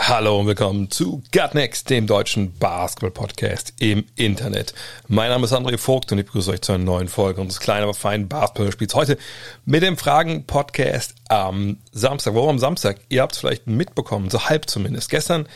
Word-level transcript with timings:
Hallo 0.00 0.38
und 0.38 0.46
willkommen 0.46 0.90
zu 0.90 1.22
Gutnext, 1.32 1.90
dem 1.90 2.06
deutschen 2.06 2.56
Basketball-Podcast 2.56 3.74
im 3.80 4.04
Internet. 4.14 4.72
Mein 5.08 5.28
Name 5.28 5.44
ist 5.44 5.52
André 5.52 5.76
Vogt 5.76 6.12
und 6.12 6.18
ich 6.18 6.24
begrüße 6.24 6.52
euch 6.52 6.62
zu 6.62 6.72
einer 6.72 6.84
neuen 6.84 7.08
Folge 7.08 7.40
unseres 7.40 7.60
kleinen, 7.60 7.82
aber 7.82 7.94
feinen 7.94 8.28
Basketball-Spiels. 8.28 8.94
Heute 8.94 9.18
mit 9.66 9.82
dem 9.82 9.96
Fragen-Podcast 9.96 11.16
am 11.28 11.78
Samstag. 11.90 12.34
Warum 12.34 12.50
am 12.50 12.58
Samstag? 12.60 13.00
Ihr 13.08 13.22
habt 13.22 13.32
es 13.32 13.38
vielleicht 13.38 13.66
mitbekommen, 13.66 14.30
so 14.30 14.48
halb 14.48 14.70
zumindest. 14.70 15.10
Gestern 15.10 15.48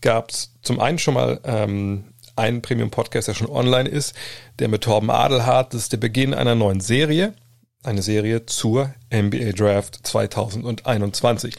gab 0.00 0.30
es 0.30 0.52
zum 0.62 0.78
einen 0.78 1.00
schon 1.00 1.14
mal 1.14 1.40
ähm, 1.44 2.04
einen 2.36 2.62
Premium-Podcast, 2.62 3.28
der 3.28 3.34
schon 3.34 3.50
online 3.50 3.88
ist, 3.88 4.14
der 4.60 4.68
mit 4.68 4.84
Torben 4.84 5.10
Adelhardt. 5.10 5.74
Das 5.74 5.82
ist 5.82 5.92
der 5.92 5.98
Beginn 5.98 6.34
einer 6.34 6.54
neuen 6.54 6.80
Serie 6.80 7.34
eine 7.82 8.02
Serie 8.02 8.46
zur 8.46 8.94
NBA 9.12 9.52
Draft 9.52 10.06
2021. 10.06 11.54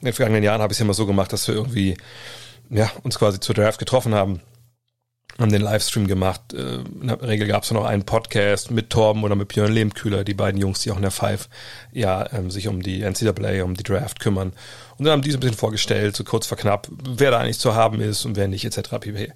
In 0.00 0.04
den 0.06 0.14
vergangenen 0.14 0.44
Jahren 0.44 0.62
habe 0.62 0.72
ich 0.72 0.78
es 0.78 0.80
immer 0.80 0.94
so 0.94 1.06
gemacht, 1.06 1.32
dass 1.32 1.46
wir 1.46 1.54
irgendwie 1.54 1.96
ja, 2.70 2.90
uns 3.02 3.18
quasi 3.18 3.40
zur 3.40 3.54
Draft 3.54 3.78
getroffen 3.78 4.14
haben, 4.14 4.40
haben 5.38 5.52
den 5.52 5.62
Livestream 5.62 6.06
gemacht. 6.06 6.52
Äh, 6.52 6.80
in 6.80 7.08
der 7.08 7.22
Regel 7.22 7.46
gab 7.48 7.62
es 7.62 7.70
noch 7.70 7.84
einen 7.84 8.04
Podcast 8.04 8.70
mit 8.70 8.90
Torben 8.90 9.24
oder 9.24 9.34
mit 9.34 9.48
Björn 9.48 9.72
Lehmkühler, 9.72 10.24
die 10.24 10.34
beiden 10.34 10.60
Jungs, 10.60 10.80
die 10.80 10.90
auch 10.90 10.96
in 10.96 11.02
der 11.02 11.10
Five 11.10 11.48
ja 11.92 12.30
ähm, 12.32 12.50
sich 12.50 12.68
um 12.68 12.82
die 12.82 13.02
NCAA, 13.02 13.64
um 13.64 13.74
die 13.74 13.82
Draft 13.82 14.20
kümmern. 14.20 14.52
Und 14.98 15.04
dann 15.04 15.12
haben 15.12 15.22
die 15.22 15.30
so 15.30 15.38
ein 15.38 15.40
bisschen 15.40 15.56
vorgestellt, 15.56 16.16
so 16.16 16.24
kurz 16.24 16.46
vor 16.46 16.58
knapp, 16.58 16.88
wer 16.90 17.30
da 17.30 17.38
eigentlich 17.40 17.58
zu 17.58 17.74
haben 17.74 18.00
ist 18.00 18.24
und 18.24 18.36
wer 18.36 18.48
nicht, 18.48 18.64
etc. 18.64 18.90
pp 19.00 19.32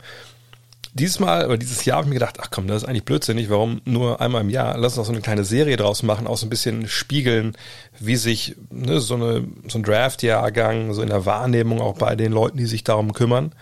dieses 0.94 1.18
Mal 1.18 1.46
oder 1.46 1.58
dieses 1.58 1.84
Jahr 1.84 1.98
habe 1.98 2.06
ich 2.06 2.08
mir 2.08 2.20
gedacht, 2.20 2.38
ach 2.40 2.48
komm, 2.50 2.68
das 2.68 2.82
ist 2.82 2.88
eigentlich 2.88 3.04
blödsinnig, 3.04 3.50
warum 3.50 3.80
nur 3.84 4.20
einmal 4.20 4.42
im 4.42 4.48
Jahr? 4.48 4.78
Lass 4.78 4.92
uns 4.92 5.00
auch 5.00 5.06
so 5.06 5.12
eine 5.12 5.22
kleine 5.22 5.44
Serie 5.44 5.76
draus 5.76 6.04
machen, 6.04 6.28
auch 6.28 6.36
so 6.36 6.46
ein 6.46 6.50
bisschen 6.50 6.88
spiegeln, 6.88 7.56
wie 7.98 8.16
sich 8.16 8.54
ne, 8.70 9.00
so, 9.00 9.16
eine, 9.16 9.44
so 9.66 9.78
ein 9.78 9.82
Draft-Jahrgang, 9.82 10.94
so 10.94 11.02
in 11.02 11.08
der 11.08 11.26
Wahrnehmung 11.26 11.80
auch 11.80 11.98
bei 11.98 12.14
den 12.14 12.32
Leuten, 12.32 12.58
die 12.58 12.66
sich 12.66 12.84
darum 12.84 13.12
kümmern. 13.12 13.52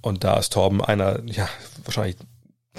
Und 0.00 0.22
da 0.22 0.38
ist 0.38 0.52
Torben 0.52 0.80
einer, 0.80 1.20
ja, 1.26 1.48
wahrscheinlich 1.84 2.16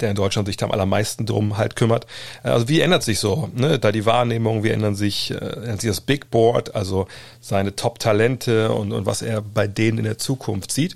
der 0.00 0.10
in 0.10 0.16
Deutschland 0.16 0.48
sich 0.48 0.56
da 0.56 0.64
am 0.64 0.72
allermeisten 0.72 1.26
drum 1.26 1.58
halt 1.58 1.76
kümmert. 1.76 2.06
Also 2.42 2.68
wie 2.68 2.80
ändert 2.80 3.02
sich 3.02 3.18
so, 3.18 3.50
ne? 3.54 3.78
Da 3.78 3.92
die 3.92 4.06
Wahrnehmung, 4.06 4.64
wie 4.64 4.70
ändern 4.70 4.94
sich, 4.94 5.30
äh, 5.30 5.34
ändert 5.34 5.82
sich 5.82 5.90
das 5.90 6.00
Big 6.00 6.30
Board, 6.30 6.74
also 6.74 7.06
seine 7.40 7.76
Top-Talente 7.76 8.72
und, 8.72 8.92
und 8.92 9.04
was 9.04 9.20
er 9.20 9.42
bei 9.42 9.66
denen 9.66 9.98
in 9.98 10.04
der 10.04 10.16
Zukunft 10.16 10.72
sieht. 10.72 10.94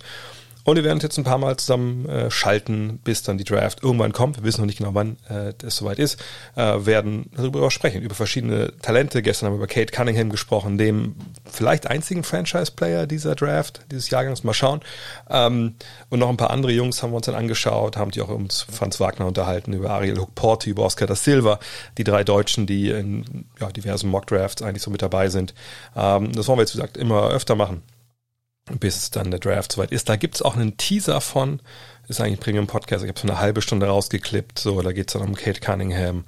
Und 0.64 0.76
wir 0.76 0.84
werden 0.84 0.96
uns 0.96 1.02
jetzt 1.02 1.18
ein 1.18 1.24
paar 1.24 1.36
Mal 1.36 1.58
zusammen 1.58 2.08
äh, 2.08 2.30
schalten, 2.30 2.98
bis 3.04 3.22
dann 3.22 3.36
die 3.36 3.44
Draft 3.44 3.82
irgendwann 3.82 4.12
kommt. 4.12 4.38
Wir 4.38 4.44
wissen 4.44 4.62
noch 4.62 4.66
nicht 4.66 4.78
genau, 4.78 4.94
wann 4.94 5.18
äh, 5.28 5.52
das 5.58 5.76
soweit 5.76 5.98
ist. 5.98 6.18
Äh, 6.56 6.86
werden 6.86 7.30
darüber 7.36 7.70
sprechen, 7.70 8.00
über 8.00 8.14
verschiedene 8.14 8.72
Talente. 8.80 9.20
Gestern 9.20 9.46
haben 9.46 9.54
wir 9.54 9.58
über 9.58 9.66
Kate 9.66 9.92
Cunningham 9.92 10.30
gesprochen, 10.30 10.78
dem 10.78 11.16
vielleicht 11.44 11.86
einzigen 11.86 12.24
Franchise-Player 12.24 13.06
dieser 13.06 13.34
Draft, 13.34 13.80
dieses 13.90 14.08
Jahrgangs. 14.08 14.42
Mal 14.42 14.54
schauen. 14.54 14.80
Ähm, 15.28 15.74
und 16.08 16.18
noch 16.18 16.30
ein 16.30 16.38
paar 16.38 16.50
andere 16.50 16.72
Jungs 16.72 17.02
haben 17.02 17.12
wir 17.12 17.16
uns 17.16 17.26
dann 17.26 17.34
angeschaut, 17.34 17.98
haben 17.98 18.10
die 18.10 18.22
auch 18.22 18.28
uns 18.28 18.62
Franz 18.62 19.00
Wagner 19.00 19.26
unterhalten, 19.26 19.74
über 19.74 19.90
Ariel 19.90 20.18
Hook-Porty, 20.18 20.70
über 20.70 20.84
Oscar 20.84 21.06
da 21.06 21.14
Silva, 21.14 21.58
die 21.98 22.04
drei 22.04 22.24
Deutschen, 22.24 22.66
die 22.66 22.88
in 22.88 23.44
ja, 23.60 23.70
diversen 23.70 24.08
Mock-Drafts 24.08 24.62
eigentlich 24.62 24.82
so 24.82 24.90
mit 24.90 25.02
dabei 25.02 25.28
sind. 25.28 25.54
Ähm, 25.94 26.32
das 26.32 26.48
wollen 26.48 26.58
wir 26.58 26.62
jetzt, 26.62 26.74
wie 26.74 26.78
gesagt, 26.78 26.96
immer 26.96 27.28
öfter 27.28 27.54
machen 27.54 27.82
bis 28.80 29.10
dann 29.10 29.30
der 29.30 29.40
Draft 29.40 29.72
soweit 29.72 29.92
ist. 29.92 30.08
Da 30.08 30.16
gibt's 30.16 30.42
auch 30.42 30.56
einen 30.56 30.76
Teaser 30.76 31.20
von, 31.20 31.60
ist 32.08 32.20
eigentlich 32.20 32.38
ein 32.38 32.40
Premium-Podcast, 32.40 33.04
ich 33.04 33.08
habe 33.08 33.20
so 33.20 33.28
eine 33.28 33.38
halbe 33.38 33.62
Stunde 33.62 33.86
rausgeklippt, 33.86 34.58
so, 34.58 34.80
da 34.80 34.92
geht's 34.92 35.12
dann 35.12 35.22
um 35.22 35.34
Kate 35.34 35.60
Cunningham, 35.60 36.24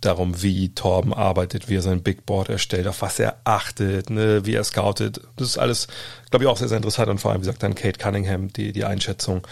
darum, 0.00 0.42
wie 0.42 0.74
Torben 0.74 1.14
arbeitet, 1.14 1.68
wie 1.68 1.76
er 1.76 1.82
sein 1.82 2.02
Big 2.02 2.26
Board 2.26 2.48
erstellt, 2.48 2.86
auf 2.86 3.02
was 3.02 3.18
er 3.18 3.38
achtet, 3.44 4.10
ne, 4.10 4.44
wie 4.44 4.54
er 4.54 4.64
scoutet. 4.64 5.20
Das 5.36 5.48
ist 5.48 5.58
alles, 5.58 5.88
glaube 6.30 6.44
ich, 6.44 6.50
auch 6.50 6.56
sehr, 6.56 6.68
sehr 6.68 6.76
interessant 6.76 7.08
und 7.08 7.18
vor 7.18 7.30
allem, 7.30 7.40
wie 7.40 7.46
sagt 7.46 7.62
dann 7.62 7.74
Kate 7.74 7.98
Cunningham, 7.98 8.52
die, 8.52 8.72
die 8.72 8.84
Einschätzung. 8.84 9.46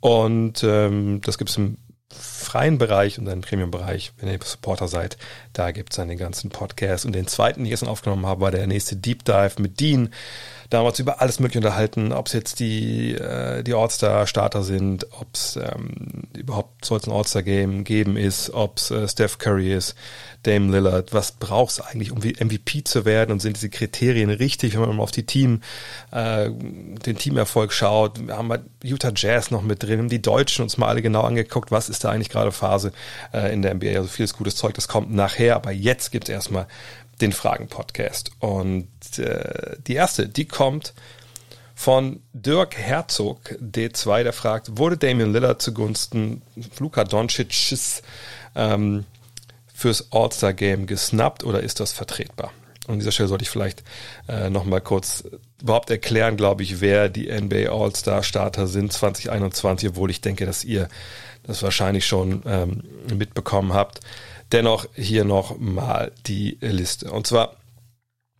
Und 0.00 0.62
ähm, 0.62 1.20
das 1.24 1.38
gibt's 1.38 1.56
im 1.56 1.78
freien 2.10 2.78
Bereich 2.78 3.18
und 3.18 3.28
einen 3.28 3.42
Premium-Bereich, 3.42 4.12
wenn 4.18 4.30
ihr 4.30 4.38
Supporter 4.42 4.88
seid, 4.88 5.18
da 5.52 5.72
gibt's 5.72 5.96
dann 5.96 6.08
den 6.08 6.18
ganzen 6.18 6.50
Podcast. 6.50 7.04
Und 7.04 7.14
den 7.14 7.26
zweiten, 7.26 7.60
den 7.60 7.66
ich 7.66 7.72
gestern 7.72 7.90
aufgenommen 7.90 8.26
habe, 8.26 8.40
war 8.40 8.50
der 8.50 8.66
nächste 8.66 8.96
Deep 8.96 9.24
Dive 9.24 9.60
mit 9.60 9.78
Dean 9.80 10.10
damals 10.70 10.98
über 10.98 11.22
alles 11.22 11.40
Mögliche 11.40 11.60
unterhalten, 11.60 12.12
ob 12.12 12.26
es 12.26 12.34
jetzt 12.34 12.60
die, 12.60 13.14
äh, 13.14 13.62
die 13.62 13.72
All-Star-Starter 13.72 14.62
sind, 14.62 15.06
ob 15.12 15.28
es 15.32 15.56
ähm, 15.56 16.24
überhaupt 16.36 16.84
soll 16.84 16.98
es 16.98 17.06
ein 17.06 17.12
All-Star-Game 17.12 17.84
geben 17.84 18.16
ist, 18.16 18.50
ob 18.50 18.76
es 18.76 18.90
äh, 18.90 19.08
Steph 19.08 19.38
Curry 19.38 19.72
ist, 19.72 19.94
Dame 20.42 20.70
Lillard, 20.70 21.14
was 21.14 21.32
braucht 21.32 21.72
es 21.72 21.80
eigentlich, 21.80 22.12
um 22.12 22.18
MVP 22.18 22.84
zu 22.84 23.06
werden 23.06 23.32
und 23.32 23.40
sind 23.40 23.56
diese 23.56 23.70
Kriterien 23.70 24.30
richtig, 24.30 24.74
wenn 24.74 24.80
man 24.80 24.96
mal 24.96 25.02
auf 25.02 25.10
die 25.10 25.26
Team, 25.26 25.62
äh, 26.10 26.50
den 26.50 27.16
Teamerfolg 27.16 27.72
schaut. 27.72 28.26
Wir 28.26 28.36
haben 28.36 28.50
halt 28.50 28.62
Utah 28.82 29.12
Jazz 29.14 29.50
noch 29.50 29.62
mit 29.62 29.82
drin, 29.82 30.08
die 30.08 30.20
Deutschen 30.20 30.62
uns 30.62 30.76
mal 30.76 30.88
alle 30.88 31.00
genau 31.00 31.22
angeguckt, 31.22 31.70
was 31.70 31.88
ist 31.88 32.04
da 32.04 32.10
eigentlich 32.10 32.28
gerade 32.28 32.52
Phase 32.52 32.92
äh, 33.32 33.52
in 33.52 33.62
der 33.62 33.74
NBA. 33.74 33.96
Also 33.96 34.08
vieles 34.08 34.34
gutes 34.34 34.56
Zeug, 34.56 34.74
das 34.74 34.86
kommt 34.86 35.10
nachher, 35.10 35.56
aber 35.56 35.72
jetzt 35.72 36.12
gibt 36.12 36.28
es 36.28 36.32
erstmal 36.34 36.66
den 37.20 37.32
Fragen-Podcast. 37.32 38.30
Und 38.38 38.88
äh, 39.18 39.76
die 39.86 39.94
erste, 39.94 40.28
die 40.28 40.46
kommt 40.46 40.94
von 41.74 42.22
Dirk 42.32 42.76
Herzog, 42.76 43.56
D2, 43.60 44.24
der 44.24 44.32
fragt, 44.32 44.78
wurde 44.78 44.96
Damian 44.96 45.32
Lillard 45.32 45.62
zugunsten 45.62 46.42
Luka 46.78 47.04
Doncic's 47.04 48.02
ähm, 48.56 49.04
fürs 49.72 50.08
All-Star-Game 50.10 50.86
gesnappt 50.86 51.44
oder 51.44 51.60
ist 51.60 51.78
das 51.78 51.92
vertretbar? 51.92 52.50
Und 52.88 52.94
an 52.94 52.98
dieser 52.98 53.12
Stelle 53.12 53.28
sollte 53.28 53.44
ich 53.44 53.50
vielleicht 53.50 53.84
äh, 54.28 54.50
nochmal 54.50 54.80
kurz 54.80 55.24
überhaupt 55.62 55.90
erklären, 55.90 56.36
glaube 56.36 56.62
ich, 56.62 56.80
wer 56.80 57.08
die 57.08 57.30
NBA 57.30 57.70
All-Star-Starter 57.70 58.66
sind 58.66 58.92
2021, 58.92 59.90
obwohl 59.90 60.10
ich 60.10 60.20
denke, 60.20 60.46
dass 60.46 60.64
ihr 60.64 60.88
das 61.44 61.62
wahrscheinlich 61.62 62.06
schon 62.06 62.42
ähm, 62.46 62.82
mitbekommen 63.14 63.72
habt. 63.72 64.00
Dennoch 64.52 64.86
hier 64.94 65.24
noch 65.24 65.58
mal 65.58 66.12
die 66.26 66.58
Liste. 66.60 67.10
Und 67.10 67.26
zwar 67.26 67.56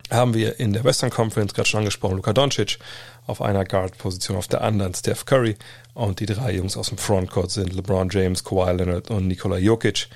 haben 0.09 0.33
wir 0.33 0.59
in 0.59 0.73
der 0.73 0.83
Western 0.83 1.11
Conference 1.11 1.53
gerade 1.53 1.69
schon 1.69 1.79
angesprochen, 1.79 2.15
Luka 2.15 2.33
Doncic 2.33 2.79
auf 3.27 3.41
einer 3.41 3.63
Guard-Position, 3.63 4.37
auf 4.37 4.47
der 4.47 4.61
anderen 4.61 4.95
Steph 4.95 5.25
Curry 5.25 5.55
und 5.93 6.19
die 6.19 6.25
drei 6.25 6.53
Jungs 6.53 6.77
aus 6.77 6.89
dem 6.89 6.97
Frontcourt 6.97 7.51
sind 7.51 7.73
LeBron 7.73 8.09
James, 8.09 8.43
Kawhi 8.43 8.71
Leonard 8.71 9.11
und 9.11 9.27
Nikola 9.27 9.57
Jokic. 9.57 10.07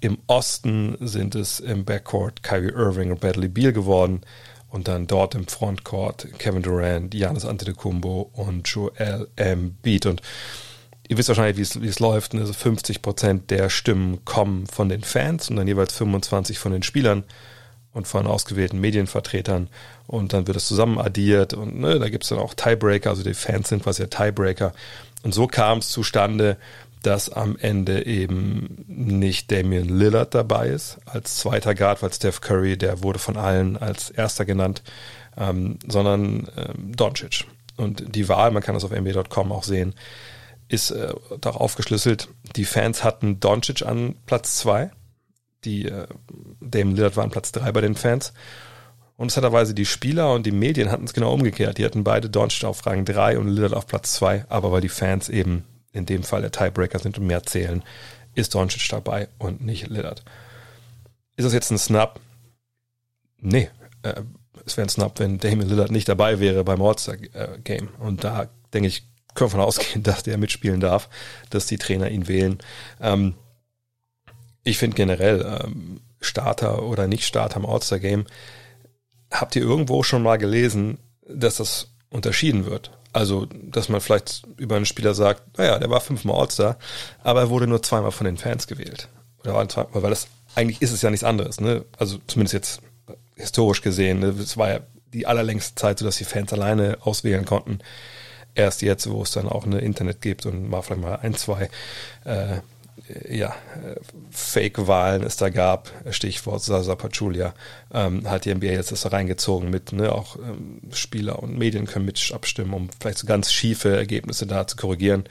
Im 0.00 0.18
Osten 0.26 0.96
sind 1.00 1.34
es 1.34 1.60
im 1.60 1.84
Backcourt 1.84 2.42
Kyrie 2.42 2.72
Irving 2.72 3.12
und 3.12 3.20
Bradley 3.20 3.48
Beal 3.48 3.72
geworden 3.72 4.22
und 4.70 4.88
dann 4.88 5.06
dort 5.06 5.34
im 5.34 5.46
Frontcourt 5.46 6.26
Kevin 6.38 6.62
Durant, 6.62 7.10
Giannis 7.12 7.44
Antetokounmpo 7.44 8.30
und 8.32 8.68
Joel 8.68 9.28
Embiid 9.36 10.06
und 10.06 10.22
ihr 11.08 11.18
wisst 11.18 11.28
wahrscheinlich, 11.28 11.56
wie 11.56 11.62
es, 11.62 11.80
wie 11.80 11.88
es 11.88 12.00
läuft. 12.00 12.34
Ne? 12.34 12.40
Also 12.40 12.52
50 12.52 13.02
Prozent 13.02 13.50
der 13.50 13.70
Stimmen 13.70 14.24
kommen 14.24 14.66
von 14.66 14.88
den 14.88 15.02
Fans 15.02 15.50
und 15.50 15.56
dann 15.56 15.68
jeweils 15.68 15.92
25 15.94 16.58
von 16.58 16.72
den 16.72 16.82
Spielern 16.82 17.24
und 17.92 18.06
von 18.06 18.26
ausgewählten 18.26 18.80
Medienvertretern. 18.80 19.68
Und 20.06 20.32
dann 20.32 20.46
wird 20.46 20.56
es 20.56 20.68
zusammen 20.68 20.98
addiert 20.98 21.54
und 21.54 21.80
ne, 21.80 21.98
da 21.98 22.08
gibt 22.08 22.24
es 22.24 22.30
dann 22.30 22.38
auch 22.38 22.54
Tiebreaker, 22.54 23.10
also 23.10 23.22
die 23.22 23.34
Fans 23.34 23.70
sind 23.70 23.82
quasi 23.82 24.06
der 24.06 24.10
Tiebreaker. 24.10 24.72
Und 25.22 25.34
so 25.34 25.46
kam 25.46 25.78
es 25.78 25.88
zustande, 25.88 26.58
dass 27.02 27.30
am 27.30 27.56
Ende 27.56 28.04
eben 28.04 28.84
nicht 28.86 29.50
Damian 29.50 29.88
Lillard 29.88 30.34
dabei 30.34 30.68
ist 30.68 30.98
als 31.06 31.36
zweiter 31.36 31.74
Guard, 31.74 32.02
weil 32.02 32.12
Steph 32.12 32.40
Curry, 32.40 32.76
der 32.76 33.02
wurde 33.02 33.18
von 33.18 33.36
allen 33.36 33.76
als 33.76 34.10
erster 34.10 34.44
genannt, 34.44 34.82
ähm, 35.36 35.78
sondern 35.86 36.48
ähm, 36.56 36.96
Doncic. 36.96 37.44
Und 37.76 38.14
die 38.14 38.28
Wahl, 38.28 38.50
man 38.50 38.62
kann 38.62 38.74
das 38.74 38.84
auf 38.84 38.90
NBA.com 38.90 39.52
auch 39.52 39.62
sehen, 39.62 39.94
ist 40.68 40.90
äh, 40.90 41.14
doch 41.40 41.56
aufgeschlüsselt. 41.56 42.28
Die 42.56 42.64
Fans 42.64 43.04
hatten 43.04 43.40
Doncic 43.40 43.82
an 43.82 44.16
Platz 44.26 44.58
zwei. 44.58 44.90
Die 45.64 45.86
äh, 45.86 46.06
Damon 46.60 46.96
Lillard 46.96 47.16
war 47.16 47.24
an 47.24 47.30
Platz 47.30 47.52
drei 47.52 47.70
bei 47.72 47.80
den 47.80 47.94
Fans. 47.94 48.32
Und 49.16 49.26
interessanterweise 49.26 49.74
die 49.74 49.86
Spieler 49.86 50.32
und 50.34 50.44
die 50.44 50.52
Medien 50.52 50.90
hatten 50.90 51.04
es 51.04 51.14
genau 51.14 51.32
umgekehrt. 51.32 51.78
Die 51.78 51.84
hatten 51.84 52.04
beide 52.04 52.28
Doncic 52.28 52.64
auf 52.64 52.84
Rang 52.84 53.04
drei 53.04 53.38
und 53.38 53.48
Lillard 53.48 53.74
auf 53.74 53.86
Platz 53.86 54.12
zwei. 54.12 54.44
Aber 54.48 54.72
weil 54.72 54.82
die 54.82 54.88
Fans 54.88 55.28
eben 55.28 55.64
in 55.92 56.04
dem 56.04 56.22
Fall 56.22 56.42
der 56.42 56.52
Tiebreaker 56.52 56.98
sind 56.98 57.18
und 57.18 57.26
mehr 57.26 57.42
zählen, 57.44 57.82
ist 58.34 58.54
Doncic 58.54 58.88
dabei 58.90 59.28
und 59.38 59.64
nicht 59.64 59.88
Lillard. 59.88 60.22
Ist 61.36 61.44
das 61.44 61.54
jetzt 61.54 61.70
ein 61.70 61.78
Snap? 61.78 62.20
Nee. 63.40 63.70
Äh, 64.02 64.22
es 64.66 64.76
wäre 64.76 64.86
ein 64.86 64.90
Snap, 64.90 65.18
wenn 65.20 65.38
Damon 65.38 65.68
Lillard 65.68 65.90
nicht 65.90 66.08
dabei 66.08 66.40
wäre 66.40 66.64
beim 66.64 66.82
All-Star-Game. 66.82 67.88
Und 67.98 68.24
da, 68.24 68.48
denke 68.74 68.88
ich, 68.88 69.04
können 69.36 69.50
davon 69.50 69.60
ausgehen, 69.60 70.02
dass 70.02 70.22
der 70.22 70.38
mitspielen 70.38 70.80
darf, 70.80 71.08
dass 71.50 71.66
die 71.66 71.78
Trainer 71.78 72.10
ihn 72.10 72.28
wählen. 72.28 72.58
Ähm, 73.00 73.34
ich 74.64 74.78
finde 74.78 74.96
generell 74.96 75.60
ähm, 75.64 76.00
Starter 76.20 76.82
oder 76.82 77.06
Nicht-Starter 77.06 77.58
im 77.58 77.66
All-Star-Game, 77.66 78.26
habt 79.30 79.54
ihr 79.54 79.62
irgendwo 79.62 80.02
schon 80.02 80.22
mal 80.22 80.38
gelesen, 80.38 80.98
dass 81.28 81.56
das 81.56 81.88
unterschieden 82.10 82.66
wird? 82.66 82.90
Also, 83.12 83.46
dass 83.46 83.88
man 83.88 84.00
vielleicht 84.00 84.42
über 84.56 84.76
einen 84.76 84.86
Spieler 84.86 85.14
sagt, 85.14 85.56
naja, 85.58 85.78
der 85.78 85.88
war 85.88 86.00
fünfmal 86.00 86.40
All-Star, 86.40 86.76
aber 87.22 87.40
er 87.40 87.50
wurde 87.50 87.66
nur 87.66 87.82
zweimal 87.82 88.12
von 88.12 88.24
den 88.24 88.36
Fans 88.36 88.66
gewählt. 88.66 89.08
Oder 89.42 89.68
zweimal, 89.68 90.02
weil 90.02 90.10
das 90.10 90.26
eigentlich 90.54 90.82
ist 90.82 90.92
es 90.92 91.02
ja 91.02 91.10
nichts 91.10 91.24
anderes, 91.24 91.60
ne? 91.60 91.84
Also 91.98 92.18
zumindest 92.26 92.54
jetzt 92.54 92.80
historisch 93.36 93.82
gesehen. 93.82 94.20
Ne? 94.20 94.28
Es 94.28 94.56
war 94.56 94.70
ja 94.70 94.80
die 95.12 95.26
allerlängste 95.26 95.74
Zeit 95.74 95.98
so, 95.98 96.04
dass 96.04 96.16
die 96.16 96.24
Fans 96.24 96.52
alleine 96.52 96.98
auswählen 97.02 97.44
konnten. 97.44 97.78
Erst 98.56 98.82
jetzt, 98.82 99.08
wo 99.08 99.22
es 99.22 99.30
dann 99.30 99.48
auch 99.48 99.66
ein 99.66 99.72
Internet 99.72 100.20
gibt 100.20 100.46
und 100.46 100.68
mal 100.68 100.82
vielleicht 100.82 101.02
mal 101.02 101.16
ein, 101.16 101.34
zwei 101.34 101.68
äh, 102.24 102.60
ja, 103.28 103.54
Fake-Wahlen 104.30 105.22
es 105.22 105.36
da 105.36 105.50
gab, 105.50 105.92
Stichwort 106.10 106.62
Sasa 106.62 106.94
Pachulia, 106.94 107.54
ähm, 107.92 108.28
hat 108.28 108.44
die 108.44 108.54
NBA 108.54 108.66
jetzt 108.66 108.90
das 108.90 109.02
da 109.02 109.10
reingezogen 109.10 109.70
mit, 109.70 109.92
ne, 109.92 110.12
auch 110.12 110.36
ähm, 110.36 110.80
Spieler 110.92 111.42
und 111.42 111.56
Medien 111.56 111.86
können 111.86 112.06
mit 112.06 112.32
abstimmen, 112.34 112.74
um 112.74 112.88
vielleicht 112.98 113.18
so 113.18 113.26
ganz 113.26 113.52
schiefe 113.52 113.96
Ergebnisse 113.96 114.46
da 114.46 114.66
zu 114.66 114.76
korrigieren. 114.76 115.24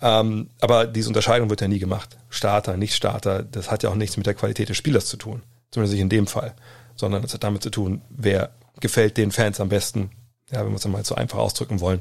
Ähm, 0.00 0.48
aber 0.60 0.86
diese 0.86 1.08
Unterscheidung 1.08 1.50
wird 1.50 1.60
ja 1.60 1.68
nie 1.68 1.78
gemacht. 1.78 2.16
Starter, 2.30 2.76
nicht 2.76 2.94
Starter, 2.94 3.42
das 3.42 3.70
hat 3.70 3.82
ja 3.82 3.90
auch 3.90 3.94
nichts 3.94 4.16
mit 4.16 4.26
der 4.26 4.34
Qualität 4.34 4.68
des 4.68 4.76
Spielers 4.76 5.06
zu 5.06 5.16
tun. 5.16 5.42
Zumindest 5.70 5.94
nicht 5.94 6.02
in 6.02 6.08
dem 6.08 6.26
Fall. 6.26 6.54
Sondern 6.96 7.22
es 7.24 7.34
hat 7.34 7.44
damit 7.44 7.62
zu 7.62 7.70
tun, 7.70 8.02
wer 8.10 8.50
gefällt 8.80 9.16
den 9.16 9.30
Fans 9.30 9.60
am 9.60 9.68
besten, 9.68 10.10
ja, 10.50 10.64
wenn 10.64 10.70
wir 10.70 10.76
es 10.76 10.86
mal 10.86 11.04
so 11.04 11.14
einfach 11.14 11.38
ausdrücken 11.38 11.80
wollen. 11.80 12.00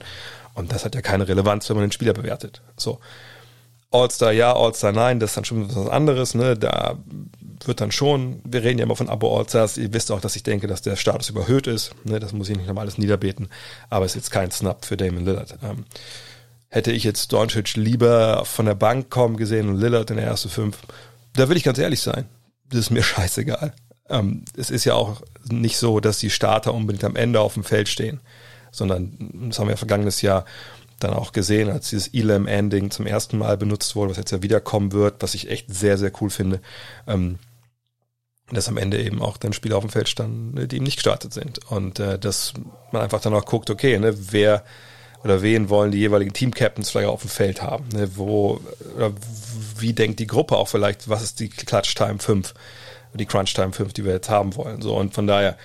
Und 0.53 0.71
das 0.71 0.85
hat 0.85 0.95
ja 0.95 1.01
keine 1.01 1.27
Relevanz, 1.27 1.69
wenn 1.69 1.77
man 1.77 1.85
den 1.85 1.91
Spieler 1.91 2.13
bewertet. 2.13 2.61
So. 2.77 2.99
All-Star 3.91 4.31
ja, 4.31 4.55
All-Star 4.55 4.91
nein, 4.91 5.19
das 5.19 5.31
ist 5.31 5.37
dann 5.37 5.45
schon 5.45 5.75
was 5.75 5.87
anderes, 5.87 6.33
ne? 6.33 6.57
Da 6.57 6.97
wird 7.65 7.79
dann 7.79 7.91
schon, 7.91 8.41
wir 8.43 8.63
reden 8.63 8.79
ja 8.79 8.85
immer 8.85 8.95
von 8.95 9.07
Abo 9.07 9.37
All-Stars, 9.37 9.77
ihr 9.77 9.93
wisst 9.93 10.11
auch, 10.11 10.19
dass 10.19 10.35
ich 10.35 10.43
denke, 10.43 10.67
dass 10.67 10.81
der 10.81 10.95
Status 10.95 11.29
überhöht 11.29 11.67
ist, 11.67 11.93
ne? 12.03 12.19
Das 12.19 12.33
muss 12.33 12.49
ich 12.49 12.57
nicht 12.57 12.67
nochmal 12.67 12.83
alles 12.83 12.97
niederbeten, 12.97 13.49
aber 13.89 14.05
es 14.05 14.13
ist 14.13 14.15
jetzt 14.15 14.31
kein 14.31 14.49
Snap 14.49 14.83
für 14.83 14.97
Damon 14.97 15.25
Lillard. 15.25 15.57
Ähm, 15.63 15.85
hätte 16.69 16.91
ich 16.91 17.03
jetzt 17.03 17.31
Doncic 17.31 17.75
lieber 17.75 18.45
von 18.45 18.65
der 18.65 18.73
Bank 18.73 19.11
kommen 19.11 19.37
gesehen 19.37 19.69
und 19.69 19.79
Lillard 19.79 20.09
in 20.09 20.17
der 20.17 20.25
ersten 20.25 20.49
fünf, 20.49 20.79
da 21.35 21.47
will 21.47 21.57
ich 21.57 21.63
ganz 21.63 21.77
ehrlich 21.77 22.01
sein, 22.01 22.25
das 22.69 22.79
ist 22.79 22.89
mir 22.89 23.03
scheißegal. 23.03 23.73
Ähm, 24.09 24.43
es 24.57 24.69
ist 24.69 24.85
ja 24.85 24.95
auch 24.95 25.21
nicht 25.49 25.77
so, 25.77 25.99
dass 25.99 26.19
die 26.19 26.29
Starter 26.29 26.73
unbedingt 26.73 27.03
am 27.03 27.15
Ende 27.15 27.39
auf 27.39 27.53
dem 27.53 27.63
Feld 27.63 27.87
stehen, 27.87 28.19
sondern 28.71 29.49
das 29.49 29.59
haben 29.59 29.67
wir 29.67 29.73
ja 29.73 29.77
vergangenes 29.77 30.21
Jahr 30.21 30.45
dann 30.99 31.13
auch 31.13 31.31
gesehen, 31.31 31.69
als 31.69 31.89
dieses 31.89 32.13
Elam-Ending 32.13 32.91
zum 32.91 33.05
ersten 33.05 33.37
Mal 33.37 33.57
benutzt 33.57 33.95
wurde, 33.95 34.11
was 34.11 34.17
jetzt 34.17 34.31
ja 34.31 34.41
wiederkommen 34.41 34.91
wird, 34.91 35.21
was 35.21 35.35
ich 35.35 35.49
echt 35.49 35.73
sehr, 35.73 35.97
sehr 35.97 36.11
cool 36.21 36.29
finde, 36.29 36.61
ähm, 37.07 37.39
dass 38.51 38.67
am 38.67 38.77
Ende 38.77 39.01
eben 39.01 39.21
auch 39.21 39.37
dann 39.37 39.53
Spieler 39.53 39.77
auf 39.77 39.83
dem 39.83 39.89
Feld 39.89 40.09
standen, 40.09 40.67
die 40.67 40.75
eben 40.75 40.85
nicht 40.85 40.97
gestartet 40.97 41.33
sind. 41.33 41.59
Und 41.69 41.99
äh, 41.99 42.19
dass 42.19 42.53
man 42.91 43.01
einfach 43.01 43.21
dann 43.21 43.33
auch 43.33 43.45
guckt, 43.45 43.69
okay, 43.69 43.97
ne, 43.99 44.13
wer 44.31 44.63
oder 45.23 45.41
wen 45.41 45.69
wollen 45.69 45.91
die 45.91 45.99
jeweiligen 45.99 46.33
Team-Captains 46.33 46.89
vielleicht 46.89 47.09
auf 47.09 47.21
dem 47.21 47.29
Feld 47.29 47.61
haben? 47.61 47.87
Ne, 47.93 48.15
wo 48.15 48.59
oder 48.95 49.13
wie 49.77 49.93
denkt 49.93 50.19
die 50.19 50.27
Gruppe 50.27 50.57
auch 50.57 50.67
vielleicht, 50.67 51.09
was 51.09 51.23
ist 51.23 51.39
die 51.39 51.49
Clutch-Time 51.49 52.19
5, 52.19 52.53
die 53.17 53.25
Crunch-Time 53.25 53.73
5, 53.73 53.93
die 53.93 54.05
wir 54.05 54.13
jetzt 54.13 54.29
haben 54.29 54.55
wollen? 54.55 54.81
So, 54.81 54.95
und 54.95 55.13
von 55.13 55.27
daher, 55.27 55.57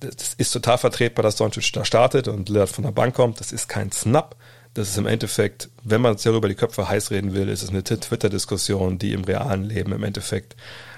das 0.00 0.34
ist 0.34 0.52
total 0.52 0.78
vertretbar, 0.78 1.22
dass 1.22 1.36
Doncic 1.36 1.72
da 1.72 1.84
startet 1.84 2.28
und 2.28 2.48
Lillard 2.48 2.68
von 2.68 2.84
der 2.84 2.92
Bank 2.92 3.14
kommt. 3.14 3.40
Das 3.40 3.52
ist 3.52 3.68
kein 3.68 3.92
Snap. 3.92 4.36
Das 4.74 4.88
ist 4.88 4.98
im 4.98 5.06
Endeffekt, 5.06 5.68
wenn 5.82 6.00
man 6.00 6.16
darüber 6.22 6.48
die 6.48 6.54
Köpfe 6.54 6.88
heiß 6.88 7.10
reden 7.10 7.34
will, 7.34 7.48
ist 7.48 7.62
es 7.62 7.70
eine 7.70 7.82
Twitter-Diskussion, 7.82 8.98
die 8.98 9.12
im 9.12 9.24
realen 9.24 9.64
Leben 9.64 9.92
im 9.92 10.04
Endeffekt 10.04 10.54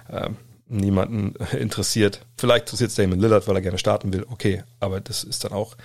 äh, 0.08 0.28
niemanden 0.68 1.34
interessiert. 1.58 2.20
Vielleicht 2.36 2.66
interessiert 2.66 2.90
es 2.90 2.96
Damon 2.96 3.20
Lillard, 3.20 3.48
weil 3.48 3.56
er 3.56 3.62
gerne 3.62 3.78
starten 3.78 4.12
will. 4.12 4.26
Okay, 4.28 4.62
aber 4.80 5.00
das 5.00 5.24
ist 5.24 5.44
dann 5.44 5.52
auch 5.52 5.76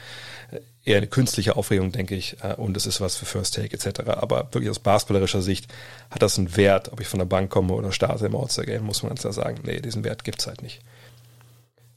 eher 0.84 0.98
eine 0.98 1.08
künstliche 1.08 1.56
Aufregung, 1.56 1.92
denke 1.92 2.16
ich. 2.16 2.38
Äh, 2.42 2.56
und 2.56 2.78
es 2.78 2.86
ist 2.86 3.02
was 3.02 3.16
für 3.16 3.26
First 3.26 3.56
Take 3.56 3.74
etc. 3.74 4.02
Aber 4.08 4.48
wirklich 4.52 4.70
aus 4.70 4.80
basketballerischer 4.80 5.42
Sicht 5.42 5.72
hat 6.10 6.22
das 6.22 6.38
einen 6.38 6.56
Wert, 6.56 6.92
ob 6.92 7.02
ich 7.02 7.08
von 7.08 7.20
der 7.20 7.26
Bank 7.26 7.50
komme 7.50 7.74
oder 7.74 7.92
starte 7.92 8.26
im 8.26 8.36
All-Star-Game, 8.36 8.84
muss 8.84 9.04
man 9.04 9.10
ganz 9.10 9.22
klar 9.22 9.34
sagen. 9.34 9.60
Nee, 9.64 9.82
diesen 9.82 10.04
Wert 10.04 10.24
gibt's 10.24 10.48
halt 10.48 10.62
nicht. 10.62 10.82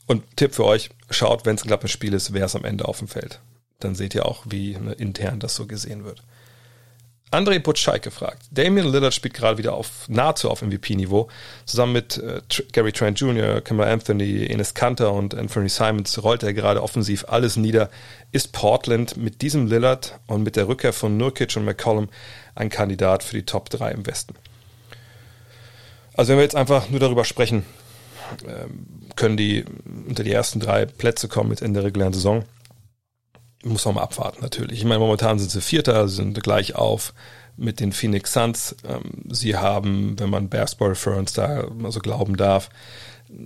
Und 0.06 0.37
Tipp 0.37 0.55
für 0.55 0.64
euch, 0.64 0.91
schaut, 1.08 1.47
wenn 1.47 1.55
es 1.55 1.62
ein 1.62 1.69
knappes 1.69 1.93
Spiel 1.93 2.14
ist, 2.14 2.32
wer 2.32 2.47
es 2.47 2.56
am 2.56 2.64
Ende 2.64 2.88
auf 2.88 2.99
dem 2.99 3.06
Feld. 3.06 3.41
Dann 3.79 3.94
seht 3.94 4.14
ihr 4.14 4.26
auch, 4.26 4.44
wie 4.49 4.76
ne, 4.76 4.93
intern 4.93 5.38
das 5.38 5.55
so 5.55 5.67
gesehen 5.67 6.05
wird. 6.05 6.23
André 7.31 7.61
Butscheik 7.61 8.03
gefragt. 8.03 8.43
Damian 8.50 8.91
Lillard 8.91 9.15
spielt 9.15 9.35
gerade 9.35 9.56
wieder 9.56 9.75
auf 9.75 10.09
nahezu 10.09 10.50
auf 10.50 10.62
MVP-Niveau. 10.62 11.29
Zusammen 11.65 11.93
mit 11.93 12.19
äh, 12.19 12.41
Gary 12.73 12.91
Trent 12.91 13.21
Jr., 13.21 13.61
Kamala 13.61 13.93
Anthony, 13.93 14.47
Enes 14.47 14.75
Kanter 14.75 15.12
und 15.12 15.37
Anthony 15.37 15.69
Simons 15.69 16.21
rollt 16.23 16.43
er 16.43 16.53
gerade 16.55 16.82
offensiv 16.82 17.25
alles 17.29 17.56
nieder. 17.56 17.88
Ist 18.32 18.53
Portland 18.53 19.17
mit 19.17 19.43
diesem 19.43 19.69
Lillard 19.69 20.19
und 20.27 20.43
mit 20.43 20.56
der 20.56 20.67
Rückkehr 20.67 20.93
von 20.93 21.17
Nurkic 21.17 21.56
und 21.56 21.65
McCollum 21.65 22.09
ein 22.56 22.69
Kandidat 22.69 23.23
für 23.23 23.37
die 23.37 23.47
Top 23.47 23.71
3 23.71 23.93
im 23.93 24.06
Westen? 24.06 24.35
Also 26.15 26.31
wenn 26.31 26.38
wir 26.38 26.44
jetzt 26.44 26.56
einfach 26.56 26.91
nur 26.91 26.99
darüber 26.99 27.25
sprechen, 27.25 27.65
ähm, 28.44 28.87
können 29.15 29.37
die 29.37 29.65
unter 30.09 30.25
die 30.25 30.33
ersten 30.33 30.59
drei 30.59 30.85
Plätze 30.85 31.29
kommen 31.29 31.50
mit 31.50 31.62
Ende 31.62 31.81
der 31.81 31.87
regulären 31.87 32.12
Saison. 32.12 32.44
Muss 33.62 33.85
man 33.85 33.97
mal 33.97 34.03
abwarten, 34.03 34.41
natürlich. 34.41 34.79
Ich 34.79 34.85
meine, 34.85 35.01
momentan 35.01 35.39
sind 35.39 35.51
sie 35.51 35.61
Vierter, 35.61 36.09
sind 36.09 36.43
gleich 36.43 36.75
auf 36.75 37.12
mit 37.57 37.79
den 37.81 37.93
Phoenix 37.93 38.33
Suns. 38.33 38.75
Ähm, 38.89 39.25
sie 39.29 39.57
haben, 39.57 40.19
wenn 40.19 40.31
man 40.31 40.49
Basketball 40.49 40.91
Reference 40.91 41.35
da 41.35 41.67
mal 41.71 41.93
so 41.93 42.01
glauben 42.01 42.37
darf, 42.37 42.71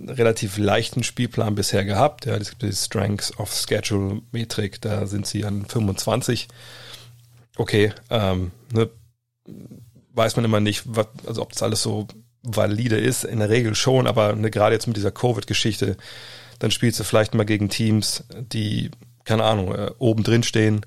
relativ 0.07 0.57
leichten 0.57 1.03
Spielplan 1.03 1.55
bisher 1.55 1.83
gehabt. 1.83 2.25
Ja, 2.25 2.39
die 2.39 2.71
Strengths 2.71 3.37
of 3.37 3.53
Schedule 3.53 4.21
Metrik, 4.31 4.81
da 4.81 5.05
sind 5.05 5.27
sie 5.27 5.45
an 5.45 5.65
25. 5.65 6.47
Okay, 7.57 7.93
ähm, 8.09 8.51
ne, 8.71 8.89
weiß 10.13 10.35
man 10.37 10.45
immer 10.45 10.59
nicht, 10.59 10.83
was, 10.85 11.07
also 11.25 11.41
ob 11.41 11.51
das 11.51 11.63
alles 11.63 11.81
so 11.81 12.07
valide 12.41 12.97
ist, 12.97 13.23
in 13.23 13.39
der 13.39 13.49
Regel 13.49 13.75
schon, 13.75 14.07
aber 14.07 14.33
ne, 14.35 14.51
gerade 14.51 14.75
jetzt 14.75 14.87
mit 14.87 14.97
dieser 14.97 15.11
Covid-Geschichte, 15.11 15.97
dann 16.59 16.71
spielst 16.71 16.99
du 16.99 17.03
vielleicht 17.03 17.33
mal 17.33 17.45
gegen 17.45 17.69
Teams, 17.69 18.23
die, 18.33 18.91
keine 19.25 19.43
Ahnung, 19.43 19.73
äh, 19.73 19.91
oben 19.97 20.23
drin 20.23 20.43
stehen 20.43 20.85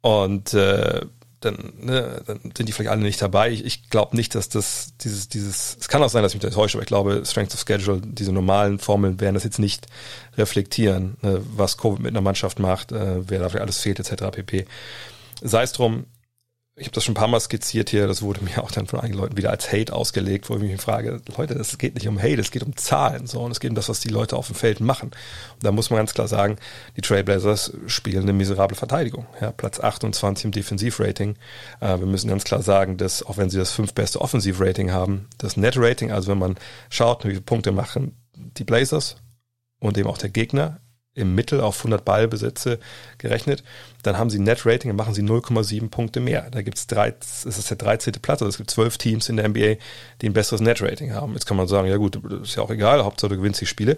und 0.00 0.54
äh, 0.54 1.02
dann, 1.40 1.72
ne, 1.78 2.22
dann 2.26 2.40
sind 2.56 2.66
die 2.66 2.72
vielleicht 2.72 2.90
alle 2.90 3.02
nicht 3.02 3.20
dabei. 3.20 3.50
Ich, 3.50 3.64
ich 3.64 3.90
glaube 3.90 4.16
nicht, 4.16 4.34
dass 4.34 4.48
das 4.48 4.94
dieses, 5.00 5.28
dieses, 5.28 5.76
es 5.78 5.88
kann 5.88 6.02
auch 6.02 6.08
sein, 6.08 6.22
dass 6.22 6.32
ich 6.34 6.42
mich 6.42 6.50
da 6.50 6.54
täusche, 6.54 6.78
aber 6.78 6.82
ich 6.82 6.88
glaube, 6.88 7.22
Strength 7.24 7.54
of 7.54 7.64
Schedule, 7.66 8.00
diese 8.02 8.32
normalen 8.32 8.78
Formeln 8.78 9.20
werden 9.20 9.34
das 9.34 9.44
jetzt 9.44 9.58
nicht 9.58 9.86
reflektieren, 10.36 11.16
ne, 11.22 11.40
was 11.56 11.76
Covid 11.76 12.00
mit 12.00 12.10
einer 12.10 12.22
Mannschaft 12.22 12.58
macht, 12.58 12.92
äh, 12.92 13.28
wer 13.28 13.40
dafür 13.40 13.60
alles 13.60 13.80
fehlt, 13.80 14.00
etc. 14.00 14.24
pp. 14.32 14.66
Sei 15.42 15.62
es 15.62 15.72
drum, 15.72 16.06
ich 16.78 16.86
habe 16.86 16.94
das 16.94 17.04
schon 17.04 17.12
ein 17.12 17.16
paar 17.16 17.28
Mal 17.28 17.40
skizziert 17.40 17.88
hier, 17.88 18.06
das 18.06 18.20
wurde 18.20 18.44
mir 18.44 18.62
auch 18.62 18.70
dann 18.70 18.86
von 18.86 19.00
einigen 19.00 19.16
Leuten 19.16 19.38
wieder 19.38 19.48
als 19.48 19.72
Hate 19.72 19.94
ausgelegt, 19.94 20.50
wo 20.50 20.56
ich 20.56 20.62
mich 20.62 20.78
frage, 20.78 21.22
Leute, 21.38 21.54
das 21.54 21.78
geht 21.78 21.94
nicht 21.94 22.06
um 22.06 22.18
Hate, 22.18 22.38
es 22.38 22.50
geht 22.50 22.64
um 22.64 22.76
Zahlen, 22.76 23.26
so, 23.26 23.40
und 23.40 23.50
es 23.50 23.60
geht 23.60 23.70
um 23.70 23.74
das, 23.74 23.88
was 23.88 24.00
die 24.00 24.10
Leute 24.10 24.36
auf 24.36 24.48
dem 24.48 24.56
Feld 24.56 24.80
machen. 24.80 25.08
Und 25.54 25.64
da 25.64 25.72
muss 25.72 25.88
man 25.88 25.96
ganz 25.96 26.12
klar 26.12 26.28
sagen, 26.28 26.56
die 26.94 27.00
Trailblazers 27.00 27.72
spielen 27.86 28.24
eine 28.24 28.34
miserable 28.34 28.76
Verteidigung, 28.76 29.26
ja, 29.40 29.52
Platz 29.52 29.80
28 29.80 30.44
im 30.44 30.50
Defensivrating. 30.50 31.36
Äh, 31.80 31.98
wir 31.98 32.06
müssen 32.06 32.28
ganz 32.28 32.44
klar 32.44 32.62
sagen, 32.62 32.98
dass, 32.98 33.22
auch 33.22 33.38
wenn 33.38 33.48
sie 33.48 33.58
das 33.58 33.72
fünftbeste 33.72 34.20
Offensivrating 34.20 34.92
haben, 34.92 35.28
das 35.38 35.56
Net-Rating, 35.56 36.12
also 36.12 36.30
wenn 36.30 36.38
man 36.38 36.56
schaut, 36.90 37.24
wie 37.24 37.30
viele 37.30 37.40
Punkte 37.40 37.72
machen 37.72 38.16
die 38.34 38.64
Blazers 38.64 39.16
und 39.80 39.96
eben 39.96 40.10
auch 40.10 40.18
der 40.18 40.28
Gegner 40.28 40.80
im 41.16 41.34
Mittel 41.34 41.60
auf 41.60 41.78
100 41.78 42.04
Ballbesitze 42.04 42.78
gerechnet, 43.18 43.64
dann 44.02 44.18
haben 44.18 44.30
sie 44.30 44.38
ein 44.38 44.44
Net-Rating 44.44 44.90
und 44.90 44.96
machen 44.96 45.14
sie 45.14 45.22
0,7 45.22 45.90
Punkte 45.90 46.20
mehr. 46.20 46.48
Da 46.50 46.62
gibt 46.62 46.78
es 46.78 46.86
drei, 46.86 47.14
es 47.18 47.44
ist 47.44 47.70
der 47.70 47.76
13. 47.76 48.14
Platz, 48.22 48.42
also 48.42 48.50
es 48.50 48.58
gibt 48.58 48.70
zwölf 48.70 48.98
Teams 48.98 49.28
in 49.28 49.36
der 49.36 49.48
NBA, 49.48 49.76
die 50.20 50.28
ein 50.28 50.34
besseres 50.34 50.60
Net-Rating 50.60 51.12
haben. 51.12 51.32
Jetzt 51.32 51.46
kann 51.46 51.56
man 51.56 51.66
sagen, 51.66 51.88
ja 51.88 51.96
gut, 51.96 52.20
das 52.22 52.50
ist 52.50 52.56
ja 52.56 52.62
auch 52.62 52.70
egal, 52.70 53.04
Hauptsache 53.04 53.30
du 53.30 53.36
gewinnst 53.38 53.60
die 53.60 53.66
Spiele. 53.66 53.96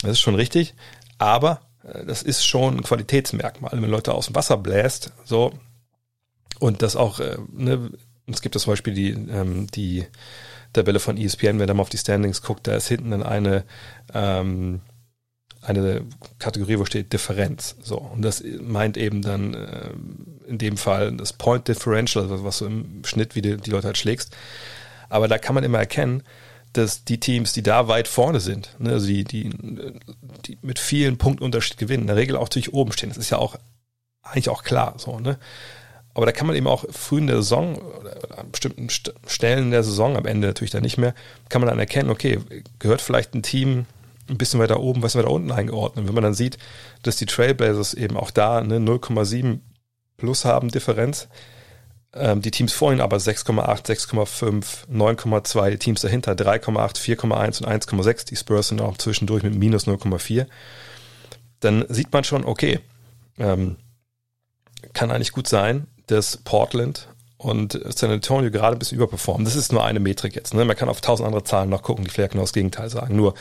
Das 0.00 0.12
ist 0.12 0.20
schon 0.20 0.34
richtig, 0.34 0.74
aber 1.18 1.60
äh, 1.84 2.04
das 2.04 2.22
ist 2.22 2.44
schon 2.44 2.78
ein 2.78 2.82
Qualitätsmerkmal, 2.82 3.70
wenn 3.74 3.90
Leute 3.90 4.14
aus 4.14 4.26
dem 4.26 4.34
Wasser 4.34 4.56
bläst, 4.56 5.12
so, 5.24 5.52
und 6.58 6.82
das 6.82 6.96
auch, 6.96 7.20
äh, 7.20 7.36
ne, 7.52 7.90
es 8.26 8.40
gibt 8.40 8.58
zum 8.58 8.72
Beispiel 8.72 8.94
die, 8.94 9.10
ähm, 9.10 9.66
die 9.68 10.06
Tabelle 10.72 11.00
von 11.00 11.16
ESPN, 11.16 11.58
wenn 11.58 11.68
man 11.68 11.80
auf 11.80 11.88
die 11.88 11.98
Standings 11.98 12.42
guckt, 12.42 12.66
da 12.66 12.74
ist 12.74 12.88
hinten 12.88 13.10
dann 13.10 13.22
eine, 13.22 13.64
ähm, 14.12 14.80
eine 15.64 16.02
Kategorie, 16.38 16.78
wo 16.78 16.84
steht 16.84 17.12
Differenz. 17.12 17.76
So. 17.82 17.98
Und 17.98 18.22
das 18.22 18.42
meint 18.60 18.96
eben 18.96 19.22
dann 19.22 19.54
äh, 19.54 19.90
in 20.46 20.58
dem 20.58 20.76
Fall 20.76 21.12
das 21.12 21.32
Point 21.32 21.68
Differential, 21.68 22.24
also 22.24 22.44
was 22.44 22.58
du 22.58 22.66
im 22.66 23.02
Schnitt, 23.04 23.34
wie 23.34 23.42
du 23.42 23.56
die 23.56 23.70
Leute 23.70 23.86
halt 23.86 23.98
schlägst. 23.98 24.34
Aber 25.08 25.28
da 25.28 25.38
kann 25.38 25.54
man 25.54 25.64
immer 25.64 25.78
erkennen, 25.78 26.22
dass 26.72 27.04
die 27.04 27.20
Teams, 27.20 27.52
die 27.52 27.62
da 27.62 27.88
weit 27.88 28.08
vorne 28.08 28.40
sind, 28.40 28.74
ne, 28.78 28.90
also 28.90 29.06
die, 29.06 29.24
die, 29.24 29.50
die 30.44 30.58
mit 30.60 30.78
vielen 30.78 31.18
Punktunterschied 31.18 31.78
gewinnen, 31.78 32.02
in 32.02 32.06
der 32.08 32.16
Regel 32.16 32.36
auch 32.36 32.44
natürlich 32.44 32.74
oben 32.74 32.92
stehen. 32.92 33.10
Das 33.10 33.18
ist 33.18 33.30
ja 33.30 33.38
auch 33.38 33.56
eigentlich 34.22 34.48
auch 34.48 34.64
klar 34.64 34.94
so, 34.98 35.20
ne? 35.20 35.38
Aber 36.14 36.26
da 36.26 36.32
kann 36.32 36.46
man 36.46 36.54
eben 36.54 36.68
auch 36.68 36.84
früh 36.90 37.18
in 37.18 37.26
der 37.26 37.36
Saison 37.36 37.74
oder 37.76 38.38
an 38.38 38.50
bestimmten 38.52 38.88
Stellen 38.88 39.72
der 39.72 39.82
Saison, 39.82 40.16
am 40.16 40.26
Ende 40.26 40.46
natürlich 40.46 40.70
dann 40.70 40.82
nicht 40.82 40.96
mehr, 40.96 41.12
kann 41.48 41.60
man 41.60 41.68
dann 41.68 41.78
erkennen, 41.80 42.08
okay, 42.08 42.38
gehört 42.78 43.00
vielleicht 43.00 43.34
ein 43.34 43.42
Team 43.42 43.86
ein 44.28 44.38
bisschen 44.38 44.60
weiter 44.60 44.80
oben, 44.80 45.02
was 45.02 45.16
weiter 45.16 45.30
unten 45.30 45.52
eingeordnet. 45.52 46.06
Wenn 46.06 46.14
man 46.14 46.24
dann 46.24 46.34
sieht, 46.34 46.58
dass 47.02 47.16
die 47.16 47.26
Trailblazers 47.26 47.94
eben 47.94 48.16
auch 48.16 48.30
da 48.30 48.58
eine 48.58 48.78
0,7 48.78 49.60
plus 50.16 50.44
haben 50.44 50.70
Differenz, 50.70 51.28
ähm, 52.14 52.40
die 52.40 52.50
Teams 52.50 52.72
vorhin 52.72 53.00
aber 53.00 53.16
6,8, 53.16 53.86
6,5, 53.86 54.88
9,2, 54.88 55.70
die 55.70 55.78
Teams 55.78 56.00
dahinter 56.00 56.32
3,8, 56.32 56.96
4,1 56.96 57.62
und 57.62 57.68
1,6, 57.68 58.26
die 58.26 58.36
Spurs 58.36 58.68
sind 58.68 58.80
auch 58.80 58.96
zwischendurch 58.96 59.42
mit 59.42 59.54
minus 59.54 59.86
0,4, 59.86 60.46
dann 61.60 61.84
sieht 61.88 62.12
man 62.12 62.24
schon, 62.24 62.44
okay, 62.44 62.80
ähm, 63.38 63.76
kann 64.92 65.10
eigentlich 65.10 65.32
gut 65.32 65.48
sein, 65.48 65.86
dass 66.06 66.36
Portland 66.36 67.08
und 67.36 67.78
San 67.94 68.10
Antonio 68.10 68.50
gerade 68.50 68.76
ein 68.76 68.78
bisschen 68.78 68.96
überperformen. 68.96 69.44
Das 69.44 69.56
ist 69.56 69.72
nur 69.72 69.84
eine 69.84 70.00
Metrik 70.00 70.34
jetzt. 70.36 70.54
Ne? 70.54 70.64
Man 70.64 70.76
kann 70.76 70.88
auf 70.88 71.00
tausend 71.00 71.26
andere 71.26 71.44
Zahlen 71.44 71.70
noch 71.70 71.82
gucken, 71.82 72.04
die 72.04 72.10
vielleicht 72.10 72.32
genau 72.32 72.44
das 72.44 72.52
Gegenteil 72.52 72.88
sagen. 72.88 73.16
Nur, 73.16 73.34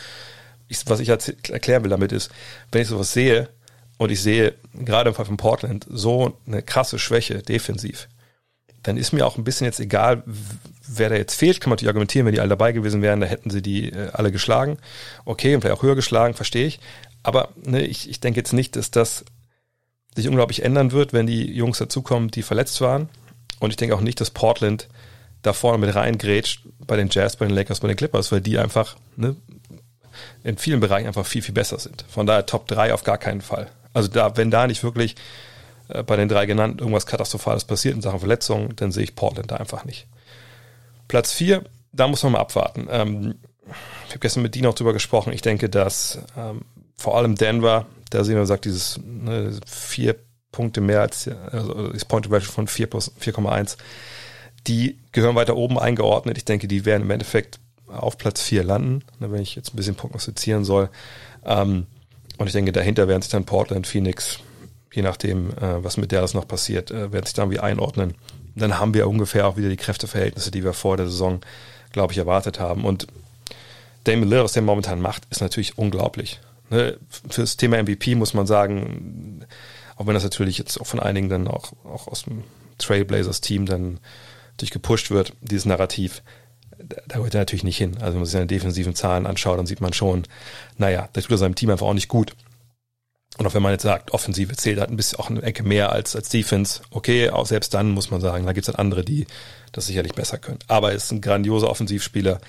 ich, 0.74 0.90
was 0.90 1.00
ich 1.00 1.10
erklären 1.10 1.84
will 1.84 1.90
damit 1.90 2.12
ist, 2.12 2.32
wenn 2.72 2.82
ich 2.82 2.88
sowas 2.88 3.14
sehe 3.14 3.50
und 3.98 4.12
ich 4.12 4.22
sehe 4.22 4.56
gerade 4.74 5.10
im 5.10 5.16
Fall 5.16 5.26
von 5.26 5.38
Portland 5.38 5.86
so 5.90 6.38
eine 6.46 6.62
krasse 6.62 7.00
Schwäche 7.00 7.42
defensiv, 7.42 8.08
dann 8.82 8.98
ist 8.98 9.14
mir 9.14 9.26
auch 9.26 9.38
ein 9.38 9.44
bisschen 9.44 9.66
jetzt 9.66 9.80
egal, 9.80 10.24
wer 10.88 11.10
da 11.10 11.16
jetzt 11.16 11.36
fehlt. 11.36 11.62
Kann 11.62 11.70
man 11.70 11.76
natürlich 11.76 11.90
argumentieren, 11.90 12.26
wenn 12.26 12.34
die 12.34 12.42
alle 12.42 12.50
dabei 12.50 12.74
gewesen 12.74 13.02
wären, 13.02 13.22
da 13.22 13.28
hätten 13.28 13.50
sie 13.50 13.62
die 13.62 13.92
äh, 13.92 14.10
alle 14.12 14.32
geschlagen. 14.32 14.78
Okay, 15.24 15.56
und 15.56 15.62
vielleicht 15.62 15.78
auch 15.78 15.84
höher 15.84 15.96
geschlagen, 15.96 16.34
verstehe 16.34 16.68
ich. 16.68 16.80
Aber 17.24 17.50
ne, 17.64 17.86
ich, 17.86 18.10
ich 18.10 18.20
denke 18.20 18.40
jetzt 18.40 18.52
nicht, 18.52 18.76
dass 18.76 18.92
das 18.92 19.24
sich 20.16 20.28
unglaublich 20.28 20.64
ändern 20.64 20.92
wird, 20.92 21.14
wenn 21.14 21.26
die 21.26 21.52
Jungs 21.52 21.78
dazukommen, 21.78 22.30
die 22.30 22.44
verletzt 22.44 22.82
waren. 22.82 23.10
Und 23.60 23.70
ich 23.70 23.78
denke 23.78 23.96
auch 23.96 24.02
nicht, 24.02 24.20
dass 24.20 24.32
Portland 24.32 24.90
da 25.42 25.54
vorne 25.54 25.78
mit 25.78 25.96
reingrätscht 25.96 26.68
bei 26.86 26.98
den 26.98 27.10
Jazz, 27.10 27.38
bei 27.38 27.46
den 27.46 27.56
Lakers, 27.56 27.80
bei 27.80 27.88
den 27.88 27.98
Clippers, 27.98 28.32
weil 28.32 28.42
die 28.42 28.58
einfach 28.58 28.98
ne, 29.16 29.36
in 30.44 30.58
vielen 30.58 30.80
Bereichen 30.80 31.08
einfach 31.08 31.26
viel, 31.26 31.42
viel 31.42 31.54
besser 31.54 31.80
sind. 31.80 32.06
Von 32.10 32.26
daher 32.26 32.46
Top 32.46 32.68
3 32.68 32.94
auf 32.94 33.04
gar 33.04 33.18
keinen 33.18 33.42
Fall. 33.42 33.70
Also 33.94 34.10
da, 34.10 34.36
wenn 34.38 34.52
da 34.52 34.68
nicht 34.68 34.84
wirklich 34.84 35.16
äh, 35.90 36.04
bei 36.04 36.16
den 36.16 36.30
drei 36.30 36.46
genannten 36.46 36.80
irgendwas 36.80 37.06
Katastrophales 37.06 37.66
passiert 37.66 37.96
in 37.96 38.02
Sachen 38.02 38.20
Verletzungen, 38.20 38.76
dann 38.76 38.92
sehe 38.92 39.04
ich 39.04 39.16
Portland 39.16 39.52
da 39.52 39.58
einfach 39.58 39.86
nicht. 39.86 40.08
Platz 41.08 41.32
4, 41.34 41.64
da 41.92 42.08
muss 42.08 42.24
man 42.24 42.34
mal 42.34 42.40
abwarten. 42.40 42.88
Ähm, 42.90 43.36
ich 44.06 44.10
habe 44.10 44.20
gestern 44.20 44.44
mit 44.44 44.56
Dean 44.56 44.66
auch 44.66 44.76
drüber 44.76 44.94
gesprochen. 44.94 45.34
Ich 45.34 45.42
denke, 45.42 45.70
dass 45.70 46.20
ähm, 46.38 46.62
vor 46.98 47.18
allem 47.18 47.36
Denver, 47.36 47.86
da 48.10 48.24
sehen 48.24 48.36
wir, 48.36 48.46
sagt 48.46 48.66
dieses 48.66 49.00
ne, 49.04 49.52
vier 49.66 50.16
Punkte 50.52 50.82
mehr 50.82 51.02
als 51.02 51.30
also 51.52 51.90
das 51.90 52.06
Point 52.06 52.32
Ratio 52.32 52.52
von 52.52 52.68
4 52.68 52.88
plus 52.88 53.12
4,1, 53.20 53.78
die 54.68 55.00
gehören 55.12 55.36
weiter 55.36 55.56
oben 55.56 55.80
eingeordnet. 55.80 56.38
Ich 56.38 56.46
denke, 56.46 56.68
die 56.68 56.86
werden 56.86 57.04
im 57.04 57.12
Endeffekt 57.12 57.60
auf 57.94 58.18
Platz 58.18 58.42
4 58.42 58.64
landen, 58.64 59.04
ne, 59.20 59.32
wenn 59.32 59.42
ich 59.42 59.56
jetzt 59.56 59.74
ein 59.74 59.78
bisschen 59.78 59.96
prognostizieren 59.96 60.64
soll. 60.64 60.90
Ähm, 61.46 61.86
und 62.38 62.48
ich 62.48 62.54
denke, 62.54 62.72
dahinter 62.72 63.08
werden 63.08 63.22
sich 63.22 63.32
dann 63.32 63.46
Portland, 63.46 63.88
Phoenix, 63.88 64.40
je 64.92 65.02
nachdem, 65.02 65.52
äh, 65.52 65.84
was 65.84 65.98
mit 65.98 66.12
der 66.12 66.22
das 66.22 66.34
noch 66.34 66.48
passiert, 66.48 66.92
äh, 66.92 67.12
werden 67.12 67.26
sich 67.26 67.34
dann 67.34 67.52
wie 67.52 67.60
einordnen. 67.60 68.16
dann 68.56 68.80
haben 68.80 68.94
wir 68.94 69.08
ungefähr 69.08 69.48
auch 69.48 69.58
wieder 69.58 69.70
die 69.70 69.78
Kräfteverhältnisse, 69.78 70.52
die 70.52 70.64
wir 70.64 70.74
vor 70.74 70.96
der 70.96 71.08
Saison, 71.08 71.42
glaube 71.92 72.14
ich, 72.14 72.20
erwartet 72.20 72.60
haben. 72.60 72.86
Und 72.86 73.08
Damon 74.04 74.30
Lillard, 74.30 74.46
was 74.46 74.54
der 74.54 74.62
momentan 74.62 75.02
macht, 75.02 75.24
ist 75.32 75.42
natürlich 75.42 75.78
unglaublich. 75.78 76.40
Ne? 76.70 76.98
Fürs 77.30 77.58
Thema 77.58 77.82
MVP 77.82 78.16
muss 78.16 78.34
man 78.34 78.46
sagen, 78.46 79.46
auch 79.96 80.06
wenn 80.06 80.14
das 80.14 80.24
natürlich 80.24 80.58
jetzt 80.58 80.80
auch 80.80 80.86
von 80.86 81.00
einigen 81.00 81.30
dann 81.30 81.48
auch, 81.48 81.74
auch 81.84 82.08
aus 82.08 82.24
dem 82.24 82.44
Trailblazers-Team 82.78 83.66
dann 83.66 84.00
durch 84.58 84.72
gepusht 84.72 85.10
wird, 85.10 85.34
dieses 85.42 85.66
Narrativ, 85.66 86.22
da 86.78 87.18
gehört 87.18 87.36
er 87.36 87.42
natürlich 87.42 87.64
nicht 87.64 87.78
hin. 87.78 87.96
Also 87.96 88.14
wenn 88.14 88.20
man 88.20 88.26
sich 88.26 88.34
seine 88.34 88.48
defensiven 88.48 88.96
Zahlen 88.96 89.26
anschaut, 89.26 89.58
dann 89.58 89.66
sieht 89.66 89.82
man 89.82 89.94
schon, 89.94 90.24
naja, 90.78 91.10
da 91.14 91.22
tut 91.22 91.32
er 91.32 91.38
seinem 91.38 91.56
Team 91.56 91.70
einfach 91.70 91.88
auch 91.88 91.94
nicht 91.94 92.08
gut. 92.08 92.36
Und 93.38 93.48
auch 93.48 93.54
wenn 93.54 93.64
man 93.64 93.72
jetzt 93.72 93.84
sagt, 93.84 94.12
Offensive 94.12 94.56
zählt 94.56 94.80
halt 94.80 94.92
ein 94.92 94.96
bisschen 94.96 95.20
auch 95.20 95.30
eine 95.30 95.42
Ecke 95.42 95.64
mehr 95.64 95.92
als, 95.92 96.16
als 96.16 96.30
Defense, 96.30 96.82
okay, 96.92 97.32
auch 97.32 97.48
selbst 97.48 97.74
dann 97.74 97.90
muss 97.90 98.12
man 98.12 98.22
sagen, 98.22 98.46
da 98.46 98.54
gibt 98.54 98.66
es 98.66 98.68
halt 98.68 98.80
andere, 98.80 99.04
die 99.04 99.26
das 99.72 99.88
sicherlich 99.88 100.14
besser 100.14 100.38
können. 100.38 100.60
Aber 100.68 100.92
er 100.92 100.96
ist 100.96 101.12
ein 101.12 101.22
grandioser 101.22 101.70
Offensivspieler, 101.70 102.40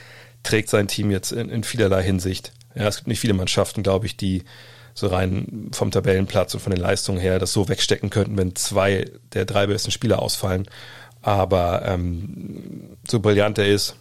trägt 0.42 0.68
sein 0.68 0.88
Team 0.88 1.10
jetzt 1.10 1.32
in, 1.32 1.48
in 1.48 1.64
vielerlei 1.64 2.02
Hinsicht. 2.02 2.52
Ja, 2.74 2.86
es 2.86 2.96
gibt 2.96 3.08
nicht 3.08 3.20
viele 3.20 3.32
Mannschaften, 3.32 3.82
glaube 3.82 4.04
ich, 4.04 4.16
die 4.18 4.44
so 4.92 5.06
rein 5.06 5.70
vom 5.72 5.90
Tabellenplatz 5.90 6.54
und 6.54 6.60
von 6.60 6.72
den 6.72 6.82
Leistungen 6.82 7.18
her 7.18 7.38
das 7.38 7.52
so 7.52 7.68
wegstecken 7.68 8.10
könnten, 8.10 8.36
wenn 8.36 8.54
zwei 8.54 9.06
der 9.32 9.46
drei 9.46 9.66
besten 9.66 9.90
Spieler 9.90 10.20
ausfallen. 10.20 10.68
Aber 11.22 11.82
ähm, 11.86 12.98
so 13.08 13.20
brillant 13.20 13.58
er 13.58 13.68
ist, 13.68 13.96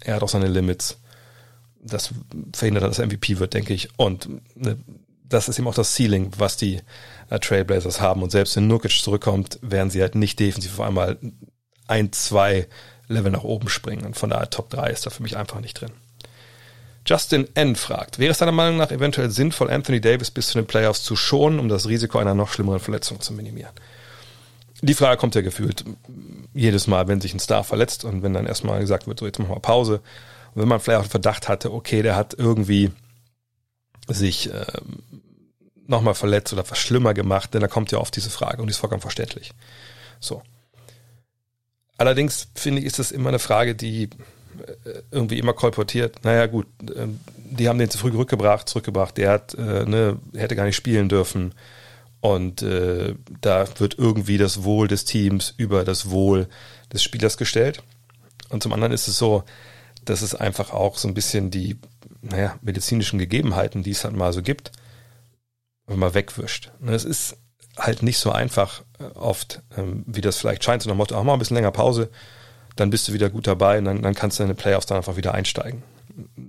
er 0.00 0.16
hat 0.16 0.22
auch 0.22 0.28
seine 0.28 0.48
Limits. 0.48 0.98
Das 1.80 2.10
verhindert, 2.52 2.84
dass 2.84 2.98
er 2.98 3.06
MVP 3.06 3.38
wird, 3.38 3.54
denke 3.54 3.74
ich. 3.74 3.88
Und 3.96 4.28
ne, 4.56 4.76
das 5.28 5.48
ist 5.48 5.58
eben 5.58 5.68
auch 5.68 5.74
das 5.74 5.94
Ceiling, 5.94 6.32
was 6.36 6.56
die 6.56 6.80
äh, 7.30 7.38
Trailblazers 7.38 8.00
haben. 8.00 8.22
Und 8.22 8.30
selbst 8.30 8.56
wenn 8.56 8.66
Nurkic 8.66 8.92
zurückkommt, 8.92 9.58
werden 9.62 9.90
sie 9.90 10.00
halt 10.00 10.14
nicht 10.14 10.38
defensiv 10.38 10.78
auf 10.78 10.86
einmal 10.86 11.18
ein, 11.86 12.12
zwei 12.12 12.66
Level 13.08 13.30
nach 13.30 13.44
oben 13.44 13.68
springen. 13.68 14.04
Und 14.04 14.16
von 14.16 14.30
daher 14.30 14.50
Top 14.50 14.70
3 14.70 14.90
ist 14.90 15.06
da 15.06 15.10
für 15.10 15.22
mich 15.22 15.36
einfach 15.36 15.60
nicht 15.60 15.80
drin. 15.80 15.92
Justin 17.06 17.46
N. 17.54 17.76
fragt, 17.76 18.18
wäre 18.18 18.32
es 18.32 18.38
deiner 18.38 18.52
Meinung 18.52 18.78
nach 18.78 18.90
eventuell 18.90 19.30
sinnvoll, 19.30 19.70
Anthony 19.70 20.00
Davis 20.00 20.32
bis 20.32 20.48
zu 20.48 20.58
den 20.58 20.66
Playoffs 20.66 21.04
zu 21.04 21.14
schonen, 21.14 21.60
um 21.60 21.68
das 21.68 21.86
Risiko 21.86 22.18
einer 22.18 22.34
noch 22.34 22.52
schlimmeren 22.52 22.80
Verletzung 22.80 23.20
zu 23.20 23.32
minimieren? 23.32 23.70
Die 24.82 24.94
Frage 24.94 25.18
kommt 25.18 25.34
ja 25.34 25.40
gefühlt 25.40 25.84
jedes 26.52 26.86
Mal, 26.86 27.08
wenn 27.08 27.20
sich 27.20 27.34
ein 27.34 27.40
Star 27.40 27.64
verletzt 27.64 28.04
und 28.04 28.22
wenn 28.22 28.34
dann 28.34 28.46
erstmal 28.46 28.80
gesagt 28.80 29.06
wird, 29.06 29.20
so 29.20 29.26
jetzt 29.26 29.38
machen 29.38 29.54
wir 29.54 29.60
Pause. 29.60 30.00
Und 30.54 30.62
wenn 30.62 30.68
man 30.68 30.80
vielleicht 30.80 31.00
auch 31.00 31.06
den 31.06 31.10
Verdacht 31.10 31.48
hatte, 31.48 31.72
okay, 31.72 32.02
der 32.02 32.16
hat 32.16 32.34
irgendwie 32.38 32.90
sich 34.08 34.52
äh, 34.52 34.66
nochmal 35.86 36.14
verletzt 36.14 36.52
oder 36.52 36.68
was 36.68 36.78
schlimmer 36.78 37.14
gemacht, 37.14 37.54
denn 37.54 37.60
da 37.60 37.68
kommt 37.68 37.92
ja 37.92 37.98
oft 37.98 38.14
diese 38.16 38.30
Frage 38.30 38.60
und 38.60 38.68
die 38.68 38.72
ist 38.72 38.78
vollkommen 38.78 39.02
verständlich. 39.02 39.52
So. 40.20 40.42
Allerdings 41.98 42.48
finde 42.54 42.80
ich, 42.80 42.86
ist 42.86 42.98
das 42.98 43.10
immer 43.10 43.30
eine 43.30 43.38
Frage, 43.38 43.74
die 43.74 44.04
äh, 44.04 44.08
irgendwie 45.10 45.38
immer 45.38 45.52
kolportiert. 45.52 46.24
Naja, 46.24 46.46
gut, 46.46 46.66
ähm, 46.94 47.20
die 47.36 47.68
haben 47.68 47.78
den 47.78 47.90
zu 47.90 47.98
früh 47.98 48.10
zurückgebracht, 48.10 48.68
zurückgebracht. 48.68 49.16
Der 49.16 49.30
hat, 49.30 49.54
äh, 49.54 49.84
ne, 49.84 50.18
hätte 50.34 50.56
gar 50.56 50.64
nicht 50.64 50.76
spielen 50.76 51.08
dürfen. 51.08 51.54
Und 52.34 52.62
äh, 52.62 53.14
da 53.40 53.66
wird 53.78 53.98
irgendwie 53.98 54.38
das 54.38 54.64
Wohl 54.64 54.88
des 54.88 55.04
Teams 55.04 55.54
über 55.56 55.84
das 55.84 56.10
Wohl 56.10 56.48
des 56.92 57.02
Spielers 57.02 57.36
gestellt. 57.36 57.82
Und 58.48 58.62
zum 58.62 58.72
anderen 58.72 58.92
ist 58.92 59.06
es 59.06 59.16
so, 59.16 59.44
dass 60.04 60.22
es 60.22 60.34
einfach 60.34 60.72
auch 60.72 60.98
so 60.98 61.08
ein 61.08 61.14
bisschen 61.14 61.50
die 61.50 61.78
naja, 62.22 62.58
medizinischen 62.62 63.18
Gegebenheiten, 63.18 63.82
die 63.82 63.92
es 63.92 64.04
halt 64.04 64.16
mal 64.16 64.32
so 64.32 64.42
gibt, 64.42 64.72
wenn 65.86 65.98
man 65.98 66.14
wegwischt. 66.14 66.72
Und 66.80 66.88
es 66.88 67.04
ist 67.04 67.36
halt 67.76 68.02
nicht 68.02 68.18
so 68.18 68.32
einfach 68.32 68.82
äh, 68.98 69.04
oft, 69.14 69.62
ähm, 69.76 70.04
wie 70.06 70.20
das 70.20 70.38
vielleicht 70.38 70.64
scheint, 70.64 70.82
so 70.82 70.90
nach 70.90 70.96
Motto, 70.96 71.16
auch 71.16 71.24
mal 71.24 71.34
ein 71.34 71.38
bisschen 71.38 71.56
länger 71.56 71.70
Pause, 71.70 72.10
dann 72.74 72.90
bist 72.90 73.08
du 73.08 73.12
wieder 73.12 73.30
gut 73.30 73.46
dabei 73.46 73.78
und 73.78 73.84
dann, 73.84 74.02
dann 74.02 74.14
kannst 74.14 74.38
du 74.38 74.42
in 74.42 74.48
den 74.48 74.56
Playoffs 74.56 74.86
dann 74.86 74.96
einfach 74.98 75.16
wieder 75.16 75.32
einsteigen. 75.32 75.82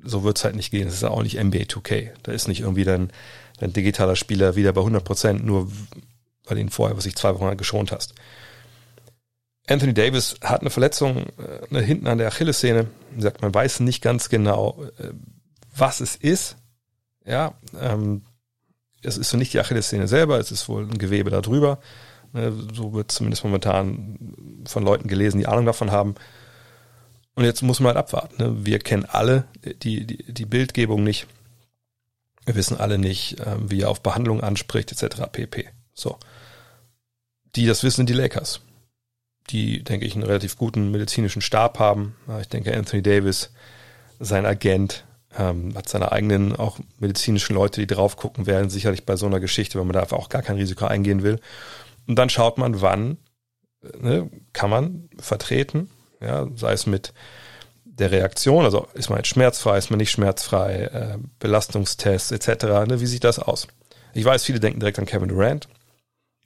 So 0.04 0.24
wird 0.24 0.38
es 0.38 0.44
halt 0.44 0.56
nicht 0.56 0.72
gehen. 0.72 0.86
Das 0.86 0.96
ist 0.96 1.04
auch 1.04 1.24
nicht 1.24 1.42
NBA 1.42 1.64
2K. 1.64 2.12
Da 2.24 2.32
ist 2.32 2.48
nicht 2.48 2.62
irgendwie 2.62 2.84
dein, 2.84 3.12
dein 3.60 3.74
digitaler 3.74 4.16
Spieler 4.16 4.56
wieder 4.56 4.74
bei 4.74 4.82
100 4.82 5.04
Prozent, 5.04 5.46
nur 5.46 5.72
weil 6.46 6.56
du 6.56 6.62
ihn 6.62 6.70
vorher, 6.70 6.98
was 6.98 7.06
ich 7.06 7.16
zwei 7.16 7.38
Wochen 7.38 7.58
geschont 7.58 7.92
hast. 7.92 8.14
Anthony 9.70 9.94
Davis 9.94 10.36
hat 10.42 10.62
eine 10.62 10.70
Verletzung 10.70 11.26
äh, 11.72 11.82
hinten 11.82 12.08
an 12.08 12.18
der 12.18 12.28
Achillessehne. 12.28 12.88
Wie 13.12 13.18
gesagt, 13.18 13.42
man 13.42 13.54
weiß 13.54 13.82
nicht 13.82 14.02
ganz 14.02 14.30
genau, 14.30 14.82
äh, 14.98 15.10
was 15.76 16.00
es 16.00 16.16
ist. 16.16 16.56
Ja, 17.26 17.54
ähm, 17.80 18.22
es 19.04 19.18
ist 19.18 19.30
so 19.30 19.38
nicht 19.38 19.54
die 19.54 19.60
Achillessehne 19.60 20.08
selber, 20.08 20.40
es 20.40 20.52
ist 20.52 20.70
wohl 20.70 20.84
ein 20.84 20.98
Gewebe 20.98 21.30
da 21.30 21.42
drüber. 21.42 21.80
Ne, 22.34 22.54
so 22.74 22.94
wird 22.94 23.12
zumindest 23.12 23.44
momentan 23.44 24.64
von 24.66 24.84
Leuten 24.84 25.08
gelesen, 25.08 25.40
die 25.40 25.48
Ahnung 25.48 25.66
davon 25.66 25.92
haben. 25.92 26.16
Und 27.38 27.44
jetzt 27.44 27.62
muss 27.62 27.80
man 27.80 27.90
halt 27.90 27.98
abwarten. 27.98 28.36
Ne? 28.40 28.66
Wir 28.66 28.80
kennen 28.80 29.06
alle 29.06 29.44
die, 29.84 30.08
die, 30.08 30.34
die 30.34 30.46
Bildgebung 30.48 31.04
nicht. 31.04 31.28
Wir 32.46 32.56
wissen 32.56 32.78
alle 32.78 32.98
nicht, 32.98 33.38
ähm, 33.46 33.70
wie 33.70 33.82
er 33.82 33.92
auf 33.92 34.02
Behandlung 34.02 34.42
anspricht, 34.42 34.92
etc. 34.92 35.22
pp. 35.32 35.70
So. 35.94 36.18
Die 37.56 37.68
das 37.68 37.84
wissen, 37.84 38.08
die 38.08 38.14
Lakers. 38.14 38.62
Die, 39.52 39.84
denke 39.84 40.08
ich, 40.08 40.16
einen 40.16 40.24
relativ 40.24 40.58
guten 40.58 40.90
medizinischen 40.90 41.44
Stab 41.44 41.78
haben. 41.78 42.16
Ich 42.42 42.50
denke, 42.50 42.76
Anthony 42.76 43.04
Davis, 43.04 43.52
sein 44.20 44.48
Agent, 44.48 45.06
ähm, 45.38 45.76
hat 45.76 45.88
seine 45.88 46.12
eigenen 46.12 46.56
auch 46.56 46.80
medizinischen 46.98 47.54
Leute, 47.54 47.82
die 47.82 47.88
drauf 47.88 48.18
gucken 48.18 48.48
werden, 48.48 48.72
sicherlich 48.72 49.06
bei 49.06 49.16
so 49.16 49.28
einer 49.28 49.40
Geschichte, 49.40 49.78
wenn 49.78 49.86
man 49.86 49.94
da 49.94 50.02
einfach 50.02 50.18
auch 50.18 50.30
gar 50.30 50.42
kein 50.42 50.56
Risiko 50.56 50.88
eingehen 50.88 51.22
will. 51.22 51.40
Und 52.08 52.16
dann 52.16 52.32
schaut 52.32 52.58
man, 52.58 52.82
wann 52.82 53.20
ne, 54.02 54.28
kann 54.54 54.72
man 54.72 55.08
vertreten, 55.20 55.92
ja, 56.22 56.48
sei 56.56 56.74
es 56.74 56.86
mit 56.86 57.14
der 57.84 58.12
Reaktion, 58.12 58.64
also 58.64 58.88
ist 58.94 59.10
man 59.10 59.20
jetzt 59.20 59.30
schmerzfrei, 59.30 59.78
ist 59.78 59.90
man 59.90 59.98
nicht 59.98 60.12
schmerzfrei, 60.12 60.84
äh, 60.84 61.18
Belastungstests 61.40 62.32
etc. 62.32 62.64
Ne, 62.88 63.00
wie 63.00 63.08
sieht 63.08 63.24
das 63.24 63.40
aus? 63.40 63.68
Ich 64.14 64.26
weiß, 64.26 64.44
viele 64.44 64.60
denken 64.60 64.80
direkt 64.80 65.00
an 65.00 65.06
Kevin 65.06 65.30
Durant. 65.30 65.68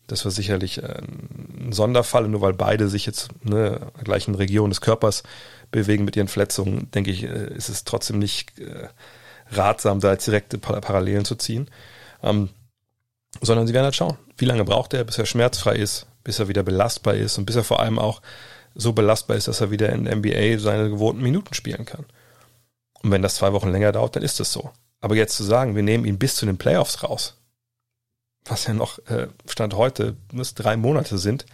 Das 0.08 0.26
war 0.26 0.32
sicherlich 0.32 0.82
äh, 0.82 1.02
ein 1.02 1.72
Sonderfall, 1.72 2.28
nur 2.28 2.42
weil 2.42 2.54
beide 2.54 2.88
sich 2.88 3.06
jetzt 3.06 3.30
ne, 3.44 3.76
in 3.76 3.94
der 3.96 4.04
gleichen 4.04 4.36
Region 4.36 4.70
des 4.70 4.82
Körpers 4.82 5.24
bewegen 5.72 6.06
mit 6.06 6.16
ihren 6.16 6.28
Verletzungen, 6.28 6.90
denke 6.92 7.12
ich, 7.12 7.24
äh, 7.24 7.54
ist 7.54 7.70
es 7.70 7.84
trotzdem 7.84 8.20
nicht 8.20 8.60
äh, 8.60 8.88
ratsam, 9.52 10.00
da 10.00 10.12
jetzt 10.12 10.28
direkte 10.28 10.58
Parallelen 10.58 11.26
zu 11.26 11.36
ziehen. 11.36 11.70
Ähm, 12.24 12.50
sondern 13.42 13.68
sie 13.68 13.74
werden 13.74 13.86
halt 13.86 13.96
schauen, 13.96 14.18
wie 14.38 14.46
lange 14.46 14.66
braucht 14.66 14.94
er, 14.94 15.04
bis 15.04 15.18
er 15.18 15.26
schmerzfrei 15.26 15.76
ist, 15.76 16.08
bis 16.24 16.40
er 16.40 16.48
wieder 16.48 16.64
belastbar 16.64 17.16
ist 17.16 17.38
und 17.38 17.46
bis 17.46 17.56
er 17.56 17.64
vor 17.64 17.80
allem 17.80 17.98
auch 17.98 18.22
so 18.76 18.94
belastbar 18.94 19.38
ist, 19.38 19.48
dass 19.48 19.62
er 19.62 19.72
wieder 19.72 19.90
in 19.90 20.06
der 20.06 20.16
NBA 20.16 20.60
seine 20.60 20.90
gewohnten 20.90 21.22
Minuten 21.22 21.54
spielen 21.54 21.86
kann. 21.86 22.06
Und 23.02 23.12
wenn 23.12 23.22
das 23.22 23.36
zwei 23.36 23.54
Wochen 23.54 23.72
länger 23.72 23.92
dauert, 23.92 24.16
dann 24.16 24.24
ist 24.24 24.40
das 24.40 24.52
so. 24.52 24.72
Aber 25.00 25.16
jetzt 25.16 25.36
zu 25.36 25.44
sagen, 25.44 25.76
wir 25.76 25.84
nehmen 25.84 26.06
ihn 26.06 26.20
bis 26.20 26.36
zu 26.36 26.46
den 26.46 26.58
Playoffs 26.58 27.04
raus, 27.04 27.38
was 28.46 28.68
ja 28.68 28.74
noch 28.74 29.00
äh, 29.08 29.28
Stand 29.48 29.74
heute 29.74 30.16
muss 30.32 30.54
drei 30.54 30.78
Monate 30.78 31.18
sind, 31.18 31.46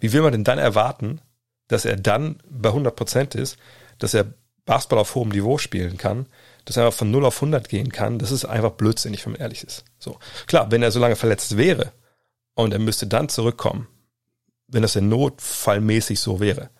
wie 0.00 0.12
will 0.12 0.22
man 0.22 0.32
denn 0.32 0.44
dann 0.44 0.58
erwarten, 0.58 1.20
dass 1.68 1.84
er 1.84 1.96
dann 1.96 2.38
bei 2.48 2.70
100 2.70 2.96
Prozent 2.96 3.34
ist, 3.34 3.58
dass 3.98 4.14
er 4.14 4.32
Basketball 4.64 5.00
auf 5.00 5.14
hohem 5.14 5.30
Niveau 5.30 5.58
spielen 5.58 5.96
kann, 5.96 6.26
dass 6.64 6.76
er 6.76 6.92
von 6.92 7.10
0 7.10 7.24
auf 7.24 7.36
100 7.36 7.68
gehen 7.68 7.90
kann, 7.90 8.18
das 8.18 8.30
ist 8.30 8.44
einfach 8.44 8.72
blödsinnig, 8.72 9.24
wenn 9.24 9.32
man 9.32 9.40
ehrlich 9.40 9.64
ist. 9.64 9.84
So. 9.98 10.18
Klar, 10.46 10.70
wenn 10.70 10.82
er 10.82 10.90
so 10.90 11.00
lange 11.00 11.16
verletzt 11.16 11.56
wäre 11.56 11.92
und 12.54 12.72
er 12.72 12.78
müsste 12.78 13.06
dann 13.06 13.28
zurückkommen, 13.28 13.88
wenn 14.68 14.82
das 14.82 14.94
ja 14.94 15.00
notfallmäßig 15.00 16.20
so 16.20 16.40
wäre, 16.40 16.70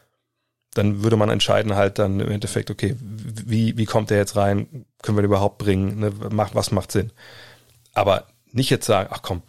dann 0.74 1.02
würde 1.02 1.16
man 1.16 1.30
entscheiden 1.30 1.74
halt 1.74 1.98
dann 1.98 2.20
im 2.20 2.30
Endeffekt, 2.30 2.70
okay, 2.70 2.94
wie, 3.00 3.76
wie 3.76 3.86
kommt 3.86 4.10
er 4.10 4.18
jetzt 4.18 4.36
rein? 4.36 4.86
Können 5.02 5.16
wir 5.16 5.22
ihn 5.22 5.26
überhaupt 5.26 5.58
bringen? 5.58 6.00
Ne? 6.00 6.12
Was 6.14 6.70
macht 6.70 6.92
Sinn? 6.92 7.10
Aber 7.94 8.26
nicht 8.52 8.70
jetzt 8.70 8.86
sagen, 8.86 9.08
ach 9.12 9.22
komm, 9.22 9.42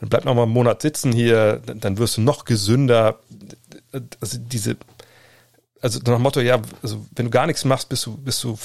dann 0.00 0.08
bleib 0.08 0.24
noch 0.24 0.34
mal 0.34 0.42
einen 0.42 0.52
Monat 0.52 0.82
sitzen 0.82 1.12
hier, 1.12 1.62
dann 1.64 1.98
wirst 1.98 2.16
du 2.16 2.20
noch 2.20 2.44
gesünder. 2.44 3.20
Also 4.20 4.38
diese, 4.38 4.76
also 5.80 6.00
nach 6.00 6.14
dem 6.14 6.22
Motto, 6.22 6.40
ja, 6.40 6.60
also 6.82 7.06
wenn 7.14 7.26
du 7.26 7.30
gar 7.30 7.46
nichts 7.46 7.64
machst, 7.64 7.88
bist 7.88 8.04
du, 8.06 8.16
bist 8.16 8.42
du 8.42 8.58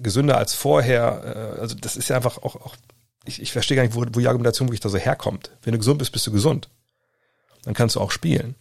gesünder 0.00 0.38
als 0.38 0.54
vorher. 0.54 1.56
Äh, 1.56 1.60
also 1.60 1.74
das 1.74 1.96
ist 1.96 2.08
ja 2.08 2.16
einfach 2.16 2.38
auch, 2.38 2.56
auch 2.56 2.76
ich, 3.24 3.40
ich 3.40 3.52
verstehe 3.52 3.76
gar 3.76 3.82
nicht, 3.82 3.94
wo, 3.94 4.00
wo 4.00 4.20
die 4.20 4.26
Argumentation 4.28 4.68
wirklich 4.68 4.80
da 4.80 4.88
so 4.88 4.98
herkommt. 4.98 5.50
Wenn 5.62 5.72
du 5.72 5.78
gesund 5.78 5.98
bist, 5.98 6.12
bist 6.12 6.26
du 6.26 6.32
gesund. 6.32 6.68
Dann 7.64 7.74
kannst 7.74 7.96
du 7.96 8.00
auch 8.00 8.10
spielen. 8.10 8.54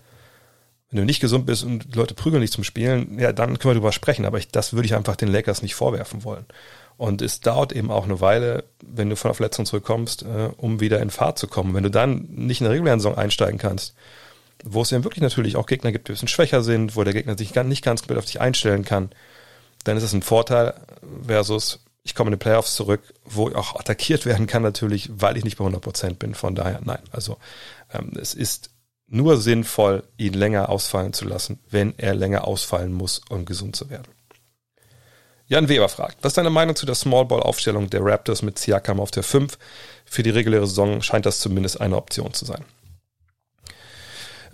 Wenn 0.90 1.00
du 1.00 1.06
nicht 1.06 1.22
gesund 1.22 1.46
bist 1.46 1.64
und 1.64 1.96
Leute 1.96 2.14
prügeln 2.14 2.42
dich 2.42 2.52
zum 2.52 2.64
Spielen, 2.64 3.18
ja, 3.18 3.32
dann 3.32 3.58
können 3.60 3.72
wir 3.72 3.76
darüber 3.76 3.92
sprechen. 3.94 4.26
Aber 4.26 4.38
ich, 4.38 4.50
das 4.50 4.74
würde 4.74 4.86
ich 4.86 4.96
einfach 4.96 5.16
den 5.16 5.30
Lakers 5.30 5.62
nicht 5.62 5.76
vorwerfen 5.76 6.24
wollen. 6.24 6.46
Und 6.98 7.22
es 7.22 7.40
dauert 7.40 7.72
eben 7.72 7.90
auch 7.90 8.04
eine 8.04 8.20
Weile, 8.20 8.66
wenn 8.86 9.10
du 9.10 9.16
von 9.16 9.30
der 9.30 9.36
Verletzung 9.36 9.66
zurückkommst, 9.66 10.24
äh, 10.24 10.50
um 10.58 10.80
wieder 10.82 11.00
in 11.00 11.10
Fahrt 11.10 11.40
zu 11.40 11.48
kommen. 11.48 11.74
Wenn 11.74 11.84
du 11.84 11.90
dann 11.90 12.28
nicht 12.30 12.62
in 12.62 12.66
der 12.66 12.74
regulären 12.74 13.00
Saison 13.00 13.18
einsteigen 13.18 13.58
kannst, 13.58 13.96
wo 14.64 14.82
es 14.82 14.92
ja 14.92 15.04
wirklich 15.04 15.24
natürlich 15.24 15.56
auch 15.56 15.66
Gegner 15.66 15.92
gibt, 15.92 16.08
die 16.08 16.12
ein 16.12 16.16
bisschen 16.16 16.28
schwächer 16.28 16.62
sind, 16.62 16.96
wo 16.96 17.04
der 17.04 17.14
Gegner 17.14 17.38
sich 17.38 17.56
nicht 17.56 17.84
ganz 17.84 18.02
komplett 18.02 18.20
auf 18.20 18.26
dich 18.26 18.42
einstellen 18.42 18.86
kann, 18.86 19.10
dann 19.84 19.98
ist 19.98 20.04
es 20.04 20.14
ein 20.14 20.22
Vorteil 20.22 20.76
versus 21.26 21.80
ich 22.04 22.16
komme 22.16 22.30
in 22.30 22.34
die 22.34 22.44
Playoffs 22.44 22.76
zurück, 22.76 23.02
wo 23.26 23.50
ich 23.50 23.56
auch 23.56 23.76
attackiert 23.76 24.26
werden 24.26 24.48
kann 24.48 24.64
natürlich, 24.64 25.10
weil 25.14 25.38
ich 25.38 25.44
nicht 25.44 25.58
bei 25.58 25.66
100% 25.66 26.16
bin. 26.16 26.34
Von 26.34 26.56
daher, 26.56 26.82
nein. 26.84 27.00
Also 27.12 27.38
ähm, 27.94 28.12
es 28.20 28.34
ist 28.34 28.72
nur 29.12 29.38
sinnvoll, 29.38 30.04
ihn 30.18 30.34
länger 30.34 30.70
ausfallen 30.70 31.14
zu 31.14 31.26
lassen, 31.26 31.60
wenn 31.70 31.94
er 31.98 32.16
länger 32.16 32.48
ausfallen 32.48 32.94
muss, 32.94 33.22
um 33.30 33.46
gesund 33.46 33.76
zu 33.76 33.90
werden. 33.90 34.08
Jan 35.48 35.68
Weber 35.68 35.90
fragt, 35.90 36.18
was 36.22 36.32
ist 36.32 36.38
deine 36.38 36.50
Meinung 36.50 36.78
zu 36.78 36.86
der 36.86 36.96
Small 36.96 37.26
Ball 37.26 37.42
Aufstellung 37.42 37.90
der 37.90 38.06
Raptors 38.06 38.42
mit 38.42 38.58
Siakam 38.58 39.02
auf 39.02 39.12
der 39.12 39.24
5? 39.24 39.58
Für 40.06 40.24
die 40.24 40.30
reguläre 40.30 40.66
Saison 40.66 41.02
scheint 41.02 41.26
das 41.26 41.42
zumindest 41.42 41.82
eine 41.82 41.98
Option 41.98 42.34
zu 42.34 42.46
sein. 42.46 42.64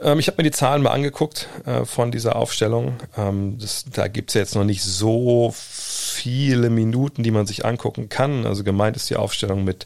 Ähm, 0.02 0.18
ich 0.18 0.26
habe 0.26 0.38
mir 0.38 0.50
die 0.50 0.56
Zahlen 0.56 0.82
mal 0.82 0.92
angeguckt 0.92 1.48
äh, 1.66 1.86
von 1.86 2.12
dieser 2.12 2.36
Aufstellung. 2.36 2.98
Ähm, 3.16 3.60
das, 3.60 3.86
da 3.94 4.08
gibt's 4.08 4.34
ja 4.34 4.42
jetzt 4.42 4.56
noch 4.56 4.64
nicht 4.64 4.84
so 4.84 5.54
viele 5.54 6.72
Minuten, 6.72 7.22
die 7.22 7.32
man 7.32 7.46
sich 7.46 7.64
angucken 7.64 8.10
kann. 8.10 8.48
Also 8.48 8.64
gemeint 8.64 8.96
ist 8.96 9.08
die 9.12 9.18
Aufstellung 9.18 9.64
mit 9.64 9.86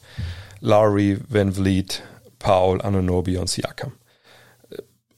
Lowry, 0.62 1.20
Van 1.28 1.52
Vliet, 1.52 2.04
Paul, 2.40 2.82
Anunobi 2.82 3.38
und 3.38 3.50
Siakam 3.50 3.92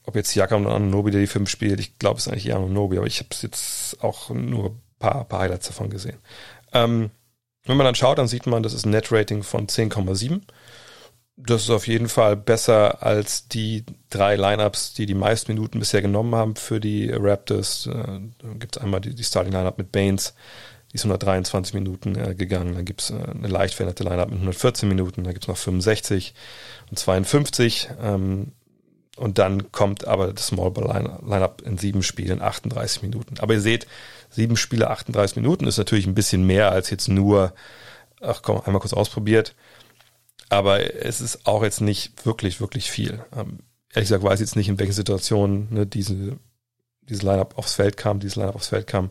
ob 0.06 0.16
jetzt 0.16 0.30
Siakam 0.30 0.66
oder 0.66 0.74
Anunobi, 0.74 1.10
der 1.10 1.20
die 1.20 1.26
fünf 1.26 1.48
spielt, 1.48 1.80
ich 1.80 1.98
glaube, 1.98 2.18
es 2.18 2.26
ist 2.26 2.32
eigentlich 2.32 2.48
eher 2.48 2.56
Anunobi, 2.56 2.98
aber 2.98 3.06
ich 3.06 3.18
habe 3.18 3.28
es 3.30 3.42
jetzt 3.42 4.02
auch 4.02 4.30
nur 4.30 4.70
ein 4.70 4.82
paar, 4.98 5.24
paar 5.24 5.40
Highlights 5.40 5.66
davon 5.66 5.90
gesehen. 5.90 6.18
Ähm, 6.72 7.10
wenn 7.64 7.76
man 7.76 7.86
dann 7.86 7.94
schaut, 7.94 8.18
dann 8.18 8.28
sieht 8.28 8.46
man, 8.46 8.62
das 8.62 8.74
ist 8.74 8.84
ein 8.84 8.90
Net-Rating 8.90 9.42
von 9.42 9.66
10,7. 9.66 10.42
Das 11.36 11.62
ist 11.62 11.70
auf 11.70 11.88
jeden 11.88 12.08
Fall 12.08 12.36
besser 12.36 13.02
als 13.02 13.48
die 13.48 13.84
drei 14.10 14.36
Lineups, 14.36 14.94
die 14.94 15.06
die 15.06 15.14
meisten 15.14 15.52
Minuten 15.52 15.80
bisher 15.80 16.02
genommen 16.02 16.34
haben 16.34 16.54
für 16.54 16.78
die 16.78 17.10
Raptors. 17.10 17.86
Äh, 17.86 18.20
gibt 18.58 18.76
es 18.76 18.82
einmal 18.82 19.00
die, 19.00 19.14
die 19.14 19.24
Starting-Lineup 19.24 19.78
mit 19.78 19.90
Baines, 19.90 20.34
die 20.92 20.96
ist 20.96 21.04
123 21.04 21.74
Minuten 21.74 22.14
äh, 22.14 22.34
gegangen. 22.34 22.74
Dann 22.74 22.84
gibt 22.84 23.00
es 23.00 23.10
äh, 23.10 23.14
eine 23.14 23.48
leicht 23.48 23.74
veränderte 23.74 24.04
Lineup 24.04 24.28
mit 24.28 24.36
114 24.36 24.88
Minuten. 24.88 25.24
Da 25.24 25.32
gibt 25.32 25.44
es 25.44 25.48
noch 25.48 25.56
65 25.56 26.34
und 26.90 26.98
52. 26.98 27.88
Ähm, 28.00 28.52
und 29.16 29.38
dann 29.38 29.70
kommt 29.70 30.06
aber 30.06 30.32
das 30.32 30.48
Small 30.48 30.70
Ball 30.70 31.18
Lineup 31.22 31.62
in 31.62 31.78
sieben 31.78 32.02
Spielen 32.02 32.42
38 32.42 33.02
Minuten. 33.02 33.38
Aber 33.38 33.54
ihr 33.54 33.60
seht, 33.60 33.86
sieben 34.30 34.56
Spiele 34.56 34.90
38 34.90 35.36
Minuten 35.36 35.66
ist 35.66 35.78
natürlich 35.78 36.06
ein 36.06 36.14
bisschen 36.14 36.44
mehr 36.46 36.72
als 36.72 36.90
jetzt 36.90 37.08
nur, 37.08 37.54
ach 38.20 38.42
komm, 38.42 38.60
einmal 38.64 38.80
kurz 38.80 38.92
ausprobiert. 38.92 39.54
Aber 40.48 40.80
es 41.04 41.20
ist 41.20 41.46
auch 41.46 41.62
jetzt 41.62 41.80
nicht 41.80 42.26
wirklich, 42.26 42.60
wirklich 42.60 42.90
viel. 42.90 43.24
Ähm, 43.36 43.60
ehrlich 43.92 44.08
gesagt 44.08 44.24
weiß 44.24 44.40
ich 44.40 44.48
jetzt 44.48 44.56
nicht, 44.56 44.68
in 44.68 44.78
welchen 44.78 44.92
Situationen 44.92 45.72
ne, 45.72 45.86
diese, 45.86 46.38
dieses 47.02 47.22
Lineup 47.22 47.56
aufs 47.56 47.74
Feld 47.74 47.96
kam, 47.96 48.18
dieses 48.18 48.36
Lineup 48.36 48.56
aufs 48.56 48.68
Feld 48.68 48.88
kam. 48.88 49.10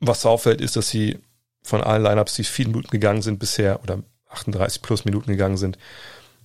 Was 0.00 0.26
auffällt, 0.26 0.60
ist, 0.60 0.76
dass 0.76 0.90
sie 0.90 1.18
von 1.62 1.82
allen 1.82 2.02
Lineups, 2.02 2.34
die 2.34 2.44
viele 2.44 2.68
Minuten 2.68 2.90
gegangen 2.90 3.22
sind 3.22 3.38
bisher, 3.38 3.82
oder 3.82 4.02
38 4.28 4.82
plus 4.82 5.06
Minuten 5.06 5.30
gegangen 5.30 5.56
sind, 5.56 5.78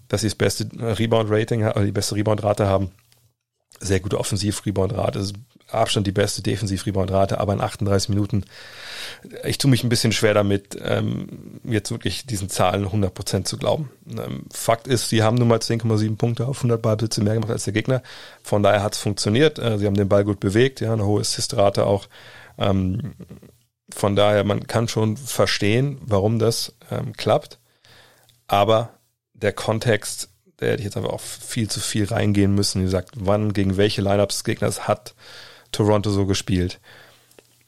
dass 0.10 0.22
sie 0.22 0.28
das 0.28 0.36
beste 0.36 0.68
Rebound-Rating, 0.78 1.66
oder 1.66 1.86
die 1.86 1.92
beste 1.92 2.16
Rebound-Rate 2.16 2.68
haben. 2.68 2.92
Sehr 3.80 4.02
gute 4.02 4.20
Offensiv-Rebound-Rate, 4.20 5.24
Abstand 5.72 6.08
die 6.08 6.12
beste 6.12 6.42
Defensiv-Rebound-Rate, 6.42 7.40
aber 7.40 7.54
in 7.54 7.62
38 7.62 8.10
Minuten, 8.10 8.44
ich 9.46 9.60
tue 9.60 9.70
mich 9.70 9.84
ein 9.84 9.90
bisschen 9.90 10.12
schwer 10.12 10.34
damit, 10.34 10.78
ähm, 10.84 11.60
jetzt 11.64 11.92
wirklich 11.92 12.26
diesen 12.26 12.50
Zahlen 12.50 12.88
100% 12.88 13.46
zu 13.46 13.58
glauben. 13.58 13.92
Ähm, 14.10 14.46
Fakt 14.52 14.88
ist, 14.88 15.10
sie 15.10 15.22
haben 15.22 15.38
nun 15.38 15.48
mal 15.48 15.60
10,7 15.60 16.18
Punkte 16.18 16.48
auf 16.48 16.58
100 16.58 16.82
Ballbesitze 16.82 17.24
mehr 17.24 17.36
gemacht 17.36 17.52
als 17.52 17.66
der 17.66 17.74
Gegner. 17.74 18.02
Von 18.44 18.64
daher 18.64 18.82
hat 18.82 18.96
es 18.96 19.00
funktioniert. 19.00 19.60
Äh, 19.60 19.78
sie 19.78 19.86
haben 19.86 19.96
den 19.96 20.10
Ball 20.10 20.26
gut 20.26 20.40
bewegt, 20.40 20.82
ja, 20.82 20.92
eine 20.92 21.06
hohe 21.06 21.22
Assist-Rate 21.22 21.86
auch. 21.86 22.08
Ähm, 22.58 23.14
von 23.94 24.16
daher, 24.16 24.44
man 24.44 24.68
kann 24.68 24.88
schon 24.88 25.18
verstehen, 25.18 26.00
warum 26.02 26.40
das 26.40 26.74
ähm, 26.92 27.14
klappt. 27.14 27.60
Aber 28.48 28.99
der 29.42 29.54
Kontext, 29.54 30.30
der 30.60 30.72
hätte 30.72 30.80
ich 30.80 30.86
jetzt 30.86 30.98
einfach 30.98 31.12
auch 31.12 31.22
viel 31.22 31.70
zu 31.70 31.80
viel 31.80 32.06
reingehen 32.06 32.54
müssen. 32.54 32.82
Wie 32.82 32.86
gesagt, 32.86 33.12
wann, 33.16 33.54
gegen 33.54 33.78
welche 33.78 34.02
Lineups 34.02 34.38
des 34.38 34.44
Gegners 34.44 34.88
hat 34.88 35.14
Toronto 35.72 36.10
so 36.10 36.26
gespielt? 36.26 36.80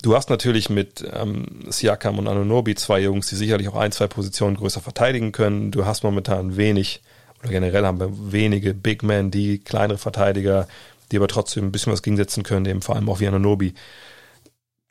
Du 0.01 0.15
hast 0.15 0.29
natürlich 0.29 0.69
mit 0.69 1.03
ähm, 1.13 1.45
Siakam 1.69 2.17
und 2.17 2.27
Anunobi 2.27 2.73
zwei 2.75 2.99
Jungs, 3.01 3.27
die 3.27 3.35
sicherlich 3.35 3.69
auch 3.69 3.75
ein, 3.75 3.91
zwei 3.91 4.07
Positionen 4.07 4.57
größer 4.57 4.81
verteidigen 4.81 5.31
können. 5.31 5.69
Du 5.69 5.85
hast 5.85 6.03
momentan 6.03 6.57
wenig, 6.57 7.01
oder 7.39 7.49
generell 7.49 7.85
haben 7.85 7.99
wir 7.99 8.09
wenige 8.31 8.73
Big 8.73 9.03
Men, 9.03 9.29
die 9.29 9.59
kleinere 9.59 9.99
Verteidiger, 9.99 10.67
die 11.11 11.17
aber 11.17 11.27
trotzdem 11.27 11.65
ein 11.65 11.71
bisschen 11.71 11.93
was 11.93 12.01
gegensetzen 12.01 12.41
können, 12.41 12.65
eben 12.65 12.81
vor 12.81 12.95
allem 12.95 13.09
auch 13.09 13.19
wie 13.19 13.27
Anunobi 13.27 13.75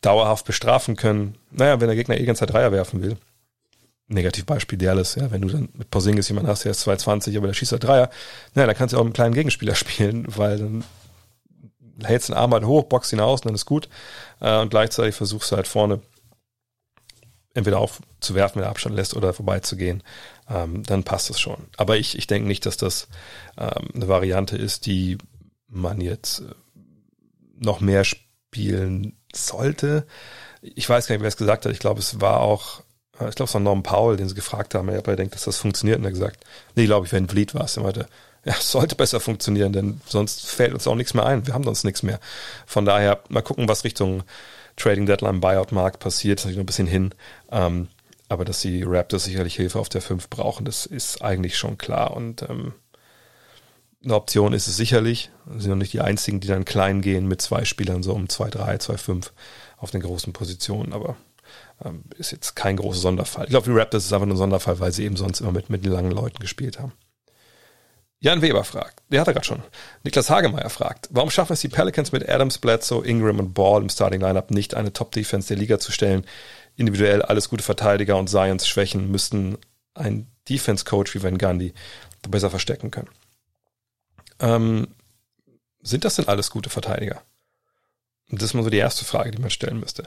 dauerhaft 0.01 0.47
bestrafen 0.47 0.97
können. 0.97 1.35
Naja, 1.51 1.81
wenn 1.81 1.89
der 1.89 1.97
Gegner 1.97 2.19
eh 2.19 2.35
Zeit 2.35 2.53
Dreier 2.53 2.71
werfen 2.73 3.03
will, 3.03 3.17
Negativbeispiel 4.11 4.79
Dallas, 4.79 5.15
ja, 5.15 5.31
wenn 5.31 5.43
du 5.43 5.49
dann 5.49 5.69
mit 5.73 5.91
Porzingis 5.91 6.29
jemanden 6.29 6.51
hast, 6.51 6.65
der 6.65 6.73
ist 6.73 6.81
220, 6.81 7.37
aber 7.37 7.47
der 7.47 7.55
schießt 7.55 7.73
halt 7.73 7.85
Dreier, 7.85 8.11
naja, 8.55 8.67
dann 8.67 8.77
kannst 8.77 8.93
du 8.93 8.99
auch 8.99 9.05
mit 9.05 9.09
einem 9.09 9.15
kleinen 9.15 9.35
Gegenspieler 9.35 9.75
spielen, 9.77 10.27
weil 10.37 10.59
dann 10.59 10.85
hältst 12.03 12.29
den 12.29 12.37
Arm 12.37 12.53
halt 12.53 12.65
hoch, 12.65 12.85
boxt 12.85 13.13
ihn 13.13 13.21
aus 13.21 13.41
und 13.41 13.47
dann 13.47 13.55
ist 13.55 13.67
gut 13.67 13.89
äh, 14.41 14.59
und 14.59 14.71
gleichzeitig 14.71 15.15
versuchst 15.15 15.53
du 15.53 15.57
halt 15.57 15.69
vorne 15.69 16.01
entweder 17.55 17.79
aufzuwerfen, 17.79 18.61
wenn 18.61 18.67
er 18.67 18.71
Abstand 18.71 18.95
lässt 18.95 19.15
oder 19.15 19.33
vorbeizugehen, 19.33 20.03
ähm, 20.49 20.83
dann 20.85 21.05
passt 21.05 21.31
das 21.31 21.41
schon. 21.41 21.67
Aber 21.77 21.97
ich, 21.97 22.17
ich 22.17 22.27
denke 22.27 22.47
nicht, 22.47 22.65
dass 22.65 22.77
das 22.77 23.09
ähm, 23.59 23.89
eine 23.95 24.09
Variante 24.09 24.57
ist, 24.57 24.87
die 24.87 25.19
man 25.69 26.01
jetzt 26.01 26.41
äh, 26.41 26.45
noch 27.59 27.81
mehr 27.81 28.05
spielen 28.05 29.19
sollte. 29.35 30.07
Ich 30.63 30.89
weiß 30.89 31.07
gar 31.07 31.15
nicht, 31.15 31.23
wer 31.23 31.29
es 31.29 31.37
gesagt 31.37 31.65
hat. 31.65 31.73
Ich 31.73 31.79
glaube, 31.79 32.01
es 32.01 32.21
war 32.21 32.41
auch 32.41 32.83
ich 33.29 33.35
glaube, 33.35 33.49
es 33.49 33.55
war 33.55 33.61
Norm 33.61 33.83
Paul, 33.83 34.17
den 34.17 34.29
sie 34.29 34.35
gefragt 34.35 34.75
haben, 34.75 34.89
ob 34.89 35.07
er 35.07 35.17
denkt, 35.17 35.35
dass 35.35 35.45
das 35.45 35.59
funktioniert. 35.59 35.99
Und 35.99 36.05
er 36.05 36.11
gesagt, 36.11 36.45
nee, 36.75 36.87
glaube 36.87 37.07
ich, 37.07 37.13
wenn 37.13 37.29
Vliet 37.29 37.55
war 37.55 37.65
es. 37.65 37.77
Er 37.77 37.83
meinte, 37.83 38.09
ja, 38.45 38.55
sollte 38.55 38.97
besser 38.97 39.21
funktionieren, 39.21 39.73
denn 39.73 40.01
sonst 40.07 40.47
fällt 40.47 40.73
uns 40.73 40.87
auch 40.87 40.95
nichts 40.95 41.15
mehr 41.15 41.27
ein. 41.27 41.47
Wir 41.47 41.55
haben 41.55 41.65
sonst 41.65 41.85
nichts 41.85 42.03
mehr. 42.03 42.21
Von 42.67 42.85
daher, 42.85 43.23
mal 43.29 43.43
gucken, 43.43 43.69
was 43.69 43.85
Richtung 43.85 44.23
Trading 44.77 45.07
Deadline, 45.07 45.41
Buyout 45.41 45.73
Markt 45.73 46.01
passiert. 46.01 46.39
Das 46.39 46.47
ist 46.47 46.57
noch 46.57 46.63
ein 46.63 46.67
bisschen 46.67 46.87
hin. 46.87 47.15
Ähm, 47.51 47.89
aber 48.29 48.45
dass 48.45 48.61
die 48.61 48.85
Raptors 48.85 49.25
sicherlich 49.25 49.57
Hilfe 49.57 49.79
auf 49.79 49.89
der 49.89 50.01
5 50.01 50.31
brauchen, 50.31 50.65
das 50.65 50.87
ist 50.87 51.21
eigentlich 51.23 51.59
schon 51.59 51.79
klar. 51.79 52.17
Und 52.17 52.43
ähm, 52.43 52.73
eine 54.03 54.15
Option 54.15 54.53
ist 54.53 54.69
es 54.69 54.77
sicherlich. 54.77 55.31
Sie 55.53 55.61
sind 55.61 55.71
noch 55.71 55.77
nicht 55.77 55.93
die 55.93 56.01
einzigen, 56.01 56.41
die 56.41 56.49
dann 56.49 56.65
klein 56.65 57.03
gehen 57.03 57.27
mit 57.27 57.43
zwei 57.43 57.65
Spielern, 57.65 58.03
so 58.03 58.15
um 58.15 58.27
2-3, 58.27 58.81
2-5 58.81 59.31
auf 59.77 59.91
den 59.91 60.01
großen 60.01 60.33
Positionen, 60.33 60.93
aber 60.93 61.17
ähm, 61.85 62.05
ist 62.17 62.33
jetzt 62.33 62.57
kein 62.57 62.77
großer 62.77 63.01
Sonderfall. 63.01 63.45
Ich 63.45 63.51
glaube, 63.51 63.71
die 63.71 63.79
Raptors 63.79 64.05
ist 64.05 64.13
einfach 64.13 64.27
nur 64.27 64.35
ein 64.35 64.39
Sonderfall, 64.39 64.81
weil 64.81 64.93
sie 64.93 65.05
eben 65.05 65.17
sonst 65.17 65.41
immer 65.41 65.53
mit, 65.53 65.71
mit 65.71 65.85
den 65.85 65.93
langen 65.93 66.13
Leuten 66.13 66.39
gespielt 66.39 66.79
haben. 66.79 66.93
Jan 68.23 68.43
Weber 68.43 68.65
fragt, 68.65 69.03
der 69.09 69.23
hat 69.23 69.29
er 69.29 69.33
gerade 69.33 69.47
schon. 69.47 69.63
Niklas 70.05 70.29
Hagemeyer 70.29 70.69
fragt, 70.69 71.09
warum 71.11 71.31
schaffen 71.31 71.55
es 71.55 71.61
die 71.61 71.69
Pelicans 71.69 72.13
mit 72.13 72.29
Adams, 72.29 72.59
Bledsoe, 72.59 73.07
Ingram 73.07 73.39
und 73.39 73.55
Ball 73.55 73.81
im 73.81 73.89
Starting 73.89 74.21
Lineup 74.21 74.51
nicht 74.51 74.75
eine 74.75 74.93
Top-Defense 74.93 75.49
der 75.49 75.57
Liga 75.57 75.79
zu 75.79 75.91
stellen? 75.91 76.27
Individuell 76.77 77.23
alles 77.23 77.49
gute 77.49 77.65
Verteidiger 77.65 78.19
und 78.19 78.29
Zions 78.29 78.69
Schwächen 78.69 79.11
müssten 79.11 79.57
ein 79.95 80.27
Defense-Coach 80.51 81.15
wie 81.15 81.23
Van 81.23 81.39
Gundy 81.39 81.73
besser 82.29 82.51
verstecken 82.51 82.91
können. 82.91 83.09
Ähm, 84.39 84.89
sind 85.81 86.05
das 86.05 86.17
denn 86.17 86.29
alles 86.29 86.51
gute 86.51 86.69
Verteidiger? 86.69 87.23
Das 88.31 88.45
ist 88.45 88.55
mal 88.55 88.63
so 88.63 88.71
die 88.71 88.77
erste 88.77 89.05
Frage, 89.05 89.31
die 89.31 89.41
man 89.41 89.51
stellen 89.51 89.81
müsste. 89.81 90.05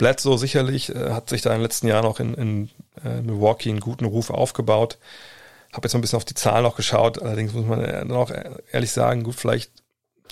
Bledsoe 0.00 0.38
sicherlich 0.38 0.94
äh, 0.94 1.10
hat 1.10 1.28
sich 1.28 1.42
da 1.42 1.50
in 1.50 1.56
den 1.56 1.62
letzten 1.62 1.86
Jahren 1.86 2.06
auch 2.06 2.20
in, 2.20 2.32
in 2.34 2.70
äh, 3.04 3.20
Milwaukee 3.20 3.68
einen 3.68 3.80
guten 3.80 4.06
Ruf 4.06 4.30
aufgebaut. 4.30 4.96
Habe 5.74 5.86
jetzt 5.86 5.92
mal 5.92 5.98
ein 5.98 6.00
bisschen 6.00 6.16
auf 6.16 6.24
die 6.24 6.34
Zahlen 6.34 6.64
auch 6.64 6.74
geschaut. 6.74 7.20
Allerdings 7.20 7.52
muss 7.52 7.66
man 7.66 7.82
dann 7.82 8.10
auch 8.12 8.32
ehrlich 8.72 8.90
sagen, 8.92 9.22
gut, 9.24 9.34
vielleicht, 9.34 9.70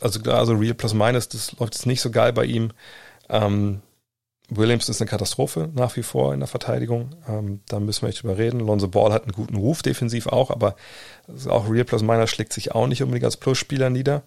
also 0.00 0.20
klar, 0.20 0.38
also 0.38 0.54
Real 0.54 0.72
Plus 0.72 0.94
Minus, 0.94 1.28
das 1.28 1.52
läuft 1.58 1.74
jetzt 1.74 1.84
nicht 1.84 2.00
so 2.00 2.10
geil 2.10 2.32
bei 2.32 2.46
ihm. 2.46 2.72
Ähm, 3.28 3.82
Williams 4.48 4.88
ist 4.88 5.02
eine 5.02 5.10
Katastrophe 5.10 5.68
nach 5.74 5.94
wie 5.96 6.02
vor 6.02 6.32
in 6.32 6.40
der 6.40 6.48
Verteidigung. 6.48 7.10
Ähm, 7.28 7.60
da 7.68 7.78
müssen 7.78 8.02
wir 8.02 8.08
nicht 8.08 8.22
drüber 8.22 8.38
reden. 8.38 8.60
Lonzo 8.60 8.88
Ball 8.88 9.12
hat 9.12 9.24
einen 9.24 9.32
guten 9.32 9.56
Ruf 9.56 9.82
defensiv 9.82 10.28
auch, 10.28 10.50
aber 10.50 10.76
auch 11.46 11.70
Real 11.70 11.84
Plus 11.84 12.02
Minus 12.02 12.30
schlägt 12.30 12.54
sich 12.54 12.74
auch 12.74 12.86
nicht 12.86 13.02
unbedingt 13.02 13.26
als 13.26 13.36
Plus-Spieler 13.36 13.90
nieder. 13.90 14.22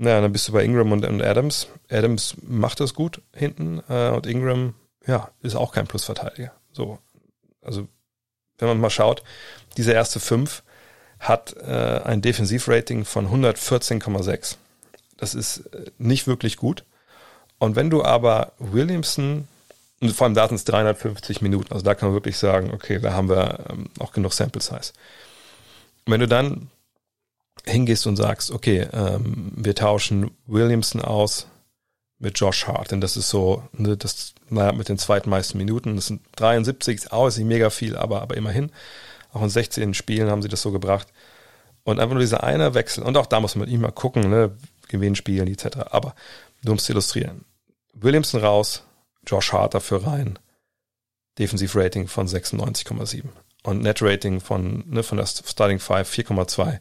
Naja, 0.00 0.20
dann 0.20 0.32
bist 0.32 0.46
du 0.46 0.52
bei 0.52 0.64
Ingram 0.64 0.92
und, 0.92 1.04
und 1.04 1.22
Adams. 1.22 1.66
Adams 1.90 2.36
macht 2.42 2.78
das 2.78 2.94
gut 2.94 3.20
hinten 3.34 3.82
äh, 3.88 4.10
und 4.10 4.26
Ingram, 4.26 4.74
ja, 5.06 5.30
ist 5.42 5.56
auch 5.56 5.72
kein 5.72 5.88
Plusverteidiger. 5.88 6.52
So, 6.70 6.98
also 7.62 7.88
wenn 8.58 8.68
man 8.68 8.80
mal 8.80 8.90
schaut, 8.90 9.24
diese 9.76 9.92
erste 9.92 10.20
fünf 10.20 10.62
hat 11.18 11.56
äh, 11.56 12.00
ein 12.04 12.22
Defensivrating 12.22 13.04
von 13.04 13.26
114,6. 13.26 14.56
Das 15.16 15.34
ist 15.34 15.66
äh, 15.74 15.90
nicht 15.98 16.28
wirklich 16.28 16.56
gut. 16.56 16.84
Und 17.58 17.74
wenn 17.74 17.90
du 17.90 18.04
aber 18.04 18.52
Williamson, 18.58 19.48
und 20.00 20.12
vor 20.12 20.26
allem 20.26 20.34
da 20.34 20.46
sind 20.46 20.58
es 20.58 20.64
350 20.64 21.42
Minuten, 21.42 21.72
also 21.72 21.84
da 21.84 21.96
kann 21.96 22.10
man 22.10 22.14
wirklich 22.14 22.38
sagen, 22.38 22.70
okay, 22.72 23.00
da 23.00 23.14
haben 23.14 23.28
wir 23.28 23.66
ähm, 23.68 23.90
auch 23.98 24.12
genug 24.12 24.32
Sample 24.32 24.62
Size. 24.62 24.92
Und 26.04 26.12
wenn 26.12 26.20
du 26.20 26.28
dann 26.28 26.70
hingehst 27.66 28.06
und 28.06 28.16
sagst, 28.16 28.50
okay, 28.50 28.88
ähm, 28.92 29.52
wir 29.56 29.74
tauschen 29.74 30.30
Williamson 30.46 31.02
aus 31.02 31.46
mit 32.18 32.38
Josh 32.38 32.66
Hart, 32.66 32.90
denn 32.90 33.00
das 33.00 33.16
ist 33.16 33.28
so, 33.28 33.62
ne, 33.72 33.96
das, 33.96 34.34
naja, 34.48 34.72
mit 34.72 34.88
den 34.88 34.98
zweitmeisten 34.98 35.58
Minuten, 35.58 35.96
das 35.96 36.06
sind 36.08 36.22
73, 36.36 36.96
ist 36.96 37.12
auch 37.12 37.26
nicht 37.26 37.38
mega 37.40 37.70
viel, 37.70 37.96
aber, 37.96 38.22
aber 38.22 38.36
immerhin. 38.36 38.72
Auch 39.32 39.42
in 39.42 39.50
16 39.50 39.94
Spielen 39.94 40.30
haben 40.30 40.42
sie 40.42 40.48
das 40.48 40.62
so 40.62 40.72
gebracht. 40.72 41.08
Und 41.84 42.00
einfach 42.00 42.14
nur 42.14 42.20
dieser 42.20 42.42
eine 42.42 42.74
Wechsel, 42.74 43.04
und 43.04 43.16
auch 43.16 43.26
da 43.26 43.40
muss 43.40 43.54
man 43.54 43.68
immer 43.68 43.92
gucken, 43.92 44.28
ne, 44.28 44.56
Gewinnspielen 44.88 45.48
etc. 45.48 45.78
Aber 45.90 46.14
nur 46.62 46.72
um 46.72 46.78
es 46.78 46.84
zu 46.84 46.92
illustrieren. 46.92 47.44
Williamson 47.92 48.40
raus, 48.40 48.82
Josh 49.26 49.52
Hart 49.52 49.74
dafür 49.74 50.06
rein. 50.06 50.38
Defensivrating 51.38 52.08
von 52.08 52.26
96,7. 52.26 53.24
Und 53.62 53.82
Net-Rating 53.82 54.40
von, 54.40 54.84
ne, 54.88 55.02
von 55.02 55.18
der 55.18 55.26
Starting 55.26 55.78
5 55.78 56.10
4,2 56.10 56.78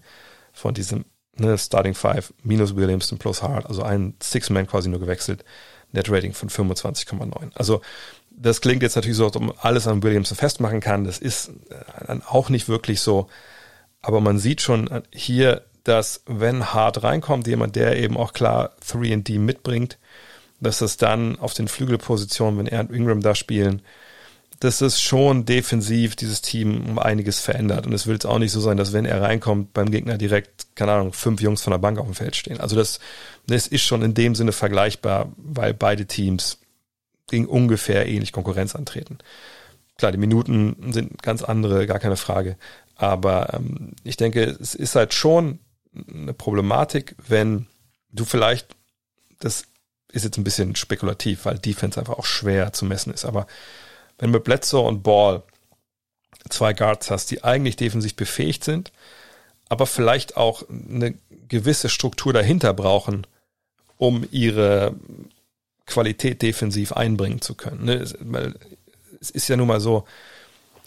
von 0.57 0.73
diesem 0.73 1.05
ne, 1.37 1.57
Starting 1.57 1.93
5 1.93 2.33
minus 2.43 2.75
Williamson 2.75 3.17
plus 3.17 3.43
Hart, 3.43 3.67
also 3.67 3.83
ein 3.83 4.15
Six-Man 4.21 4.67
quasi 4.67 4.89
nur 4.89 4.99
gewechselt. 4.99 5.45
Net-Rating 5.93 6.33
von 6.33 6.49
25,9. 6.49 7.51
Also 7.55 7.81
das 8.29 8.59
klingt 8.59 8.83
jetzt 8.83 8.95
natürlich 8.95 9.17
so, 9.17 9.27
ob 9.27 9.39
man 9.39 9.53
alles 9.61 9.87
an 9.87 10.03
Williamson 10.03 10.35
festmachen 10.37 10.81
kann. 10.81 11.05
Das 11.05 11.17
ist 11.17 11.51
dann 12.05 12.21
auch 12.23 12.49
nicht 12.49 12.67
wirklich 12.67 12.99
so. 12.99 13.27
Aber 14.01 14.19
man 14.19 14.37
sieht 14.37 14.61
schon 14.61 15.03
hier, 15.13 15.63
dass 15.83 16.23
wenn 16.25 16.73
Hart 16.73 17.03
reinkommt, 17.03 17.47
jemand, 17.47 17.75
der 17.75 17.97
eben 17.97 18.17
auch 18.17 18.33
klar 18.33 18.75
3D 18.85 19.39
mitbringt, 19.39 19.97
dass 20.59 20.79
das 20.79 20.97
dann 20.97 21.39
auf 21.39 21.53
den 21.53 21.67
Flügelpositionen, 21.67 22.59
wenn 22.59 22.67
er 22.67 22.81
und 22.81 22.91
Ingram 22.91 23.21
da 23.21 23.33
spielen, 23.33 23.81
dass 24.59 24.81
es 24.81 25.01
schon 25.01 25.45
defensiv 25.45 26.15
dieses 26.15 26.41
Team 26.41 26.85
um 26.89 26.99
einiges 26.99 27.39
verändert. 27.39 27.85
Und 27.85 27.93
es 27.93 28.07
will 28.07 28.15
jetzt 28.15 28.25
auch 28.25 28.39
nicht 28.39 28.51
so 28.51 28.59
sein, 28.59 28.77
dass 28.77 28.93
wenn 28.93 29.05
er 29.05 29.21
reinkommt, 29.21 29.73
beim 29.73 29.91
Gegner 29.91 30.17
direkt, 30.17 30.75
keine 30.75 30.93
Ahnung, 30.93 31.13
fünf 31.13 31.41
Jungs 31.41 31.61
von 31.61 31.71
der 31.71 31.77
Bank 31.77 31.99
auf 31.99 32.05
dem 32.05 32.15
Feld 32.15 32.35
stehen. 32.35 32.59
Also 32.59 32.75
das, 32.75 32.99
das 33.47 33.67
ist 33.67 33.83
schon 33.83 34.01
in 34.01 34.13
dem 34.13 34.35
Sinne 34.35 34.51
vergleichbar, 34.51 35.31
weil 35.37 35.73
beide 35.73 36.05
Teams 36.05 36.59
gegen 37.29 37.45
ungefähr 37.45 38.07
ähnlich 38.07 38.31
Konkurrenz 38.31 38.75
antreten. 38.75 39.19
Klar, 39.97 40.11
die 40.11 40.17
Minuten 40.17 40.91
sind 40.91 41.21
ganz 41.21 41.43
andere, 41.43 41.85
gar 41.87 41.99
keine 41.99 42.17
Frage. 42.17 42.57
Aber 42.95 43.53
ähm, 43.53 43.93
ich 44.03 44.17
denke, 44.17 44.43
es 44.43 44.75
ist 44.75 44.95
halt 44.95 45.13
schon 45.13 45.59
eine 45.93 46.33
Problematik, 46.33 47.15
wenn 47.27 47.67
du 48.11 48.25
vielleicht 48.25 48.75
das 49.39 49.65
ist 50.11 50.23
jetzt 50.23 50.37
ein 50.37 50.43
bisschen 50.43 50.75
spekulativ, 50.75 51.45
weil 51.45 51.59
Defense 51.59 51.99
einfach 51.99 52.17
auch 52.17 52.25
schwer 52.25 52.73
zu 52.73 52.85
messen 52.85 53.13
ist. 53.13 53.25
Aber 53.25 53.47
wenn 54.17 54.31
du 54.31 54.37
mit 54.37 54.45
Bledsoe 54.45 54.81
und 54.81 55.03
Ball 55.03 55.43
zwei 56.49 56.73
Guards 56.73 57.11
hast, 57.11 57.31
die 57.31 57.43
eigentlich 57.43 57.75
defensiv 57.75 58.15
befähigt 58.15 58.63
sind, 58.63 58.91
aber 59.69 59.85
vielleicht 59.85 60.37
auch 60.37 60.63
eine 60.69 61.15
gewisse 61.49 61.89
Struktur 61.89 62.33
dahinter 62.33 62.73
brauchen, 62.73 63.27
um 63.97 64.25
ihre 64.31 64.95
Qualität 65.85 66.41
defensiv 66.41 66.93
einbringen 66.93 67.41
zu 67.41 67.55
können. 67.55 67.85
Ne? 67.85 68.53
Es 69.19 69.29
ist 69.31 69.47
ja 69.47 69.57
nun 69.57 69.67
mal 69.67 69.79
so, 69.79 70.05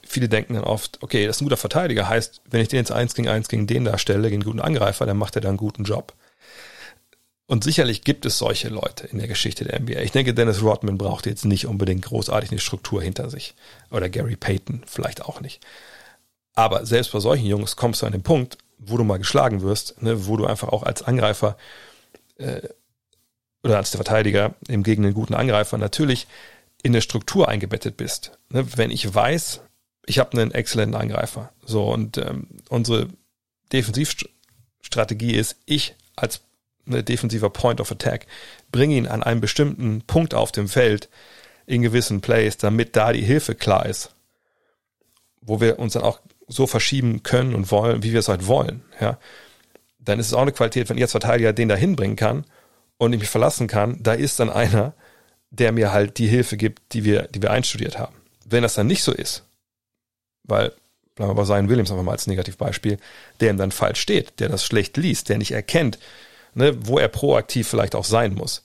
viele 0.06 0.28
denken 0.28 0.54
dann 0.54 0.64
oft, 0.64 1.02
okay, 1.02 1.26
das 1.26 1.36
ist 1.36 1.42
ein 1.42 1.46
guter 1.46 1.56
Verteidiger, 1.56 2.08
heißt, 2.08 2.42
wenn 2.50 2.60
ich 2.60 2.68
den 2.68 2.78
jetzt 2.78 2.92
eins 2.92 3.14
gegen 3.14 3.28
eins 3.28 3.48
gegen 3.48 3.66
den 3.66 3.84
darstelle, 3.84 4.28
gegen 4.28 4.42
einen 4.42 4.50
guten 4.50 4.60
Angreifer, 4.60 5.06
dann 5.06 5.16
macht 5.16 5.36
er 5.36 5.42
da 5.42 5.48
einen 5.48 5.56
guten 5.56 5.84
Job. 5.84 6.14
Und 7.50 7.64
sicherlich 7.64 8.02
gibt 8.02 8.26
es 8.26 8.38
solche 8.38 8.68
Leute 8.68 9.08
in 9.08 9.18
der 9.18 9.26
Geschichte 9.26 9.64
der 9.64 9.80
NBA. 9.80 10.02
Ich 10.02 10.12
denke, 10.12 10.34
Dennis 10.34 10.62
Rodman 10.62 10.96
braucht 10.96 11.26
jetzt 11.26 11.44
nicht 11.44 11.66
unbedingt 11.66 12.04
großartig 12.04 12.52
eine 12.52 12.60
Struktur 12.60 13.02
hinter 13.02 13.28
sich. 13.28 13.56
Oder 13.90 14.08
Gary 14.08 14.36
Payton 14.36 14.84
vielleicht 14.86 15.22
auch 15.22 15.40
nicht. 15.40 15.60
Aber 16.54 16.86
selbst 16.86 17.10
bei 17.10 17.18
solchen 17.18 17.46
Jungs 17.46 17.74
kommst 17.74 18.02
du 18.02 18.06
an 18.06 18.12
den 18.12 18.22
Punkt, 18.22 18.58
wo 18.78 18.96
du 18.96 19.02
mal 19.02 19.18
geschlagen 19.18 19.62
wirst, 19.62 20.00
ne, 20.00 20.28
wo 20.28 20.36
du 20.36 20.46
einfach 20.46 20.68
auch 20.68 20.84
als 20.84 21.02
Angreifer 21.02 21.56
äh, 22.36 22.60
oder 23.64 23.78
als 23.78 23.90
der 23.90 23.98
Verteidiger 23.98 24.54
im 24.68 24.84
gegen 24.84 25.04
einen 25.04 25.14
guten 25.14 25.34
Angreifer 25.34 25.76
natürlich 25.76 26.28
in 26.84 26.92
der 26.92 27.00
Struktur 27.00 27.48
eingebettet 27.48 27.96
bist. 27.96 28.38
Ne, 28.50 28.64
wenn 28.76 28.92
ich 28.92 29.12
weiß, 29.12 29.60
ich 30.06 30.20
habe 30.20 30.38
einen 30.38 30.52
exzellenten 30.52 30.94
Angreifer, 30.94 31.50
so 31.66 31.92
und 31.92 32.16
ähm, 32.16 32.46
unsere 32.68 33.08
Defensivstrategie 33.72 35.34
ist, 35.34 35.56
ich 35.66 35.96
als 36.14 36.42
defensiver 36.86 37.50
Point 37.50 37.80
of 37.80 37.90
Attack, 37.90 38.26
bring 38.72 38.90
ihn 38.90 39.06
an 39.06 39.22
einen 39.22 39.40
bestimmten 39.40 40.02
Punkt 40.02 40.34
auf 40.34 40.52
dem 40.52 40.68
Feld 40.68 41.08
in 41.66 41.82
gewissen 41.82 42.20
Plays, 42.20 42.56
damit 42.56 42.96
da 42.96 43.12
die 43.12 43.22
Hilfe 43.22 43.54
klar 43.54 43.86
ist, 43.86 44.14
wo 45.40 45.60
wir 45.60 45.78
uns 45.78 45.92
dann 45.92 46.02
auch 46.02 46.20
so 46.48 46.66
verschieben 46.66 47.22
können 47.22 47.54
und 47.54 47.70
wollen, 47.70 48.02
wie 48.02 48.12
wir 48.12 48.20
es 48.20 48.28
halt 48.28 48.46
wollen, 48.46 48.82
ja, 49.00 49.18
dann 50.00 50.18
ist 50.18 50.26
es 50.26 50.34
auch 50.34 50.42
eine 50.42 50.52
Qualität, 50.52 50.88
wenn 50.88 50.96
ich 50.96 51.02
als 51.04 51.12
Verteidiger 51.12 51.52
den 51.52 51.68
da 51.68 51.76
hinbringen 51.76 52.16
kann 52.16 52.44
und 52.98 53.12
ich 53.12 53.20
mich 53.20 53.28
verlassen 53.28 53.68
kann, 53.68 54.02
da 54.02 54.12
ist 54.14 54.40
dann 54.40 54.50
einer, 54.50 54.94
der 55.50 55.72
mir 55.72 55.92
halt 55.92 56.18
die 56.18 56.26
Hilfe 56.26 56.56
gibt, 56.56 56.92
die 56.92 57.04
wir, 57.04 57.28
die 57.28 57.42
wir 57.42 57.50
einstudiert 57.50 57.98
haben. 57.98 58.14
Wenn 58.44 58.62
das 58.62 58.74
dann 58.74 58.86
nicht 58.86 59.02
so 59.02 59.12
ist, 59.12 59.44
weil, 60.44 60.72
bleiben 61.14 61.30
wir 61.30 61.34
bei 61.34 61.44
Zion 61.44 61.68
Williams 61.68 61.90
einfach 61.90 62.04
mal 62.04 62.12
als 62.12 62.26
Negativbeispiel, 62.26 62.98
der 63.40 63.50
ihm 63.50 63.56
dann 63.56 63.72
falsch 63.72 64.00
steht, 64.00 64.40
der 64.40 64.48
das 64.48 64.64
schlecht 64.64 64.96
liest, 64.96 65.28
der 65.28 65.38
nicht 65.38 65.52
erkennt, 65.52 65.98
ne, 66.54 66.74
wo 66.86 66.98
er 66.98 67.08
proaktiv 67.08 67.68
vielleicht 67.68 67.94
auch 67.94 68.04
sein 68.04 68.34
muss, 68.34 68.64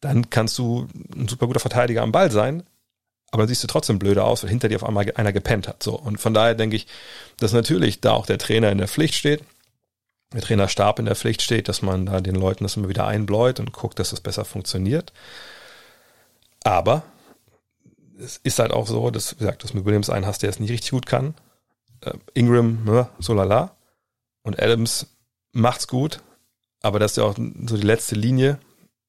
dann 0.00 0.30
kannst 0.30 0.58
du 0.58 0.88
ein 1.14 1.28
super 1.28 1.46
guter 1.46 1.60
Verteidiger 1.60 2.02
am 2.02 2.12
Ball 2.12 2.30
sein, 2.30 2.62
aber 3.30 3.42
dann 3.42 3.48
siehst 3.48 3.62
du 3.62 3.68
trotzdem 3.68 3.98
blöde 3.98 4.24
aus, 4.24 4.42
weil 4.42 4.50
hinter 4.50 4.68
dir 4.68 4.76
auf 4.76 4.84
einmal 4.84 5.10
einer 5.14 5.32
gepennt 5.32 5.68
hat. 5.68 5.82
So. 5.82 5.94
Und 5.94 6.20
von 6.20 6.34
daher 6.34 6.54
denke 6.54 6.76
ich, 6.76 6.86
dass 7.38 7.52
natürlich 7.52 8.00
da 8.00 8.12
auch 8.12 8.26
der 8.26 8.38
Trainer 8.38 8.70
in 8.72 8.78
der 8.78 8.88
Pflicht 8.88 9.14
steht, 9.14 9.44
der 10.32 10.42
Trainerstab 10.42 10.98
in 10.98 11.06
der 11.06 11.16
Pflicht 11.16 11.42
steht, 11.42 11.68
dass 11.68 11.82
man 11.82 12.06
da 12.06 12.20
den 12.20 12.34
Leuten 12.34 12.64
das 12.64 12.76
immer 12.76 12.88
wieder 12.88 13.06
einbläut 13.06 13.60
und 13.60 13.72
guckt, 13.72 13.98
dass 13.98 14.10
das 14.10 14.20
besser 14.20 14.44
funktioniert. 14.44 15.12
Aber 16.62 17.02
es 18.18 18.38
ist 18.42 18.58
halt 18.58 18.72
auch 18.72 18.86
so, 18.86 19.10
dass, 19.10 19.34
wie 19.34 19.38
gesagt, 19.38 19.64
dass 19.64 19.72
du 19.72 19.78
mit 19.78 19.86
Williams 19.86 20.10
einen 20.10 20.26
hast, 20.26 20.42
der 20.42 20.50
es 20.50 20.60
nicht 20.60 20.70
richtig 20.70 20.90
gut 20.90 21.06
kann. 21.06 21.34
Äh, 22.02 22.12
Ingram, 22.34 22.84
ne, 22.84 23.08
so 23.18 23.32
lala. 23.34 23.76
Und 24.42 24.60
Adams 24.62 25.06
macht's 25.52 25.88
gut, 25.88 26.20
aber 26.82 26.98
das 26.98 27.12
ist 27.12 27.16
ja 27.18 27.24
auch 27.24 27.36
so 27.36 27.76
die 27.76 27.86
letzte 27.86 28.14
Linie. 28.14 28.58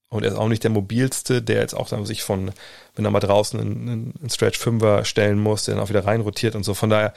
Und 0.09 0.23
er 0.23 0.31
ist 0.31 0.37
auch 0.37 0.49
nicht 0.49 0.63
der 0.63 0.71
mobilste, 0.71 1.41
der 1.41 1.61
jetzt 1.61 1.73
auch 1.73 1.87
dann 1.87 2.05
sich 2.05 2.21
von, 2.21 2.51
wenn 2.95 3.05
er 3.05 3.11
mal 3.11 3.21
draußen 3.21 3.57
in, 3.61 4.13
in 4.21 4.29
Stretch 4.29 4.59
Fünfer 4.59 5.05
stellen 5.05 5.39
muss, 5.39 5.63
der 5.63 5.75
dann 5.75 5.83
auch 5.83 5.89
wieder 5.89 6.05
rein 6.05 6.19
rotiert 6.19 6.55
und 6.55 6.63
so. 6.63 6.73
Von 6.73 6.89
daher, 6.89 7.13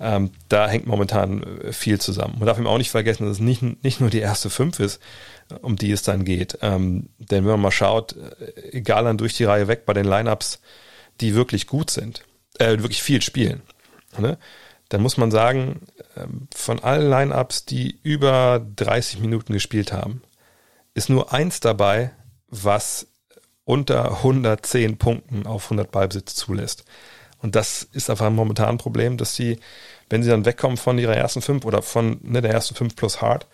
ähm, 0.00 0.30
da 0.48 0.66
hängt 0.66 0.86
momentan 0.86 1.42
äh, 1.42 1.72
viel 1.74 2.00
zusammen. 2.00 2.36
Man 2.38 2.46
darf 2.46 2.58
ihm 2.58 2.66
auch 2.66 2.78
nicht 2.78 2.90
vergessen, 2.90 3.24
dass 3.26 3.32
es 3.32 3.40
nicht, 3.40 3.84
nicht 3.84 4.00
nur 4.00 4.08
die 4.08 4.20
erste 4.20 4.48
Fünf 4.48 4.80
ist, 4.80 5.02
um 5.60 5.76
die 5.76 5.92
es 5.92 6.02
dann 6.02 6.24
geht. 6.24 6.56
Ähm, 6.62 7.10
denn 7.18 7.44
wenn 7.44 7.52
man 7.52 7.60
mal 7.60 7.70
schaut, 7.70 8.16
äh, 8.16 8.70
egal 8.70 9.04
dann 9.04 9.18
durch 9.18 9.34
die 9.34 9.44
Reihe 9.44 9.68
weg 9.68 9.84
bei 9.84 9.92
den 9.92 10.06
Lineups, 10.06 10.60
die 11.20 11.34
wirklich 11.34 11.66
gut 11.66 11.90
sind, 11.90 12.24
äh, 12.58 12.78
wirklich 12.78 13.02
viel 13.02 13.20
spielen, 13.20 13.60
ne? 14.16 14.38
Dann 14.90 15.00
muss 15.00 15.16
man 15.16 15.30
sagen, 15.30 15.80
ähm, 16.16 16.48
von 16.54 16.80
allen 16.80 17.08
Lineups, 17.08 17.64
die 17.64 17.98
über 18.02 18.64
30 18.76 19.20
Minuten 19.20 19.52
gespielt 19.52 19.92
haben, 19.92 20.22
ist 20.94 21.08
nur 21.08 21.32
eins 21.32 21.60
dabei, 21.60 22.10
was 22.48 23.06
unter 23.64 24.16
110 24.18 24.98
Punkten 24.98 25.46
auf 25.46 25.64
100 25.64 25.90
Ballbesitz 25.90 26.34
zulässt. 26.34 26.84
Und 27.38 27.54
das 27.54 27.84
ist 27.92 28.10
einfach 28.10 28.28
momentan 28.30 28.70
ein 28.70 28.78
Problem, 28.78 29.16
dass 29.16 29.34
sie, 29.36 29.60
wenn 30.10 30.22
sie 30.22 30.28
dann 30.30 30.44
wegkommen 30.44 30.76
von 30.76 30.98
ihrer 30.98 31.16
ersten 31.16 31.40
fünf 31.40 31.64
oder 31.64 31.82
von 31.82 32.18
ne, 32.22 32.42
der 32.42 32.52
ersten 32.52 32.74
fünf 32.74 32.96
plus 32.96 33.22
Hard, 33.22 33.46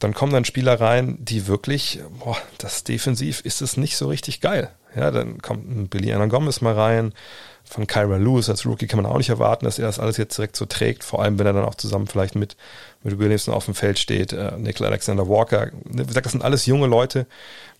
dann 0.00 0.12
kommen 0.12 0.32
dann 0.32 0.44
Spieler 0.44 0.80
rein, 0.80 1.16
die 1.20 1.46
wirklich, 1.46 2.00
boah, 2.18 2.36
das 2.58 2.82
defensiv 2.82 3.40
ist 3.40 3.62
es 3.62 3.76
nicht 3.76 3.96
so 3.96 4.08
richtig 4.08 4.40
geil. 4.40 4.70
Ja, 4.94 5.12
dann 5.12 5.40
kommt 5.40 5.70
ein 5.70 5.88
Billy 5.88 6.12
Anna 6.12 6.26
Gomez 6.26 6.60
mal 6.60 6.74
rein. 6.74 7.14
Von 7.64 7.86
Kyra 7.86 8.16
Lewis 8.16 8.50
als 8.50 8.66
Rookie 8.66 8.86
kann 8.86 9.02
man 9.02 9.10
auch 9.10 9.16
nicht 9.16 9.30
erwarten, 9.30 9.64
dass 9.64 9.78
er 9.78 9.86
das 9.86 9.98
alles 9.98 10.16
jetzt 10.18 10.36
direkt 10.36 10.54
so 10.54 10.66
trägt. 10.66 11.02
Vor 11.02 11.22
allem, 11.22 11.38
wenn 11.38 11.46
er 11.46 11.54
dann 11.54 11.64
auch 11.64 11.74
zusammen 11.74 12.06
vielleicht 12.06 12.34
mit, 12.34 12.56
mit 13.02 13.18
Williamson 13.18 13.54
auf 13.54 13.64
dem 13.64 13.74
Feld 13.74 13.98
steht. 13.98 14.32
Äh, 14.32 14.52
Nicola 14.58 14.90
Alexander 14.90 15.28
Walker. 15.28 15.70
Wie 15.84 16.04
gesagt, 16.04 16.26
das 16.26 16.32
sind 16.32 16.44
alles 16.44 16.66
junge 16.66 16.86
Leute. 16.86 17.26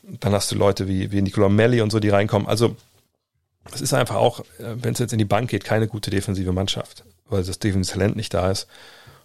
Dann 0.02 0.32
hast 0.32 0.50
du 0.50 0.56
Leute 0.56 0.88
wie, 0.88 1.12
wie 1.12 1.22
Nicola 1.22 1.48
Melli 1.48 1.80
und 1.80 1.90
so, 1.90 2.00
die 2.00 2.08
reinkommen. 2.08 2.48
Also, 2.48 2.76
es 3.72 3.80
ist 3.80 3.94
einfach 3.94 4.16
auch, 4.16 4.40
äh, 4.58 4.74
wenn 4.76 4.94
es 4.94 4.98
jetzt 4.98 5.12
in 5.12 5.18
die 5.18 5.24
Bank 5.24 5.50
geht, 5.50 5.64
keine 5.64 5.86
gute 5.86 6.10
defensive 6.10 6.52
Mannschaft, 6.52 7.04
weil 7.28 7.42
das 7.42 7.58
defensive 7.58 7.98
Talent 7.98 8.16
nicht 8.16 8.32
da 8.32 8.50
ist. 8.50 8.66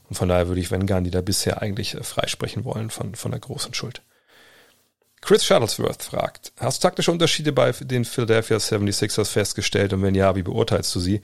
Und 0.09 0.15
von 0.15 0.27
daher 0.27 0.47
würde 0.47 0.59
ich 0.59 0.71
Wengan, 0.71 1.03
die 1.03 1.11
da 1.11 1.21
bisher 1.21 1.61
eigentlich 1.61 1.95
äh, 1.95 2.03
freisprechen 2.03 2.65
wollen 2.65 2.89
von, 2.89 3.15
von 3.15 3.31
der 3.31 3.39
großen 3.39 3.73
Schuld. 3.73 4.01
Chris 5.21 5.43
Shuttlesworth 5.43 6.03
fragt, 6.03 6.53
hast 6.59 6.81
du 6.81 6.87
taktische 6.87 7.11
Unterschiede 7.11 7.51
bei 7.51 7.71
den 7.71 8.05
Philadelphia 8.05 8.57
76ers 8.57 9.29
festgestellt 9.29 9.93
und 9.93 10.01
wenn 10.01 10.15
ja, 10.15 10.35
wie 10.35 10.43
beurteilst 10.43 10.95
du 10.95 10.99
sie? 10.99 11.21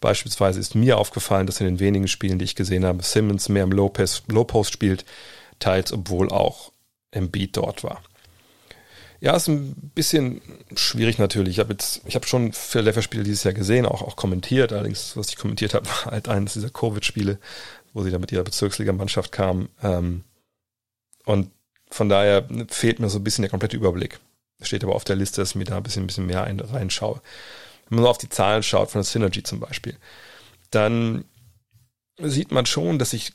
Beispielsweise 0.00 0.60
ist 0.60 0.74
mir 0.74 0.98
aufgefallen, 0.98 1.46
dass 1.46 1.60
in 1.60 1.66
den 1.66 1.80
wenigen 1.80 2.08
Spielen, 2.08 2.38
die 2.38 2.44
ich 2.44 2.56
gesehen 2.56 2.84
habe, 2.84 3.02
Simmons 3.02 3.48
mehr 3.48 3.62
im 3.62 3.72
Low-Post 3.72 4.72
spielt, 4.72 5.04
teils 5.58 5.92
obwohl 5.92 6.28
auch 6.30 6.72
Embiid 7.12 7.56
dort 7.56 7.82
war. 7.82 8.02
Ja, 9.20 9.34
ist 9.34 9.48
ein 9.48 9.74
bisschen 9.94 10.42
schwierig 10.74 11.18
natürlich. 11.18 11.54
Ich 11.54 11.58
habe 11.60 11.72
jetzt, 11.72 12.02
ich 12.04 12.14
habe 12.14 12.26
schon 12.26 12.52
Philadelphia-Spiele 12.52 13.24
dieses 13.24 13.44
Jahr 13.44 13.54
gesehen, 13.54 13.86
auch, 13.86 14.02
auch 14.02 14.16
kommentiert. 14.16 14.72
Allerdings, 14.72 15.16
was 15.16 15.30
ich 15.30 15.36
kommentiert 15.36 15.72
habe, 15.72 15.86
war 16.04 16.12
halt 16.12 16.28
eines 16.28 16.52
dieser 16.52 16.70
Covid-Spiele, 16.70 17.38
wo 17.94 18.02
sie 18.02 18.10
dann 18.10 18.20
mit 18.20 18.32
ihrer 18.32 18.44
Bezirksligamannschaft 18.44 19.32
kamen. 19.32 19.68
Ähm, 19.82 20.24
und 21.24 21.50
von 21.90 22.08
daher 22.08 22.46
fehlt 22.68 23.00
mir 23.00 23.08
so 23.08 23.18
ein 23.18 23.24
bisschen 23.24 23.42
der 23.42 23.50
komplette 23.50 23.76
Überblick. 23.76 24.18
Steht 24.62 24.84
aber 24.84 24.94
auf 24.94 25.04
der 25.04 25.16
Liste, 25.16 25.40
dass 25.40 25.50
ich 25.50 25.54
mir 25.56 25.64
da 25.64 25.76
ein 25.76 25.82
bisschen, 25.82 26.04
ein 26.04 26.06
bisschen 26.06 26.26
mehr 26.26 26.44
ein, 26.44 26.60
reinschaue. 26.60 27.20
Wenn 27.88 27.96
man 27.96 28.04
so 28.04 28.10
auf 28.10 28.18
die 28.18 28.28
Zahlen 28.28 28.62
schaut, 28.62 28.90
von 28.90 29.00
der 29.00 29.04
Synergy 29.04 29.42
zum 29.42 29.60
Beispiel, 29.60 29.96
dann 30.70 31.24
sieht 32.18 32.50
man 32.50 32.66
schon, 32.66 32.98
dass 32.98 33.10
sich 33.10 33.32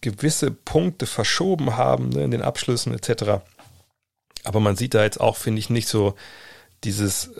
gewisse 0.00 0.50
Punkte 0.52 1.06
verschoben 1.06 1.76
haben 1.76 2.10
ne, 2.10 2.24
in 2.24 2.30
den 2.30 2.42
Abschlüssen 2.42 2.94
etc. 2.94 3.42
Aber 4.44 4.60
man 4.60 4.76
sieht 4.76 4.94
da 4.94 5.02
jetzt 5.02 5.20
auch, 5.20 5.36
finde 5.36 5.58
ich, 5.58 5.70
nicht 5.70 5.88
so 5.88 6.14
dieses 6.84 7.30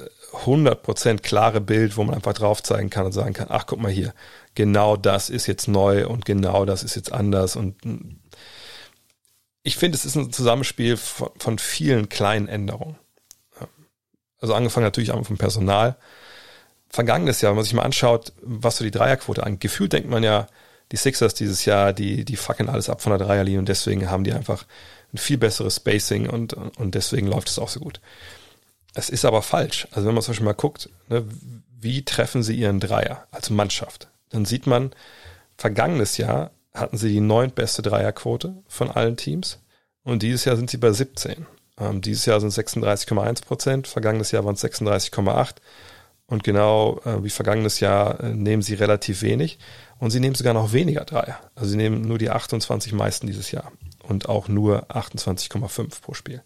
100% 0.45 1.19
klare 1.19 1.61
Bild, 1.61 1.97
wo 1.97 2.05
man 2.05 2.15
einfach 2.15 2.35
drauf 2.35 2.63
zeigen 2.63 2.91
kann 2.91 3.07
und 3.07 3.13
sagen 3.13 3.33
kann, 3.33 3.47
ach, 3.51 3.67
guck 3.67 3.81
mal 3.81 3.91
hier, 3.91 4.13
genau 4.55 4.97
das 4.97 5.31
ist 5.31 5.47
jetzt 5.47 5.69
neu 5.69 6.07
und 6.07 6.25
genau 6.25 6.65
das 6.65 6.83
ist 6.83 6.97
jetzt 6.97 7.13
anders. 7.13 7.57
Und 7.57 8.20
ich 9.63 9.77
finde, 9.77 9.97
es 9.97 10.05
ist 10.05 10.17
ein 10.17 10.33
Zusammenspiel 10.33 10.97
von, 10.97 11.31
von 11.39 11.59
vielen 11.59 12.09
kleinen 12.09 12.49
Änderungen. 12.49 12.97
Also 14.41 14.55
angefangen 14.55 14.85
natürlich 14.85 15.13
auch 15.13 15.25
vom 15.25 15.37
Personal. 15.37 15.97
Vergangenes 16.89 17.41
Jahr, 17.41 17.53
wenn 17.53 17.57
man 17.57 17.65
sich 17.65 17.75
mal 17.75 17.83
anschaut, 17.83 18.33
was 18.41 18.79
so 18.79 18.85
die 18.85 18.91
Dreierquote 18.91 19.45
angeht, 19.45 19.61
gefühlt 19.61 19.93
denkt 19.93 20.09
man 20.09 20.23
ja, 20.23 20.47
die 20.93 20.97
Sixers 20.97 21.35
dieses 21.35 21.65
Jahr, 21.67 21.93
die, 21.93 22.25
die 22.25 22.37
fucken 22.37 22.69
alles 22.69 22.89
ab 22.89 23.01
von 23.01 23.11
der 23.11 23.25
Dreierlinie 23.25 23.61
und 23.61 23.69
deswegen 23.69 24.11
haben 24.11 24.25
die 24.25 24.33
einfach 24.33 24.65
ein 25.13 25.19
viel 25.19 25.39
besseres 25.39 25.77
Spacing 25.77 26.29
und, 26.29 26.55
und 26.55 26.95
deswegen 26.95 27.27
läuft 27.27 27.49
es 27.49 27.59
auch 27.59 27.69
so 27.69 27.81
gut. 27.81 28.01
Es 28.95 29.09
ist 29.09 29.25
aber 29.25 29.43
falsch. 29.43 29.87
Also 29.93 30.09
wenn 30.09 30.15
man 30.15 30.23
zum 30.23 30.33
Beispiel 30.33 30.47
mal 30.47 30.53
guckt, 30.53 30.89
ne, 31.09 31.25
wie 31.79 32.05
treffen 32.05 32.43
sie 32.43 32.57
ihren 32.57 32.81
Dreier 32.81 33.27
als 33.31 33.51
Mannschaft, 33.51 34.09
dann 34.31 34.45
sieht 34.45 34.67
man, 34.67 34.93
vergangenes 35.57 36.17
Jahr 36.17 36.51
hatten 36.75 36.97
sie 36.97 37.11
die 37.11 37.21
neuntbeste 37.21 37.83
Dreierquote 37.83 38.63
von 38.69 38.91
allen 38.91 39.17
Teams 39.17 39.61
und 40.03 40.23
dieses 40.23 40.45
Jahr 40.45 40.57
sind 40.57 40.71
sie 40.71 40.77
bei 40.77 40.93
17. 40.93 41.47
Ähm, 41.79 42.01
dieses 42.01 42.27
Jahr 42.27 42.41
sind 42.41 42.49
es 42.49 42.59
36,1 42.59 43.45
Prozent, 43.45 43.87
vergangenes 43.87 44.31
Jahr 44.31 44.45
waren 44.45 44.55
es 44.55 44.65
36,8 44.65 45.57
und 46.27 46.45
genau 46.45 47.01
äh, 47.05 47.23
wie 47.25 47.31
vergangenes 47.31 47.81
Jahr 47.81 48.21
äh, 48.21 48.35
nehmen 48.35 48.63
sie 48.63 48.75
relativ 48.75 49.23
wenig 49.23 49.59
und 49.99 50.11
sie 50.11 50.21
nehmen 50.21 50.35
sogar 50.35 50.55
noch 50.55 50.73
weniger 50.73 51.05
Dreier. 51.05 51.41
Also 51.55 51.71
sie 51.71 51.77
nehmen 51.77 52.03
nur 52.03 52.19
die 52.19 52.31
28 52.31 52.93
meisten 52.93 53.27
dieses 53.27 53.51
Jahr 53.51 53.73
und 54.03 54.29
auch 54.29 54.49
nur 54.49 54.91
28,5 54.91 56.01
pro 56.01 56.15
Spiel. 56.15 56.43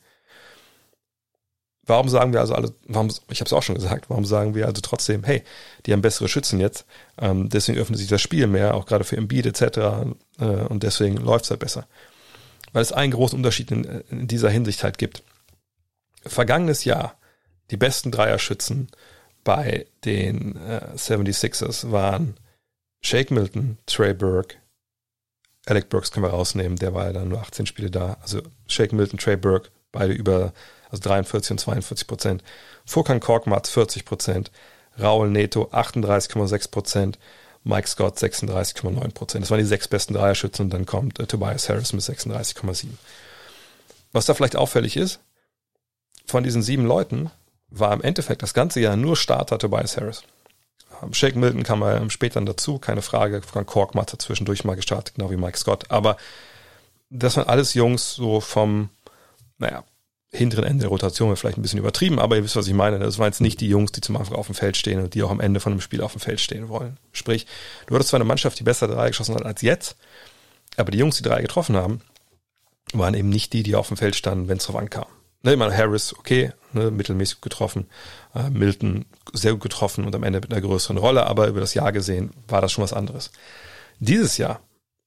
Warum 1.87 2.09
sagen 2.09 2.33
wir 2.33 2.41
also 2.41 2.55
alle, 2.55 2.73
warum, 2.87 3.09
ich 3.29 3.41
habe 3.41 3.49
es 3.49 3.53
auch 3.53 3.63
schon 3.63 3.75
gesagt, 3.75 4.09
warum 4.09 4.25
sagen 4.25 4.55
wir 4.55 4.67
also 4.67 4.81
trotzdem, 4.81 5.23
hey, 5.25 5.43
die 5.85 5.93
haben 5.93 6.03
bessere 6.03 6.29
Schützen 6.29 6.61
jetzt, 6.61 6.87
ähm, 7.19 7.49
deswegen 7.51 7.79
öffnet 7.79 7.99
sich 7.99 8.09
das 8.09 8.23
Spiel 8.23 8.47
mehr, 8.47 8.75
auch 8.75 8.87
gerade 8.87 9.05
für 9.05 9.17
Embiid 9.17 9.47
etc. 9.47 9.79
Äh, 10.39 10.45
und 10.45 10.83
deswegen 10.83 11.17
läuft 11.19 11.45
es 11.45 11.51
halt 11.51 11.61
besser. 11.61 11.87
Weil 12.73 12.83
es 12.83 12.93
einen 12.93 13.13
großen 13.13 13.39
Unterschied 13.39 13.71
in, 13.71 13.85
in 14.11 14.27
dieser 14.27 14.51
Hinsicht 14.51 14.83
halt 14.83 14.99
gibt. 14.99 15.23
Vergangenes 16.25 16.85
Jahr, 16.85 17.17
die 17.71 17.77
besten 17.77 18.11
Dreierschützen 18.11 18.89
bei 19.45 19.87
den 20.05 20.57
äh, 20.57 20.81
76ers 20.97 21.91
waren 21.91 22.37
Shake 23.03 23.31
Milton, 23.31 23.77
Trey 23.85 24.15
Burke, 24.15 24.57
Alec 25.67 25.89
Burks 25.89 26.11
können 26.11 26.25
wir 26.25 26.31
rausnehmen, 26.31 26.77
der 26.77 26.95
war 26.95 27.07
ja 27.07 27.13
dann 27.13 27.29
nur 27.29 27.41
18 27.41 27.67
Spiele 27.67 27.91
da. 27.91 28.17
Also 28.21 28.43
Shake 28.67 28.93
Milton, 28.93 29.19
Trey 29.19 29.37
Burke, 29.37 29.71
beide 29.93 30.13
über 30.13 30.53
also 30.91 31.03
43 31.03 31.53
und 31.53 31.59
42 31.59 32.07
Prozent. 32.07 32.45
Furkan 32.85 33.21
Korkmaz 33.21 33.71
40 33.71 34.05
Prozent. 34.05 34.51
Raul 35.01 35.29
Neto 35.29 35.69
38,6 35.73 36.71
Prozent. 36.71 37.19
Mike 37.65 37.89
Scott 37.89 38.19
36,9 38.19 39.13
Prozent. 39.13 39.43
Das 39.43 39.51
waren 39.51 39.59
die 39.59 39.65
sechs 39.65 39.89
besten 39.89 40.15
Dreierschützen 40.15 40.67
und 40.67 40.71
dann 40.71 40.87
kommt 40.87 41.19
äh, 41.19 41.27
Tobias 41.27 41.69
Harris 41.69 41.93
mit 41.95 42.03
36,7. 42.03 42.89
Was 44.13 44.27
da 44.27 44.35
vielleicht 44.35 44.57
auffällig 44.57 44.97
ist, 44.97 45.21
von 46.27 46.45
diesen 46.45 46.63
sieben 46.63 46.85
Leuten 46.85 47.31
war 47.69 47.93
im 47.93 48.03
Endeffekt 48.03 48.43
das 48.43 48.55
ganze 48.55 48.81
Jahr 48.81 48.97
nur 48.97 49.17
Starter 49.17 49.59
Tobias 49.59 49.97
Harris. 49.97 50.23
Ähm, 51.03 51.15
Shake 51.15 51.37
Milton 51.37 51.63
kam 51.63 51.81
mal 51.81 52.09
später 52.11 52.41
dazu, 52.43 52.79
keine 52.79 53.03
Frage. 53.03 53.41
Frank 53.41 53.67
Korkmaz 53.67 54.13
hat 54.13 54.23
zwischendurch 54.23 54.65
mal 54.65 54.77
gestartet, 54.77 55.15
genau 55.15 55.31
wie 55.31 55.37
Mike 55.37 55.59
Scott. 55.59 55.91
Aber 55.91 56.19
das 57.09 57.37
waren 57.37 57.49
alles 57.49 57.75
Jungs 57.75 58.15
so 58.15 58.41
vom, 58.41 58.91
naja, 59.59 59.85
hinteren 60.35 60.65
Ende 60.65 60.83
der 60.83 60.89
Rotation 60.89 61.35
vielleicht 61.37 61.59
ein 61.59 61.63
bisschen 61.63 61.79
übertrieben, 61.79 62.19
aber 62.19 62.37
ihr 62.37 62.45
wisst, 62.45 62.57
was 62.57 62.67
ich 62.67 62.75
meine. 62.75 62.99
Das 62.99 63.19
waren 63.19 63.29
jetzt 63.29 63.41
nicht 63.41 63.61
die 63.61 63.69
Jungs, 63.69 63.93
die 63.93 64.01
zum 64.01 64.17
Anfang 64.17 64.37
auf 64.37 64.47
dem 64.47 64.55
Feld 64.55 64.77
stehen 64.77 65.01
und 65.01 65.15
die 65.15 65.23
auch 65.23 65.31
am 65.31 65.41
Ende 65.41 65.61
von 65.61 65.73
einem 65.73 65.81
Spiel 65.81 66.03
auf 66.03 66.13
dem 66.13 66.21
Feld 66.21 66.41
stehen 66.41 66.69
wollen. 66.69 66.99
Sprich, 67.13 67.47
du 67.87 67.95
hattest 67.95 68.11
zwar 68.11 68.19
eine 68.19 68.25
Mannschaft, 68.25 68.59
die 68.59 68.65
besser 68.65 68.89
drei 68.89 69.09
geschossen 69.09 69.35
hat 69.35 69.45
als 69.45 69.63
jetzt, 69.63 69.97
aber 70.77 70.91
die 70.91 70.99
Jungs, 70.99 71.17
die 71.17 71.23
drei 71.23 71.41
getroffen 71.41 71.77
haben, 71.77 72.01
waren 72.93 73.15
eben 73.15 73.29
nicht 73.29 73.53
die, 73.53 73.63
die 73.63 73.77
auf 73.77 73.89
dem 73.89 73.97
Feld 73.97 74.17
standen, 74.17 74.49
wenn 74.49 74.59
es 74.59 74.67
drauf 74.67 74.77
ankam. 74.77 75.07
Ne, 75.43 75.53
ich 75.53 75.59
meine, 75.59 75.77
Harris, 75.77 76.15
okay, 76.19 76.53
ne, 76.73 76.91
mittelmäßig 76.91 77.41
getroffen, 77.41 77.87
äh, 78.35 78.49
Milton 78.51 79.05
sehr 79.33 79.53
gut 79.53 79.63
getroffen 79.63 80.05
und 80.05 80.15
am 80.15 80.23
Ende 80.23 80.41
mit 80.41 80.51
einer 80.51 80.63
größeren 80.63 80.97
Rolle, 80.97 81.27
aber 81.27 81.49
über 81.49 81.61
das 81.61 81.75
Jahr 81.75 81.93
gesehen 81.93 82.31
war 82.49 82.61
das 82.61 82.73
schon 82.73 82.83
was 82.83 82.95
anderes. 82.95 83.31
Dieses 83.99 84.39
Jahr 84.39 84.61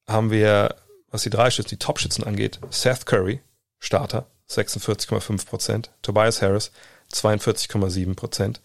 haben 0.06 0.30
wir, 0.30 0.76
was 1.10 1.22
die 1.22 1.30
drei 1.30 1.50
Schützen, 1.50 1.70
die 1.70 1.78
Top-Schützen 1.78 2.24
angeht, 2.24 2.60
Seth 2.70 3.04
Curry, 3.04 3.40
Starter, 3.80 4.26
46,5 4.50 5.46
Prozent, 5.46 5.90
Tobias 6.02 6.42
Harris, 6.42 6.72
42,7 7.12 8.14
Prozent, 8.14 8.60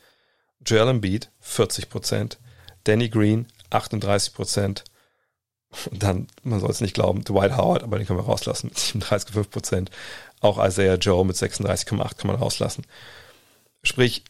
Joel 0.65 0.89
Embiid, 0.89 1.30
40 1.41 1.89
Prozent, 1.89 2.38
Danny 2.84 3.10
Green, 3.10 3.48
38 3.69 4.34
Prozent, 4.34 4.84
dann, 5.91 6.28
man 6.43 6.60
soll 6.60 6.69
es 6.69 6.82
nicht 6.82 6.93
glauben, 6.93 7.24
Dwight 7.24 7.58
Howard, 7.58 7.84
aber 7.84 7.98
den 7.98 8.06
können 8.06 8.19
wir 8.19 8.26
rauslassen 8.26 8.67
mit 8.67 8.78
37,5 8.78 9.50
Prozent. 9.50 9.91
Auch 10.39 10.63
Isaiah 10.63 10.96
Joe 10.96 11.26
mit 11.26 11.36
36,8 11.36 12.15
kann 12.15 12.28
man 12.28 12.36
rauslassen. 12.36 12.86
Sprich, 13.82 14.24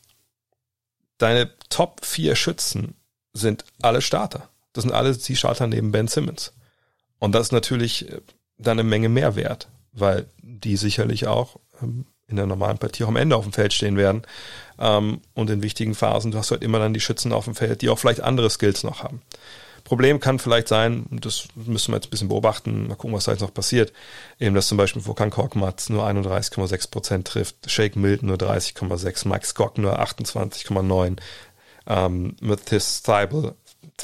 deine 1.18 1.52
Top 1.70 2.06
4 2.06 2.36
Schützen 2.36 2.96
sind 3.34 3.66
alle 3.82 4.02
Starter. 4.02 4.50
Das 4.74 4.84
sind 4.84 4.94
alle 4.94 5.16
die 5.16 5.36
Starter 5.36 5.68
neben 5.68 5.92
Ben 5.92 6.08
Simmons. 6.08 6.54
Und 7.20 7.34
das 7.34 7.48
ist 7.48 7.52
natürlich 7.52 8.10
äh, 8.10 8.22
dann 8.58 8.80
eine 8.80 8.88
Menge 8.88 9.10
Mehrwert, 9.10 9.68
weil 9.94 10.26
die 10.42 10.78
sicherlich 10.78 11.28
auch 11.28 11.60
ähm, 11.82 12.06
in 12.28 12.38
der 12.38 12.46
normalen 12.48 12.78
Partie 12.78 13.04
auch 13.04 13.10
am 13.10 13.16
Ende 13.16 13.36
auf 13.36 13.44
dem 13.44 13.54
Feld 13.54 13.74
stehen 13.74 13.98
werden. 13.98 14.24
Ähm, 14.80 15.22
und 15.34 15.50
in 15.50 15.62
wichtigen 15.62 15.96
Phasen, 15.96 16.32
du 16.32 16.38
hast 16.38 16.52
halt 16.52 16.64
immer 16.64 16.80
dann 16.80 16.94
die 16.94 17.00
Schützen 17.00 17.32
auf 17.32 17.46
dem 17.46 17.56
Feld, 17.56 17.82
die 17.82 17.90
auch 17.90 18.00
vielleicht 18.00 18.22
andere 18.22 18.50
Skills 18.50 18.84
noch 18.84 19.04
haben. 19.04 19.22
Problem 19.84 20.22
kann 20.22 20.40
vielleicht 20.40 20.70
sein, 20.70 21.06
das 21.12 21.48
müssen 21.56 21.92
wir 21.92 21.98
jetzt 21.98 22.08
ein 22.08 22.10
bisschen 22.10 22.30
beobachten, 22.30 22.88
mal 22.88 22.96
gucken, 22.96 23.16
was 23.16 23.26
da 23.26 23.34
jetzt 23.34 23.42
noch 23.42 23.54
passiert, 23.54 23.92
eben, 24.40 24.56
dass 24.56 24.70
zum 24.70 24.78
Beispiel 24.78 25.02
Volkan 25.02 25.30
Korkmaz 25.30 25.90
nur 25.90 26.08
31,6 26.08 26.90
Prozent 26.90 27.28
trifft, 27.28 27.70
Shake 27.70 27.98
Milton 27.98 28.30
nur 28.30 28.38
30,6, 28.38 29.28
Mike 29.28 29.46
Scott 29.46 29.78
nur 29.78 30.00
28,9, 30.00 31.18
ähm, 31.88 32.36
Mathis 32.40 33.04
Thibel, 33.04 33.56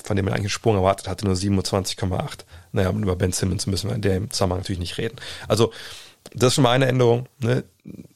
von 0.04 0.16
dem 0.16 0.26
man 0.26 0.34
eigentlich 0.34 0.46
einen 0.46 0.50
Sprung 0.50 0.76
erwartet 0.76 1.08
hatte, 1.08 1.26
nur 1.26 1.36
27,8. 1.36 2.46
Naja, 2.72 2.92
über 2.92 3.16
Ben 3.16 3.32
Simmons 3.32 3.68
müssen 3.68 3.90
wir 3.90 3.96
in 3.96 4.02
dem 4.02 4.32
Zusammenhang 4.32 4.60
natürlich 4.60 4.80
nicht 4.80 4.98
reden. 4.98 5.18
Also, 5.48 5.72
das 6.34 6.50
ist 6.50 6.56
schon 6.56 6.64
mal 6.64 6.72
eine 6.72 6.88
Änderung. 6.88 7.28
Ne? 7.40 7.64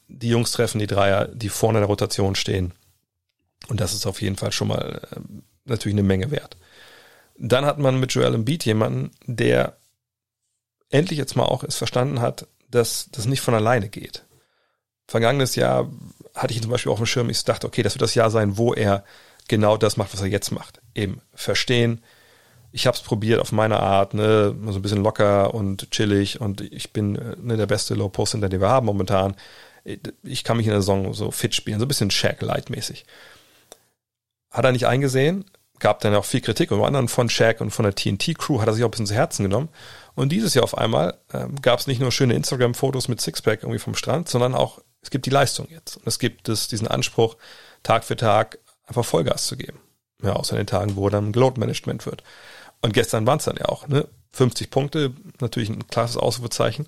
Die 0.08 0.30
Jungs 0.30 0.52
treffen 0.52 0.80
die 0.80 0.88
Dreier, 0.88 1.28
die 1.28 1.50
vorne 1.50 1.80
in 1.80 1.82
der 1.82 1.90
Rotation 1.90 2.36
stehen. 2.36 2.74
Und 3.68 3.80
das 3.80 3.94
ist 3.94 4.06
auf 4.06 4.22
jeden 4.22 4.36
Fall 4.36 4.52
schon 4.52 4.68
mal 4.68 5.02
äh, 5.12 5.20
natürlich 5.66 5.96
eine 5.96 6.04
Menge 6.04 6.32
wert. 6.32 6.58
Dann 7.38 7.66
hat 7.66 7.80
man 7.80 8.00
mit 8.00 8.14
Joel 8.14 8.36
Embiid 8.36 8.66
jemanden, 8.66 9.12
der 9.26 9.78
endlich 10.90 11.18
jetzt 11.18 11.36
mal 11.36 11.46
auch 11.46 11.64
es 11.64 11.76
verstanden 11.76 12.22
hat, 12.22 12.48
dass 12.70 13.10
das 13.12 13.26
nicht 13.26 13.42
von 13.42 13.56
alleine 13.56 13.90
geht. 13.90 14.26
Vergangenes 15.08 15.56
Jahr 15.56 15.90
hatte 16.36 16.52
ich 16.52 16.58
ihn 16.58 16.64
zum 16.64 16.72
Beispiel 16.72 16.92
auch 16.92 17.00
im 17.00 17.06
Schirm, 17.06 17.30
ich 17.30 17.44
dachte, 17.44 17.68
okay, 17.68 17.84
das 17.84 17.94
wird 17.94 18.02
das 18.02 18.16
Jahr 18.16 18.30
sein, 18.32 18.58
wo 18.58 18.74
er 18.74 19.04
genau 19.48 19.78
das 19.78 19.98
macht, 19.98 20.14
was 20.14 20.22
er 20.22 20.28
jetzt 20.28 20.52
macht. 20.52 20.82
Eben 20.96 21.22
verstehen. 21.34 22.04
Ich 22.72 22.88
habe 22.88 22.98
es 22.98 23.04
probiert 23.04 23.40
auf 23.40 23.52
meine 23.52 23.80
Art, 23.80 24.14
ne, 24.14 24.56
so 24.66 24.80
ein 24.80 24.82
bisschen 24.82 25.04
locker 25.04 25.54
und 25.54 25.92
chillig 25.92 26.42
und 26.42 26.62
ich 26.62 26.92
bin 26.92 27.16
äh, 27.16 27.36
ne, 27.40 27.58
der 27.58 27.68
beste 27.68 27.94
Low 27.94 28.10
Post 28.10 28.34
den 28.34 28.62
wir 28.62 28.70
haben 28.70 28.86
momentan. 28.86 29.36
Ich 30.24 30.44
kann 30.44 30.58
mich 30.58 30.66
in 30.66 30.72
der 30.72 30.82
Saison 30.82 31.14
so 31.14 31.30
fit 31.30 31.54
spielen, 31.54 31.80
so 31.80 31.86
ein 31.86 31.90
bisschen 31.90 32.10
Shaq-Light-mäßig. 32.10 33.06
Hat 34.50 34.66
er 34.66 34.72
nicht 34.72 34.88
eingesehen, 34.88 35.46
gab 35.80 36.00
dann 36.00 36.16
auch 36.16 36.26
viel 36.26 36.42
Kritik, 36.42 36.72
unter 36.72 36.86
anderem 36.86 37.10
von 37.10 37.30
Shaq 37.30 37.60
und 37.60 37.72
von 37.72 37.84
der 37.84 37.94
TNT-Crew 37.94 38.62
hat 38.62 38.68
er 38.68 38.74
sich 38.74 38.84
auch 38.84 38.88
ein 38.88 38.92
bisschen 38.92 39.08
zu 39.08 39.14
Herzen 39.16 39.44
genommen. 39.44 39.70
Und 40.16 40.32
dieses 40.32 40.54
Jahr 40.54 40.64
auf 40.64 40.78
einmal 40.78 41.20
ähm, 41.34 41.62
gab 41.62 41.80
es 41.80 41.88
nicht 41.88 42.00
nur 42.00 42.12
schöne 42.12 42.36
Instagram-Fotos 42.36 43.08
mit 43.08 43.20
Sixpack 43.20 43.64
irgendwie 43.64 43.80
vom 43.80 43.94
Strand, 43.94 44.30
sondern 44.30 44.56
auch, 44.56 44.80
es 45.02 45.10
gibt 45.10 45.26
die 45.26 45.32
Leistung 45.32 45.68
jetzt. 45.70 45.98
Und 45.98 46.08
es 46.08 46.20
gibt 46.20 46.48
es, 46.50 46.70
diesen 46.70 46.88
Anspruch, 46.88 47.36
Tag 47.84 48.06
für 48.06 48.16
Tag 48.16 48.60
einfach 48.86 49.04
Vollgas 49.04 49.46
zu 49.46 49.58
geben. 49.58 49.80
Ja, 50.24 50.34
außer 50.34 50.56
den 50.56 50.68
Tagen, 50.68 50.96
wo 50.96 51.10
dann 51.10 51.34
Load 51.34 51.60
Management 51.60 52.06
wird. 52.06 52.24
Und 52.82 52.94
gestern 52.94 53.28
waren 53.28 53.40
es 53.40 53.46
dann 53.46 53.58
ja 53.58 53.66
auch, 53.66 53.88
ne? 53.88 54.08
50 54.32 54.72
Punkte, 54.72 55.14
natürlich 55.42 55.70
ein 55.70 55.88
klasses 55.88 56.18
Ausrufezeichen. 56.18 56.88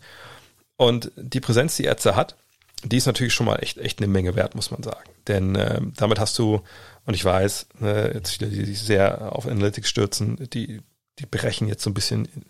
Und 0.78 1.12
die 1.16 1.40
Präsenz, 1.40 1.76
die 1.76 1.84
Ärzte 1.84 2.16
hat, 2.16 2.36
die 2.84 2.98
ist 2.98 3.06
natürlich 3.06 3.34
schon 3.34 3.46
mal 3.46 3.58
echt, 3.58 3.78
echt 3.78 4.00
eine 4.00 4.08
Menge 4.08 4.36
wert, 4.36 4.56
muss 4.56 4.72
man 4.72 4.84
sagen. 4.84 5.10
Denn 5.28 5.56
äh, 5.56 5.80
damit 5.96 6.20
hast 6.20 6.38
du, 6.40 6.62
und 7.06 7.14
ich 7.14 7.24
weiß, 7.24 7.68
ne, 7.80 8.12
jetzt 8.14 8.32
viele, 8.32 8.50
die 8.50 8.66
sich 8.66 8.80
sehr 8.80 9.36
auf 9.36 9.48
Analytics 9.48 9.90
stürzen, 9.90 10.50
die, 10.54 10.82
die 11.20 11.26
brechen 11.26 11.68
jetzt 11.68 11.84
so 11.84 11.90
ein 11.90 11.94
bisschen 11.94 12.26
in, 12.26 12.46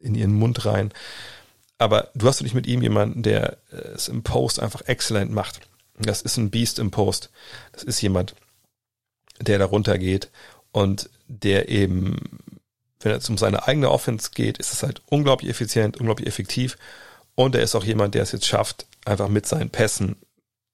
in 0.00 0.14
ihren 0.14 0.34
Mund 0.34 0.64
rein. 0.66 0.92
Aber 1.78 2.10
du 2.14 2.28
hast 2.28 2.42
nicht 2.42 2.54
mit 2.54 2.66
ihm 2.66 2.82
jemanden, 2.82 3.22
der 3.22 3.58
es 3.70 4.08
im 4.08 4.22
Post 4.22 4.60
einfach 4.60 4.82
exzellent 4.82 5.32
macht. 5.32 5.60
Das 5.98 6.22
ist 6.22 6.36
ein 6.36 6.50
Beast 6.50 6.78
im 6.78 6.90
Post. 6.90 7.30
Das 7.72 7.82
ist 7.82 8.00
jemand, 8.00 8.34
der 9.40 9.58
da 9.58 9.64
runtergeht 9.64 10.30
und 10.72 11.10
der 11.28 11.68
eben, 11.68 12.16
wenn 13.00 13.12
es 13.12 13.28
um 13.28 13.38
seine 13.38 13.66
eigene 13.66 13.90
Offense 13.90 14.30
geht, 14.34 14.58
ist 14.58 14.72
es 14.72 14.82
halt 14.82 15.02
unglaublich 15.06 15.50
effizient, 15.50 15.98
unglaublich 15.98 16.28
effektiv. 16.28 16.76
Und 17.34 17.54
er 17.54 17.62
ist 17.62 17.74
auch 17.74 17.84
jemand, 17.84 18.14
der 18.14 18.22
es 18.22 18.32
jetzt 18.32 18.46
schafft, 18.46 18.86
einfach 19.04 19.28
mit 19.28 19.46
seinen 19.46 19.70
Pässen 19.70 20.16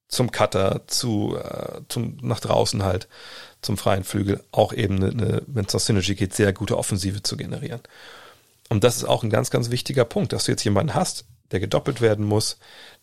zum 0.09 0.31
Cutter, 0.31 0.83
zu, 0.87 1.37
äh, 1.37 1.83
zum, 1.89 2.19
nach 2.23 2.41
draußen 2.41 2.83
halt, 2.83 3.09
zum 3.61 3.77
freien 3.77 4.05
Flügel, 4.05 4.43
auch 4.53 4.73
eben 4.73 5.03
eine, 5.03 5.43
wenn 5.47 5.67
es 5.67 5.75
nach 5.75 5.81
Synergy 5.81 6.15
geht, 6.15 6.35
sehr 6.35 6.53
gute 6.53 6.79
Offensive 6.79 7.23
zu 7.23 7.37
generieren. 7.37 7.81
Und 8.69 8.85
das 8.85 8.97
ist 8.97 9.05
auch 9.05 9.23
ein 9.23 9.31
ganz, 9.31 9.51
ganz 9.51 9.71
wichtiger 9.71 10.05
Punkt, 10.05 10.33
dass 10.33 10.45
du 10.45 10.53
jetzt 10.53 10.65
jemanden 10.65 10.95
hast, 10.95 11.25
der 11.51 11.61
gedoppelt 11.61 12.01
werden 12.01 12.25
muss, 12.25 12.59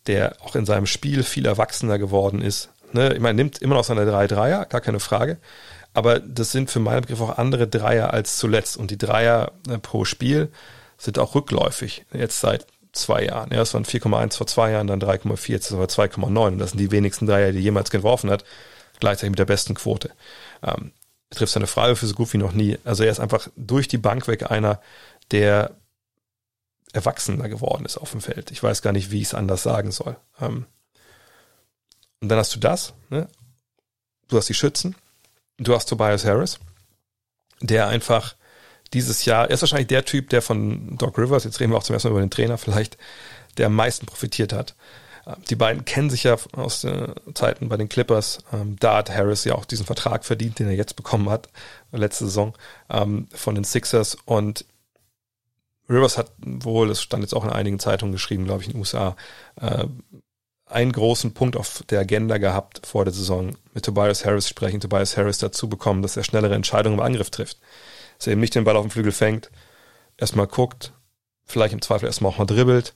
der 0.06 0.36
auch 0.40 0.54
in 0.54 0.66
seinem 0.66 0.86
Spiel 0.86 1.22
viel 1.22 1.46
erwachsener 1.46 1.98
geworden 1.98 2.40
ist, 2.40 2.70
Ne? 2.92 3.14
Ich 3.14 3.20
meine, 3.20 3.36
nimmt 3.36 3.58
immer 3.58 3.74
noch 3.74 3.84
seine 3.84 4.06
drei 4.06 4.26
Dreier, 4.26 4.64
gar 4.66 4.80
keine 4.80 5.00
Frage. 5.00 5.38
Aber 5.94 6.20
das 6.20 6.52
sind 6.52 6.70
für 6.70 6.80
meinen 6.80 7.02
Begriff 7.02 7.20
auch 7.20 7.38
andere 7.38 7.66
Dreier 7.66 8.12
als 8.12 8.36
zuletzt. 8.36 8.76
Und 8.76 8.90
die 8.90 8.98
Dreier 8.98 9.52
äh, 9.68 9.78
pro 9.78 10.04
Spiel 10.04 10.50
sind 10.98 11.18
auch 11.18 11.34
rückläufig. 11.34 12.04
Jetzt 12.12 12.40
seit 12.40 12.66
zwei 12.92 13.24
Jahren. 13.24 13.50
Ja, 13.52 13.62
es 13.62 13.74
waren 13.74 13.84
4,1 13.84 14.36
vor 14.36 14.46
zwei 14.46 14.72
Jahren, 14.72 14.86
dann 14.86 15.00
3,4, 15.00 15.52
jetzt 15.52 15.66
ist 15.66 15.72
aber 15.72 15.86
2,9. 15.86 16.46
Und 16.48 16.58
das 16.58 16.70
sind 16.70 16.80
die 16.80 16.90
wenigsten 16.90 17.26
Dreier, 17.26 17.52
die 17.52 17.60
jemals 17.60 17.90
geworfen 17.90 18.30
hat. 18.30 18.44
Gleichzeitig 19.00 19.30
mit 19.30 19.38
der 19.38 19.44
besten 19.46 19.74
Quote. 19.74 20.10
Ähm, 20.62 20.92
er 21.30 21.36
trifft 21.36 21.52
seine 21.52 21.66
Freiwürfe 21.66 22.06
so 22.06 22.14
gut 22.14 22.32
wie 22.32 22.38
noch 22.38 22.52
nie. 22.52 22.78
Also 22.84 23.04
er 23.04 23.10
ist 23.10 23.20
einfach 23.20 23.48
durch 23.56 23.88
die 23.88 23.98
Bank 23.98 24.28
weg 24.28 24.50
einer, 24.50 24.80
der 25.30 25.76
erwachsener 26.92 27.48
geworden 27.48 27.84
ist 27.84 27.98
auf 27.98 28.12
dem 28.12 28.20
Feld. 28.20 28.50
Ich 28.50 28.62
weiß 28.62 28.82
gar 28.82 28.92
nicht, 28.92 29.10
wie 29.10 29.20
ich 29.20 29.28
es 29.28 29.34
anders 29.34 29.62
sagen 29.62 29.90
soll. 29.90 30.16
Ähm, 30.40 30.66
und 32.20 32.28
dann 32.28 32.38
hast 32.38 32.54
du 32.54 32.58
das, 32.58 32.94
ne? 33.10 33.28
du 34.28 34.36
hast 34.36 34.48
die 34.48 34.54
Schützen, 34.54 34.96
du 35.58 35.74
hast 35.74 35.86
Tobias 35.86 36.24
Harris, 36.24 36.58
der 37.60 37.88
einfach 37.88 38.36
dieses 38.92 39.24
Jahr, 39.24 39.48
er 39.48 39.54
ist 39.54 39.62
wahrscheinlich 39.62 39.88
der 39.88 40.04
Typ, 40.04 40.30
der 40.30 40.42
von 40.42 40.96
Doc 40.96 41.18
Rivers, 41.18 41.44
jetzt 41.44 41.60
reden 41.60 41.72
wir 41.72 41.78
auch 41.78 41.82
zum 41.82 41.94
ersten 41.94 42.08
Mal 42.08 42.12
über 42.12 42.20
den 42.20 42.30
Trainer 42.30 42.58
vielleicht, 42.58 42.96
der 43.56 43.66
am 43.66 43.74
meisten 43.74 44.06
profitiert 44.06 44.52
hat. 44.52 44.74
Die 45.50 45.56
beiden 45.56 45.84
kennen 45.84 46.08
sich 46.08 46.22
ja 46.22 46.36
aus 46.52 46.82
den 46.82 47.12
Zeiten 47.34 47.68
bei 47.68 47.76
den 47.76 47.88
Clippers. 47.88 48.38
Ähm, 48.52 48.76
da 48.78 48.98
hat 48.98 49.10
Harris 49.10 49.42
ja 49.42 49.56
auch 49.56 49.64
diesen 49.64 49.84
Vertrag 49.84 50.24
verdient, 50.24 50.60
den 50.60 50.68
er 50.68 50.74
jetzt 50.74 50.94
bekommen 50.94 51.30
hat, 51.30 51.48
letzte 51.90 52.26
Saison, 52.26 52.56
ähm, 52.88 53.26
von 53.32 53.56
den 53.56 53.64
Sixers. 53.64 54.16
Und 54.24 54.64
Rivers 55.90 56.16
hat 56.16 56.30
wohl, 56.38 56.86
das 56.86 57.02
stand 57.02 57.24
jetzt 57.24 57.34
auch 57.34 57.44
in 57.44 57.50
einigen 57.50 57.80
Zeitungen 57.80 58.12
geschrieben, 58.12 58.44
glaube 58.44 58.62
ich, 58.62 58.68
in 58.68 58.74
den 58.74 58.78
USA, 58.78 59.16
äh, 59.60 59.86
einen 60.66 60.92
großen 60.92 61.32
Punkt 61.32 61.56
auf 61.56 61.82
der 61.88 62.00
Agenda 62.00 62.38
gehabt 62.38 62.86
vor 62.86 63.04
der 63.04 63.14
Saison, 63.14 63.56
mit 63.72 63.84
Tobias 63.84 64.24
Harris 64.24 64.48
sprechen, 64.48 64.80
Tobias 64.80 65.16
Harris 65.16 65.38
dazu 65.38 65.68
bekommen, 65.68 66.02
dass 66.02 66.16
er 66.16 66.24
schnellere 66.24 66.54
Entscheidungen 66.54 66.98
im 66.98 67.04
Angriff 67.04 67.30
trifft. 67.30 67.58
Dass 68.18 68.26
er 68.26 68.32
eben 68.32 68.40
nicht 68.40 68.54
den 68.54 68.64
Ball 68.64 68.76
auf 68.76 68.84
dem 68.84 68.90
Flügel 68.90 69.12
fängt, 69.12 69.50
erstmal 70.16 70.46
guckt, 70.46 70.92
vielleicht 71.44 71.72
im 71.72 71.82
Zweifel 71.82 72.06
erstmal 72.06 72.32
auch 72.32 72.38
mal 72.38 72.46
dribbelt 72.46 72.94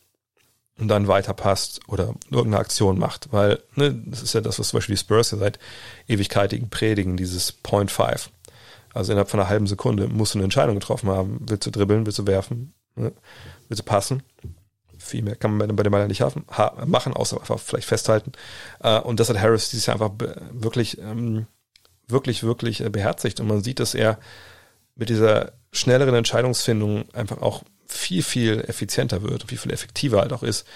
und 0.79 0.89
dann 0.89 1.09
weiterpasst 1.09 1.81
oder 1.87 2.15
irgendeine 2.31 2.59
Aktion 2.59 2.99
macht. 2.99 3.33
Weil, 3.33 3.63
ne, 3.77 3.95
das 4.07 4.23
ist 4.23 4.33
ja 4.33 4.41
das, 4.41 4.59
was 4.59 4.69
zum 4.69 4.79
Beispiel 4.79 4.95
die 4.95 5.01
Spurs 5.01 5.31
ja 5.31 5.39
seit 5.39 5.59
Ewigkeitigen 6.09 6.71
predigen, 6.71 7.17
dieses 7.17 7.53
Point 7.53 7.91
Five. 7.91 8.31
Also 8.93 9.13
innerhalb 9.13 9.31
von 9.31 9.39
einer 9.39 9.49
halben 9.49 9.69
Sekunde 9.69 10.09
musst 10.09 10.35
du 10.35 10.39
eine 10.39 10.45
Entscheidung 10.45 10.75
getroffen 10.75 11.11
haben. 11.11 11.39
Willst 11.49 11.67
du 11.67 11.71
dribbeln, 11.71 12.07
willst 12.07 12.19
du 12.19 12.27
werfen, 12.27 12.75
ne? 12.97 13.13
willst 13.69 13.81
du 13.81 13.85
passen? 13.85 14.23
Viel 15.11 15.23
mehr 15.23 15.37
kann 15.37 15.57
man 15.57 15.75
bei 15.77 15.83
dem 15.83 15.93
Ball 15.93 16.09
nicht 16.09 16.21
haben, 16.21 16.45
machen, 16.87 17.13
außer 17.13 17.39
einfach 17.41 17.59
vielleicht 17.59 17.89
festhalten. 17.89 18.33
Äh, 18.81 19.01
und 19.01 19.21
das 19.21 19.29
hat 19.29 19.39
Harris 19.39 19.71
dieses 19.71 19.87
Jahr 19.87 20.01
einfach 20.01 20.13
wirklich, 20.53 20.99
ähm, 20.99 21.47
wirklich, 22.09 22.43
wirklich 22.43 22.81
äh, 22.81 22.91
beherzigt. 22.91 23.41
Und 23.41 23.49
man 23.49 23.63
sieht, 23.63 23.81
dass 23.81 23.95
er 23.95 24.19
mit 24.95 25.09
dieser 25.09 25.53
schnelleren 25.73 26.15
Entscheidungsfindung 26.15 27.13
einfach 27.13 27.41
auch 27.43 27.63
viel, 27.87 28.23
viel 28.23 28.61
effizienter 28.67 29.23
wird, 29.23 29.45
viel, 29.49 29.59
viel 29.59 29.73
effektiver 29.73 30.21
halt 30.21 30.33
auch 30.33 30.43
ist. 30.43 30.67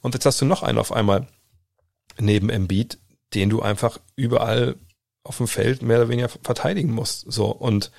Und 0.00 0.14
jetzt 0.14 0.26
hast 0.26 0.40
du 0.40 0.44
noch 0.44 0.62
einen 0.62 0.78
auf 0.78 0.92
einmal 0.92 1.26
neben 2.18 2.50
Embiid, 2.50 2.98
den 3.34 3.50
du 3.50 3.62
einfach 3.62 3.98
überall 4.16 4.76
auf 5.22 5.36
dem 5.36 5.48
Feld 5.48 5.82
mehr 5.82 5.98
oder 5.98 6.08
weniger 6.08 6.28
verteidigen 6.28 6.92
musst. 6.92 7.30
So 7.30 7.46
und 7.46 7.90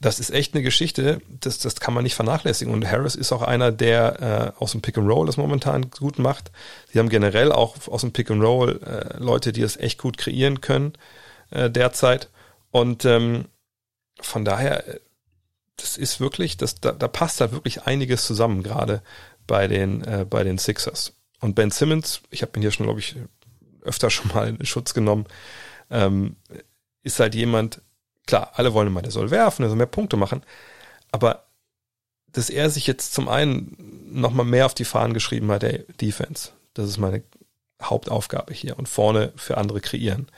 das 0.00 0.20
ist 0.20 0.30
echt 0.30 0.54
eine 0.54 0.62
Geschichte, 0.62 1.20
das, 1.28 1.58
das 1.58 1.80
kann 1.80 1.92
man 1.92 2.04
nicht 2.04 2.14
vernachlässigen. 2.14 2.72
Und 2.72 2.88
Harris 2.88 3.16
ist 3.16 3.32
auch 3.32 3.42
einer, 3.42 3.72
der 3.72 4.54
äh, 4.56 4.62
aus 4.62 4.72
dem 4.72 4.80
Pick 4.80 4.96
and 4.96 5.08
Roll 5.08 5.26
das 5.26 5.36
momentan 5.36 5.90
gut 5.90 6.18
macht. 6.18 6.52
Sie 6.92 6.98
haben 6.98 7.08
generell 7.08 7.50
auch 7.50 7.76
aus 7.88 8.02
dem 8.02 8.12
Pick 8.12 8.30
and 8.30 8.42
Roll 8.42 8.80
äh, 8.82 9.16
Leute, 9.18 9.52
die 9.52 9.60
das 9.60 9.76
echt 9.76 9.98
gut 9.98 10.16
kreieren 10.16 10.60
können 10.60 10.92
äh, 11.50 11.68
derzeit. 11.68 12.28
Und 12.70 13.04
ähm, 13.04 13.46
von 14.20 14.44
daher, 14.44 14.86
äh, 14.86 15.00
das 15.76 15.96
ist 15.96 16.20
wirklich, 16.20 16.56
das, 16.56 16.76
da, 16.76 16.92
da 16.92 17.08
passt 17.08 17.40
da 17.40 17.50
wirklich 17.50 17.82
einiges 17.82 18.24
zusammen, 18.24 18.62
gerade 18.62 19.02
bei 19.46 19.66
den, 19.66 20.04
äh, 20.04 20.24
bei 20.28 20.44
den 20.44 20.58
Sixers. 20.58 21.14
Und 21.40 21.54
Ben 21.54 21.70
Simmons, 21.72 22.20
ich 22.30 22.42
habe 22.42 22.52
ihn 22.56 22.62
hier 22.62 22.70
schon, 22.70 22.86
glaube 22.86 23.00
ich, 23.00 23.16
öfter 23.82 24.10
schon 24.10 24.28
mal 24.32 24.48
in 24.48 24.66
Schutz 24.66 24.94
genommen, 24.94 25.26
ähm, 25.90 26.36
ist 27.02 27.20
halt 27.20 27.34
jemand, 27.34 27.80
Klar, 28.28 28.52
alle 28.56 28.74
wollen 28.74 28.88
immer, 28.88 29.00
der 29.00 29.10
soll 29.10 29.30
werfen, 29.30 29.62
der 29.62 29.70
soll 29.70 29.78
mehr 29.78 29.86
Punkte 29.86 30.18
machen. 30.18 30.42
Aber 31.10 31.44
dass 32.30 32.50
er 32.50 32.68
sich 32.68 32.86
jetzt 32.86 33.14
zum 33.14 33.26
einen 33.26 33.74
nochmal 34.12 34.44
mehr 34.44 34.66
auf 34.66 34.74
die 34.74 34.84
Fahnen 34.84 35.14
geschrieben 35.14 35.50
hat, 35.50 35.62
der 35.62 35.78
Defense, 35.98 36.50
das 36.74 36.90
ist 36.90 36.98
meine 36.98 37.22
Hauptaufgabe 37.82 38.52
hier 38.52 38.78
und 38.78 38.86
vorne 38.86 39.32
für 39.36 39.56
andere 39.56 39.80
kreieren. 39.80 40.28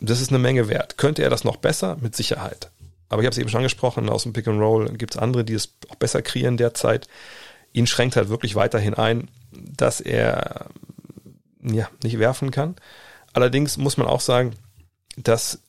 Das 0.00 0.20
ist 0.20 0.30
eine 0.30 0.40
Menge 0.40 0.68
wert. 0.68 0.98
Könnte 0.98 1.22
er 1.22 1.30
das 1.30 1.44
noch 1.44 1.54
besser? 1.54 1.98
Mit 2.00 2.16
Sicherheit. 2.16 2.72
Aber 3.08 3.22
ich 3.22 3.26
habe 3.26 3.32
es 3.32 3.38
eben 3.38 3.48
schon 3.48 3.58
angesprochen, 3.58 4.08
aus 4.08 4.24
dem 4.24 4.32
Pick 4.32 4.48
and 4.48 4.60
Roll 4.60 4.92
gibt 4.96 5.14
es 5.14 5.20
andere, 5.20 5.44
die 5.44 5.54
es 5.54 5.76
auch 5.88 5.94
besser 5.94 6.20
kreieren 6.20 6.56
derzeit. 6.56 7.06
Ihn 7.72 7.86
schränkt 7.86 8.16
halt 8.16 8.28
wirklich 8.28 8.56
weiterhin 8.56 8.94
ein, 8.94 9.28
dass 9.52 10.00
er 10.00 10.66
ja, 11.62 11.88
nicht 12.02 12.18
werfen 12.18 12.50
kann. 12.50 12.74
Allerdings 13.34 13.76
muss 13.76 13.98
man 13.98 14.08
auch 14.08 14.20
sagen, 14.20 14.56
dass 15.16 15.60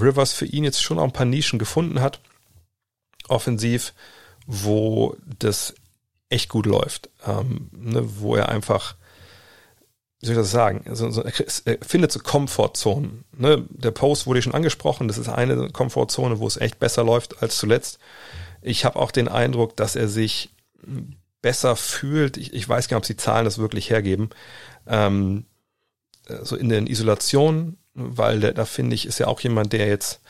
Rivers 0.00 0.32
für 0.32 0.46
ihn 0.46 0.64
jetzt 0.64 0.82
schon 0.82 0.98
auch 0.98 1.04
ein 1.04 1.12
paar 1.12 1.26
Nischen 1.26 1.58
gefunden 1.58 2.00
hat, 2.00 2.20
offensiv, 3.28 3.94
wo 4.46 5.16
das 5.38 5.74
echt 6.28 6.48
gut 6.48 6.66
läuft, 6.66 7.10
ähm, 7.26 7.70
ne, 7.72 8.02
wo 8.20 8.36
er 8.36 8.48
einfach, 8.48 8.96
wie 10.20 10.26
soll 10.26 10.34
ich 10.34 10.40
das 10.40 10.50
sagen, 10.50 10.84
so, 10.94 11.10
so, 11.10 11.22
er 11.22 11.78
findet 11.82 12.12
so 12.12 12.18
Komfortzonen. 12.20 13.24
Ne? 13.32 13.64
Der 13.70 13.90
Post 13.90 14.26
wurde 14.26 14.42
schon 14.42 14.54
angesprochen, 14.54 15.08
das 15.08 15.18
ist 15.18 15.28
eine 15.28 15.70
Komfortzone, 15.70 16.38
wo 16.38 16.46
es 16.46 16.56
echt 16.56 16.78
besser 16.78 17.04
läuft 17.04 17.42
als 17.42 17.58
zuletzt. 17.58 17.98
Ich 18.62 18.84
habe 18.84 18.96
auch 18.96 19.10
den 19.10 19.28
Eindruck, 19.28 19.76
dass 19.76 19.94
er 19.96 20.08
sich 20.08 20.50
besser 21.42 21.76
fühlt. 21.76 22.36
Ich, 22.36 22.52
ich 22.52 22.68
weiß 22.68 22.88
gar 22.88 22.96
nicht, 22.96 23.04
ob 23.04 23.06
die 23.06 23.16
Zahlen 23.16 23.44
das 23.44 23.58
wirklich 23.58 23.90
hergeben. 23.90 24.30
Ähm, 24.86 25.44
so 26.42 26.56
in 26.56 26.68
den 26.68 26.88
Isolationen, 26.88 27.78
weil 27.96 28.40
da 28.40 28.64
finde 28.64 28.94
ich, 28.94 29.06
ist 29.06 29.18
ja 29.18 29.26
auch 29.26 29.40
jemand, 29.40 29.72
der 29.72 29.86
jetzt 29.88 30.20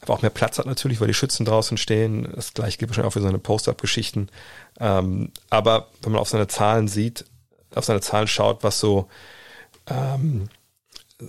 aber 0.00 0.14
auch 0.14 0.22
mehr 0.22 0.30
Platz 0.30 0.58
hat 0.58 0.66
natürlich, 0.66 1.00
weil 1.00 1.08
die 1.08 1.14
Schützen 1.14 1.44
draußen 1.44 1.76
stehen. 1.76 2.32
Das 2.34 2.54
gleiche 2.54 2.78
gilt 2.78 2.90
wahrscheinlich 2.90 3.08
auch 3.08 3.12
für 3.12 3.20
seine 3.20 3.38
Post-Up-Geschichten. 3.38 4.28
Ähm, 4.78 5.30
aber 5.50 5.88
wenn 6.02 6.12
man 6.12 6.22
auf 6.22 6.28
seine 6.28 6.48
Zahlen 6.48 6.88
sieht, 6.88 7.26
auf 7.74 7.84
seine 7.84 8.00
Zahlen 8.00 8.26
schaut, 8.26 8.64
was 8.64 8.80
so 8.80 9.08
ähm, 9.88 10.48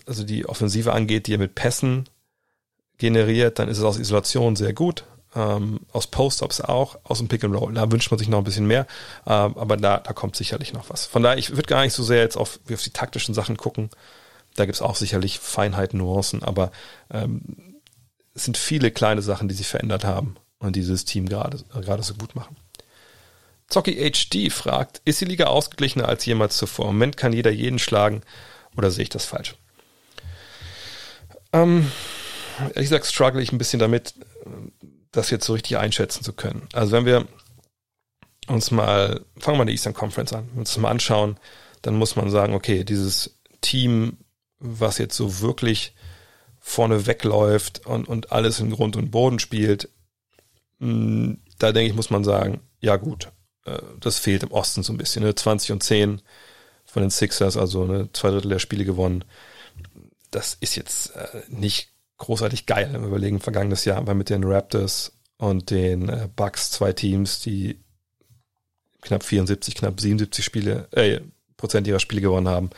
also 0.06 0.24
die 0.24 0.48
Offensive 0.48 0.94
angeht, 0.94 1.28
die 1.28 1.34
er 1.34 1.40
mit 1.40 1.56
Pässen 1.56 2.08
generiert, 2.98 3.60
dann 3.60 3.68
ist 3.68 3.80
es 3.80 3.84
aus 3.84 4.00
Isolation 4.00 4.56
sehr 4.56 4.74
gut. 4.74 5.04
Ähm, 5.34 5.80
aus 5.94 6.08
Post-Ups 6.08 6.60
auch, 6.60 7.00
aus 7.04 7.20
dem 7.20 7.30
Pick 7.30 7.44
and 7.44 7.56
Roll. 7.56 7.74
Da 7.74 7.90
wünscht 7.90 8.12
man 8.12 8.18
sich 8.18 8.28
noch 8.28 8.40
ein 8.40 8.44
bisschen 8.44 8.68
mehr, 8.68 8.86
ähm, 9.26 9.58
aber 9.58 9.78
da, 9.78 9.98
da 9.98 10.12
kommt 10.12 10.36
sicherlich 10.36 10.74
noch 10.74 10.90
was. 10.90 11.06
Von 11.06 11.24
daher, 11.24 11.38
ich 11.38 11.52
würde 11.52 11.64
gar 11.64 11.84
nicht 11.84 11.94
so 11.94 12.04
sehr 12.04 12.22
jetzt 12.22 12.36
auf, 12.36 12.60
wie 12.68 12.74
auf 12.74 12.84
die 12.84 12.90
taktischen 12.90 13.34
Sachen 13.34 13.56
gucken. 13.56 13.90
Da 14.56 14.66
gibt's 14.66 14.82
auch 14.82 14.96
sicherlich 14.96 15.40
Feinheiten, 15.40 16.00
Nuancen, 16.00 16.44
aber 16.44 16.72
ähm, 17.12 17.82
es 18.34 18.46
sind 18.46 18.58
viele 18.58 18.92
kleine 18.92 19.22
Sachen, 19.22 19.48
die 19.48 19.56
sich 19.56 19.68
verändert 19.68 20.04
haben 20.04 20.36
und 20.60 20.76
dieses 20.76 21.06
Team 21.06 21.28
gerade, 21.28 21.58
so 22.04 22.14
gut 22.16 22.36
machen. 22.36 22.56
Zocki 23.68 23.96
HD 23.96 24.52
fragt, 24.52 25.02
ist 25.06 25.22
die 25.22 25.26
Liga 25.26 25.46
ausgeglichener 25.46 26.08
als 26.08 26.26
jemals 26.26 26.58
zuvor? 26.58 26.90
Im 26.90 26.96
Moment 26.96 27.18
kann 27.18 27.34
jeder 27.34 27.52
jeden 27.52 27.80
schlagen 27.80 28.22
oder 28.76 28.92
sehe 28.92 29.04
ich 29.04 29.10
das 29.10 29.26
falsch? 29.26 29.56
Ähm, 31.54 31.90
ehrlich 32.60 32.90
gesagt 32.90 33.06
struggle 33.06 33.42
ich 33.42 33.52
ein 33.52 33.58
bisschen 33.58 33.80
damit, 33.80 34.14
das 35.12 35.30
jetzt 35.30 35.46
so 35.46 35.54
richtig 35.54 35.78
einschätzen 35.78 36.24
zu 36.24 36.34
können. 36.34 36.68
Also 36.74 36.92
wenn 36.92 37.06
wir 37.06 37.28
uns 38.48 38.72
mal, 38.72 39.22
fangen 39.38 39.56
wir 39.56 39.60
mal 39.60 39.66
die 39.66 39.74
Eastern 39.74 39.94
Conference 39.94 40.34
an, 40.34 40.50
uns 40.56 40.70
das 40.70 40.78
mal 40.78 40.90
anschauen, 40.90 41.38
dann 41.82 41.96
muss 41.96 42.16
man 42.16 42.30
sagen, 42.30 42.54
okay, 42.54 42.84
dieses 42.84 43.40
Team, 43.62 44.18
was 44.62 44.98
jetzt 44.98 45.16
so 45.16 45.42
wirklich 45.42 45.94
vorne 46.60 47.08
wegläuft 47.08 47.86
und, 47.86 48.08
und 48.08 48.32
alles 48.32 48.60
in 48.60 48.72
Grund 48.72 48.96
und 48.96 49.12
Boden 49.12 49.40
spielt, 49.40 49.90
mm, 50.80 51.34
da 51.58 51.72
denke 51.72 51.90
ich, 51.90 51.96
muss 51.96 52.12
man 52.12 52.24
sagen, 52.24 52.62
ja 52.80 52.96
gut, 52.96 53.32
äh, 53.66 53.80
das 54.00 54.20
fehlt 54.20 54.44
im 54.44 54.52
Osten 54.52 54.84
so 54.84 54.94
ein 54.94 54.98
bisschen. 54.98 55.24
Ne? 55.24 55.36
20 55.36 55.72
und 55.72 55.84
10 55.84 56.22
von 56.86 57.02
den 57.02 57.10
Sixers, 57.10 57.58
also 57.58 57.86
ne, 57.86 58.10
zwei 58.14 58.30
Drittel 58.30 58.50
der 58.50 58.60
Spiele 58.60 58.86
gewonnen. 58.86 59.24
Das 60.30 60.56
ist 60.60 60.76
jetzt 60.76 61.16
äh, 61.16 61.42
nicht 61.50 61.90
großartig 62.18 62.66
geil. 62.66 62.90
Wenn 62.92 63.02
wir 63.02 63.08
überlegen, 63.08 63.40
vergangenes 63.40 63.86
Jahr 63.86 64.06
war 64.06 64.14
mit 64.14 64.30
den 64.30 64.44
Raptors 64.44 65.14
und 65.38 65.72
den 65.72 66.10
äh, 66.10 66.30
Bucks 66.36 66.72
zwei 66.72 66.94
Teams, 66.94 67.42
die 67.42 67.80
knapp 69.02 69.24
74, 69.24 69.76
knapp 69.76 70.00
77 70.00 70.46
Spiele, 70.46 70.88
äh, 70.92 71.22
Prozent 71.58 71.88
ihrer 71.88 72.00
Spiele 72.00 72.22
gewonnen 72.22 72.48
haben. 72.48 72.70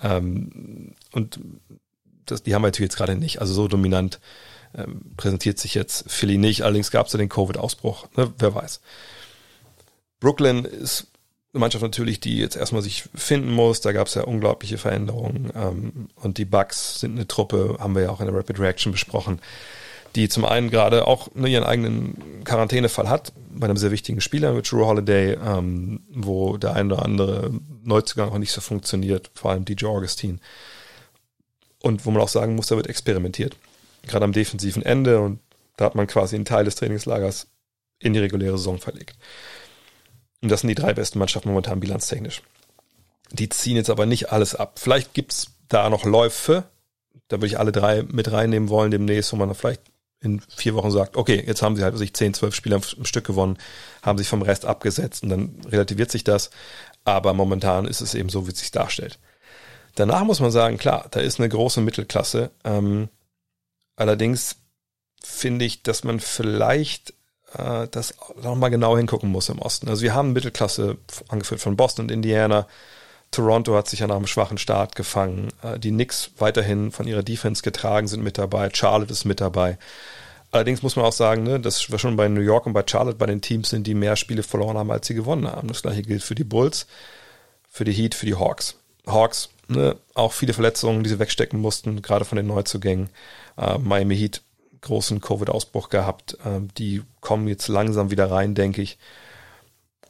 Ähm, 0.00 0.94
und 1.14 1.38
das, 2.26 2.42
die 2.42 2.54
haben 2.54 2.62
wir 2.62 2.68
natürlich 2.68 2.90
jetzt 2.90 2.96
gerade 2.96 3.16
nicht. 3.16 3.40
Also 3.40 3.54
so 3.54 3.68
dominant 3.68 4.20
ähm, 4.76 5.12
präsentiert 5.16 5.58
sich 5.58 5.74
jetzt 5.74 6.10
Philly 6.10 6.38
nicht. 6.38 6.62
Allerdings 6.62 6.90
gab 6.90 7.06
es 7.06 7.12
ja 7.12 7.18
den 7.18 7.28
Covid-Ausbruch. 7.28 8.06
Ne? 8.16 8.32
Wer 8.38 8.54
weiß. 8.54 8.80
Brooklyn 10.20 10.64
ist 10.64 11.06
eine 11.52 11.60
Mannschaft 11.60 11.82
natürlich, 11.82 12.18
die 12.18 12.38
jetzt 12.38 12.56
erstmal 12.56 12.82
sich 12.82 13.04
finden 13.14 13.52
muss. 13.52 13.80
Da 13.80 13.92
gab 13.92 14.08
es 14.08 14.14
ja 14.14 14.22
unglaubliche 14.22 14.78
Veränderungen. 14.78 15.52
Ähm, 15.54 16.08
und 16.16 16.38
die 16.38 16.44
Bucks 16.44 17.00
sind 17.00 17.12
eine 17.12 17.28
Truppe, 17.28 17.76
haben 17.78 17.94
wir 17.94 18.02
ja 18.02 18.10
auch 18.10 18.20
in 18.20 18.26
der 18.26 18.34
Rapid 18.34 18.58
Reaction 18.58 18.90
besprochen, 18.90 19.40
die 20.16 20.28
zum 20.28 20.44
einen 20.44 20.70
gerade 20.70 21.06
auch 21.06 21.32
ne, 21.34 21.48
ihren 21.48 21.64
eigenen 21.64 22.42
Quarantänefall 22.44 23.08
hat, 23.08 23.32
bei 23.50 23.66
einem 23.66 23.76
sehr 23.76 23.92
wichtigen 23.92 24.20
Spieler 24.20 24.52
mit 24.52 24.70
Drew 24.70 24.84
Holiday, 24.84 25.38
ähm, 25.44 26.00
wo 26.10 26.56
der 26.56 26.74
ein 26.74 26.90
oder 26.90 27.04
andere 27.04 27.52
Neuzugang 27.84 28.30
auch 28.30 28.38
nicht 28.38 28.52
so 28.52 28.60
funktioniert, 28.60 29.30
vor 29.34 29.52
allem 29.52 29.64
DJ 29.64 29.86
Augustine 29.86 30.38
und 31.84 32.06
wo 32.06 32.10
man 32.10 32.22
auch 32.22 32.28
sagen 32.28 32.54
muss, 32.54 32.68
da 32.68 32.76
wird 32.76 32.88
experimentiert. 32.88 33.56
Gerade 34.06 34.24
am 34.24 34.32
defensiven 34.32 34.82
Ende 34.82 35.20
und 35.20 35.40
da 35.76 35.84
hat 35.84 35.94
man 35.94 36.06
quasi 36.06 36.34
einen 36.34 36.44
Teil 36.44 36.64
des 36.64 36.76
Trainingslagers 36.76 37.46
in 37.98 38.14
die 38.14 38.20
reguläre 38.20 38.56
Saison 38.56 38.78
verlegt. 38.78 39.16
Und 40.42 40.48
das 40.48 40.60
sind 40.60 40.68
die 40.68 40.74
drei 40.74 40.94
besten 40.94 41.18
Mannschaften 41.18 41.48
momentan 41.50 41.80
bilanztechnisch. 41.80 42.42
Die 43.32 43.48
ziehen 43.48 43.76
jetzt 43.76 43.90
aber 43.90 44.06
nicht 44.06 44.32
alles 44.32 44.54
ab. 44.54 44.78
Vielleicht 44.78 45.14
gibt's 45.14 45.52
da 45.68 45.90
noch 45.90 46.04
Läufe, 46.04 46.64
da 47.28 47.36
würde 47.36 47.46
ich 47.46 47.58
alle 47.58 47.72
drei 47.72 48.02
mit 48.02 48.32
reinnehmen 48.32 48.68
wollen 48.68 48.90
demnächst, 48.90 49.32
wo 49.32 49.36
man 49.36 49.54
vielleicht 49.54 49.82
in 50.20 50.40
vier 50.40 50.74
Wochen 50.74 50.90
sagt, 50.90 51.16
okay, 51.16 51.42
jetzt 51.46 51.62
haben 51.62 51.76
sie 51.76 51.84
halt 51.84 51.98
sich 51.98 52.14
zehn, 52.14 52.32
zwölf 52.32 52.54
Spiele 52.54 52.76
im 52.76 53.04
Stück 53.04 53.26
gewonnen, 53.26 53.58
haben 54.02 54.18
sich 54.18 54.28
vom 54.28 54.42
Rest 54.42 54.64
abgesetzt 54.64 55.22
und 55.22 55.28
dann 55.28 55.60
relativiert 55.66 56.10
sich 56.10 56.24
das. 56.24 56.50
Aber 57.04 57.34
momentan 57.34 57.86
ist 57.86 58.00
es 58.00 58.14
eben 58.14 58.30
so, 58.30 58.46
wie 58.46 58.52
es 58.52 58.58
sich 58.58 58.70
darstellt. 58.70 59.18
Danach 59.94 60.24
muss 60.24 60.40
man 60.40 60.50
sagen, 60.50 60.78
klar, 60.78 61.06
da 61.10 61.20
ist 61.20 61.38
eine 61.38 61.48
große 61.48 61.80
Mittelklasse. 61.80 62.50
Ähm, 62.64 63.08
allerdings 63.96 64.56
finde 65.22 65.64
ich, 65.64 65.82
dass 65.82 66.04
man 66.04 66.20
vielleicht 66.20 67.14
äh, 67.56 67.86
das 67.90 68.14
nochmal 68.42 68.70
genau 68.70 68.96
hingucken 68.96 69.30
muss 69.30 69.48
im 69.48 69.60
Osten. 69.60 69.88
Also 69.88 70.02
wir 70.02 70.14
haben 70.14 70.32
Mittelklasse 70.32 70.98
angeführt 71.28 71.60
von 71.60 71.76
Boston 71.76 72.06
und 72.06 72.10
Indiana. 72.10 72.66
Toronto 73.30 73.74
hat 73.74 73.88
sich 73.88 74.00
ja 74.00 74.06
nach 74.06 74.16
einem 74.16 74.26
schwachen 74.26 74.58
Start 74.58 74.96
gefangen. 74.96 75.48
Äh, 75.62 75.78
die 75.78 75.90
Knicks 75.90 76.30
weiterhin 76.38 76.92
von 76.92 77.06
ihrer 77.06 77.22
Defense 77.22 77.62
getragen 77.62 78.08
sind 78.08 78.22
mit 78.22 78.38
dabei. 78.38 78.70
Charlotte 78.72 79.12
ist 79.12 79.24
mit 79.24 79.40
dabei. 79.40 79.78
Allerdings 80.50 80.82
muss 80.82 80.94
man 80.94 81.04
auch 81.04 81.12
sagen, 81.12 81.42
ne, 81.42 81.58
dass 81.58 81.90
wir 81.90 81.98
schon 81.98 82.14
bei 82.16 82.28
New 82.28 82.40
York 82.40 82.66
und 82.66 82.74
bei 82.74 82.84
Charlotte 82.86 83.18
bei 83.18 83.26
den 83.26 83.40
Teams 83.40 83.70
sind, 83.70 83.86
die 83.88 83.94
mehr 83.94 84.14
Spiele 84.14 84.44
verloren 84.44 84.78
haben, 84.78 84.90
als 84.92 85.08
sie 85.08 85.14
gewonnen 85.14 85.48
haben. 85.48 85.66
Das 85.66 85.82
gleiche 85.82 86.02
gilt 86.02 86.22
für 86.22 86.36
die 86.36 86.44
Bulls, 86.44 86.86
für 87.68 87.84
die 87.84 87.92
Heat, 87.92 88.14
für 88.14 88.26
die 88.26 88.36
Hawks. 88.36 88.76
Hawks 89.06 89.50
ne, 89.68 89.96
auch 90.14 90.32
viele 90.32 90.52
Verletzungen, 90.52 91.02
die 91.02 91.10
sie 91.10 91.18
wegstecken 91.18 91.60
mussten, 91.60 92.02
gerade 92.02 92.24
von 92.24 92.36
den 92.36 92.46
Neuzugängen. 92.46 93.10
Äh, 93.56 93.78
Miami 93.78 94.16
Heat 94.16 94.42
großen 94.80 95.20
Covid-Ausbruch 95.20 95.88
gehabt. 95.88 96.34
Äh, 96.44 96.60
die 96.78 97.02
kommen 97.20 97.48
jetzt 97.48 97.68
langsam 97.68 98.10
wieder 98.10 98.30
rein, 98.30 98.54
denke 98.54 98.82
ich. 98.82 98.98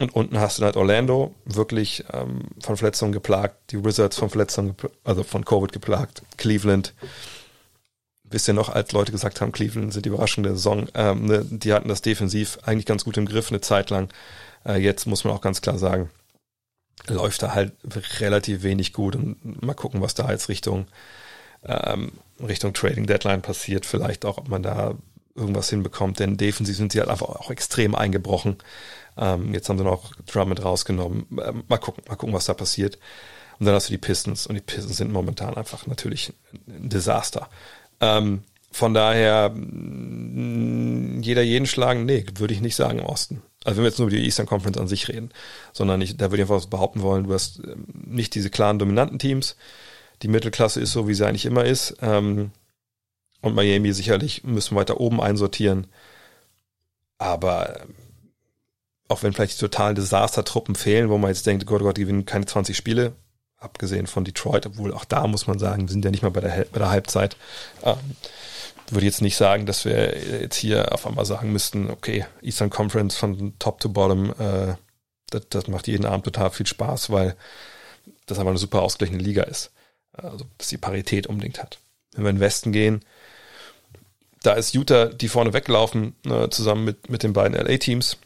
Und 0.00 0.14
unten 0.14 0.40
hast 0.40 0.58
du 0.58 0.64
halt 0.64 0.76
Orlando, 0.76 1.34
wirklich 1.44 2.04
ähm, 2.12 2.40
von 2.60 2.76
Verletzungen 2.76 3.12
geplagt, 3.12 3.70
die 3.70 3.84
Wizards 3.84 4.18
von 4.18 4.28
Verletzungen, 4.28 4.74
also 5.04 5.22
von 5.22 5.44
Covid 5.44 5.72
geplagt, 5.72 6.22
Cleveland. 6.36 6.94
Wisst 8.24 8.48
ihr 8.48 8.54
noch, 8.54 8.70
als 8.70 8.90
Leute 8.90 9.12
gesagt 9.12 9.40
haben, 9.40 9.52
Cleveland 9.52 9.92
sind 9.92 10.04
die 10.04 10.08
überraschende 10.08 10.50
Saison, 10.50 10.88
ähm, 10.94 11.26
ne, 11.26 11.44
die 11.48 11.72
hatten 11.72 11.88
das 11.88 12.02
defensiv 12.02 12.58
eigentlich 12.64 12.86
ganz 12.86 13.04
gut 13.04 13.16
im 13.16 13.26
Griff 13.26 13.50
eine 13.50 13.60
Zeit 13.60 13.90
lang. 13.90 14.12
Äh, 14.66 14.78
jetzt 14.78 15.06
muss 15.06 15.22
man 15.22 15.32
auch 15.32 15.40
ganz 15.40 15.60
klar 15.60 15.78
sagen, 15.78 16.10
läuft 17.06 17.42
da 17.42 17.54
halt 17.54 17.72
relativ 18.20 18.62
wenig 18.62 18.92
gut 18.92 19.16
und 19.16 19.62
mal 19.62 19.74
gucken, 19.74 20.00
was 20.00 20.14
da 20.14 20.30
jetzt 20.30 20.48
Richtung, 20.48 20.86
ähm, 21.64 22.12
Richtung 22.40 22.72
Trading 22.72 23.06
Deadline 23.06 23.42
passiert. 23.42 23.86
Vielleicht 23.86 24.24
auch, 24.24 24.38
ob 24.38 24.48
man 24.48 24.62
da 24.62 24.94
irgendwas 25.34 25.70
hinbekommt, 25.70 26.20
denn 26.20 26.36
defensiv 26.36 26.76
sind 26.76 26.92
sie 26.92 27.00
halt 27.00 27.10
einfach 27.10 27.28
auch 27.28 27.50
extrem 27.50 27.94
eingebrochen. 27.94 28.58
Ähm, 29.16 29.52
jetzt 29.52 29.68
haben 29.68 29.78
sie 29.78 29.84
noch 29.84 30.14
Drummond 30.26 30.64
rausgenommen. 30.64 31.26
Ähm, 31.44 31.64
mal 31.68 31.78
gucken, 31.78 32.04
mal 32.08 32.16
gucken, 32.16 32.34
was 32.34 32.46
da 32.46 32.54
passiert. 32.54 32.98
Und 33.58 33.66
dann 33.66 33.74
hast 33.74 33.88
du 33.88 33.92
die 33.92 33.98
Pistons 33.98 34.46
und 34.46 34.54
die 34.54 34.60
Pistons 34.60 34.96
sind 34.96 35.12
momentan 35.12 35.54
einfach 35.54 35.86
natürlich 35.86 36.32
ein 36.66 36.88
Desaster. 36.88 37.48
Ähm, 38.00 38.42
von 38.72 38.92
daher, 38.92 39.54
jeder 39.54 41.42
jeden 41.42 41.66
schlagen, 41.66 42.04
nee, 42.06 42.26
würde 42.34 42.54
ich 42.54 42.60
nicht 42.60 42.74
sagen 42.74 42.98
im 42.98 43.06
Osten. 43.06 43.40
Also 43.64 43.78
wenn 43.78 43.84
wir 43.84 43.88
jetzt 43.88 43.98
nur 43.98 44.08
über 44.08 44.16
die 44.16 44.24
Eastern 44.24 44.46
Conference 44.46 44.78
an 44.78 44.88
sich 44.88 45.08
reden, 45.08 45.30
sondern 45.72 46.00
ich, 46.00 46.16
da 46.16 46.30
würde 46.30 46.42
ich 46.42 46.50
einfach 46.50 46.66
behaupten 46.66 47.02
wollen, 47.02 47.24
du 47.24 47.32
hast 47.34 47.60
ähm, 47.64 47.86
nicht 47.92 48.34
diese 48.34 48.50
klaren 48.50 48.78
dominanten 48.78 49.18
Teams. 49.18 49.56
Die 50.22 50.28
Mittelklasse 50.28 50.80
ist 50.80 50.92
so, 50.92 51.08
wie 51.08 51.14
sie 51.14 51.26
eigentlich 51.26 51.46
immer 51.46 51.64
ist. 51.64 51.96
Ähm, 52.02 52.50
und 53.40 53.54
Miami 53.54 53.92
sicherlich 53.92 54.44
müssen 54.44 54.74
wir 54.74 54.80
weiter 54.80 55.00
oben 55.00 55.20
einsortieren. 55.20 55.86
Aber 57.18 57.80
ähm, 57.80 57.94
auch 59.08 59.22
wenn 59.22 59.32
vielleicht 59.32 59.56
die 59.56 59.60
totalen 59.60 59.94
Desastertruppen 59.94 60.74
fehlen, 60.74 61.08
wo 61.08 61.18
man 61.18 61.30
jetzt 61.30 61.46
denkt, 61.46 61.66
Gott, 61.66 61.82
Gott, 61.82 61.96
die 61.96 62.02
gewinnen 62.02 62.26
keine 62.26 62.46
20 62.46 62.76
Spiele, 62.76 63.12
abgesehen 63.58 64.06
von 64.06 64.24
Detroit, 64.24 64.66
obwohl 64.66 64.92
auch 64.92 65.04
da 65.04 65.26
muss 65.26 65.46
man 65.46 65.58
sagen, 65.58 65.88
wir 65.88 65.92
sind 65.92 66.04
ja 66.04 66.10
nicht 66.10 66.22
mal 66.22 66.30
bei 66.30 66.40
der, 66.40 66.66
bei 66.70 66.78
der 66.78 66.90
Halbzeit. 66.90 67.36
Würde 68.94 69.06
jetzt 69.06 69.22
nicht 69.22 69.36
sagen, 69.36 69.66
dass 69.66 69.84
wir 69.84 70.16
jetzt 70.40 70.56
hier 70.56 70.92
auf 70.92 71.06
einmal 71.06 71.24
sagen 71.24 71.52
müssten, 71.52 71.90
okay, 71.90 72.26
Eastern 72.42 72.70
Conference 72.70 73.16
von 73.16 73.54
Top 73.58 73.80
to 73.80 73.88
Bottom, 73.88 74.30
äh, 74.38 74.74
das, 75.30 75.48
das 75.50 75.68
macht 75.68 75.88
jeden 75.88 76.06
Abend 76.06 76.24
total 76.24 76.50
viel 76.50 76.66
Spaß, 76.66 77.10
weil 77.10 77.36
das 78.26 78.38
aber 78.38 78.50
eine 78.50 78.58
super 78.58 78.82
ausgeglichene 78.82 79.22
Liga 79.22 79.42
ist. 79.42 79.72
Also, 80.12 80.46
dass 80.58 80.68
die 80.68 80.78
Parität 80.78 81.26
unbedingt 81.26 81.60
hat. 81.60 81.78
Wenn 82.12 82.24
wir 82.24 82.30
in 82.30 82.36
den 82.36 82.40
Westen 82.40 82.72
gehen, 82.72 83.04
da 84.42 84.52
ist 84.52 84.74
Utah 84.74 85.06
die 85.06 85.28
vorne 85.28 85.52
weglaufen, 85.52 86.14
äh, 86.24 86.48
zusammen 86.50 86.84
mit, 86.84 87.10
mit 87.10 87.22
den 87.22 87.32
beiden 87.32 87.58
LA-Teams. 87.58 88.18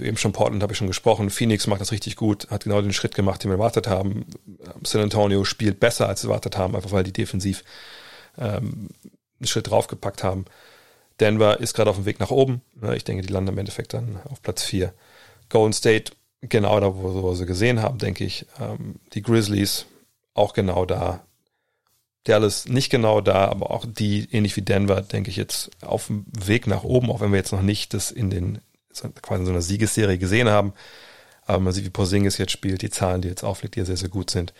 Eben 0.00 0.16
schon 0.16 0.32
Portland 0.32 0.62
habe 0.62 0.72
ich 0.72 0.78
schon 0.78 0.86
gesprochen. 0.86 1.30
Phoenix 1.30 1.66
macht 1.66 1.80
das 1.80 1.92
richtig 1.92 2.16
gut, 2.16 2.48
hat 2.50 2.64
genau 2.64 2.80
den 2.80 2.92
Schritt 2.92 3.14
gemacht, 3.14 3.42
den 3.42 3.50
wir 3.50 3.56
erwartet 3.56 3.88
haben. 3.88 4.26
San 4.84 5.02
Antonio 5.02 5.44
spielt 5.44 5.80
besser, 5.80 6.08
als 6.08 6.22
wir 6.22 6.30
erwartet 6.30 6.56
haben, 6.56 6.76
einfach 6.76 6.92
weil 6.92 7.02
die 7.02 7.12
defensiv 7.12 7.64
ähm, 8.38 8.88
einen 9.38 9.46
Schritt 9.46 9.70
draufgepackt 9.70 10.22
haben. 10.22 10.44
Denver 11.20 11.60
ist 11.60 11.74
gerade 11.74 11.90
auf 11.90 11.96
dem 11.96 12.06
Weg 12.06 12.20
nach 12.20 12.30
oben. 12.30 12.62
Ich 12.94 13.04
denke, 13.04 13.26
die 13.26 13.32
landen 13.32 13.52
im 13.52 13.58
Endeffekt 13.58 13.92
dann 13.92 14.20
auf 14.28 14.42
Platz 14.42 14.62
4. 14.62 14.92
Golden 15.48 15.72
State 15.72 16.12
genau 16.40 16.80
da, 16.80 16.94
wo, 16.94 17.22
wo 17.22 17.34
sie 17.34 17.46
gesehen 17.46 17.82
haben, 17.82 17.98
denke 17.98 18.24
ich. 18.24 18.46
Ähm, 18.58 18.96
die 19.12 19.22
Grizzlies 19.22 19.86
auch 20.34 20.54
genau 20.54 20.86
da. 20.86 21.24
Dallas 22.24 22.68
nicht 22.68 22.90
genau 22.90 23.20
da, 23.20 23.46
aber 23.46 23.70
auch 23.70 23.86
die, 23.86 24.28
ähnlich 24.30 24.56
wie 24.56 24.62
Denver, 24.62 25.00
denke 25.00 25.30
ich 25.30 25.36
jetzt 25.36 25.70
auf 25.82 26.08
dem 26.08 26.26
Weg 26.26 26.66
nach 26.66 26.84
oben, 26.84 27.10
auch 27.10 27.20
wenn 27.20 27.32
wir 27.32 27.38
jetzt 27.38 27.52
noch 27.52 27.62
nicht 27.62 27.94
das 27.94 28.10
in 28.10 28.30
den 28.30 28.60
quasi 29.22 29.40
in 29.40 29.46
so 29.46 29.52
einer 29.52 29.62
Siegesserie 29.62 30.18
gesehen 30.18 30.48
haben. 30.48 30.74
Aber 31.46 31.60
man 31.60 31.72
sieht, 31.72 31.84
wie 31.84 31.90
Porzingis 31.90 32.38
jetzt 32.38 32.52
spielt, 32.52 32.82
die 32.82 32.90
Zahlen, 32.90 33.22
die 33.22 33.28
jetzt 33.28 33.44
auflegt, 33.44 33.74
die 33.74 33.80
ja 33.80 33.86
sehr, 33.86 33.96
sehr 33.96 34.08
gut 34.08 34.30
sind. 34.30 34.52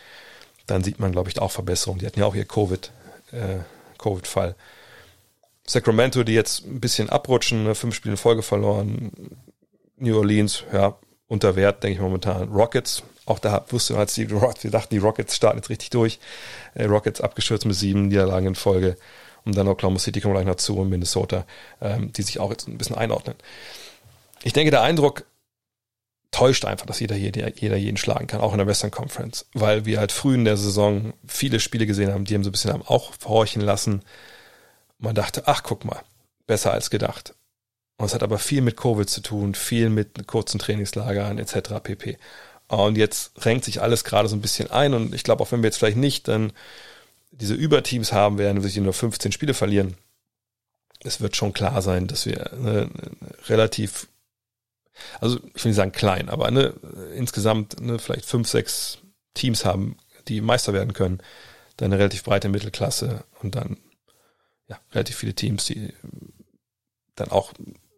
Dann 0.66 0.83
sieht 0.83 0.99
man, 1.01 1.12
glaube 1.12 1.29
ich, 1.29 1.39
auch 1.39 1.51
Verbesserungen. 1.51 2.01
Die 2.01 2.07
hatten 2.07 2.21
ja 2.21 2.27
auch 2.27 2.35
ihr 2.35 2.45
Covid, 2.45 2.91
äh, 3.33 3.59
Covid-Fall. 3.99 4.55
Sacramento, 5.66 6.24
die 6.24 6.35
jetzt 6.35 6.66
ein 6.66 6.81
bisschen 6.81 7.11
abrutschen, 7.11 7.64
ne, 7.64 7.74
fünf 7.74 7.95
Spiele 7.95 8.14
in 8.14 8.16
Folge 8.16 8.43
verloren. 8.43 9.12
New 9.97 10.16
Orleans, 10.16 10.64
ja, 10.72 10.97
unter 11.28 11.55
Wert, 11.55 11.83
denke 11.83 11.95
ich 11.95 12.01
momentan. 12.01 12.49
Rockets, 12.49 13.03
auch 13.26 13.39
da 13.39 13.64
wusste 13.68 13.93
man, 13.93 14.01
als 14.01 14.14
die, 14.14 14.28
wir 14.31 14.70
dachten, 14.70 14.95
die 14.95 14.99
Rockets 14.99 15.37
starten 15.37 15.59
jetzt 15.59 15.70
richtig 15.70 15.91
durch. 15.91 16.18
Äh, 16.74 16.87
Rockets 16.87 17.20
abgestürzt 17.20 17.66
mit 17.66 17.76
sieben 17.76 18.09
Niederlagen 18.09 18.49
in 18.49 18.55
Folge. 18.55 18.97
Und 19.45 19.57
dann 19.57 19.68
Oklahoma 19.68 19.99
City 19.99 20.20
kommen 20.20 20.35
gleich 20.35 20.47
noch 20.47 20.57
zu 20.57 20.76
und 20.76 20.91
Minnesota, 20.91 21.47
ähm, 21.81 22.12
die 22.12 22.22
sich 22.22 22.41
auch 22.41 22.51
jetzt 22.51 22.68
ein 22.68 22.76
bisschen 22.76 22.97
einordnen. 22.97 23.37
Ich 24.43 24.53
denke, 24.53 24.70
der 24.70 24.83
Eindruck 24.83 25.24
täuscht 26.31 26.64
einfach, 26.64 26.87
dass 26.87 27.01
jeder, 27.01 27.16
jeder, 27.16 27.55
jeder 27.57 27.76
jeden 27.76 27.97
schlagen 27.97 28.26
kann, 28.26 28.41
auch 28.41 28.53
in 28.53 28.59
der 28.59 28.66
Western 28.66 28.91
Conference, 28.91 29.47
weil 29.53 29.85
wir 29.85 29.99
halt 29.99 30.12
früh 30.12 30.35
in 30.35 30.45
der 30.45 30.57
Saison 30.57 31.12
viele 31.26 31.61
Spiele 31.61 31.87
gesehen 31.87 32.12
haben, 32.12 32.24
die 32.24 32.35
haben 32.35 32.45
so 32.45 32.51
ein 32.51 32.53
bisschen 32.53 32.72
haben 32.72 32.87
auch 32.87 33.12
verhorchen 33.14 33.62
lassen. 33.62 34.03
Man 34.99 35.14
dachte, 35.14 35.45
ach, 35.47 35.62
guck 35.62 35.85
mal, 35.85 36.03
besser 36.47 36.72
als 36.72 36.91
gedacht. 36.91 37.35
Und 37.97 38.07
es 38.07 38.14
hat 38.14 38.22
aber 38.22 38.39
viel 38.39 38.62
mit 38.62 38.76
Covid 38.76 39.09
zu 39.09 39.20
tun, 39.20 39.55
viel 39.55 39.91
mit 39.91 40.26
kurzen 40.26 40.59
Trainingslagern 40.59 41.39
etc. 41.39 41.83
pp. 41.83 42.16
Und 42.68 42.97
jetzt 42.97 43.45
renkt 43.45 43.64
sich 43.64 43.83
alles 43.83 44.05
gerade 44.05 44.28
so 44.28 44.37
ein 44.37 44.41
bisschen 44.41 44.70
ein 44.70 44.95
und 44.95 45.14
ich 45.14 45.24
glaube, 45.24 45.43
auch 45.43 45.51
wenn 45.53 45.62
wir 45.62 45.68
jetzt 45.68 45.78
vielleicht 45.78 45.97
nicht 45.97 46.28
dann 46.28 46.53
diese 47.33 47.55
Überteams 47.55 48.12
haben 48.12 48.39
werden, 48.39 48.62
wir 48.62 48.70
sich 48.70 48.81
nur 48.81 48.93
15 48.93 49.33
Spiele 49.33 49.55
verlieren, 49.55 49.97
es 51.03 51.20
wird 51.20 51.37
schon 51.37 51.53
klar 51.53 51.83
sein, 51.83 52.07
dass 52.07 52.26
wir 52.26 52.53
eine 52.53 52.91
relativ, 53.49 54.09
also 55.21 55.39
ich 55.55 55.65
will 55.65 55.71
nicht 55.71 55.77
sagen 55.77 55.93
klein, 55.93 56.29
aber 56.29 56.47
eine, 56.47 56.75
insgesamt 57.15 57.81
eine, 57.81 57.99
vielleicht 57.99 58.25
fünf, 58.25 58.49
sechs 58.49 58.99
Teams 59.35 59.65
haben, 59.65 59.97
die 60.29 60.41
Meister 60.41 60.73
werden 60.73 60.93
können, 60.93 61.21
dann 61.77 61.93
eine 61.93 61.99
relativ 61.99 62.25
breite 62.25 62.49
Mittelklasse 62.49 63.25
und 63.43 63.55
dann 63.55 63.79
ja, 64.69 64.79
relativ 64.93 65.17
viele 65.17 65.35
Teams, 65.35 65.65
die 65.65 65.93
dann 67.15 67.31
auch 67.31 67.53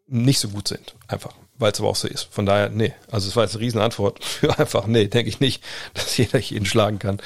nicht 0.06 0.40
so 0.40 0.48
gut 0.48 0.68
sind, 0.68 0.94
einfach 1.08 1.34
weil 1.62 1.72
es 1.72 1.78
aber 1.78 1.88
auch 1.88 1.96
so 1.96 2.08
ist. 2.08 2.24
Von 2.30 2.44
daher, 2.44 2.68
nee. 2.68 2.92
Also 3.10 3.28
es 3.28 3.36
war 3.36 3.44
jetzt 3.44 3.54
eine 3.54 3.62
Riesenantwort 3.62 4.22
für 4.24 4.58
einfach, 4.58 4.86
nee, 4.86 5.06
denke 5.06 5.30
ich 5.30 5.40
nicht, 5.40 5.62
dass 5.94 6.16
jeder 6.18 6.38
jeden 6.38 6.66
schlagen 6.66 6.98
kann. 6.98 7.20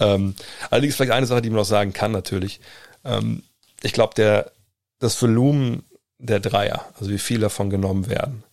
Ähm, 0.00 0.34
allerdings 0.70 0.96
vielleicht 0.96 1.12
eine 1.12 1.26
Sache, 1.26 1.42
die 1.42 1.50
man 1.50 1.58
noch 1.58 1.64
sagen 1.64 1.92
kann 1.92 2.10
natürlich. 2.10 2.60
Ähm, 3.04 3.44
ich 3.82 3.92
glaube, 3.92 4.14
der 4.14 4.50
das 4.98 5.20
Volumen 5.20 5.84
der 6.18 6.40
Dreier, 6.40 6.86
also 6.98 7.10
wie 7.10 7.18
viel 7.18 7.40
davon 7.40 7.70
genommen 7.70 8.08
werden, 8.08 8.44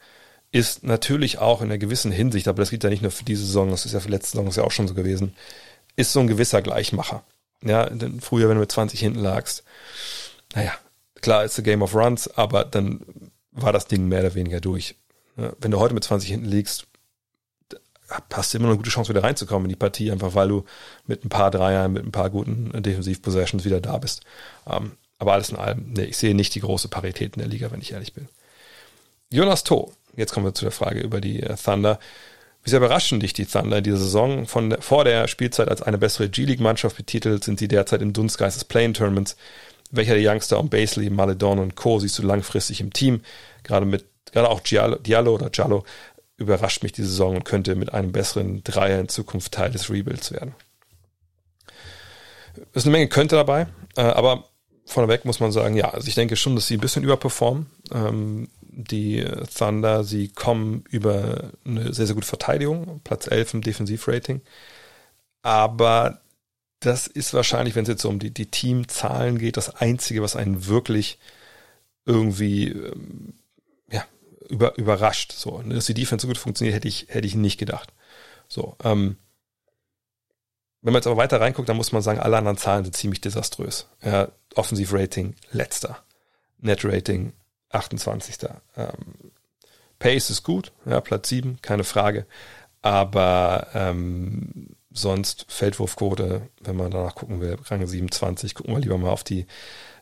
ist 0.51 0.83
natürlich 0.83 1.37
auch 1.37 1.61
in 1.61 1.67
einer 1.67 1.77
gewissen 1.77 2.11
Hinsicht, 2.11 2.47
aber 2.47 2.61
das 2.61 2.69
gilt 2.69 2.83
ja 2.83 2.89
nicht 2.89 3.01
nur 3.01 3.11
für 3.11 3.23
diese 3.23 3.45
Saison, 3.45 3.69
das 3.69 3.85
ist 3.85 3.93
ja 3.93 3.99
für 3.99 4.09
letzte 4.09 4.37
Saison 4.37 4.51
ja 4.51 4.63
auch 4.63 4.71
schon 4.71 4.87
so 4.87 4.93
gewesen, 4.93 5.35
ist 5.95 6.11
so 6.11 6.19
ein 6.19 6.27
gewisser 6.27 6.61
Gleichmacher. 6.61 7.23
Ja, 7.63 7.89
denn 7.89 8.21
früher, 8.21 8.47
wenn 8.47 8.55
du 8.55 8.61
mit 8.61 8.71
20 8.71 8.99
hinten 8.99 9.19
lagst, 9.19 9.63
naja, 10.55 10.73
klar 11.15 11.43
ist 11.43 11.55
the 11.55 11.63
Game 11.63 11.81
of 11.81 11.93
Runs, 11.93 12.27
aber 12.27 12.63
dann 12.63 13.01
war 13.51 13.73
das 13.73 13.87
Ding 13.87 14.07
mehr 14.07 14.21
oder 14.21 14.35
weniger 14.35 14.61
durch. 14.61 14.95
Wenn 15.35 15.71
du 15.71 15.79
heute 15.79 15.93
mit 15.93 16.03
20 16.03 16.29
hinten 16.29 16.45
liegst, 16.45 16.87
hast 18.33 18.53
du 18.53 18.57
immer 18.57 18.67
noch 18.67 18.71
eine 18.71 18.77
gute 18.77 18.89
Chance, 18.89 19.09
wieder 19.09 19.23
reinzukommen 19.23 19.65
in 19.65 19.69
die 19.69 19.75
Partie, 19.75 20.11
einfach 20.11 20.33
weil 20.33 20.47
du 20.47 20.65
mit 21.05 21.23
ein 21.23 21.29
paar 21.29 21.51
Dreiern, 21.51 21.93
mit 21.93 22.05
ein 22.05 22.11
paar 22.11 22.29
guten 22.29 22.71
Defensiv-Possessions 22.81 23.65
wieder 23.65 23.81
da 23.81 23.97
bist. 23.97 24.23
Ähm, 24.67 24.93
aber 25.19 25.33
alles 25.33 25.49
in 25.49 25.57
allem, 25.57 25.91
nee, 25.91 26.05
ich 26.05 26.17
sehe 26.17 26.33
nicht 26.33 26.55
die 26.55 26.61
große 26.61 26.87
Parität 26.87 27.35
in 27.35 27.41
der 27.41 27.49
Liga, 27.49 27.71
wenn 27.71 27.81
ich 27.81 27.91
ehrlich 27.91 28.13
bin. 28.13 28.29
Jonas 29.31 29.63
To, 29.63 29.93
jetzt 30.15 30.33
kommen 30.33 30.45
wir 30.45 30.53
zu 30.53 30.65
der 30.65 30.71
Frage 30.71 31.01
über 31.01 31.21
die 31.21 31.41
äh, 31.41 31.55
Thunder. 31.55 31.99
Wie 32.63 32.69
sehr 32.69 32.79
überraschen 32.79 33.19
dich 33.19 33.33
die 33.33 33.45
Thunder 33.45 33.77
in 33.77 33.83
dieser 33.83 33.97
Saison? 33.97 34.45
Von 34.45 34.75
vor 34.81 35.05
der 35.05 35.27
Spielzeit 35.27 35.69
als 35.69 35.81
eine 35.81 35.97
bessere 35.97 36.29
G-League-Mannschaft 36.29 36.97
betitelt, 36.97 37.43
sind 37.43 37.59
sie 37.59 37.67
derzeit 37.67 38.01
im 38.01 38.13
Dunstgeist 38.13 38.57
des 38.57 38.65
Playing-Tournaments. 38.65 39.37
Welcher 39.91 40.15
der 40.15 40.31
Youngster 40.31 40.59
um 40.59 40.69
Basley, 40.69 41.09
Maledon 41.09 41.59
und 41.59 41.75
Co. 41.75 41.99
siehst 41.99 42.19
du 42.19 42.23
langfristig 42.23 42.81
im 42.81 42.93
Team? 42.93 43.21
Gerade 43.63 43.85
mit 43.85 44.05
gerade 44.31 44.49
auch 44.49 44.61
Giallo, 44.63 44.97
Diallo 44.97 45.33
oder 45.33 45.49
Giallo 45.49 45.83
überrascht 46.37 46.83
mich 46.83 46.91
die 46.91 47.03
Saison 47.03 47.37
und 47.37 47.45
könnte 47.45 47.75
mit 47.75 47.93
einem 47.93 48.11
besseren 48.11 48.63
Dreier 48.63 48.99
in 48.99 49.09
Zukunft 49.09 49.51
Teil 49.51 49.71
des 49.71 49.89
Rebuilds 49.89 50.31
werden. 50.31 50.55
Es 52.73 52.83
ist 52.83 52.85
eine 52.85 52.93
Menge 52.93 53.07
könnte 53.07 53.35
dabei, 53.35 53.67
äh, 53.95 54.01
aber 54.01 54.45
vorneweg 54.85 55.25
muss 55.25 55.39
man 55.39 55.51
sagen, 55.51 55.75
ja, 55.75 55.89
also 55.89 56.07
ich 56.07 56.15
denke 56.15 56.35
schon, 56.35 56.55
dass 56.55 56.67
sie 56.67 56.75
ein 56.75 56.81
bisschen 56.81 57.03
überperformen. 57.03 57.67
Ähm, 57.91 58.49
die 58.83 59.25
Thunder, 59.55 60.03
sie 60.03 60.29
kommen 60.29 60.83
über 60.89 61.51
eine 61.65 61.93
sehr, 61.93 62.07
sehr 62.07 62.15
gute 62.15 62.27
Verteidigung, 62.27 63.01
Platz 63.03 63.27
11 63.27 63.55
im 63.55 63.61
Defensivrating. 63.61 64.41
Aber 65.41 66.21
das 66.79 67.07
ist 67.07 67.33
wahrscheinlich, 67.33 67.75
wenn 67.75 67.83
es 67.83 67.89
jetzt 67.89 68.01
so 68.01 68.09
um 68.09 68.19
die, 68.19 68.31
die 68.33 68.51
Teamzahlen 68.51 69.37
geht, 69.37 69.57
das 69.57 69.75
Einzige, 69.75 70.21
was 70.21 70.35
einen 70.35 70.67
wirklich 70.67 71.19
irgendwie 72.05 72.69
ähm, 72.69 73.33
über, 74.49 74.77
überrascht. 74.77 75.31
So, 75.31 75.61
dass 75.61 75.85
die 75.85 75.93
Defense 75.93 76.23
so 76.23 76.27
gut 76.27 76.37
funktioniert, 76.37 76.75
hätte 76.75 76.87
ich, 76.87 77.07
hätte 77.09 77.27
ich 77.27 77.35
nicht 77.35 77.57
gedacht. 77.57 77.93
So, 78.47 78.75
ähm, 78.83 79.17
wenn 80.81 80.93
man 80.93 80.99
jetzt 80.99 81.07
aber 81.07 81.17
weiter 81.17 81.39
reinguckt, 81.39 81.69
dann 81.69 81.77
muss 81.77 81.91
man 81.91 82.01
sagen, 82.01 82.19
alle 82.19 82.37
anderen 82.37 82.57
Zahlen 82.57 82.83
sind 82.83 82.95
ziemlich 82.95 83.21
desaströs. 83.21 83.87
Ja, 84.01 84.29
Offensivrating 84.55 85.35
letzter. 85.51 86.03
Net 86.57 86.83
Rating 86.83 87.33
28. 87.69 88.37
Ähm, 88.77 89.31
Pace 89.99 90.29
ist 90.29 90.43
gut, 90.43 90.71
ja, 90.85 91.01
Platz 91.01 91.29
7, 91.29 91.61
keine 91.61 91.83
Frage. 91.83 92.25
Aber 92.81 93.67
ähm, 93.73 94.75
sonst 94.91 95.45
Feldwurfquote, 95.49 96.49
wenn 96.61 96.75
man 96.75 96.91
danach 96.91 97.15
gucken 97.15 97.41
will, 97.41 97.57
Rang 97.65 97.85
27, 97.85 98.55
gucken 98.55 98.73
wir 98.73 98.79
lieber 98.79 98.97
mal 98.97 99.09
auf 99.09 99.23
die 99.23 99.45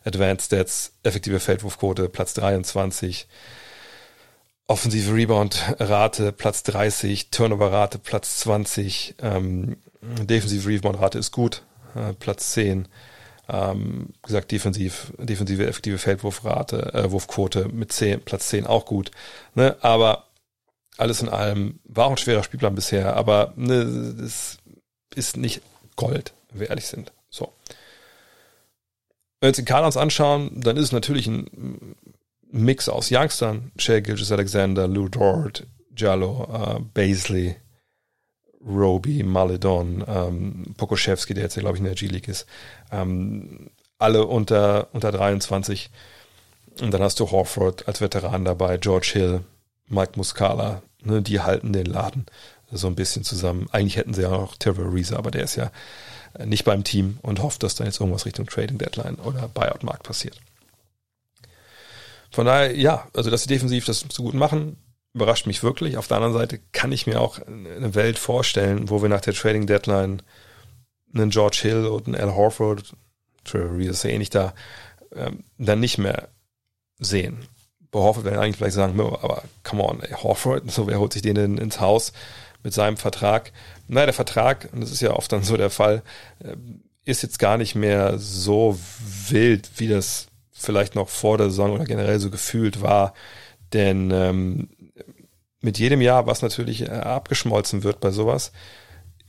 Advanced 0.04 0.46
Stats, 0.46 0.92
effektive 1.02 1.40
Feldwurfquote, 1.40 2.08
Platz 2.08 2.34
23, 2.34 3.26
Offensive 4.68 5.14
Rebound-Rate 5.14 6.32
Platz 6.32 6.62
30, 6.62 7.30
Turnover-Rate 7.30 7.98
Platz 7.98 8.38
20, 8.40 9.16
ähm, 9.20 9.78
Defensive 10.02 10.68
Rebound-Rate 10.68 11.18
ist 11.18 11.32
gut, 11.32 11.64
äh, 11.94 12.12
Platz 12.12 12.52
10. 12.52 12.86
Ähm, 13.50 14.10
gesagt, 14.22 14.52
defensiv, 14.52 15.12
defensive 15.18 15.66
effektive 15.66 15.96
Feldwurfrate, 15.96 16.92
äh, 16.92 17.10
Wurfquote 17.10 17.68
mit 17.68 17.92
10, 17.92 18.20
Platz 18.20 18.48
10 18.48 18.66
auch 18.66 18.84
gut. 18.84 19.10
Ne? 19.54 19.76
Aber 19.80 20.28
alles 20.98 21.22
in 21.22 21.28
allem 21.28 21.78
war 21.84 22.06
auch 22.06 22.10
ein 22.10 22.16
schwerer 22.18 22.42
Spielplan 22.42 22.74
bisher, 22.74 23.16
aber 23.16 23.54
ne, 23.56 23.74
es 24.22 24.58
ist 25.14 25.36
nicht 25.36 25.62
Gold, 25.96 26.34
wenn 26.50 26.60
wir 26.60 26.70
ehrlich 26.70 26.86
sind. 26.86 27.12
So. 27.30 27.52
Wenn 29.40 29.46
wir 29.46 29.48
uns 29.48 29.56
den 29.56 29.64
Kader 29.64 29.86
uns 29.86 29.96
anschauen, 29.96 30.60
dann 30.60 30.76
ist 30.76 30.84
es 30.84 30.92
natürlich 30.92 31.26
ein 31.26 31.94
Mix 32.50 32.88
aus 32.88 33.10
Youngstern, 33.10 33.70
Shea 33.76 34.00
Gilgis 34.00 34.32
Alexander, 34.32 34.88
Lou 34.88 35.08
Dort, 35.08 35.66
Jallo, 35.96 36.48
uh, 36.50 36.80
Baisley, 36.94 37.56
Roby, 38.66 39.22
Maledon, 39.22 40.04
ähm, 40.06 40.74
Pokoschewski, 40.76 41.34
der 41.34 41.44
jetzt 41.44 41.58
glaube 41.58 41.76
ich, 41.76 41.80
in 41.80 41.86
der 41.86 41.94
G-League 41.94 42.28
ist. 42.28 42.46
Ähm, 42.90 43.70
alle 43.98 44.26
unter, 44.26 44.88
unter 44.92 45.12
23. 45.12 45.90
Und 46.80 46.92
dann 46.92 47.02
hast 47.02 47.20
du 47.20 47.30
Horford 47.30 47.88
als 47.88 48.00
Veteran 48.00 48.44
dabei, 48.44 48.76
George 48.76 49.10
Hill, 49.12 49.40
Mike 49.88 50.12
Muscala, 50.16 50.82
ne, 51.02 51.22
die 51.22 51.40
halten 51.40 51.72
den 51.72 51.86
Laden 51.86 52.26
so 52.70 52.86
ein 52.86 52.94
bisschen 52.94 53.24
zusammen. 53.24 53.66
Eigentlich 53.72 53.96
hätten 53.96 54.14
sie 54.14 54.22
ja 54.22 54.30
auch 54.30 54.56
Trevor 54.56 54.92
Reese, 54.92 55.16
aber 55.16 55.30
der 55.30 55.44
ist 55.44 55.56
ja 55.56 55.70
nicht 56.44 56.64
beim 56.64 56.84
Team 56.84 57.18
und 57.22 57.42
hofft, 57.42 57.62
dass 57.62 57.74
da 57.74 57.84
jetzt 57.84 58.00
irgendwas 58.00 58.26
Richtung 58.26 58.46
Trading 58.46 58.78
Deadline 58.78 59.16
oder 59.16 59.48
Buyout 59.48 59.82
Markt 59.82 60.02
passiert. 60.02 60.38
Von 62.30 62.46
daher, 62.46 62.76
ja, 62.76 63.08
also 63.14 63.30
dass 63.30 63.42
sie 63.42 63.48
defensiv 63.48 63.86
das 63.86 64.04
so 64.10 64.22
gut 64.22 64.34
machen, 64.34 64.76
überrascht 65.18 65.46
mich 65.46 65.62
wirklich. 65.62 65.96
Auf 65.96 66.06
der 66.06 66.18
anderen 66.18 66.34
Seite 66.34 66.60
kann 66.72 66.92
ich 66.92 67.06
mir 67.06 67.20
auch 67.20 67.40
eine 67.46 67.94
Welt 67.94 68.18
vorstellen, 68.18 68.88
wo 68.88 69.02
wir 69.02 69.08
nach 69.08 69.20
der 69.20 69.34
Trading 69.34 69.66
Deadline 69.66 70.22
einen 71.12 71.30
George 71.30 71.58
Hill 71.62 71.86
und 71.86 72.06
einen 72.06 72.14
Al 72.14 72.34
Horford, 72.34 72.94
Trevor 73.44 73.78
ist 73.80 74.04
ja 74.04 74.10
ähnlich 74.10 74.30
da, 74.30 74.54
ähm, 75.14 75.44
dann 75.58 75.80
nicht 75.80 75.98
mehr 75.98 76.28
sehen. 76.98 77.46
Bei 77.90 77.98
Horford 77.98 78.24
werden 78.24 78.38
eigentlich 78.38 78.56
vielleicht 78.56 78.76
sagen, 78.76 79.00
aber 79.00 79.42
come 79.64 79.82
on, 79.82 80.00
ey, 80.02 80.12
Horford, 80.12 80.70
so 80.70 80.86
wer 80.86 81.00
holt 81.00 81.12
sich 81.12 81.22
den 81.22 81.34
denn 81.34 81.58
ins 81.58 81.80
Haus 81.80 82.12
mit 82.62 82.74
seinem 82.74 82.96
Vertrag? 82.96 83.52
Naja, 83.88 84.06
der 84.06 84.14
Vertrag, 84.14 84.68
und 84.72 84.80
das 84.80 84.92
ist 84.92 85.00
ja 85.00 85.12
oft 85.12 85.32
dann 85.32 85.42
so 85.42 85.56
der 85.56 85.70
Fall, 85.70 86.02
äh, 86.40 86.54
ist 87.04 87.22
jetzt 87.22 87.38
gar 87.38 87.56
nicht 87.56 87.74
mehr 87.74 88.18
so 88.18 88.78
wild, 89.28 89.70
wie 89.78 89.88
das 89.88 90.26
vielleicht 90.52 90.94
noch 90.94 91.08
vor 91.08 91.38
der 91.38 91.48
Saison 91.48 91.72
oder 91.72 91.84
generell 91.84 92.20
so 92.20 92.30
gefühlt 92.30 92.82
war. 92.82 93.14
Denn 93.72 94.10
ähm, 94.10 94.68
mit 95.68 95.78
jedem 95.78 96.00
Jahr, 96.00 96.26
was 96.26 96.40
natürlich 96.40 96.80
äh, 96.80 96.88
abgeschmolzen 96.88 97.84
wird 97.84 98.00
bei 98.00 98.10
sowas, 98.10 98.52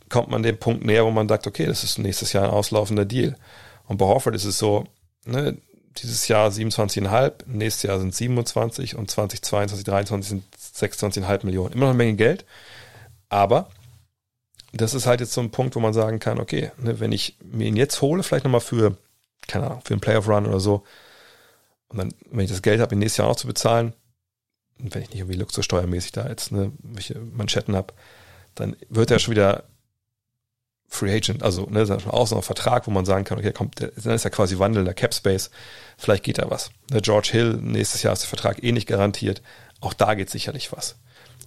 kommt 0.07 0.29
man 0.29 0.41
dem 0.41 0.57
Punkt 0.57 0.85
näher, 0.85 1.03
wo 1.03 1.11
man 1.11 1.27
sagt, 1.27 1.47
okay, 1.47 1.65
das 1.65 1.83
ist 1.83 1.99
nächstes 1.99 2.31
Jahr 2.31 2.45
ein 2.45 2.49
auslaufender 2.49 3.03
Deal. 3.03 3.35
Und 3.87 3.97
bei 3.97 4.05
Horford 4.05 4.35
ist 4.35 4.45
es 4.45 4.57
so, 4.57 4.85
ne, 5.25 5.57
dieses 5.97 6.29
Jahr 6.29 6.49
27,5, 6.49 7.33
nächstes 7.47 7.83
Jahr 7.83 7.99
sind 7.99 8.15
27 8.15 8.95
und 8.95 9.11
2022, 9.11 9.85
2023 9.85 10.29
sind 10.29 10.43
26,5 11.21 11.45
Millionen. 11.45 11.73
Immer 11.73 11.87
noch 11.87 11.89
eine 11.89 11.97
Menge 11.97 12.15
Geld, 12.15 12.45
aber 13.27 13.69
das 14.71 14.93
ist 14.93 15.07
halt 15.07 15.19
jetzt 15.19 15.33
so 15.33 15.41
ein 15.41 15.51
Punkt, 15.51 15.75
wo 15.75 15.81
man 15.81 15.93
sagen 15.93 16.19
kann, 16.19 16.39
okay, 16.39 16.71
ne, 16.77 17.01
wenn 17.01 17.11
ich 17.11 17.35
mir 17.43 17.67
ihn 17.67 17.75
jetzt 17.75 18.01
hole, 18.01 18.23
vielleicht 18.23 18.45
nochmal 18.45 18.61
für, 18.61 18.95
keine 19.45 19.65
Ahnung, 19.65 19.81
für 19.83 19.93
einen 19.93 19.99
Playoff 19.99 20.29
Run 20.29 20.45
oder 20.45 20.61
so, 20.61 20.85
und 21.89 21.97
dann, 21.97 22.13
wenn 22.31 22.45
ich 22.45 22.51
das 22.51 22.61
Geld 22.61 22.79
habe, 22.79 22.95
ihn 22.95 22.99
nächstes 22.99 23.17
Jahr 23.17 23.27
auch 23.27 23.35
zu 23.35 23.47
bezahlen, 23.47 23.93
wenn 24.79 25.01
ich 25.01 25.09
nicht 25.09 25.19
irgendwie 25.19 25.37
luxussteuermäßig 25.37 26.11
da 26.13 26.27
jetzt 26.27 26.51
ne, 26.51 26.71
welche 26.79 27.19
Manschetten 27.19 27.75
habe, 27.75 27.93
dann 28.55 28.75
wird 28.89 29.11
er 29.11 29.19
schon 29.19 29.31
wieder 29.31 29.65
Free 30.87 31.15
Agent, 31.15 31.43
also 31.43 31.67
ne, 31.69 31.81
ist 31.81 31.91
auch 31.91 32.27
so 32.27 32.35
ein 32.35 32.41
Vertrag, 32.41 32.87
wo 32.87 32.91
man 32.91 33.05
sagen 33.05 33.23
kann, 33.23 33.37
okay, 33.37 33.51
kommt, 33.51 33.79
dann 33.79 34.13
ist 34.15 34.23
ja 34.23 34.29
quasi 34.31 34.57
wandelnder 34.57 34.95
Cap 34.95 35.13
Space, 35.13 35.51
vielleicht 35.97 36.23
geht 36.23 36.39
da 36.39 36.49
was. 36.49 36.71
Der 36.89 37.01
George 37.01 37.29
Hill, 37.31 37.59
nächstes 37.61 38.01
Jahr 38.01 38.13
ist 38.13 38.23
der 38.23 38.29
Vertrag 38.29 38.63
eh 38.63 38.71
nicht 38.71 38.87
garantiert, 38.87 39.43
auch 39.81 39.93
da 39.93 40.15
geht 40.15 40.31
sicherlich 40.31 40.71
was. 40.71 40.95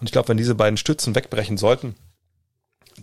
Und 0.01 0.07
ich 0.07 0.13
glaube, 0.13 0.29
wenn 0.29 0.37
diese 0.37 0.55
beiden 0.55 0.77
Stützen 0.77 1.15
wegbrechen 1.15 1.59
sollten, 1.59 1.97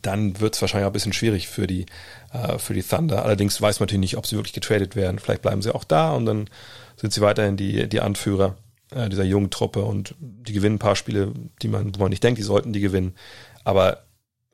dann 0.01 0.39
wird 0.39 0.55
es 0.55 0.61
wahrscheinlich 0.61 0.85
auch 0.85 0.91
ein 0.91 0.93
bisschen 0.93 1.13
schwierig 1.13 1.49
für 1.49 1.67
die, 1.67 1.85
äh, 2.31 2.57
für 2.57 2.73
die 2.73 2.83
Thunder. 2.83 3.25
Allerdings 3.25 3.61
weiß 3.61 3.79
man 3.79 3.87
natürlich 3.87 4.11
nicht, 4.11 4.17
ob 4.17 4.27
sie 4.27 4.37
wirklich 4.37 4.53
getradet 4.53 4.95
werden. 4.95 5.19
Vielleicht 5.19 5.41
bleiben 5.41 5.61
sie 5.61 5.73
auch 5.73 5.83
da 5.83 6.13
und 6.13 6.25
dann 6.25 6.49
sind 6.95 7.11
sie 7.11 7.21
weiterhin 7.21 7.57
die, 7.57 7.89
die 7.89 7.99
Anführer 7.99 8.55
äh, 8.91 9.09
dieser 9.09 9.23
jungen 9.23 9.49
Truppe 9.49 9.83
und 9.83 10.15
die 10.19 10.53
gewinnen 10.53 10.75
ein 10.75 10.79
paar 10.79 10.95
Spiele, 10.95 11.33
die 11.61 11.67
man, 11.67 11.95
wo 11.95 11.99
man 11.99 12.09
nicht 12.09 12.23
denkt, 12.23 12.39
die 12.39 12.43
sollten 12.43 12.73
die 12.73 12.79
gewinnen. 12.79 13.15
Aber 13.63 14.03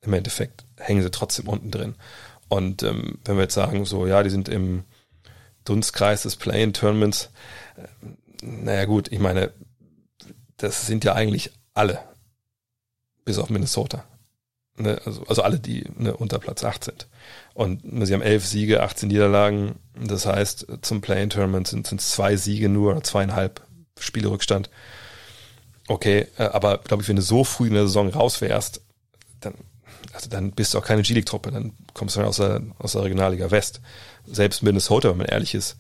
im 0.01 0.13
Endeffekt 0.13 0.65
hängen 0.77 1.01
sie 1.01 1.11
trotzdem 1.11 1.47
unten 1.47 1.71
drin. 1.71 1.95
Und 2.47 2.83
ähm, 2.83 3.19
wenn 3.25 3.35
wir 3.35 3.43
jetzt 3.43 3.55
sagen, 3.55 3.85
so, 3.85 4.05
ja, 4.05 4.23
die 4.23 4.29
sind 4.29 4.49
im 4.49 4.83
Dunstkreis 5.63 6.23
des 6.23 6.35
Play-in-Tournaments, 6.35 7.31
äh, 7.77 8.45
naja 8.45 8.85
gut, 8.85 9.11
ich 9.11 9.19
meine, 9.19 9.51
das 10.57 10.85
sind 10.85 11.03
ja 11.03 11.13
eigentlich 11.13 11.51
alle, 11.73 11.99
bis 13.23 13.39
auf 13.39 13.49
Minnesota. 13.49 14.05
Ne, 14.77 14.99
also, 15.05 15.23
also 15.23 15.41
alle, 15.41 15.59
die 15.59 15.85
ne, 15.97 16.15
unter 16.15 16.37
Platz 16.37 16.63
8 16.63 16.83
sind. 16.83 17.07
Und 17.53 17.81
sie 18.05 18.13
haben 18.13 18.21
elf 18.21 18.45
Siege, 18.45 18.83
18 18.83 19.07
Niederlagen. 19.07 19.75
Das 19.99 20.25
heißt, 20.25 20.67
zum 20.81 21.01
Play-in-Tournament 21.01 21.67
sind 21.67 21.91
es 21.91 22.11
zwei 22.11 22.35
Siege 22.35 22.67
nur 22.69 23.01
zweieinhalb 23.03 23.64
Spiele 23.99 24.29
Rückstand. 24.29 24.69
Okay, 25.87 26.27
äh, 26.37 26.43
aber 26.43 26.79
glaube 26.79 27.03
ich, 27.03 27.09
wenn 27.09 27.15
du 27.15 27.21
so 27.21 27.43
früh 27.43 27.67
in 27.67 27.73
der 27.73 27.83
Saison 27.83 28.09
raus 28.09 28.41
wärst, 28.41 28.81
dann, 29.39 29.53
also 30.13 30.29
dann 30.29 30.51
bist 30.51 30.73
du 30.73 30.79
auch 30.79 30.85
keine 30.85 31.03
G-League-Truppe, 31.03 31.51
dann 31.51 31.73
kommst 31.93 32.15
du 32.15 32.21
aus 32.21 32.37
der, 32.37 32.61
aus 32.79 32.93
der 32.93 33.03
Regionalliga 33.03 33.51
West. 33.51 33.81
Selbst 34.25 34.63
Minnesota, 34.63 35.09
wenn 35.09 35.17
man 35.17 35.27
ehrlich 35.27 35.53
ist, 35.53 35.77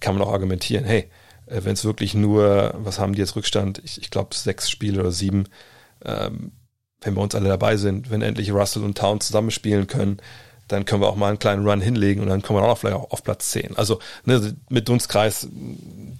kann 0.00 0.16
man 0.16 0.26
auch 0.26 0.32
argumentieren, 0.32 0.84
hey, 0.84 1.10
äh, 1.46 1.62
wenn 1.64 1.72
es 1.72 1.84
wirklich 1.84 2.14
nur, 2.14 2.74
was 2.76 2.98
haben 2.98 3.14
die 3.14 3.20
jetzt 3.20 3.36
Rückstand? 3.36 3.80
Ich, 3.84 4.00
ich 4.00 4.10
glaube 4.10 4.34
sechs 4.34 4.68
Spiele 4.68 5.00
oder 5.00 5.12
sieben, 5.12 5.44
ähm, 6.04 6.52
wenn 7.00 7.14
wir 7.14 7.22
uns 7.22 7.34
alle 7.34 7.48
dabei 7.48 7.76
sind, 7.76 8.10
wenn 8.10 8.22
endlich 8.22 8.52
Russell 8.52 8.82
und 8.82 8.98
Town 8.98 9.20
zusammenspielen 9.20 9.86
können, 9.86 10.18
dann 10.68 10.84
können 10.84 11.00
wir 11.02 11.08
auch 11.08 11.16
mal 11.16 11.28
einen 11.28 11.38
kleinen 11.38 11.66
Run 11.66 11.80
hinlegen 11.80 12.22
und 12.22 12.28
dann 12.28 12.42
kommen 12.42 12.60
wir 12.60 12.68
auch 12.68 12.78
vielleicht 12.78 12.96
auch 12.96 13.10
auf 13.10 13.22
Platz 13.22 13.50
10. 13.50 13.76
Also 13.76 14.00
ne, 14.24 14.54
mit 14.68 14.88
Dunstkreis, 14.88 15.48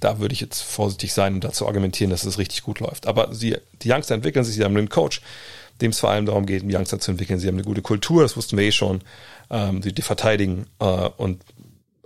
da 0.01 0.19
würde 0.19 0.35
ich 0.35 0.41
jetzt 0.41 0.63
vorsichtig 0.63 1.13
sein 1.13 1.35
und 1.35 1.45
dazu 1.45 1.67
argumentieren, 1.67 2.11
dass 2.11 2.25
es 2.25 2.39
richtig 2.39 2.63
gut 2.63 2.81
läuft. 2.81 3.07
Aber 3.07 3.35
sie, 3.35 3.57
die 3.83 3.91
Youngster 3.91 4.15
entwickeln 4.15 4.45
sich, 4.45 4.55
sie 4.55 4.65
haben 4.65 4.77
einen 4.77 4.89
Coach, 4.89 5.21
dem 5.81 5.91
es 5.91 5.99
vor 5.99 6.11
allem 6.11 6.27
darum 6.27 6.47
geht, 6.47 6.63
die 6.63 6.75
Youngster 6.75 6.99
zu 6.99 7.11
entwickeln. 7.11 7.39
Sie 7.39 7.49
haben 7.49 7.57
eine 7.57 7.65
gute 7.65 7.83
Kultur, 7.83 8.23
das 8.23 8.37
wussten 8.37 8.57
wir 8.57 8.65
eh 8.65 8.73
schon. 8.73 9.01
Ähm, 9.51 9.81
die, 9.81 9.93
die 9.93 10.03
verteidigen 10.03 10.67
äh, 10.79 10.85
und 10.85 11.43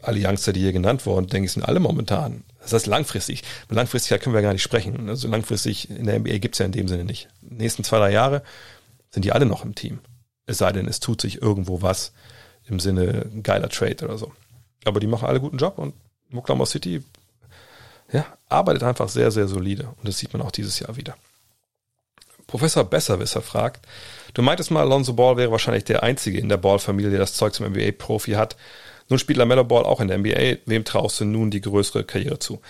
alle 0.03 0.27
Youngster, 0.27 0.53
die 0.53 0.61
hier 0.61 0.73
genannt 0.73 1.07
wurden, 1.07 1.27
denke 1.27 1.47
ich, 1.47 1.53
sind 1.53 1.63
alle 1.63 1.81
momentan. 1.81 2.43
Das 2.63 2.73
heißt 2.73 2.87
langfristig. 2.87 3.43
Mit 3.69 3.77
Langfristigkeit 3.77 4.23
können 4.23 4.35
wir 4.35 4.43
gar 4.43 4.53
nicht 4.53 4.63
sprechen. 4.63 5.09
Also 5.09 5.29
langfristig 5.29 5.91
in 5.91 6.07
der 6.07 6.19
NBA 6.19 6.39
gibt 6.39 6.55
es 6.55 6.59
ja 6.59 6.67
in 6.67 6.73
dem 6.73 6.89
Sinne 6.89 7.05
nicht. 7.05 7.29
Den 7.43 7.59
nächsten 7.59 7.85
zwei, 7.85 7.99
drei 7.99 8.13
Jahre 8.13 8.43
sind 9.11 9.25
die 9.25 9.33
alle 9.33 9.47
noch 9.47 9.65
im 9.65 9.75
Team. 9.75 9.99
Es 10.47 10.59
sei 10.59 10.73
denn, 10.73 10.89
es 10.89 11.01
tut 11.01 11.21
sich 11.21 11.41
irgendwo 11.43 11.83
was 11.83 12.13
im 12.67 12.81
Sinne 12.81 13.31
geiler 13.43 13.69
Trade 13.69 14.05
oder 14.05 14.19
so. 14.19 14.33
Aber 14.85 15.01
die 15.01 15.07
machen 15.07 15.29
alle 15.29 15.41
guten 15.41 15.59
Job 15.59 15.79
und 15.79 15.95
Oklahoma 16.33 16.67
City 16.67 17.03
ja, 18.13 18.27
arbeitet 18.49 18.83
einfach 18.83 19.09
sehr, 19.09 19.31
sehr 19.31 19.49
solide. 19.49 19.89
Und 19.99 20.09
das 20.09 20.19
sieht 20.19 20.33
man 20.33 20.43
auch 20.43 20.51
dieses 20.51 20.79
Jahr 20.81 20.97
wieder. 20.97 21.17
Professor 22.47 22.83
Besserwisser 22.83 23.43
fragt, 23.43 23.87
du 24.35 24.43
meintest 24.43 24.73
mal, 24.73 24.81
Alonso 24.81 25.13
Ball 25.13 25.37
wäre 25.37 25.53
wahrscheinlich 25.53 25.85
der 25.85 26.03
Einzige 26.03 26.39
in 26.39 26.49
der 26.49 26.57
Ball-Familie, 26.57 27.11
der 27.11 27.21
das 27.21 27.35
Zeug 27.35 27.55
zum 27.55 27.67
NBA-Profi 27.67 28.33
hat. 28.33 28.57
Nun 29.09 29.21
spielt 29.21 29.39
LaMelo 29.39 29.65
Ball 29.65 29.85
auch 29.85 30.01
in 30.01 30.09
der 30.09 30.19
NBA. 30.19 30.59
Wem 30.67 30.85
traust 30.85 31.21
du 31.21 31.25
nun 31.25 31.51
die 31.51 31.61
größere 31.61 32.05
Karriere 32.05 32.41
zu? 32.41 32.61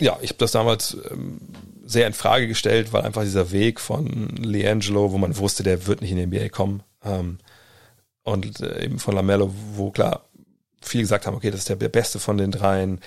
Ja, 0.00 0.18
ich 0.22 0.30
habe 0.30 0.38
das 0.38 0.52
damals 0.52 0.96
ähm, 1.10 1.38
sehr 1.84 2.06
in 2.06 2.12
Frage 2.12 2.48
gestellt, 2.48 2.92
weil 2.92 3.02
einfach 3.02 3.22
dieser 3.22 3.52
Weg 3.52 3.80
von 3.80 4.28
Leangelo, 4.36 5.12
wo 5.12 5.18
man 5.18 5.36
wusste, 5.36 5.62
der 5.62 5.86
wird 5.86 6.00
nicht 6.00 6.10
in 6.10 6.16
die 6.16 6.26
NBA 6.26 6.48
kommen, 6.48 6.82
ähm, 7.04 7.38
und 8.22 8.60
äh, 8.60 8.84
eben 8.84 8.98
von 8.98 9.14
LaMelo, 9.14 9.52
wo 9.74 9.90
klar 9.90 10.24
viele 10.80 11.02
gesagt 11.02 11.26
haben, 11.26 11.36
okay, 11.36 11.50
das 11.50 11.60
ist 11.60 11.68
der 11.68 11.76
Beste 11.76 12.18
von 12.18 12.38
den 12.38 12.50
dreien. 12.50 13.00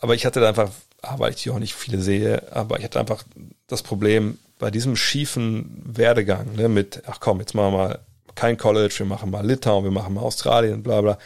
Aber 0.00 0.14
ich 0.14 0.26
hatte 0.26 0.40
da 0.40 0.48
einfach, 0.48 0.70
weil 1.16 1.30
ich 1.30 1.42
die 1.42 1.50
auch 1.50 1.58
nicht 1.58 1.74
viele 1.74 2.00
sehe, 2.00 2.52
aber 2.52 2.78
ich 2.78 2.84
hatte 2.84 3.00
einfach 3.00 3.24
das 3.66 3.82
Problem 3.82 4.38
bei 4.58 4.70
diesem 4.70 4.94
schiefen 4.94 5.82
Werdegang, 5.84 6.54
ne, 6.54 6.68
mit, 6.68 7.02
ach 7.06 7.18
komm, 7.18 7.40
jetzt 7.40 7.54
machen 7.54 7.72
wir 7.72 7.78
mal 7.78 7.98
kein 8.34 8.56
College, 8.56 8.94
wir 8.98 9.06
machen 9.06 9.30
mal 9.30 9.44
Litauen, 9.44 9.84
wir 9.84 9.90
machen 9.90 10.14
mal 10.14 10.20
Australien, 10.20 10.82
bla 10.82 11.00
bla. 11.00 11.18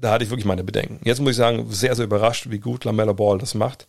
Da 0.00 0.12
hatte 0.12 0.24
ich 0.24 0.30
wirklich 0.30 0.46
meine 0.46 0.64
Bedenken. 0.64 1.00
Jetzt 1.04 1.20
muss 1.20 1.32
ich 1.32 1.36
sagen, 1.36 1.70
sehr, 1.70 1.94
sehr 1.94 2.06
überrascht, 2.06 2.50
wie 2.50 2.58
gut 2.58 2.84
LaMelo 2.84 3.14
Ball 3.14 3.38
das 3.38 3.54
macht. 3.54 3.88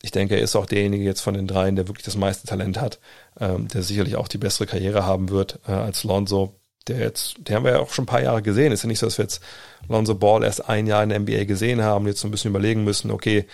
Ich 0.00 0.10
denke, 0.10 0.34
er 0.34 0.42
ist 0.42 0.56
auch 0.56 0.66
derjenige 0.66 1.04
jetzt 1.04 1.20
von 1.20 1.34
den 1.34 1.46
dreien, 1.46 1.76
der 1.76 1.88
wirklich 1.88 2.04
das 2.04 2.16
meiste 2.16 2.46
Talent 2.46 2.80
hat, 2.80 2.98
ähm, 3.38 3.68
der 3.68 3.82
sicherlich 3.82 4.16
auch 4.16 4.28
die 4.28 4.38
bessere 4.38 4.66
Karriere 4.66 5.06
haben 5.06 5.28
wird 5.28 5.60
äh, 5.68 5.72
als 5.72 6.04
Lonzo 6.04 6.56
der 6.88 6.98
jetzt, 6.98 7.36
der 7.38 7.56
haben 7.56 7.64
wir 7.64 7.72
ja 7.72 7.80
auch 7.80 7.92
schon 7.92 8.04
ein 8.04 8.06
paar 8.06 8.22
Jahre 8.22 8.42
gesehen. 8.42 8.72
Ist 8.72 8.82
ja 8.82 8.88
nicht 8.88 8.98
so, 8.98 9.06
dass 9.06 9.18
wir 9.18 9.24
jetzt 9.24 9.42
Lonzo 9.88 10.14
Ball 10.14 10.42
erst 10.42 10.68
ein 10.68 10.86
Jahr 10.86 11.02
in 11.02 11.10
der 11.10 11.20
NBA 11.20 11.44
gesehen 11.44 11.82
haben 11.82 12.04
und 12.04 12.08
jetzt 12.08 12.20
so 12.20 12.28
ein 12.28 12.30
bisschen 12.30 12.50
überlegen 12.50 12.84
müssen, 12.84 13.10
okay, 13.10 13.46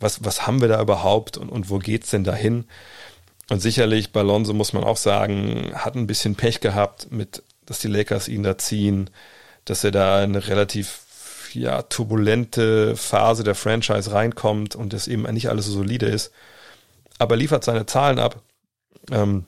was, 0.00 0.24
was 0.24 0.46
haben 0.46 0.60
wir 0.60 0.68
da 0.68 0.80
überhaupt 0.80 1.36
und, 1.36 1.48
und 1.48 1.70
wo 1.70 1.78
geht's 1.78 2.10
denn 2.10 2.24
dahin? 2.24 2.66
Und 3.50 3.60
sicherlich 3.60 4.12
bei 4.12 4.22
Lonzo 4.22 4.52
muss 4.52 4.72
man 4.72 4.84
auch 4.84 4.96
sagen, 4.96 5.72
hat 5.74 5.96
ein 5.96 6.06
bisschen 6.06 6.34
Pech 6.34 6.60
gehabt 6.60 7.10
mit, 7.10 7.42
dass 7.66 7.80
die 7.80 7.88
Lakers 7.88 8.28
ihn 8.28 8.42
da 8.42 8.58
ziehen, 8.58 9.10
dass 9.64 9.84
er 9.84 9.90
da 9.90 10.18
eine 10.18 10.46
relativ 10.48 11.00
ja, 11.54 11.82
turbulente 11.82 12.96
Phase 12.96 13.44
der 13.44 13.54
Franchise 13.54 14.12
reinkommt 14.12 14.74
und 14.76 14.92
das 14.92 15.08
eben 15.08 15.22
nicht 15.32 15.48
alles 15.48 15.66
so 15.66 15.72
solide 15.72 16.06
ist. 16.06 16.32
Aber 17.18 17.36
liefert 17.36 17.64
seine 17.64 17.86
Zahlen 17.86 18.18
ab. 18.18 18.42
Ähm, 19.10 19.46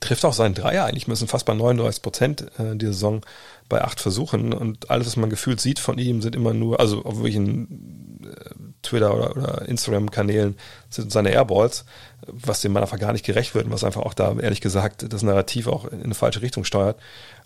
trifft 0.00 0.24
auch 0.24 0.32
seinen 0.32 0.54
Dreier 0.54 0.84
eigentlich, 0.84 1.08
müssen 1.08 1.28
fast 1.28 1.46
bei 1.46 1.54
39 1.54 2.02
Prozent 2.02 2.46
äh, 2.58 2.76
die 2.76 2.86
Saison 2.86 3.20
bei 3.68 3.82
acht 3.82 4.00
Versuchen 4.00 4.52
und 4.52 4.90
alles, 4.90 5.06
was 5.06 5.16
man 5.16 5.30
gefühlt 5.30 5.60
sieht 5.60 5.78
von 5.78 5.98
ihm, 5.98 6.22
sind 6.22 6.34
immer 6.34 6.54
nur, 6.54 6.80
also 6.80 7.04
auf 7.04 7.22
welchen 7.22 8.20
äh, 8.24 8.54
Twitter 8.82 9.14
oder, 9.14 9.36
oder 9.36 9.68
Instagram-Kanälen 9.68 10.56
sind 10.90 11.12
seine 11.12 11.30
Airballs, 11.30 11.84
was 12.26 12.60
dem 12.60 12.72
Mann 12.72 12.82
einfach 12.82 12.98
gar 12.98 13.12
nicht 13.12 13.24
gerecht 13.24 13.54
wird 13.54 13.66
und 13.66 13.72
was 13.72 13.84
einfach 13.84 14.02
auch 14.02 14.14
da, 14.14 14.34
ehrlich 14.38 14.60
gesagt, 14.60 15.12
das 15.12 15.22
Narrativ 15.22 15.66
auch 15.66 15.86
in 15.86 16.02
eine 16.02 16.14
falsche 16.14 16.42
Richtung 16.42 16.64
steuert. 16.64 16.98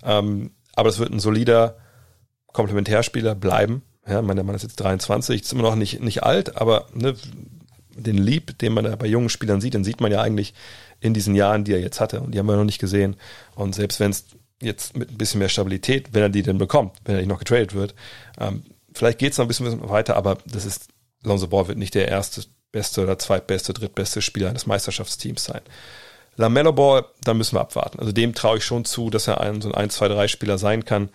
Ähm, 0.02 0.52
aber 0.74 0.88
es 0.88 0.98
wird 0.98 1.10
ein 1.10 1.20
solider 1.20 1.76
Komplementärspieler 2.56 3.34
bleiben. 3.34 3.82
Ja, 4.08 4.22
meine, 4.22 4.36
der 4.36 4.44
Mann 4.44 4.54
ist 4.54 4.62
jetzt 4.62 4.76
23, 4.76 5.42
ist 5.42 5.52
immer 5.52 5.62
noch 5.62 5.76
nicht, 5.76 6.00
nicht 6.00 6.22
alt, 6.22 6.56
aber 6.56 6.86
ne, 6.94 7.14
den 7.90 8.16
Lieb, 8.16 8.58
den 8.58 8.72
man 8.72 8.84
da 8.84 8.96
bei 8.96 9.06
jungen 9.06 9.28
Spielern 9.28 9.60
sieht, 9.60 9.74
den 9.74 9.84
sieht 9.84 10.00
man 10.00 10.10
ja 10.10 10.22
eigentlich 10.22 10.54
in 11.00 11.12
diesen 11.12 11.34
Jahren, 11.34 11.64
die 11.64 11.72
er 11.72 11.80
jetzt 11.80 12.00
hatte. 12.00 12.20
Und 12.20 12.32
die 12.32 12.38
haben 12.38 12.46
wir 12.46 12.56
noch 12.56 12.64
nicht 12.64 12.78
gesehen. 12.78 13.16
Und 13.54 13.74
selbst 13.74 14.00
wenn 14.00 14.10
es 14.10 14.24
jetzt 14.62 14.96
mit 14.96 15.10
ein 15.10 15.18
bisschen 15.18 15.38
mehr 15.38 15.50
Stabilität, 15.50 16.08
wenn 16.12 16.22
er 16.22 16.28
die 16.30 16.42
denn 16.42 16.56
bekommt, 16.56 16.96
wenn 17.04 17.16
er 17.16 17.20
nicht 17.20 17.28
noch 17.28 17.38
getradet 17.38 17.74
wird, 17.74 17.94
ähm, 18.40 18.64
vielleicht 18.94 19.18
geht 19.18 19.32
es 19.32 19.38
noch 19.38 19.44
ein 19.44 19.48
bisschen 19.48 19.88
weiter, 19.88 20.16
aber 20.16 20.38
das 20.46 20.64
ist, 20.64 20.88
Lonzo 21.22 21.48
Ball 21.48 21.68
wird 21.68 21.78
nicht 21.78 21.94
der 21.94 22.08
erste 22.08 22.44
beste 22.72 23.02
oder 23.02 23.18
zweitbeste, 23.18 23.74
drittbeste 23.74 24.22
Spieler 24.22 24.48
eines 24.48 24.66
Meisterschaftsteams 24.66 25.44
sein. 25.44 25.60
Lamello 26.36 26.72
Ball, 26.72 27.04
da 27.22 27.34
müssen 27.34 27.56
wir 27.56 27.60
abwarten. 27.60 27.98
Also 27.98 28.12
dem 28.12 28.34
traue 28.34 28.58
ich 28.58 28.64
schon 28.64 28.84
zu, 28.84 29.10
dass 29.10 29.26
er 29.28 29.40
ein, 29.40 29.60
so 29.60 29.68
ein 29.68 29.74
1, 29.74 29.94
2, 29.94 30.08
3 30.08 30.28
Spieler 30.28 30.58
sein 30.58 30.84
kann. 30.84 31.10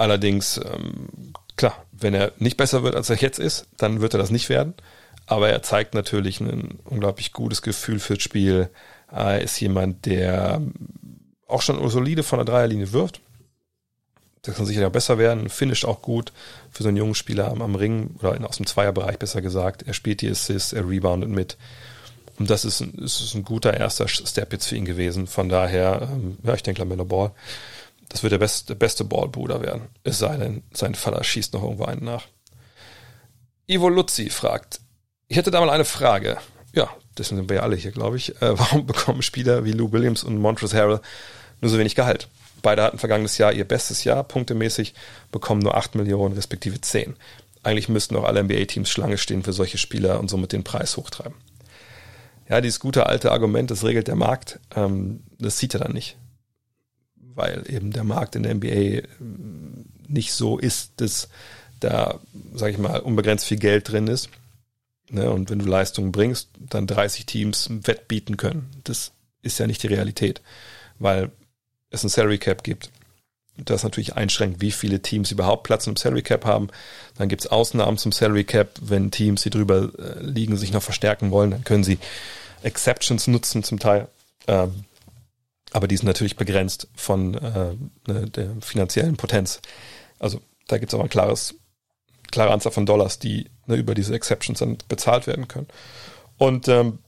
Allerdings, 0.00 0.56
ähm, 0.56 1.34
klar, 1.56 1.84
wenn 1.92 2.14
er 2.14 2.32
nicht 2.38 2.56
besser 2.56 2.82
wird, 2.82 2.94
als 2.94 3.10
er 3.10 3.16
jetzt 3.16 3.38
ist, 3.38 3.66
dann 3.76 4.00
wird 4.00 4.14
er 4.14 4.18
das 4.18 4.30
nicht 4.30 4.48
werden. 4.48 4.72
Aber 5.26 5.50
er 5.50 5.62
zeigt 5.62 5.92
natürlich 5.92 6.40
ein 6.40 6.78
unglaublich 6.84 7.34
gutes 7.34 7.60
Gefühl 7.60 7.98
fürs 7.98 8.22
Spiel. 8.22 8.70
Er 9.12 9.42
ist 9.42 9.60
jemand, 9.60 10.06
der 10.06 10.62
auch 11.46 11.60
schon 11.60 11.86
solide 11.90 12.22
von 12.22 12.38
der 12.38 12.46
Dreierlinie 12.46 12.94
wirft. 12.94 13.20
Das 14.40 14.54
kann 14.54 14.64
sicher 14.64 14.80
noch 14.80 14.90
besser 14.90 15.18
werden. 15.18 15.50
Finisht 15.50 15.84
auch 15.84 16.00
gut 16.00 16.32
für 16.70 16.82
so 16.82 16.88
einen 16.88 16.96
jungen 16.96 17.14
Spieler 17.14 17.48
am, 17.48 17.60
am 17.60 17.74
Ring 17.74 18.14
oder 18.20 18.48
aus 18.48 18.56
dem 18.56 18.66
Zweierbereich 18.66 19.18
besser 19.18 19.42
gesagt. 19.42 19.82
Er 19.82 19.92
spielt 19.92 20.22
die 20.22 20.30
Assists, 20.30 20.72
er 20.72 20.88
reboundet 20.88 21.28
mit. 21.28 21.58
Und 22.38 22.48
das 22.48 22.64
ist 22.64 22.80
ein, 22.80 22.94
ist 22.94 23.34
ein 23.34 23.44
guter 23.44 23.74
erster 23.74 24.08
Step 24.08 24.50
jetzt 24.54 24.64
für 24.64 24.76
ihn 24.76 24.86
gewesen. 24.86 25.26
Von 25.26 25.50
daher, 25.50 26.08
ähm, 26.10 26.38
ja, 26.42 26.54
ich 26.54 26.62
denke, 26.62 26.80
Lamelo 26.80 27.04
Ball, 27.04 27.32
das 28.10 28.22
wird 28.22 28.32
der 28.32 28.38
beste, 28.38 28.74
beste 28.74 29.04
Ballbruder 29.04 29.62
werden. 29.62 29.88
Es 30.04 30.18
sei 30.18 30.36
denn, 30.36 30.62
sein 30.72 30.94
Vater 30.94 31.24
schießt 31.24 31.54
noch 31.54 31.62
irgendwo 31.62 31.84
einen 31.84 32.04
nach. 32.04 32.26
Ivo 33.66 33.88
Luzzi 33.88 34.28
fragt, 34.28 34.80
ich 35.28 35.36
hätte 35.36 35.50
da 35.50 35.60
mal 35.60 35.70
eine 35.70 35.84
Frage. 35.86 36.36
Ja, 36.74 36.90
das 37.14 37.28
sind 37.28 37.48
wir 37.48 37.56
ja 37.56 37.62
alle 37.62 37.76
hier, 37.76 37.92
glaube 37.92 38.16
ich. 38.16 38.36
Äh, 38.42 38.58
warum 38.58 38.86
bekommen 38.86 39.22
Spieler 39.22 39.64
wie 39.64 39.72
Lou 39.72 39.90
Williams 39.92 40.22
und 40.22 40.38
Montrezl 40.38 40.76
Harrell 40.76 41.00
nur 41.62 41.70
so 41.70 41.78
wenig 41.78 41.94
Gehalt? 41.94 42.28
Beide 42.62 42.82
hatten 42.82 42.98
vergangenes 42.98 43.38
Jahr 43.38 43.52
ihr 43.52 43.64
bestes 43.64 44.04
Jahr, 44.04 44.22
punktemäßig, 44.22 44.92
bekommen 45.32 45.62
nur 45.62 45.76
8 45.76 45.94
Millionen 45.94 46.34
respektive 46.34 46.78
10. 46.78 47.16
Eigentlich 47.62 47.88
müssten 47.88 48.16
auch 48.16 48.24
alle 48.24 48.42
NBA-Teams 48.42 48.90
Schlange 48.90 49.16
stehen 49.16 49.42
für 49.42 49.54
solche 49.54 49.78
Spieler 49.78 50.20
und 50.20 50.28
somit 50.28 50.52
den 50.52 50.64
Preis 50.64 50.98
hochtreiben 50.98 51.34
ja, 52.50 52.60
dieses 52.60 52.80
gute 52.80 53.06
alte 53.06 53.30
Argument, 53.30 53.70
das 53.70 53.84
regelt 53.84 54.08
der 54.08 54.16
Markt, 54.16 54.58
ähm, 54.74 55.22
das 55.38 55.58
sieht 55.58 55.74
er 55.74 55.80
dann 55.80 55.92
nicht. 55.92 56.16
Weil 57.34 57.64
eben 57.68 57.92
der 57.92 58.04
Markt 58.04 58.36
in 58.36 58.42
der 58.42 58.54
NBA 58.54 58.66
ähm, 59.20 59.86
nicht 60.08 60.32
so 60.32 60.58
ist, 60.58 60.92
dass 60.96 61.28
da, 61.80 62.20
sag 62.54 62.72
ich 62.72 62.78
mal, 62.78 63.00
unbegrenzt 63.00 63.46
viel 63.46 63.58
Geld 63.58 63.90
drin 63.90 64.06
ist. 64.06 64.28
Ne? 65.10 65.30
Und 65.30 65.50
wenn 65.50 65.58
du 65.58 65.66
Leistungen 65.66 66.12
bringst, 66.12 66.48
dann 66.58 66.86
30 66.86 67.26
Teams 67.26 67.68
wettbieten 67.70 68.36
können. 68.36 68.70
Das 68.84 69.12
ist 69.42 69.58
ja 69.58 69.66
nicht 69.66 69.82
die 69.82 69.88
Realität, 69.88 70.40
weil 70.98 71.30
es 71.90 72.04
ein 72.04 72.08
Salary 72.08 72.38
Cap 72.38 72.62
gibt. 72.62 72.90
Das 73.56 73.82
natürlich 73.82 74.16
einschränkt, 74.16 74.60
wie 74.60 74.70
viele 74.70 75.00
Teams 75.00 75.30
überhaupt 75.32 75.64
Platz 75.64 75.86
im 75.86 75.96
Salary 75.96 76.22
Cap 76.22 76.44
haben. 76.44 76.68
Dann 77.18 77.28
gibt 77.28 77.42
es 77.42 77.50
Ausnahmen 77.50 77.98
zum 77.98 78.12
Salary 78.12 78.44
Cap, 78.44 78.70
wenn 78.80 79.10
Teams, 79.10 79.42
die 79.42 79.50
drüber 79.50 79.90
äh, 79.98 80.22
liegen, 80.22 80.56
sich 80.56 80.72
noch 80.72 80.82
verstärken 80.82 81.30
wollen, 81.30 81.50
dann 81.50 81.64
können 81.64 81.84
sie 81.84 81.98
Exceptions 82.62 83.26
nutzen 83.26 83.62
zum 83.62 83.78
Teil. 83.78 84.08
Ähm, 84.46 84.84
aber 85.72 85.88
die 85.88 85.96
sind 85.96 86.06
natürlich 86.06 86.36
begrenzt 86.36 86.88
von 86.94 87.34
äh, 87.34 87.74
ne, 88.06 88.30
der 88.30 88.56
finanziellen 88.60 89.16
Potenz. 89.16 89.60
Also 90.18 90.40
da 90.68 90.78
gibt 90.78 90.92
es 90.92 90.94
aber 90.94 91.04
ein 91.04 91.10
klares, 91.10 91.54
klare 92.30 92.52
Anzahl 92.52 92.72
von 92.72 92.86
Dollars, 92.86 93.18
die 93.18 93.50
ne, 93.66 93.76
über 93.76 93.94
diese 93.94 94.14
Exceptions 94.14 94.58
dann 94.58 94.78
bezahlt 94.88 95.26
werden 95.26 95.48
können. 95.48 95.68
Und 96.38 96.68
ähm, 96.68 96.98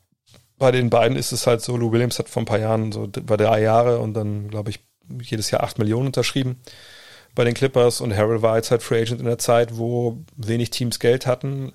bei 0.58 0.70
den 0.70 0.90
beiden 0.90 1.16
ist 1.16 1.32
es 1.32 1.46
halt 1.46 1.60
so, 1.62 1.76
Lou 1.76 1.92
Williams 1.92 2.18
hat 2.18 2.28
vor 2.28 2.42
ein 2.42 2.46
paar 2.46 2.58
Jahren 2.60 2.92
so 2.92 3.08
bei 3.08 3.36
drei 3.36 3.62
Jahre 3.62 3.98
und 3.98 4.14
dann, 4.14 4.48
glaube 4.48 4.70
ich, 4.70 4.80
jedes 5.20 5.50
Jahr 5.50 5.62
acht 5.62 5.78
Millionen 5.78 6.06
unterschrieben 6.06 6.60
bei 7.34 7.44
den 7.44 7.54
Clippers 7.54 8.00
und 8.00 8.16
Harold 8.16 8.42
war 8.42 8.56
jetzt 8.56 8.70
halt 8.70 8.82
Free 8.82 9.00
Agent 9.00 9.20
in 9.20 9.26
der 9.26 9.38
Zeit, 9.38 9.78
wo 9.78 10.18
wenig 10.36 10.70
Teams 10.70 10.98
Geld 10.98 11.26
hatten, 11.26 11.72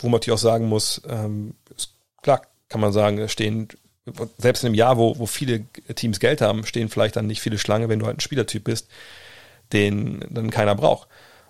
wo 0.00 0.08
man 0.08 0.12
natürlich 0.18 0.38
auch 0.38 0.42
sagen 0.42 0.66
muss, 0.68 1.02
ähm, 1.08 1.54
klar, 2.22 2.42
kann 2.68 2.80
man 2.80 2.92
sagen, 2.92 3.28
stehen, 3.28 3.68
selbst 4.38 4.62
in 4.62 4.68
einem 4.68 4.74
Jahr, 4.74 4.96
wo, 4.96 5.18
wo 5.18 5.26
viele 5.26 5.64
Teams 5.94 6.20
Geld 6.20 6.40
haben, 6.40 6.64
stehen 6.64 6.88
vielleicht 6.88 7.16
dann 7.16 7.26
nicht 7.26 7.40
viele 7.40 7.58
Schlange, 7.58 7.88
wenn 7.88 7.98
du 7.98 8.06
halt 8.06 8.18
ein 8.18 8.20
Spielertyp 8.20 8.64
bist, 8.64 8.88
den 9.72 10.24
dann 10.30 10.50
keiner 10.50 10.74
braucht. 10.74 11.08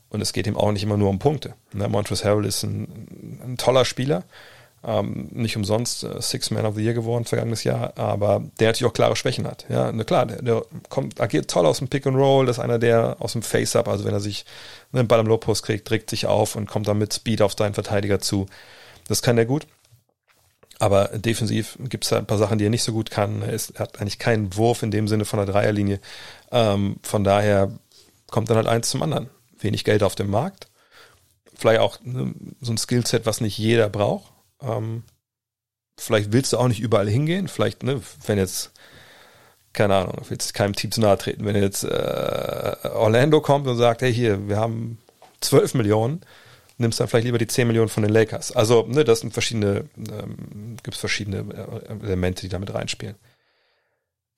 Und 0.09 0.21
es 0.21 0.33
geht 0.33 0.47
ihm 0.47 0.57
auch 0.57 0.73
nicht 0.73 0.83
immer 0.83 0.97
nur 0.97 1.11
um 1.11 1.19
Punkte. 1.19 1.55
Ne, 1.73 1.89
Montrezl 1.89 2.25
Harrell 2.25 2.45
ist 2.45 2.63
ein, 2.63 3.41
ein 3.45 3.57
toller 3.57 3.85
Spieler, 3.85 4.25
ähm, 4.85 5.29
nicht 5.33 5.57
umsonst 5.57 6.05
äh, 6.05 6.23
Six 6.23 6.51
Man 6.51 6.65
of 6.65 6.77
the 6.77 6.83
Year 6.83 6.95
geworden 6.95 7.25
vergangenes 7.25 7.65
Jahr, 7.65 7.93
aber 7.99 8.43
der 8.61 8.69
natürlich 8.69 8.91
auch 8.91 8.95
klare 8.95 9.17
Schwächen 9.17 9.47
hat. 9.47 9.67
Ja, 9.69 9.91
na 9.91 10.05
klar, 10.05 10.27
der, 10.27 10.43
der 10.43 10.65
kommt, 10.89 11.21
agiert 11.21 11.51
toll 11.51 11.67
aus 11.67 11.79
dem 11.79 11.89
Pick 11.89 12.07
and 12.07 12.17
Roll, 12.17 12.47
das 12.47 12.59
ist 12.59 12.63
einer, 12.63 12.79
der 12.79 13.17
aus 13.19 13.33
dem 13.33 13.43
Face-Up, 13.43 13.89
also 13.89 14.05
wenn 14.05 14.15
er 14.15 14.21
sich 14.21 14.45
einen 14.93 15.09
Ball 15.09 15.21
im 15.21 15.27
Low-Post 15.27 15.65
kriegt, 15.65 15.89
trägt 15.89 16.09
sich 16.09 16.27
auf 16.27 16.55
und 16.55 16.67
kommt 16.67 16.87
dann 16.87 16.99
mit 16.99 17.13
Speed 17.13 17.43
auf 17.43 17.55
seinen 17.59 17.75
Verteidiger 17.75 18.21
zu. 18.21 18.47
Das 19.09 19.23
kann 19.23 19.39
er 19.39 19.45
gut. 19.45 19.67
Aber 20.79 21.09
defensiv 21.09 21.79
gibt 21.89 22.05
es 22.05 22.11
da 22.11 22.19
ein 22.19 22.27
paar 22.27 22.39
Sachen, 22.39 22.59
die 22.59 22.67
er 22.67 22.71
nicht 22.71 22.83
so 22.83 22.93
gut 22.93 23.11
kann. 23.11 23.43
Er, 23.43 23.53
ist, 23.53 23.71
er 23.71 23.81
hat 23.81 24.01
eigentlich 24.01 24.19
keinen 24.19 24.55
Wurf 24.57 24.83
in 24.83 24.91
dem 24.91 25.09
Sinne 25.09 25.25
von 25.25 25.39
der 25.39 25.47
Dreierlinie. 25.47 26.01
Ähm, 26.53 26.97
von 27.03 27.25
daher 27.25 27.73
kommt 28.27 28.51
dann 28.51 28.59
halt 28.59 28.67
eins 28.67 28.91
zum 28.91 29.03
anderen. 29.03 29.31
Wenig 29.59 29.85
Geld 29.85 30.03
auf 30.03 30.15
dem 30.15 30.31
Markt. 30.31 30.69
Vielleicht 31.55 31.81
auch 31.81 31.99
ne, 32.03 32.35
so 32.61 32.73
ein 32.73 32.79
Skillset, 32.79 33.25
was 33.25 33.41
nicht 33.41 33.57
jeder 33.57 33.89
braucht. 33.89 34.31
Ähm, 34.61 35.03
vielleicht 35.97 36.33
willst 36.33 36.53
du 36.53 36.59
auch 36.59 36.69
nicht 36.69 36.81
überall 36.81 37.09
hingehen. 37.09 37.49
Vielleicht, 37.49 37.83
ne, 37.83 38.03
wenn 38.27 38.37
jetzt, 38.37 38.73
keine 39.73 39.95
Ahnung, 39.95 40.21
willst 40.29 40.53
keinem 40.53 40.75
Team 40.75 40.91
zu 40.91 41.01
nahe 41.01 41.17
treten. 41.17 41.47
Wenn 41.47 41.57
jetzt 41.57 41.85
äh, 41.85 42.77
Orlando 42.93 43.41
kommt 43.41 43.67
und 43.67 43.79
sagt, 43.79 44.03
hey 44.03 44.13
hier, 44.13 44.47
wir 44.47 44.59
haben 44.59 44.99
12 45.41 45.73
Millionen, 45.75 46.21
nimmst 46.79 47.01
dann 47.01 47.09
vielleicht 47.09 47.25
lieber 47.25 47.39
die 47.39 47.47
10 47.47 47.67
Millionen 47.67 47.89
von 47.89 48.03
den 48.03 48.13
Lakers. 48.13 48.53
Also, 48.53 48.87
ne, 48.87 49.05
das 49.05 49.21
sind 49.21 49.33
verschiedene, 49.33 49.89
ähm, 49.97 50.77
gibt 50.83 50.95
es 50.95 51.01
verschiedene 51.01 51.39
äh, 51.39 52.05
Elemente, 52.05 52.43
die 52.43 52.49
damit 52.49 52.75
reinspielen. 52.75 53.17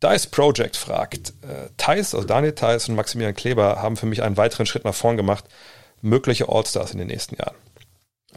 Dice 0.02 0.26
Project 0.28 0.76
fragt, 0.76 1.32
äh, 1.42 1.70
Thais, 1.76 2.14
also 2.14 2.26
Daniel 2.26 2.52
Thais 2.52 2.88
und 2.88 2.94
Maximilian 2.94 3.34
Kleber 3.34 3.82
haben 3.82 3.96
für 3.96 4.06
mich 4.06 4.22
einen 4.22 4.36
weiteren 4.36 4.66
Schritt 4.66 4.84
nach 4.84 4.94
vorn 4.94 5.16
gemacht. 5.16 5.44
Mögliche 6.00 6.48
All-Stars 6.48 6.92
in 6.92 6.98
den 6.98 7.08
nächsten 7.08 7.36
Jahren. 7.36 7.56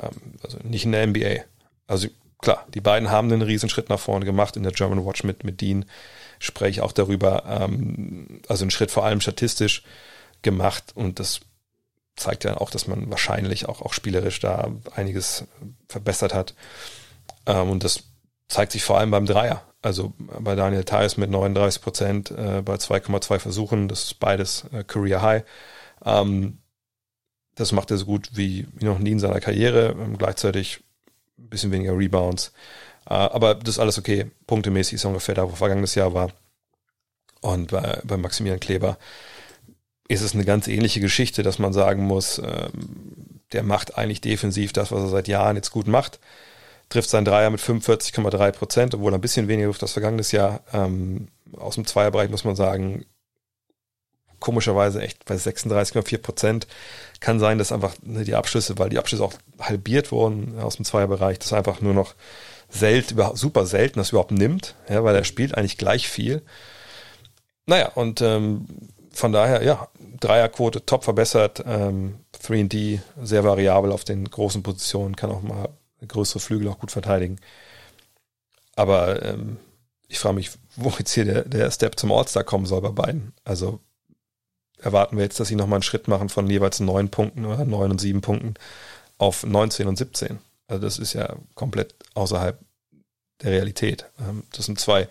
Ähm, 0.02 0.34
also 0.43 0.58
nicht 0.64 0.86
in 0.86 0.91
der 0.91 1.06
NBA. 1.06 1.43
Also 1.86 2.08
klar, 2.39 2.66
die 2.74 2.82
beiden 2.82 3.12
haben 3.12 3.32
einen 3.32 3.43
riesen 3.43 3.70
Schritt 3.70 3.89
nach 3.89 3.99
vorne 3.99 4.26
gemacht 4.26 4.56
in 4.56 4.64
der 4.64 4.72
German 4.72 5.06
Watch 5.06 5.24
mit, 5.24 5.43
mit 5.43 5.62
Dean. 5.62 5.86
Spreche 6.39 6.72
ich 6.72 6.82
auch 6.82 6.93
darüber. 6.93 7.43
Ähm, 7.47 8.41
also 8.47 8.64
einen 8.64 8.72
Schritt 8.72 8.89
vor 8.89 9.06
allem 9.06 9.22
statistisch 9.22 9.84
gemacht 10.41 10.93
und 10.95 11.20
das 11.20 11.41
zeigt 12.16 12.43
ja 12.43 12.57
auch, 12.57 12.70
dass 12.70 12.88
man 12.88 13.09
wahrscheinlich 13.09 13.68
auch, 13.68 13.82
auch 13.82 13.93
spielerisch 13.93 14.39
da 14.39 14.72
einiges 14.95 15.45
verbessert 15.88 16.34
hat. 16.34 16.53
Ähm, 17.45 17.70
und 17.70 17.84
das 17.84 18.03
zeigt 18.47 18.72
sich 18.72 18.84
vor 18.84 18.97
allem 18.97 19.12
beim 19.12 19.26
Dreier. 19.26 19.64
Also 19.82 20.14
bei 20.18 20.55
Daniel 20.55 20.84
Theiss 20.84 21.18
mit 21.18 21.32
39 21.32 21.82
Prozent 21.82 22.32
äh, 22.32 22.62
bei 22.62 22.76
2,2 22.76 23.39
Versuchen, 23.39 23.88
das 23.88 24.03
ist 24.03 24.20
beides 24.20 24.66
äh, 24.72 24.84
Career 24.84 25.22
High. 25.22 25.43
Ähm, 26.05 26.59
das 27.55 27.72
macht 27.72 27.91
er 27.91 27.97
so 27.97 28.05
gut 28.05 28.30
wie, 28.34 28.68
wie 28.74 28.86
noch 28.86 28.99
nie 28.99 29.12
in 29.12 29.20
seiner 29.20 29.39
Karriere. 29.39 29.95
Ähm, 29.99 30.18
gleichzeitig 30.18 30.84
ein 31.39 31.49
bisschen 31.49 31.72
weniger 31.72 31.97
Rebounds. 31.97 32.53
Äh, 33.09 33.14
aber 33.14 33.55
das 33.55 33.76
ist 33.76 33.80
alles 33.80 33.97
okay. 33.97 34.30
Punktemäßig 34.45 34.95
ist 34.95 35.05
ungefähr 35.05 35.36
da, 35.36 35.49
wo 35.49 35.55
vergangenes 35.55 35.95
Jahr 35.95 36.14
war. 36.14 36.32
Und 37.41 37.72
bei, 37.72 37.99
bei 38.03 38.18
Maximilian 38.18 38.59
Kleber 38.59 38.97
ist 40.12 40.22
es 40.22 40.34
eine 40.34 40.45
ganz 40.45 40.68
ähnliche 40.68 40.99
Geschichte, 40.99 41.43
dass 41.43 41.59
man 41.59 41.74
sagen 41.74 42.03
muss, 42.03 42.39
ähm, 42.39 43.41
der 43.53 43.64
macht 43.64 43.97
eigentlich 43.97 44.22
defensiv 44.22 44.74
das, 44.74 44.91
was 44.91 45.01
er 45.01 45.09
seit 45.09 45.28
Jahren 45.28 45.55
jetzt 45.55 45.72
gut 45.72 45.88
macht. 45.88 46.20
Trifft 46.89 47.09
seinen 47.09 47.26
Dreier 47.26 47.49
mit 47.49 47.62
45,3 47.62 48.51
Prozent, 48.51 48.95
obwohl 48.95 49.14
er 49.14 49.18
ein 49.18 49.22
bisschen 49.22 49.47
weniger 49.47 49.68
Luft 49.68 49.82
das 49.82 49.93
vergangenes 49.93 50.32
Jahr. 50.32 50.62
Ähm, 50.74 51.30
aus 51.57 51.76
dem 51.76 51.86
Zweierbereich 51.86 52.30
muss 52.30 52.43
man 52.43 52.55
sagen, 52.55 53.05
komischerweise 54.39 55.01
echt 55.01 55.24
bei 55.24 55.36
36,4 55.36 56.18
Prozent. 56.18 56.68
Kann 57.22 57.39
sein, 57.39 57.57
dass 57.57 57.72
einfach 57.72 57.95
ne, 58.01 58.26
die 58.26 58.36
Abschlüsse, 58.36 58.78
weil 58.78 58.89
die 58.89 58.99
Abschlüsse 58.99 59.24
auch 59.24 59.34
halbiert 59.59 60.12
wurden 60.12 60.59
aus 60.59 60.76
dem 60.76 60.84
Zweierbereich, 60.86 61.39
das 61.39 61.53
einfach 61.53 61.80
nur 61.80 61.93
noch 61.93 62.16
selten, 62.70 63.18
super 63.36 63.66
selten 63.66 63.99
das 63.99 64.09
überhaupt 64.09 64.32
nimmt, 64.32 64.76
ja, 64.89 65.03
weil 65.03 65.16
er 65.16 65.24
spielt 65.24 65.55
eigentlich 65.55 65.78
gleich 65.78 66.09
viel. 66.09 66.41
Naja, 67.66 67.89
und 67.95 68.22
ähm, 68.22 68.66
von 69.14 69.32
daher, 69.32 69.64
ja, 69.64 69.88
Dreierquote 70.20 70.86
top 70.86 71.03
verbessert, 71.03 71.64
ähm, 71.66 72.20
3D 72.43 72.99
sehr 73.22 73.43
variabel 73.43 73.91
auf 73.91 74.03
den 74.03 74.30
großen 74.30 74.64
Positionen, 74.64 75.16
kann 75.16 75.32
auch 75.32 75.41
mal 75.41 75.70
größere 76.07 76.39
Flügel 76.39 76.68
auch 76.70 76.80
gut 76.80 76.91
verteidigen. 76.91 77.38
Aber 78.76 79.24
ähm, 79.24 79.57
ich 80.07 80.20
frage 80.20 80.36
mich, 80.36 80.51
wo 80.76 80.91
jetzt 80.97 81.14
hier 81.14 81.26
der, 81.26 81.43
der 81.43 81.72
Step 81.72 81.99
zum 81.99 82.12
All-Star 82.12 82.43
kommen 82.43 82.66
soll 82.66 82.82
bei 82.82 82.89
beiden. 82.89 83.34
Also 83.43 83.80
erwarten 84.80 85.18
wir 85.18 85.24
jetzt, 85.24 85.39
dass 85.39 85.47
sie 85.47 85.55
nochmal 85.55 85.78
einen 85.78 85.84
Schritt 85.84 86.07
machen 86.07 86.30
von 86.30 86.49
jeweils 86.49 86.80
neun 86.80 87.09
Punkten 87.09 87.45
oder 87.45 87.66
neun 87.66 87.91
und 87.91 88.01
sieben 88.01 88.22
Punkten 88.22 88.55
auf 89.18 89.45
19 89.45 89.88
und 89.88 89.97
17. 89.97 90.39
Also 90.68 90.84
das 90.84 90.97
ist 90.97 91.14
ja 91.14 91.36
komplett 91.53 91.95
außerhalb 92.16 92.57
der 93.41 93.51
Realität. 93.51 94.05
Ähm, 94.20 94.43
das 94.53 94.66
sind 94.66 94.80
zwei 94.80 95.07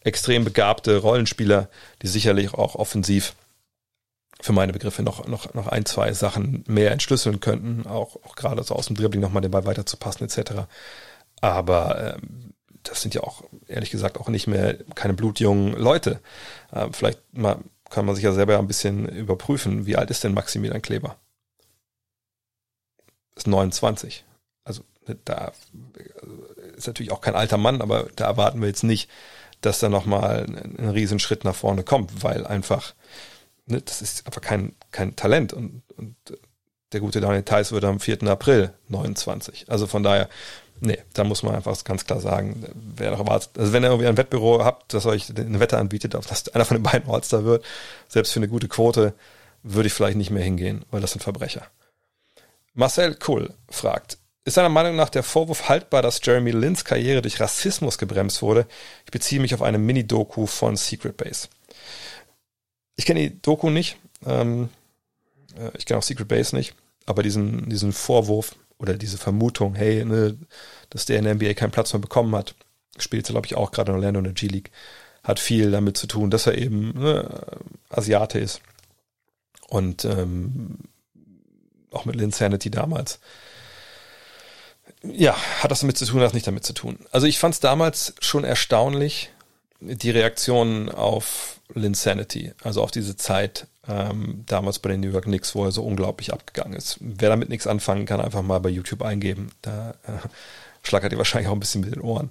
extrem 0.00 0.44
begabte 0.44 0.98
Rollenspieler, 0.98 1.68
die 2.02 2.08
sicherlich 2.08 2.52
auch 2.52 2.74
offensiv 2.74 3.34
für 4.40 4.52
meine 4.52 4.72
Begriffe 4.72 5.02
noch, 5.02 5.26
noch, 5.26 5.54
noch 5.54 5.68
ein, 5.68 5.86
zwei 5.86 6.12
Sachen 6.12 6.64
mehr 6.66 6.90
entschlüsseln 6.90 7.40
könnten, 7.40 7.86
auch, 7.86 8.16
auch 8.24 8.36
gerade 8.36 8.62
so 8.62 8.74
aus 8.74 8.86
dem 8.86 8.96
Dribbling 8.96 9.20
nochmal 9.20 9.42
den 9.42 9.50
Ball 9.50 9.64
weiterzupassen 9.64 10.24
etc. 10.24 10.66
Aber 11.40 12.16
ähm, 12.16 12.54
das 12.82 13.02
sind 13.02 13.14
ja 13.14 13.22
auch, 13.22 13.44
ehrlich 13.66 13.90
gesagt, 13.90 14.18
auch 14.18 14.28
nicht 14.28 14.46
mehr 14.46 14.76
keine 14.94 15.14
blutjungen 15.14 15.74
Leute. 15.74 16.20
Äh, 16.72 16.88
vielleicht 16.92 17.20
mal, 17.32 17.58
kann 17.90 18.06
man 18.06 18.14
sich 18.14 18.24
ja 18.24 18.32
selber 18.32 18.58
ein 18.58 18.66
bisschen 18.66 19.08
überprüfen. 19.08 19.86
Wie 19.86 19.96
alt 19.96 20.10
ist 20.10 20.24
denn 20.24 20.34
Maximilian 20.34 20.82
Kleber? 20.82 21.16
Ist 23.36 23.46
29. 23.46 24.24
Also 24.64 24.82
da 25.24 25.52
ist 26.76 26.86
natürlich 26.86 27.12
auch 27.12 27.20
kein 27.20 27.36
alter 27.36 27.56
Mann, 27.56 27.82
aber 27.82 28.08
da 28.16 28.26
erwarten 28.26 28.60
wir 28.60 28.68
jetzt 28.68 28.84
nicht, 28.84 29.10
dass 29.60 29.78
da 29.78 29.88
nochmal 29.88 30.44
ein, 30.44 30.76
ein 30.78 30.88
Riesenschritt 30.90 31.44
nach 31.44 31.54
vorne 31.54 31.84
kommt, 31.84 32.22
weil 32.22 32.46
einfach, 32.46 32.94
ne, 33.66 33.80
das 33.80 34.02
ist 34.02 34.26
einfach 34.26 34.40
kein, 34.40 34.74
kein 34.90 35.16
Talent 35.16 35.52
und, 35.52 35.82
und 35.96 36.16
der 36.92 37.00
gute 37.00 37.20
Daniel 37.20 37.42
Theiss 37.42 37.72
wird 37.72 37.84
am 37.84 38.00
4. 38.00 38.22
April 38.24 38.72
29. 38.88 39.66
Also 39.68 39.86
von 39.86 40.02
daher, 40.02 40.28
nee, 40.80 40.98
da 41.12 41.24
muss 41.24 41.42
man 41.42 41.54
einfach 41.54 41.82
ganz 41.84 42.06
klar 42.06 42.20
sagen, 42.20 42.66
wer 42.74 43.12
erwartet, 43.12 43.50
also 43.58 43.72
wenn 43.72 43.82
ihr 43.82 43.88
irgendwie 43.88 44.06
ein 44.06 44.16
Wettbüro 44.16 44.64
habt, 44.64 44.94
das 44.94 45.06
euch 45.06 45.28
eine 45.36 45.60
Wette 45.60 45.78
anbietet, 45.78 46.14
auf 46.14 46.26
dass 46.26 46.48
einer 46.50 46.64
von 46.64 46.76
den 46.76 46.84
beiden 46.84 47.10
All-Star 47.10 47.44
wird, 47.44 47.64
selbst 48.08 48.32
für 48.32 48.40
eine 48.40 48.48
gute 48.48 48.68
Quote, 48.68 49.14
würde 49.62 49.88
ich 49.88 49.92
vielleicht 49.92 50.16
nicht 50.16 50.30
mehr 50.30 50.44
hingehen, 50.44 50.84
weil 50.90 51.00
das 51.00 51.12
sind 51.12 51.22
Verbrecher. 51.22 51.66
Marcel 52.74 53.14
Kuhl 53.14 53.52
fragt, 53.68 54.18
ist 54.44 54.58
deiner 54.58 54.68
Meinung 54.68 54.94
nach 54.94 55.08
der 55.08 55.22
Vorwurf 55.22 55.68
haltbar, 55.70 56.02
dass 56.02 56.20
Jeremy 56.22 56.50
Lins 56.50 56.84
Karriere 56.84 57.22
durch 57.22 57.40
Rassismus 57.40 57.96
gebremst 57.96 58.42
wurde? 58.42 58.66
Ich 59.06 59.10
beziehe 59.10 59.40
mich 59.40 59.54
auf 59.54 59.62
eine 59.62 59.78
Mini-Doku 59.78 60.46
von 60.46 60.76
Secret 60.76 61.16
Base. 61.16 61.48
Ich 62.96 63.06
kenne 63.06 63.20
die 63.20 63.40
Doku 63.40 63.70
nicht. 63.70 63.96
Ähm, 64.26 64.68
äh, 65.58 65.70
ich 65.76 65.86
kenne 65.86 65.98
auch 65.98 66.02
Secret 66.02 66.28
Base 66.28 66.54
nicht. 66.54 66.74
Aber 67.06 67.22
diesen, 67.22 67.68
diesen 67.68 67.92
Vorwurf 67.92 68.54
oder 68.78 68.94
diese 68.94 69.18
Vermutung, 69.18 69.74
hey, 69.74 70.04
ne, 70.04 70.36
dass 70.90 71.06
der 71.06 71.18
in 71.18 71.24
der 71.24 71.34
NBA 71.34 71.54
keinen 71.54 71.70
Platz 71.70 71.92
mehr 71.92 72.00
bekommen 72.00 72.34
hat, 72.34 72.54
spielt, 72.98 73.26
glaube 73.26 73.46
ich, 73.46 73.56
auch 73.56 73.70
gerade 73.72 73.92
in 73.92 73.96
Orlando 73.96 74.18
in 74.18 74.24
der 74.24 74.32
G-League, 74.32 74.70
hat 75.22 75.40
viel 75.40 75.70
damit 75.70 75.96
zu 75.96 76.06
tun, 76.06 76.30
dass 76.30 76.46
er 76.46 76.56
eben 76.58 76.92
ne, 76.98 77.42
Asiate 77.90 78.38
ist. 78.38 78.60
Und 79.68 80.04
ähm, 80.04 80.78
auch 81.90 82.04
mit 82.04 82.16
Linsanity 82.16 82.70
damals. 82.70 83.20
Ja, 85.02 85.36
hat 85.60 85.70
das 85.70 85.80
damit 85.80 85.98
zu 85.98 86.06
tun, 86.06 86.20
hat 86.20 86.34
nicht 86.34 86.46
damit 86.46 86.64
zu 86.64 86.72
tun. 86.72 86.98
Also 87.10 87.26
ich 87.26 87.38
fand 87.38 87.54
es 87.54 87.60
damals 87.60 88.14
schon 88.20 88.44
erstaunlich, 88.44 89.30
die 89.80 90.10
Reaktionen 90.10 90.88
auf 90.88 91.53
Linsanity, 91.72 92.52
also 92.62 92.82
auf 92.82 92.90
diese 92.90 93.16
Zeit 93.16 93.66
ähm, 93.88 94.44
damals 94.46 94.78
bei 94.78 94.90
den 94.90 95.00
New 95.00 95.10
York 95.10 95.24
Knicks, 95.24 95.54
wo 95.54 95.64
er 95.64 95.72
so 95.72 95.82
unglaublich 95.82 96.32
abgegangen 96.32 96.74
ist. 96.74 96.98
Wer 97.00 97.30
damit 97.30 97.48
nichts 97.48 97.66
anfangen 97.66 98.06
kann, 98.06 98.20
einfach 98.20 98.42
mal 98.42 98.60
bei 98.60 98.68
YouTube 98.68 99.02
eingeben. 99.02 99.50
Da 99.62 99.90
äh, 100.06 100.28
schlackert 100.82 101.12
ihr 101.12 101.18
wahrscheinlich 101.18 101.48
auch 101.48 101.54
ein 101.54 101.60
bisschen 101.60 101.80
mit 101.80 101.94
den 101.94 102.02
Ohren. 102.02 102.30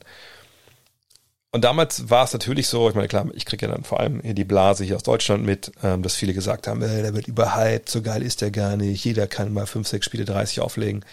Und 1.51 1.63
damals 1.63 2.09
war 2.09 2.23
es 2.23 2.33
natürlich 2.33 2.67
so, 2.67 2.89
ich 2.89 2.95
meine, 2.95 3.07
klar, 3.07 3.27
ich 3.35 3.45
kriege 3.45 3.67
ja 3.67 3.71
dann 3.71 3.83
vor 3.83 3.99
allem 3.99 4.21
hier 4.21 4.33
die 4.33 4.43
Blase 4.43 4.83
hier 4.83 4.95
aus 4.95 5.03
Deutschland 5.03 5.45
mit, 5.45 5.71
ähm, 5.83 6.01
dass 6.01 6.15
viele 6.15 6.33
gesagt 6.33 6.67
haben, 6.67 6.81
äh, 6.81 7.03
der 7.03 7.13
wird 7.13 7.27
überhyped, 7.27 7.89
so 7.89 8.01
geil 8.01 8.23
ist 8.23 8.41
der 8.41 8.49
gar 8.49 8.75
nicht, 8.75 9.05
jeder 9.05 9.27
kann 9.27 9.53
mal 9.53 9.67
fünf, 9.67 9.87
sechs 9.87 10.07
Spiele 10.07 10.25
30 10.25 10.61
auflegen. 10.61 11.05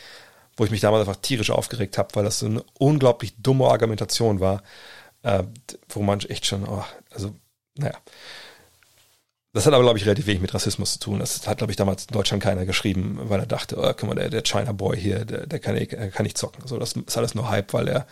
Wo 0.57 0.65
ich 0.65 0.71
mich 0.71 0.81
damals 0.81 1.07
einfach 1.07 1.21
tierisch 1.21 1.51
aufgeregt 1.51 1.99
habe, 1.99 2.15
weil 2.15 2.25
das 2.25 2.39
so 2.39 2.47
eine 2.47 2.65
unglaublich 2.79 3.35
dumme 3.37 3.67
Argumentation 3.67 4.41
war, 4.41 4.63
äh, 5.23 5.43
wo 5.91 6.01
man 6.01 6.21
echt 6.21 6.47
schon, 6.47 6.67
oh, 6.67 6.85
also, 7.11 7.35
naja. 7.77 7.99
Das 9.53 9.67
hat 9.67 9.75
aber, 9.75 9.83
glaube 9.83 9.99
ich, 9.99 10.07
relativ 10.07 10.27
wenig 10.27 10.41
mit 10.41 10.55
Rassismus 10.55 10.93
zu 10.93 10.99
tun. 11.01 11.19
Das 11.19 11.45
hat, 11.49 11.59
glaube 11.59 11.73
ich, 11.73 11.77
damals 11.77 12.07
in 12.07 12.13
Deutschland 12.13 12.41
keiner 12.41 12.67
geschrieben, 12.67 13.19
weil 13.25 13.41
er 13.41 13.47
dachte, 13.47 13.77
oh, 13.79 13.93
guck 13.97 14.05
mal, 14.05 14.15
der, 14.15 14.31
der 14.31 14.43
China 14.43 14.71
Boy 14.71 14.97
hier, 14.97 15.25
der, 15.25 15.47
der 15.47 15.59
kann, 15.59 15.75
der 15.75 16.11
kann 16.11 16.23
nicht 16.23 16.39
zocken. 16.39 16.67
So, 16.69 16.79
das 16.79 16.93
ist 16.93 17.17
alles 17.17 17.35
nur 17.35 17.51
Hype, 17.51 17.73
weil 17.73 17.89
er 17.89 18.07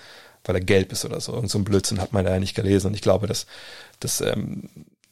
weil 0.44 0.56
er 0.56 0.60
gelb 0.60 0.92
ist 0.92 1.04
oder 1.04 1.20
so. 1.20 1.34
Irgend 1.34 1.50
so 1.50 1.58
ein 1.58 1.64
Blödsinn 1.64 2.00
hat 2.00 2.12
man 2.12 2.24
da 2.24 2.32
ja 2.32 2.40
nicht 2.40 2.54
gelesen 2.54 2.88
und 2.88 2.94
ich 2.94 3.02
glaube, 3.02 3.26
das, 3.26 3.46
das, 4.00 4.20
ähm, 4.20 4.68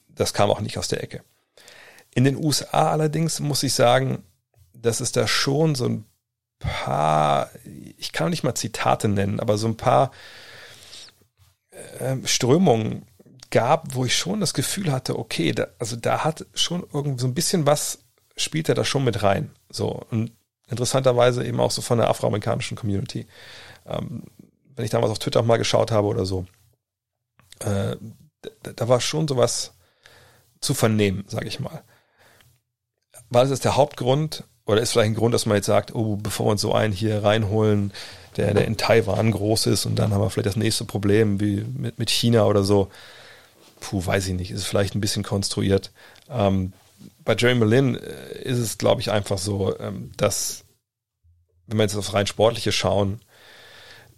das 0.09 0.34
kam 0.34 0.51
auch 0.51 0.61
nicht 0.61 0.78
aus 0.78 0.88
der 0.88 1.03
Ecke. 1.03 1.22
In 2.14 2.24
den 2.24 2.36
USA 2.36 2.90
allerdings 2.90 3.40
muss 3.40 3.62
ich 3.62 3.74
sagen, 3.74 4.22
dass 4.72 5.01
es 5.01 5.12
da 5.12 5.26
schon 5.26 5.74
so 5.74 5.86
ein 5.86 6.05
paar, 6.59 7.51
ich 7.99 8.12
kann 8.12 8.30
nicht 8.30 8.42
mal 8.42 8.55
Zitate 8.55 9.09
nennen, 9.09 9.40
aber 9.40 9.59
so 9.59 9.66
ein 9.66 9.76
paar 9.76 10.11
äh, 11.70 12.16
Strömungen 12.24 13.07
gab, 13.51 13.94
wo 13.94 14.05
ich 14.05 14.16
schon 14.16 14.40
das 14.40 14.55
Gefühl 14.55 14.92
hatte, 14.92 15.18
okay, 15.18 15.53
da, 15.53 15.68
also 15.78 15.97
da 15.97 16.24
hat 16.24 16.47
schon 16.55 16.84
irgendwie 16.92 17.20
so 17.20 17.26
ein 17.26 17.34
bisschen 17.34 17.66
was, 17.66 18.01
spielt 18.36 18.68
er 18.68 18.74
da 18.74 18.84
schon 18.84 19.05
mit 19.05 19.22
rein. 19.22 19.51
So, 19.70 20.03
und 20.11 20.32
interessanterweise 20.68 21.44
eben 21.44 21.61
auch 21.61 21.70
so 21.70 21.82
von 21.82 21.99
der 21.99 22.09
afroamerikanischen 22.09 22.76
Community. 22.76 23.26
Ähm, 23.86 24.24
wenn 24.74 24.84
ich 24.84 24.90
damals 24.90 25.11
auf 25.11 25.18
Twitter 25.18 25.42
mal 25.42 25.57
geschaut 25.57 25.90
habe 25.90 26.07
oder 26.07 26.26
so, 26.26 26.47
äh, 27.61 27.97
da, 28.62 28.72
da, 28.74 28.88
war 28.88 29.01
schon 29.01 29.26
sowas 29.26 29.72
zu 30.61 30.74
vernehmen, 30.74 31.24
sage 31.28 31.49
ich 31.49 31.61
mal. 31.61 31.82
War 33.30 33.44
das 33.47 33.61
der 33.61 33.76
Hauptgrund 33.76 34.44
oder 34.66 34.80
ist 34.80 34.92
vielleicht 34.92 35.11
ein 35.11 35.14
Grund, 35.14 35.34
dass 35.34 35.47
man 35.47 35.57
jetzt 35.57 35.66
sagt, 35.66 35.94
oh, 35.94 36.16
bevor 36.16 36.47
wir 36.47 36.51
uns 36.53 36.61
so 36.61 36.74
einen 36.74 36.92
hier 36.92 37.24
reinholen, 37.24 37.92
der, 38.36 38.53
der 38.53 38.66
in 38.66 38.76
Taiwan 38.76 39.30
groß 39.30 39.66
ist 39.66 39.86
und 39.86 39.97
dann 39.97 40.12
haben 40.12 40.20
wir 40.20 40.30
vielleicht 40.30 40.47
das 40.47 40.57
nächste 40.57 40.84
Problem 40.84 41.40
wie 41.40 41.64
mit, 41.74 41.99
mit 41.99 42.11
China 42.11 42.44
oder 42.44 42.62
so. 42.62 42.90
Puh, 43.81 44.05
weiß 44.05 44.29
ich 44.29 44.35
nicht, 44.35 44.51
ist 44.51 44.64
vielleicht 44.64 44.95
ein 44.95 45.01
bisschen 45.01 45.22
konstruiert. 45.22 45.93
Ähm, 46.29 46.72
bei 47.24 47.35
Jerry 47.37 47.55
Lin 47.64 47.97
äh, 47.97 48.43
ist 48.43 48.59
es, 48.59 48.79
glaube 48.79 49.01
ich, 49.01 49.11
einfach 49.11 49.39
so, 49.39 49.79
ähm, 49.79 50.12
dass, 50.16 50.64
wenn 51.66 51.79
wir 51.79 51.85
jetzt 51.85 51.97
aufs 51.97 52.14
rein 52.14 52.27
Sportliche 52.27 52.72
schauen, 52.72 53.20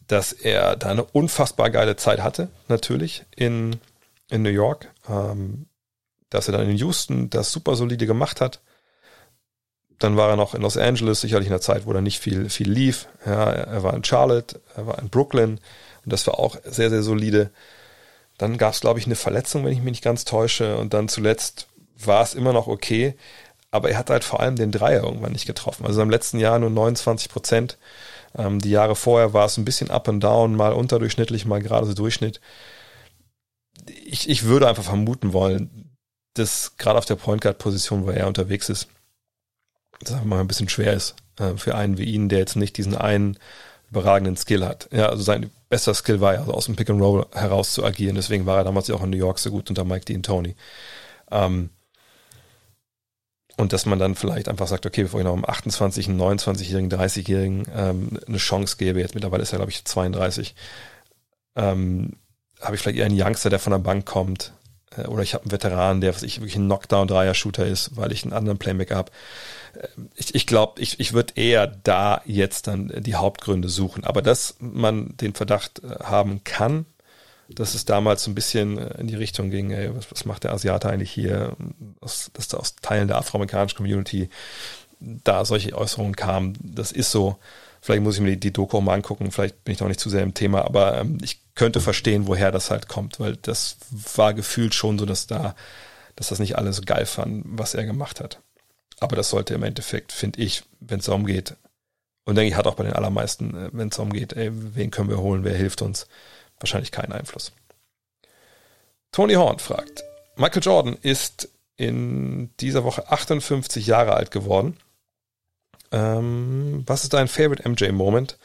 dass 0.07 0.33
er 0.33 0.77
da 0.77 0.91
eine 0.91 1.05
unfassbar 1.05 1.71
geile 1.71 1.97
Zeit 1.97 2.21
hatte, 2.23 2.49
natürlich, 2.69 3.25
in, 3.37 3.77
in 4.31 4.43
New 4.43 4.51
York. 4.51 4.91
Ähm, 5.09 5.67
dass 6.31 6.49
er 6.49 6.59
dann 6.59 6.69
in 6.69 6.77
Houston 6.77 7.31
das 7.31 7.53
super 7.53 7.77
solide 7.77 8.07
gemacht 8.07 8.41
hat. 8.41 8.61
Dann 9.99 10.17
war 10.17 10.31
er 10.31 10.37
noch 10.37 10.55
in 10.55 10.63
Los 10.63 10.77
Angeles, 10.77 11.21
sicherlich 11.21 11.49
in 11.49 11.53
der 11.53 11.61
Zeit, 11.61 11.87
wo 11.87 11.93
er 11.93 12.01
nicht 12.01 12.21
viel, 12.21 12.51
viel 12.51 12.71
lief. 12.71 13.09
Ja, 13.27 13.51
er 13.51 13.83
war 13.83 13.95
in 13.95 14.05
Charlotte, 14.05 14.61
er 14.77 14.87
war 14.87 14.99
in 14.99 15.09
Brooklyn 15.09 15.59
und 16.05 16.13
das 16.13 16.27
war 16.27 16.39
auch 16.39 16.57
sehr, 16.65 16.91
sehr 16.91 17.03
solide. 17.03 17.51
Dann 18.39 18.57
gab 18.57 18.73
es, 18.73 18.81
glaube 18.81 18.99
ich, 18.99 19.07
eine 19.07 19.17
Verletzung, 19.17 19.65
wenn 19.65 19.73
ich 19.73 19.79
mich 19.79 19.93
nicht 19.93 20.05
ganz 20.05 20.25
täusche. 20.25 20.77
Und 20.77 20.95
dann 20.95 21.09
zuletzt 21.09 21.69
war 21.97 22.23
es 22.23 22.35
immer 22.35 22.53
noch 22.53 22.69
okay. 22.69 23.15
Aber 23.71 23.91
er 23.91 23.99
hat 23.99 24.11
halt 24.11 24.25
vor 24.25 24.41
allem 24.41 24.57
den 24.57 24.73
Dreier 24.73 25.03
irgendwann 25.03 25.33
nicht 25.33 25.47
getroffen. 25.47 25.85
Also 25.85 26.01
im 26.01 26.11
letzten 26.11 26.39
Jahr 26.39 26.59
nur 26.59 26.71
29 26.71 27.29
Prozent. 27.29 27.79
Ähm, 28.37 28.61
die 28.61 28.71
Jahre 28.71 28.97
vorher 28.97 29.33
war 29.33 29.47
es 29.47 29.59
ein 29.59 29.65
bisschen 29.65 29.91
up 29.91 30.09
and 30.09 30.23
down, 30.23 30.55
mal 30.55 30.73
unterdurchschnittlich, 30.73 31.45
mal 31.45 31.61
gerade 31.61 31.87
so 31.87 31.95
Durchschnitt. 31.95 32.41
Ich, 34.05 34.29
ich 34.29 34.45
würde 34.45 34.69
einfach 34.69 34.85
vermuten 34.85 35.33
wollen, 35.33 35.97
dass 36.35 36.77
gerade 36.77 36.99
auf 36.99 37.05
der 37.05 37.17
Point 37.17 37.43
Guard 37.43 37.59
Position, 37.59 38.07
wo 38.07 38.11
er 38.11 38.27
unterwegs 38.27 38.69
ist, 38.69 38.89
das 40.01 40.13
einfach 40.13 40.27
mal 40.27 40.41
ein 40.41 40.49
bisschen 40.49 40.69
schwer 40.69 40.93
ist 40.93 41.17
äh, 41.39 41.57
für 41.57 41.75
einen 41.75 41.99
wie 41.99 42.05
ihn, 42.05 42.29
der 42.29 42.39
jetzt 42.39 42.57
nicht 42.57 42.77
diesen 42.77 42.97
einen 42.97 43.39
überragenden 43.91 44.37
Skill 44.37 44.65
hat. 44.65 44.89
Ja, 44.93 45.09
also 45.09 45.23
sein 45.23 45.51
bester 45.69 45.95
Skill 45.95 46.21
war 46.21 46.35
ja 46.35 46.41
also 46.41 46.53
aus 46.53 46.67
dem 46.67 46.77
Pick 46.77 46.91
and 46.91 47.01
Roll 47.01 47.27
heraus 47.33 47.73
zu 47.73 47.85
agieren. 47.85 48.17
Deswegen 48.17 48.47
war 48.47 48.59
er 48.59 48.65
damals 48.65 48.89
ja 48.89 48.95
auch 48.95 49.03
in 49.03 49.11
New 49.11 49.17
York 49.17 49.39
so 49.39 49.51
gut 49.51 49.69
unter 49.69 49.85
Mike 49.85 50.05
Dean 50.05 50.23
Tony. 50.23 50.57
Ähm, 51.31 51.71
und 53.57 53.73
dass 53.73 53.87
man 53.87 53.99
dann 53.99 54.15
vielleicht 54.15 54.49
einfach 54.49 54.69
sagt, 54.69 54.87
okay, 54.87 55.03
bevor 55.03 55.21
ich 55.21 55.25
noch 55.25 55.33
einem 55.33 55.45
28, 55.45 56.07
29-Jährigen, 56.09 56.91
30-Jährigen 56.91 57.67
ähm, 57.75 58.19
eine 58.27 58.39
Chance 58.39 58.77
gebe, 58.79 59.01
jetzt 59.01 59.17
mittlerweile 59.17 59.43
ist 59.43 59.53
er, 59.53 59.59
glaube 59.59 59.73
ich, 59.73 59.85
32, 59.85 60.55
ähm, 61.57 62.13
habe 62.61 62.77
ich 62.77 62.81
vielleicht 62.81 62.99
eher 62.99 63.07
einen 63.07 63.21
Youngster, 63.21 63.51
der 63.51 63.59
von 63.59 63.73
der 63.73 63.81
Bank 63.81 64.07
kommt, 64.07 64.53
äh, 64.97 65.07
oder 65.07 65.25
ich 65.25 65.35
habe 65.35 65.43
einen 65.43 65.51
Veteran, 65.51 66.01
der 66.01 66.15
was 66.15 66.23
ich 66.23 66.39
wirklich 66.39 66.55
ein 66.55 66.67
Knockdown-Dreier-Shooter 66.67 67.67
ist, 67.67 67.97
weil 67.97 68.13
ich 68.13 68.23
einen 68.23 68.33
anderen 68.33 68.59
Playmaker 68.59 68.95
habe. 68.95 69.11
Äh, 69.75 69.89
ich 70.15 70.35
ich 70.35 70.47
glaube, 70.47 70.81
ich, 70.81 71.01
ich 71.01 71.13
würde 71.13 71.35
eher 71.37 71.67
da 71.67 72.23
jetzt 72.25 72.67
dann 72.67 72.93
die 73.03 73.15
Hauptgründe 73.15 73.69
suchen. 73.69 74.05
Aber 74.05 74.23
dass 74.23 74.57
man 74.61 75.17
den 75.17 75.35
Verdacht 75.35 75.83
äh, 75.83 76.05
haben 76.05 76.45
kann, 76.45 76.87
dass 77.49 77.75
es 77.75 77.85
damals 77.85 78.25
so 78.25 78.31
ein 78.31 78.35
bisschen 78.35 78.79
äh, 78.79 79.01
in 79.01 79.07
die 79.07 79.17
Richtung 79.17 79.51
ging, 79.51 79.71
ey, 79.71 79.95
was, 79.95 80.11
was 80.11 80.25
macht 80.25 80.45
der 80.45 80.53
Asiate 80.53 80.89
eigentlich 80.89 81.11
hier, 81.11 81.57
dass, 82.01 82.31
dass 82.33 82.49
da 82.49 82.59
aus 82.59 82.77
Teilen 82.77 83.09
der 83.09 83.19
afroamerikanischen 83.19 83.77
Community 83.77 84.29
da 85.01 85.45
solche 85.45 85.77
Äußerungen 85.77 86.17
kamen. 86.17 86.55
Das 86.61 86.93
ist 86.93 87.11
so. 87.11 87.39
Vielleicht 87.81 88.03
muss 88.03 88.17
ich 88.17 88.21
mir 88.21 88.31
die, 88.31 88.41
die 88.41 88.53
Doku 88.53 88.81
mal 88.81 88.95
angucken, 88.95 89.31
vielleicht 89.31 89.65
bin 89.65 89.73
ich 89.73 89.81
noch 89.81 89.89
nicht 89.89 90.01
zu 90.01 90.11
sehr 90.11 90.25
im 90.25 90.35
Thema, 90.35 90.65
aber 90.65 90.99
ähm, 90.99 91.19
ich 91.23 91.41
könnte 91.55 91.81
verstehen, 91.81 92.27
woher 92.27 92.51
das 92.51 92.71
halt 92.71 92.89
kommt, 92.89 93.21
weil 93.21 93.37
das 93.37 93.77
war 93.91 94.35
gefühlt 94.35 94.75
schon 94.75 94.99
so, 94.99 95.07
dass 95.07 95.29
da, 95.29 95.55
dass 96.17 96.29
das 96.29 96.41
nicht 96.41 96.59
alle 96.59 96.73
so 96.73 96.83
geil 96.83 97.07
fanden, 97.07 97.45
was 97.57 97.75
er 97.75 97.85
gemacht 97.85 98.21
hat. 98.21 98.41
Aber 99.01 99.17
das 99.17 99.31
sollte 99.31 99.55
im 99.55 99.63
Endeffekt, 99.63 100.13
finde 100.13 100.41
ich, 100.41 100.65
wenn 100.81 100.99
es 100.99 101.07
darum 101.07 101.27
geht, 101.27 101.55
und 102.25 102.35
denke 102.35 102.51
ich, 102.51 102.57
hat 102.57 102.67
auch 102.67 102.75
bei 102.75 102.85
den 102.85 102.93
allermeisten, 102.93 103.55
äh, 103.57 103.71
wenn 103.73 103.89
es 103.89 103.97
darum 103.97 104.13
geht, 104.13 104.35
ey, 104.35 104.51
wen 104.53 104.91
können 104.91 105.09
wir 105.09 105.19
holen, 105.19 105.45
wer 105.45 105.55
hilft 105.55 105.83
uns, 105.83 106.07
wahrscheinlich 106.61 106.93
keinen 106.93 107.13
Einfluss. 107.13 107.53
Tony 109.13 109.35
Horn 109.35 109.59
fragt, 109.59 110.05
Michael 110.37 110.63
Jordan 110.63 110.97
ist 111.01 111.49
in 111.77 112.51
dieser 112.61 112.85
Woche 112.85 113.11
58 113.11 113.87
Jahre 113.87 114.15
alt 114.15 114.31
geworden. 114.31 114.77
Ähm, 115.91 116.83
was 116.87 117.05
ist 117.05 117.15
dein 117.15 117.29
Favorite 117.29 117.67
MJ-Moment? 117.67 118.37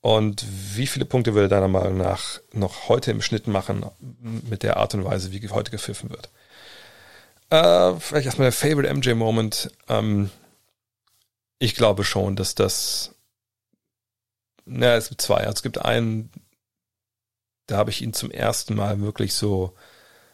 Und 0.00 0.44
wie 0.74 0.86
viele 0.86 1.04
Punkte 1.04 1.34
würde 1.34 1.48
deiner 1.48 1.68
Meinung 1.68 1.96
nach 1.96 2.40
noch 2.52 2.88
heute 2.88 3.10
im 3.10 3.22
Schnitt 3.22 3.46
machen 3.46 3.86
mit 4.48 4.62
der 4.62 4.76
Art 4.78 4.94
und 4.94 5.04
Weise, 5.04 5.32
wie 5.32 5.48
heute 5.48 5.70
gepfiffen 5.70 6.10
wird? 6.10 6.30
Äh, 7.50 7.94
vielleicht 8.00 8.26
erstmal 8.26 8.46
der 8.46 8.52
Favorite 8.52 8.92
MJ-Moment. 8.92 9.70
Ähm, 9.88 10.30
ich 11.58 11.74
glaube 11.74 12.04
schon, 12.04 12.36
dass 12.36 12.54
das. 12.54 13.14
Na, 14.64 14.94
es 14.96 15.08
gibt 15.08 15.20
zwei. 15.20 15.38
Also 15.38 15.52
es 15.52 15.62
gibt 15.62 15.84
einen, 15.84 16.30
da 17.66 17.76
habe 17.76 17.90
ich 17.90 18.02
ihn 18.02 18.12
zum 18.12 18.30
ersten 18.30 18.74
Mal 18.74 19.00
wirklich 19.00 19.34
so 19.34 19.74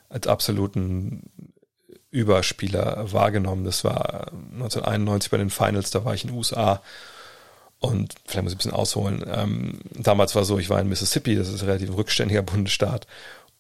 als 0.08 0.26
absoluten 0.26 1.30
Überspieler 2.10 3.12
wahrgenommen. 3.12 3.64
Das 3.64 3.84
war 3.84 4.28
1991 4.32 5.30
bei 5.30 5.38
den 5.38 5.50
Finals, 5.50 5.90
da 5.90 6.04
war 6.04 6.14
ich 6.14 6.24
in 6.24 6.30
den 6.30 6.36
USA 6.36 6.82
und 7.78 8.14
vielleicht 8.26 8.44
muss 8.44 8.52
ich 8.52 8.56
ein 8.56 8.58
bisschen 8.58 8.72
ausholen. 8.72 9.24
Ähm, 9.26 9.80
damals 9.92 10.34
war 10.34 10.44
so, 10.44 10.58
ich 10.58 10.70
war 10.70 10.80
in 10.80 10.88
Mississippi, 10.88 11.34
das 11.34 11.48
ist 11.48 11.62
ein 11.62 11.68
relativ 11.68 11.96
rückständiger 11.96 12.42
Bundesstaat 12.42 13.06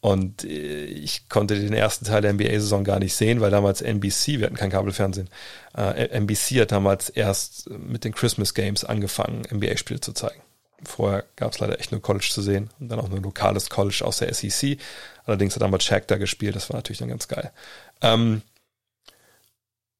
und 0.02 0.42
äh, 0.42 0.84
ich 0.84 1.28
konnte 1.28 1.58
den 1.58 1.72
ersten 1.72 2.04
Teil 2.04 2.22
der 2.22 2.32
NBA-Saison 2.32 2.82
gar 2.82 2.98
nicht 2.98 3.14
sehen, 3.14 3.40
weil 3.40 3.52
damals 3.52 3.80
NBC, 3.82 4.40
wir 4.40 4.46
hatten 4.46 4.56
kein 4.56 4.72
Kabelfernsehen, 4.72 5.30
äh, 5.76 6.08
NBC 6.08 6.60
hat 6.60 6.72
damals 6.72 7.08
erst 7.08 7.70
mit 7.70 8.02
den 8.02 8.12
Christmas 8.12 8.52
Games 8.52 8.84
angefangen, 8.84 9.42
NBA-Spiele 9.48 10.00
zu 10.00 10.12
zeigen. 10.12 10.42
Vorher 10.82 11.24
gab 11.36 11.52
es 11.52 11.60
leider 11.60 11.78
echt 11.78 11.92
nur 11.92 12.02
College 12.02 12.28
zu 12.32 12.42
sehen 12.42 12.70
und 12.80 12.88
dann 12.88 12.98
auch 12.98 13.08
nur 13.08 13.20
lokales 13.20 13.70
College 13.70 14.02
aus 14.04 14.18
der 14.18 14.34
SEC. 14.34 14.76
Allerdings 15.24 15.54
hat 15.54 15.62
damals 15.62 15.84
Shaq 15.84 16.08
da 16.08 16.16
gespielt, 16.16 16.56
das 16.56 16.68
war 16.68 16.76
natürlich 16.76 16.98
dann 16.98 17.08
ganz 17.08 17.28
geil. 17.28 17.52
Ähm, 18.00 18.42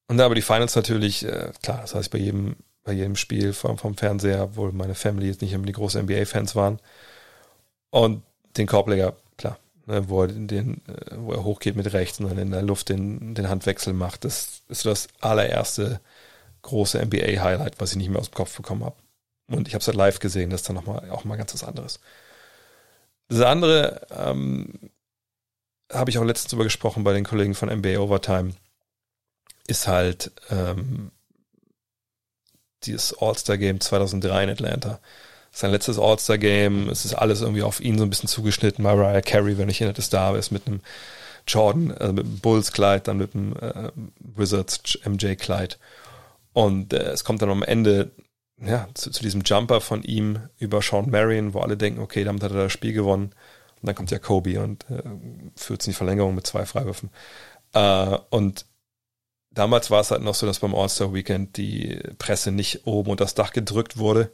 und 0.09 0.17
da 0.19 0.25
aber 0.25 0.35
die 0.35 0.43
Finals 0.43 0.75
natürlich, 0.75 1.25
äh, 1.25 1.53
klar, 1.63 1.79
das 1.83 1.95
heißt 1.95 2.11
bei 2.11 2.19
jedem, 2.19 2.57
bei 2.83 2.93
jedem 2.93 3.15
Spiel 3.15 3.53
vom, 3.53 3.79
vom 3.79 3.97
Fernseher, 3.97 4.43
obwohl 4.43 4.73
meine 4.73 4.97
Family 4.97 5.29
jetzt 5.29 5.43
nicht 5.43 5.53
immer 5.53 5.67
die 5.67 5.73
großen 5.73 6.03
NBA-Fans 6.03 6.57
waren. 6.57 6.81
Und 7.91 8.25
den 8.57 8.67
Korbleger, 8.67 9.17
ne, 9.87 10.09
wo, 10.09 10.23
er 10.23 10.29
den, 10.29 10.83
äh, 10.87 11.17
wo 11.17 11.33
er 11.33 11.45
hochgeht 11.45 11.77
mit 11.77 11.93
rechts 11.93 12.21
und 12.21 12.29
dann 12.29 12.39
in 12.39 12.51
der 12.51 12.63
Luft 12.63 12.89
den, 12.89 13.35
den 13.35 13.49
Handwechsel 13.49 13.93
macht. 13.93 14.25
Das 14.25 14.63
ist 14.69 14.87
das 14.87 15.09
allererste 15.21 16.01
große 16.63 17.05
NBA-Highlight, 17.05 17.81
was 17.81 17.93
ich 17.93 17.97
nicht 17.97 18.09
mehr 18.09 18.21
aus 18.21 18.31
dem 18.31 18.35
Kopf 18.35 18.57
bekommen 18.57 18.85
habe. 18.85 18.97
Und 19.49 19.69
ich 19.69 19.75
habe 19.75 19.83
es 19.83 19.89
halt 19.89 19.97
live 19.97 20.19
gesehen, 20.21 20.51
das 20.51 20.63
ist 20.63 20.69
dann 20.69 20.77
nochmal 20.77 21.11
auch 21.11 21.25
mal 21.25 21.37
ganz 21.37 21.53
was 21.55 21.65
anderes. 21.65 22.01
Das 23.29 23.41
andere 23.41 24.07
ähm, 24.11 24.91
habe 25.93 26.11
ich 26.11 26.19
auch 26.19 26.25
letztens 26.25 26.51
drüber 26.51 26.65
gesprochen 26.65 27.05
bei 27.05 27.13
den 27.13 27.25
Kollegen 27.25 27.55
von 27.55 27.69
NBA 27.69 27.99
Overtime, 27.99 28.55
ist 29.67 29.89
halt 29.89 30.33
ähm, 30.51 31.11
dieses 32.85 33.17
All-Star-Game 33.19 33.81
2003 33.81 34.45
in 34.45 34.51
Atlanta. 34.51 35.01
Sein 35.55 35.71
letztes 35.71 35.99
All-Star-Game, 35.99 36.89
es 36.89 37.05
ist 37.05 37.13
alles 37.13 37.43
irgendwie 37.43 37.63
auf 37.63 37.81
ihn 37.81 37.99
so 37.99 38.05
ein 38.05 38.11
bisschen 38.11 38.29
zugeschnitten. 38.29 38.83
Mariah 38.83 39.21
Carey, 39.21 39.59
wenn 39.59 39.69
ich 39.69 39.83
erinnere, 39.83 39.97
das 39.97 40.09
da 40.09 40.35
ist, 40.35 40.51
mit 40.51 40.67
einem 40.67 40.81
Jordan, 41.47 41.93
also 41.93 42.15
mit 42.15 42.25
einem 42.25 42.39
Bulls-Kleid, 42.39 43.07
dann 43.07 43.19
mit 43.19 43.35
einem 43.35 43.55
äh, 43.61 43.91
Wizards 44.19 44.99
MJ-Kleid. 45.05 45.79
Und 46.55 46.95
äh, 46.95 47.11
es 47.11 47.25
kommt 47.25 47.43
dann 47.43 47.51
am 47.51 47.63
Ende 47.63 48.13
ja, 48.65 48.89
zu, 48.95 49.11
zu, 49.11 49.23
diesem 49.23 49.43
Jumper 49.43 49.83
von 49.83 50.03
ihm 50.03 50.39
über 50.59 50.81
Sean 50.81 51.11
Marion, 51.11 51.53
wo 51.53 51.61
alle 51.61 51.77
denken, 51.77 52.01
okay, 52.01 52.25
damit 52.25 52.43
hat 52.43 52.53
er 52.53 52.65
das 52.65 52.73
Spiel 52.73 52.95
gewonnen. 52.95 53.35
Und 53.83 53.87
dann 53.87 53.95
kommt 53.95 54.11
ja 54.11 54.19
Kobe 54.19 54.59
und 54.59 54.87
äh, 54.91 55.03
führt 55.55 55.85
in 55.87 55.91
die 55.91 55.97
Verlängerung 55.97 56.35
mit 56.35 56.47
zwei 56.47 56.65
Freiwürfen. 56.65 57.11
Äh, 57.75 58.17
und 58.31 58.65
damals 59.51 59.91
war 59.91 60.01
es 60.01 60.11
halt 60.11 60.23
noch 60.23 60.35
so, 60.35 60.47
dass 60.47 60.61
beim 60.61 60.75
All-Star-Weekend 60.75 61.59
die 61.59 62.01
Presse 62.17 62.53
nicht 62.53 62.87
oben 62.87 63.11
unter 63.11 63.25
das 63.25 63.35
Dach 63.35 63.53
gedrückt 63.53 63.99
wurde 63.99 64.31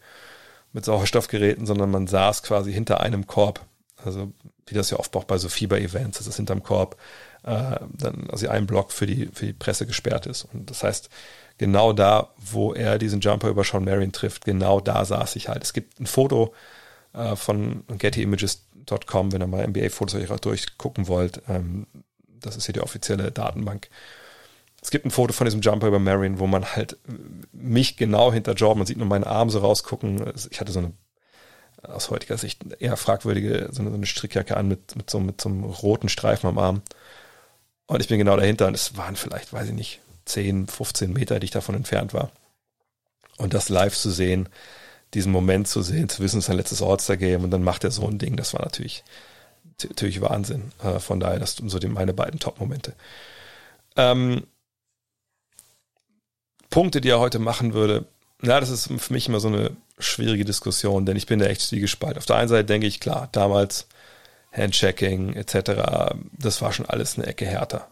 mit 0.72 0.84
Sauerstoffgeräten, 0.84 1.66
sondern 1.66 1.90
man 1.90 2.06
saß 2.06 2.42
quasi 2.42 2.72
hinter 2.72 3.00
einem 3.00 3.26
Korb. 3.26 3.64
Also 3.96 4.32
wie 4.66 4.74
das 4.74 4.90
ja 4.90 4.98
oft 4.98 5.14
auch 5.16 5.24
bei 5.24 5.38
so 5.38 5.48
Fieber-Events, 5.48 6.18
das 6.18 6.26
ist 6.26 6.36
hinterm 6.36 6.62
Korb, 6.62 6.96
äh, 7.42 7.76
dann 7.90 8.28
also 8.30 8.48
ein 8.48 8.66
Block 8.66 8.92
für 8.92 9.06
die, 9.06 9.28
für 9.32 9.46
die 9.46 9.52
Presse 9.52 9.86
gesperrt 9.86 10.26
ist. 10.26 10.44
Und 10.52 10.70
das 10.70 10.82
heißt, 10.82 11.08
genau 11.56 11.92
da, 11.92 12.30
wo 12.36 12.74
er 12.74 12.98
diesen 12.98 13.20
Jumper 13.20 13.48
über 13.48 13.64
Sean 13.64 13.84
Marion 13.84 14.12
trifft, 14.12 14.44
genau 14.44 14.80
da 14.80 15.04
saß 15.04 15.36
ich 15.36 15.48
halt. 15.48 15.62
Es 15.62 15.72
gibt 15.72 16.00
ein 16.00 16.06
Foto 16.06 16.54
äh, 17.12 17.36
von 17.36 17.84
gettyimages.com, 17.88 19.32
wenn 19.32 19.42
ihr 19.42 19.46
mal 19.46 19.66
NBA-Fotos 19.66 20.20
durchgucken 20.40 21.08
wollt. 21.08 21.42
Ähm, 21.48 21.86
das 22.40 22.56
ist 22.56 22.66
hier 22.66 22.74
die 22.74 22.80
offizielle 22.80 23.32
Datenbank. 23.32 23.88
Es 24.80 24.90
gibt 24.90 25.04
ein 25.04 25.10
Foto 25.10 25.32
von 25.32 25.44
diesem 25.44 25.60
Jumper 25.60 25.88
über 25.88 25.98
Marion, 25.98 26.38
wo 26.38 26.46
man 26.46 26.64
halt 26.76 26.96
mich 27.68 27.96
genau 27.96 28.32
hinter 28.32 28.54
Jordan, 28.54 28.78
man 28.78 28.86
sieht 28.86 28.98
nur 28.98 29.06
meinen 29.06 29.24
Arm 29.24 29.50
so 29.50 29.58
rausgucken. 29.58 30.32
Ich 30.50 30.60
hatte 30.60 30.72
so 30.72 30.80
eine 30.80 30.92
aus 31.82 32.10
heutiger 32.10 32.38
Sicht 32.38 32.64
eher 32.80 32.96
fragwürdige, 32.96 33.68
so 33.70 33.82
eine, 33.82 33.90
so 33.90 33.96
eine 33.96 34.06
Strickjacke 34.06 34.56
an 34.56 34.68
mit, 34.68 34.96
mit, 34.96 35.10
so, 35.10 35.20
mit 35.20 35.40
so 35.40 35.48
einem 35.48 35.64
roten 35.64 36.08
Streifen 36.08 36.48
am 36.48 36.58
Arm. 36.58 36.82
Und 37.86 38.00
ich 38.00 38.08
bin 38.08 38.18
genau 38.18 38.36
dahinter 38.36 38.66
und 38.66 38.74
es 38.74 38.96
waren 38.96 39.16
vielleicht, 39.16 39.52
weiß 39.52 39.68
ich 39.68 39.74
nicht, 39.74 40.00
10, 40.24 40.66
15 40.66 41.12
Meter, 41.12 41.40
die 41.40 41.46
ich 41.46 41.50
davon 41.50 41.74
entfernt 41.74 42.12
war. 42.12 42.30
Und 43.36 43.54
das 43.54 43.68
live 43.68 43.96
zu 43.96 44.10
sehen, 44.10 44.48
diesen 45.14 45.32
Moment 45.32 45.68
zu 45.68 45.82
sehen, 45.82 46.08
zu 46.08 46.22
wissen, 46.22 46.38
es 46.38 46.44
ist 46.44 46.46
sein 46.48 46.56
letztes 46.56 46.82
All-Star-Game 46.82 47.44
und 47.44 47.50
dann 47.50 47.62
macht 47.62 47.84
er 47.84 47.90
so 47.90 48.06
ein 48.06 48.18
Ding, 48.18 48.36
das 48.36 48.52
war 48.52 48.62
natürlich, 48.62 49.04
natürlich 49.82 50.20
Wahnsinn. 50.20 50.72
Äh, 50.82 50.98
von 50.98 51.20
daher, 51.20 51.38
das 51.38 51.56
sind 51.56 51.70
so 51.70 51.78
die, 51.78 51.88
meine 51.88 52.12
beiden 52.12 52.40
Top-Momente. 52.40 52.94
Ähm, 53.96 54.46
Punkte, 56.70 57.00
die 57.00 57.08
er 57.08 57.20
heute 57.20 57.38
machen 57.38 57.72
würde, 57.74 58.06
na, 58.40 58.60
das 58.60 58.70
ist 58.70 58.88
für 58.98 59.12
mich 59.12 59.28
immer 59.28 59.40
so 59.40 59.48
eine 59.48 59.76
schwierige 59.98 60.44
Diskussion, 60.44 61.06
denn 61.06 61.16
ich 61.16 61.26
bin 61.26 61.40
da 61.40 61.46
echt 61.46 61.62
zwiegespalten. 61.62 62.18
Auf 62.18 62.26
der 62.26 62.36
einen 62.36 62.48
Seite 62.48 62.66
denke 62.66 62.86
ich, 62.86 63.00
klar, 63.00 63.28
damals 63.32 63.88
Handchecking 64.52 65.34
etc., 65.34 66.14
das 66.32 66.62
war 66.62 66.72
schon 66.72 66.86
alles 66.86 67.16
eine 67.16 67.26
Ecke 67.26 67.46
härter. 67.46 67.88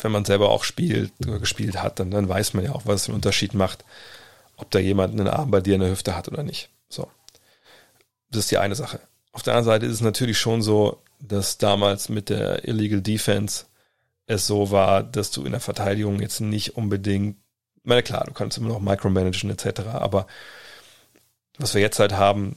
Wenn 0.00 0.12
man 0.12 0.24
selber 0.24 0.50
auch 0.50 0.64
spielt 0.64 1.12
oder 1.26 1.38
gespielt 1.38 1.82
hat, 1.82 2.00
dann, 2.00 2.10
dann 2.10 2.28
weiß 2.28 2.54
man 2.54 2.64
ja 2.64 2.72
auch, 2.72 2.86
was 2.86 3.06
einen 3.06 3.16
Unterschied 3.16 3.54
macht, 3.54 3.84
ob 4.56 4.70
da 4.70 4.78
jemand 4.78 5.12
einen 5.12 5.28
Arm 5.28 5.50
bei 5.50 5.60
dir 5.60 5.74
in 5.74 5.80
der 5.80 5.90
Hüfte 5.90 6.16
hat 6.16 6.28
oder 6.28 6.42
nicht. 6.42 6.68
So. 6.88 7.08
Das 8.30 8.40
ist 8.40 8.50
die 8.50 8.58
eine 8.58 8.74
Sache. 8.74 9.00
Auf 9.32 9.42
der 9.42 9.54
anderen 9.54 9.72
Seite 9.72 9.86
ist 9.86 9.94
es 9.94 10.00
natürlich 10.00 10.38
schon 10.38 10.62
so, 10.62 11.00
dass 11.20 11.58
damals 11.58 12.08
mit 12.08 12.28
der 12.28 12.66
Illegal 12.66 13.00
Defense 13.00 13.66
es 14.28 14.46
so 14.46 14.70
war, 14.70 15.02
dass 15.02 15.30
du 15.30 15.44
in 15.44 15.52
der 15.52 15.60
Verteidigung 15.60 16.20
jetzt 16.20 16.40
nicht 16.40 16.76
unbedingt, 16.76 17.38
meine 17.82 18.02
klar, 18.02 18.24
du 18.26 18.32
kannst 18.32 18.58
immer 18.58 18.68
noch 18.68 18.80
micromanagen 18.80 19.50
etc., 19.50 19.80
aber 19.88 20.26
was 21.58 21.74
wir 21.74 21.80
jetzt 21.80 21.98
halt 21.98 22.12
haben, 22.12 22.56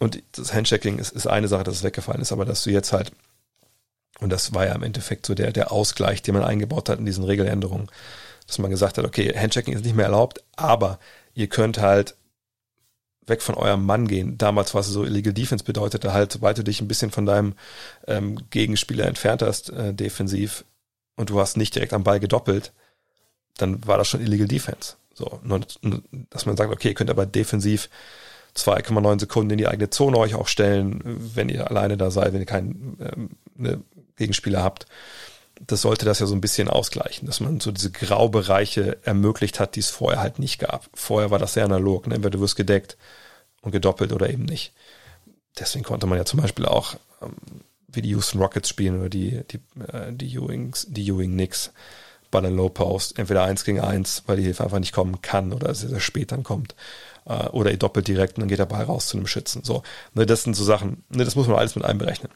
und 0.00 0.22
das 0.32 0.52
Handchecking 0.52 0.98
ist, 0.98 1.12
ist 1.12 1.26
eine 1.26 1.48
Sache, 1.48 1.64
dass 1.64 1.76
es 1.76 1.82
weggefallen 1.84 2.20
ist, 2.20 2.32
aber 2.32 2.44
dass 2.44 2.64
du 2.64 2.70
jetzt 2.70 2.92
halt, 2.92 3.12
und 4.18 4.30
das 4.30 4.54
war 4.54 4.66
ja 4.66 4.74
im 4.74 4.82
Endeffekt 4.82 5.24
so 5.24 5.34
der, 5.34 5.52
der 5.52 5.70
Ausgleich, 5.72 6.20
den 6.20 6.34
man 6.34 6.44
eingebaut 6.44 6.88
hat 6.88 6.98
in 6.98 7.06
diesen 7.06 7.24
Regeländerungen, 7.24 7.88
dass 8.46 8.58
man 8.58 8.70
gesagt 8.70 8.98
hat, 8.98 9.04
okay, 9.04 9.32
Handchecking 9.34 9.74
ist 9.74 9.84
nicht 9.84 9.96
mehr 9.96 10.06
erlaubt, 10.06 10.42
aber 10.56 10.98
ihr 11.32 11.46
könnt 11.46 11.78
halt 11.78 12.16
weg 13.26 13.40
von 13.40 13.54
eurem 13.54 13.86
Mann 13.86 14.08
gehen. 14.08 14.36
Damals 14.36 14.74
war 14.74 14.80
es 14.80 14.88
so, 14.88 15.04
Illegal 15.04 15.32
Defense 15.32 15.64
bedeutete 15.64 16.12
halt, 16.12 16.32
sobald 16.32 16.58
du 16.58 16.64
dich 16.64 16.80
ein 16.80 16.88
bisschen 16.88 17.10
von 17.10 17.24
deinem 17.24 17.54
ähm, 18.06 18.38
Gegenspieler 18.50 19.06
entfernt 19.06 19.42
hast, 19.42 19.70
äh, 19.70 19.94
defensiv, 19.94 20.64
und 21.16 21.30
du 21.30 21.40
hast 21.40 21.56
nicht 21.56 21.74
direkt 21.74 21.92
am 21.92 22.04
Ball 22.04 22.20
gedoppelt, 22.20 22.72
dann 23.56 23.86
war 23.86 23.98
das 23.98 24.08
schon 24.08 24.20
Illegal 24.20 24.48
Defense. 24.48 24.96
So, 25.14 25.40
dass 26.30 26.46
man 26.46 26.56
sagt, 26.56 26.72
okay, 26.72 26.88
ihr 26.88 26.94
könnt 26.94 27.10
aber 27.10 27.24
defensiv 27.24 27.88
2,9 28.56 29.20
Sekunden 29.20 29.50
in 29.50 29.58
die 29.58 29.68
eigene 29.68 29.90
Zone 29.90 30.18
euch 30.18 30.34
auch 30.34 30.48
stellen, 30.48 31.00
wenn 31.04 31.48
ihr 31.48 31.70
alleine 31.70 31.96
da 31.96 32.10
seid, 32.10 32.32
wenn 32.32 32.40
ihr 32.40 32.46
keinen 32.46 32.98
ähm, 33.00 33.30
ne, 33.56 33.80
Gegenspieler 34.16 34.62
habt. 34.62 34.86
Das 35.66 35.82
sollte 35.82 36.04
das 36.04 36.18
ja 36.18 36.26
so 36.26 36.34
ein 36.34 36.40
bisschen 36.40 36.68
ausgleichen, 36.68 37.26
dass 37.26 37.40
man 37.40 37.60
so 37.60 37.70
diese 37.70 37.92
Graubereiche 37.92 38.98
ermöglicht 39.04 39.60
hat, 39.60 39.76
die 39.76 39.80
es 39.80 39.90
vorher 39.90 40.20
halt 40.20 40.40
nicht 40.40 40.58
gab. 40.58 40.88
Vorher 40.94 41.30
war 41.30 41.38
das 41.38 41.54
sehr 41.54 41.64
analog, 41.64 42.08
ne? 42.08 42.16
entweder 42.16 42.38
du 42.38 42.40
wirst 42.40 42.56
gedeckt 42.56 42.96
und 43.62 43.70
gedoppelt 43.70 44.12
oder 44.12 44.30
eben 44.30 44.44
nicht. 44.44 44.72
Deswegen 45.58 45.84
konnte 45.84 46.06
man 46.06 46.18
ja 46.18 46.24
zum 46.24 46.40
Beispiel 46.40 46.66
auch 46.66 46.96
ähm, 47.22 47.36
wie 47.96 48.02
die 48.02 48.10
Houston 48.10 48.38
Rockets 48.38 48.68
spielen 48.68 49.00
oder 49.00 49.08
die, 49.08 49.42
die, 49.50 49.60
äh, 49.92 50.12
die 50.12 50.34
Ewings, 50.34 50.86
die 50.88 51.08
Ewing 51.08 51.32
Knicks 51.32 51.72
bei 52.30 52.40
der 52.40 52.50
Low 52.50 52.68
Post. 52.68 53.18
Entweder 53.18 53.44
eins 53.44 53.64
gegen 53.64 53.80
eins, 53.80 54.24
weil 54.26 54.36
die 54.36 54.42
Hilfe 54.42 54.64
einfach 54.64 54.80
nicht 54.80 54.92
kommen 54.92 55.22
kann 55.22 55.52
oder 55.52 55.74
sehr, 55.74 55.90
sehr 55.90 56.00
spät 56.00 56.32
dann 56.32 56.42
kommt. 56.42 56.74
Äh, 57.26 57.48
oder 57.48 57.70
ihr 57.70 57.78
doppelt 57.78 58.08
direkt 58.08 58.36
und 58.36 58.42
dann 58.42 58.48
geht 58.48 58.58
der 58.58 58.66
Ball 58.66 58.84
raus 58.84 59.06
zu 59.08 59.16
einem 59.16 59.26
Schützen. 59.26 59.62
So, 59.64 59.82
ne, 60.14 60.26
das 60.26 60.42
sind 60.42 60.54
so 60.54 60.64
Sachen, 60.64 61.04
ne, 61.08 61.24
das 61.24 61.36
muss 61.36 61.46
man 61.46 61.56
alles 61.56 61.76
mit 61.76 61.84
einberechnen. 61.84 62.30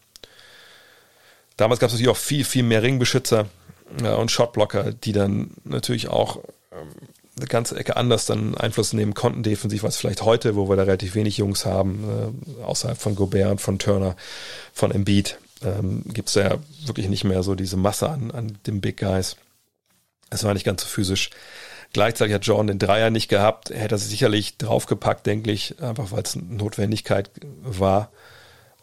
Damals 1.57 1.81
gab 1.81 1.89
es 1.89 1.95
natürlich 1.95 2.11
auch 2.11 2.17
viel, 2.17 2.45
viel 2.45 2.63
mehr 2.63 2.83
Ringbeschützer 2.83 3.47
äh, 4.03 4.15
und 4.15 4.31
Shotblocker, 4.31 4.93
die 4.93 5.13
dann 5.13 5.51
natürlich 5.65 6.09
auch 6.09 6.39
ähm, 6.73 6.89
eine 7.37 7.47
ganze 7.47 7.77
Ecke 7.77 7.97
anders 7.97 8.27
dann 8.27 8.57
Einfluss 8.57 8.93
nehmen 8.93 9.15
konnten 9.15 9.43
defensiv 9.43 9.85
als 9.85 9.97
vielleicht 9.97 10.23
heute, 10.23 10.57
wo 10.57 10.69
wir 10.69 10.77
da 10.77 10.83
relativ 10.83 11.15
wenig 11.15 11.39
Jungs 11.39 11.67
haben, 11.67 12.35
äh, 12.61 12.63
außerhalb 12.65 12.99
von 12.99 13.15
Gobert 13.15 13.51
und 13.51 13.61
von 13.61 13.79
Turner, 13.79 14.17
von 14.73 14.91
Embiid 14.91 15.39
ähm, 15.65 16.03
gibt 16.07 16.29
es 16.29 16.35
ja 16.35 16.59
wirklich 16.85 17.09
nicht 17.09 17.25
mehr 17.25 17.43
so 17.43 17.55
diese 17.55 17.77
Masse 17.77 18.09
an, 18.09 18.31
an 18.31 18.59
den 18.67 18.81
Big 18.81 18.99
Guys. 18.99 19.37
Es 20.31 20.45
war 20.45 20.55
nicht 20.55 20.65
ganz 20.65 20.83
so 20.83 20.89
physisch. 20.89 21.31
Gleichzeitig 21.93 22.35
hat 22.35 22.45
Jordan 22.45 22.67
den 22.67 22.79
Dreier 22.79 23.11
nicht 23.11 23.29
gehabt. 23.29 23.71
Er 23.71 23.81
hätte 23.81 23.95
er 23.95 23.99
sicherlich 23.99 24.59
draufgepackt, 24.59 25.27
denke 25.27 25.51
ich, 25.51 25.81
einfach 25.81 26.13
weil 26.13 26.23
es 26.23 26.37
eine 26.37 26.45
Notwendigkeit 26.45 27.31
war. 27.63 28.11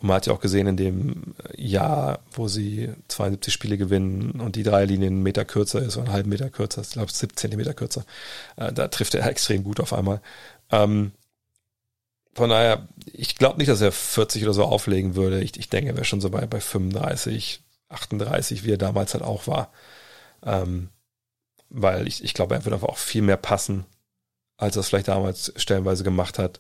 Und 0.01 0.07
man 0.07 0.17
hat 0.17 0.25
ja 0.25 0.33
auch 0.33 0.39
gesehen 0.39 0.67
in 0.67 0.77
dem 0.77 1.35
Jahr, 1.55 2.19
wo 2.31 2.47
sie 2.47 2.89
72 3.07 3.53
Spiele 3.53 3.77
gewinnen 3.77 4.41
und 4.41 4.55
die 4.55 4.63
Dreierlinie 4.63 5.07
einen 5.07 5.23
Meter 5.23 5.45
kürzer 5.45 5.81
ist, 5.81 5.97
oder 5.97 6.07
einen 6.07 6.13
halben 6.13 6.29
Meter 6.29 6.49
kürzer, 6.49 6.81
ich 6.81 6.91
glaube 6.91 7.11
17 7.11 7.37
Zentimeter 7.37 7.73
kürzer, 7.73 8.05
äh, 8.57 8.73
da 8.73 8.87
trifft 8.87 9.15
er 9.15 9.25
extrem 9.25 9.63
gut 9.63 9.79
auf 9.79 9.93
einmal. 9.93 10.19
Ähm, 10.71 11.11
von 12.35 12.49
daher, 12.49 12.87
ich 13.05 13.35
glaube 13.35 13.57
nicht, 13.57 13.69
dass 13.69 13.79
er 13.81 13.93
40 13.93 14.43
oder 14.43 14.53
so 14.53 14.65
auflegen 14.65 15.15
würde. 15.15 15.41
Ich, 15.41 15.57
ich 15.57 15.69
denke, 15.69 15.91
er 15.91 15.95
wäre 15.95 16.05
schon 16.05 16.19
so 16.19 16.29
bei, 16.29 16.45
bei 16.45 16.59
35, 16.59 17.63
38, 17.87 18.65
wie 18.65 18.73
er 18.73 18.77
damals 18.77 19.13
halt 19.13 19.23
auch 19.23 19.47
war. 19.47 19.71
Ähm, 20.43 20.89
weil 21.69 22.07
ich, 22.07 22.23
ich 22.23 22.33
glaube, 22.33 22.55
er 22.55 22.65
wird 22.65 22.73
einfach 22.73 22.89
auch 22.89 22.97
viel 22.97 23.21
mehr 23.21 23.37
passen, 23.37 23.85
als 24.57 24.75
er 24.75 24.81
es 24.81 24.89
vielleicht 24.89 25.07
damals 25.07 25.53
stellenweise 25.55 26.03
gemacht 26.03 26.37
hat. 26.37 26.59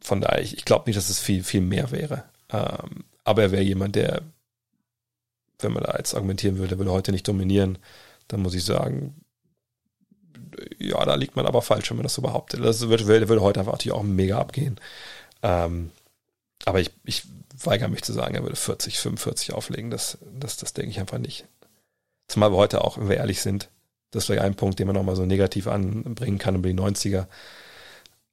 Von 0.00 0.20
daher, 0.20 0.42
ich, 0.42 0.58
ich 0.58 0.66
glaube 0.66 0.84
nicht, 0.86 0.98
dass 0.98 1.08
es 1.08 1.18
viel, 1.18 1.42
viel 1.42 1.62
mehr 1.62 1.90
wäre. 1.90 2.24
Ähm, 2.50 3.04
aber 3.24 3.42
er 3.42 3.50
wäre 3.50 3.62
jemand, 3.62 3.96
der, 3.96 4.22
wenn 5.58 5.72
man 5.72 5.84
da 5.84 5.96
jetzt 5.96 6.14
argumentieren 6.14 6.58
würde, 6.58 6.78
würde 6.78 6.92
heute 6.92 7.12
nicht 7.12 7.26
dominieren, 7.26 7.78
dann 8.28 8.42
muss 8.42 8.54
ich 8.54 8.64
sagen, 8.64 9.25
ja, 10.78 11.04
da 11.04 11.14
liegt 11.14 11.36
man 11.36 11.46
aber 11.46 11.62
falsch, 11.62 11.90
wenn 11.90 11.96
man 11.96 12.04
das 12.04 12.14
so 12.14 12.22
behauptet. 12.22 12.64
Das 12.64 12.88
würde, 12.88 13.06
würde 13.06 13.42
heute 13.42 13.60
einfach 13.60 13.78
auch 13.90 14.02
mega 14.02 14.38
abgehen. 14.38 14.78
Ähm, 15.42 15.90
aber 16.64 16.80
ich, 16.80 16.90
ich 17.04 17.24
weigere 17.64 17.88
mich 17.88 18.02
zu 18.02 18.12
sagen, 18.12 18.34
er 18.34 18.42
würde 18.42 18.56
40, 18.56 18.98
45 18.98 19.52
auflegen. 19.52 19.90
Das, 19.90 20.18
das, 20.38 20.56
das 20.56 20.72
denke 20.72 20.90
ich 20.90 21.00
einfach 21.00 21.18
nicht. 21.18 21.46
Zumal 22.28 22.52
wir 22.52 22.56
heute 22.56 22.82
auch, 22.82 22.98
wenn 22.98 23.08
wir 23.08 23.16
ehrlich 23.16 23.40
sind, 23.40 23.68
das 24.10 24.22
ist 24.22 24.26
vielleicht 24.26 24.42
ein 24.42 24.54
Punkt, 24.54 24.78
den 24.78 24.86
man 24.86 24.96
nochmal 24.96 25.16
so 25.16 25.26
negativ 25.26 25.66
anbringen 25.66 26.38
kann 26.38 26.56
über 26.56 26.68
die 26.68 26.74
90er. 26.74 27.26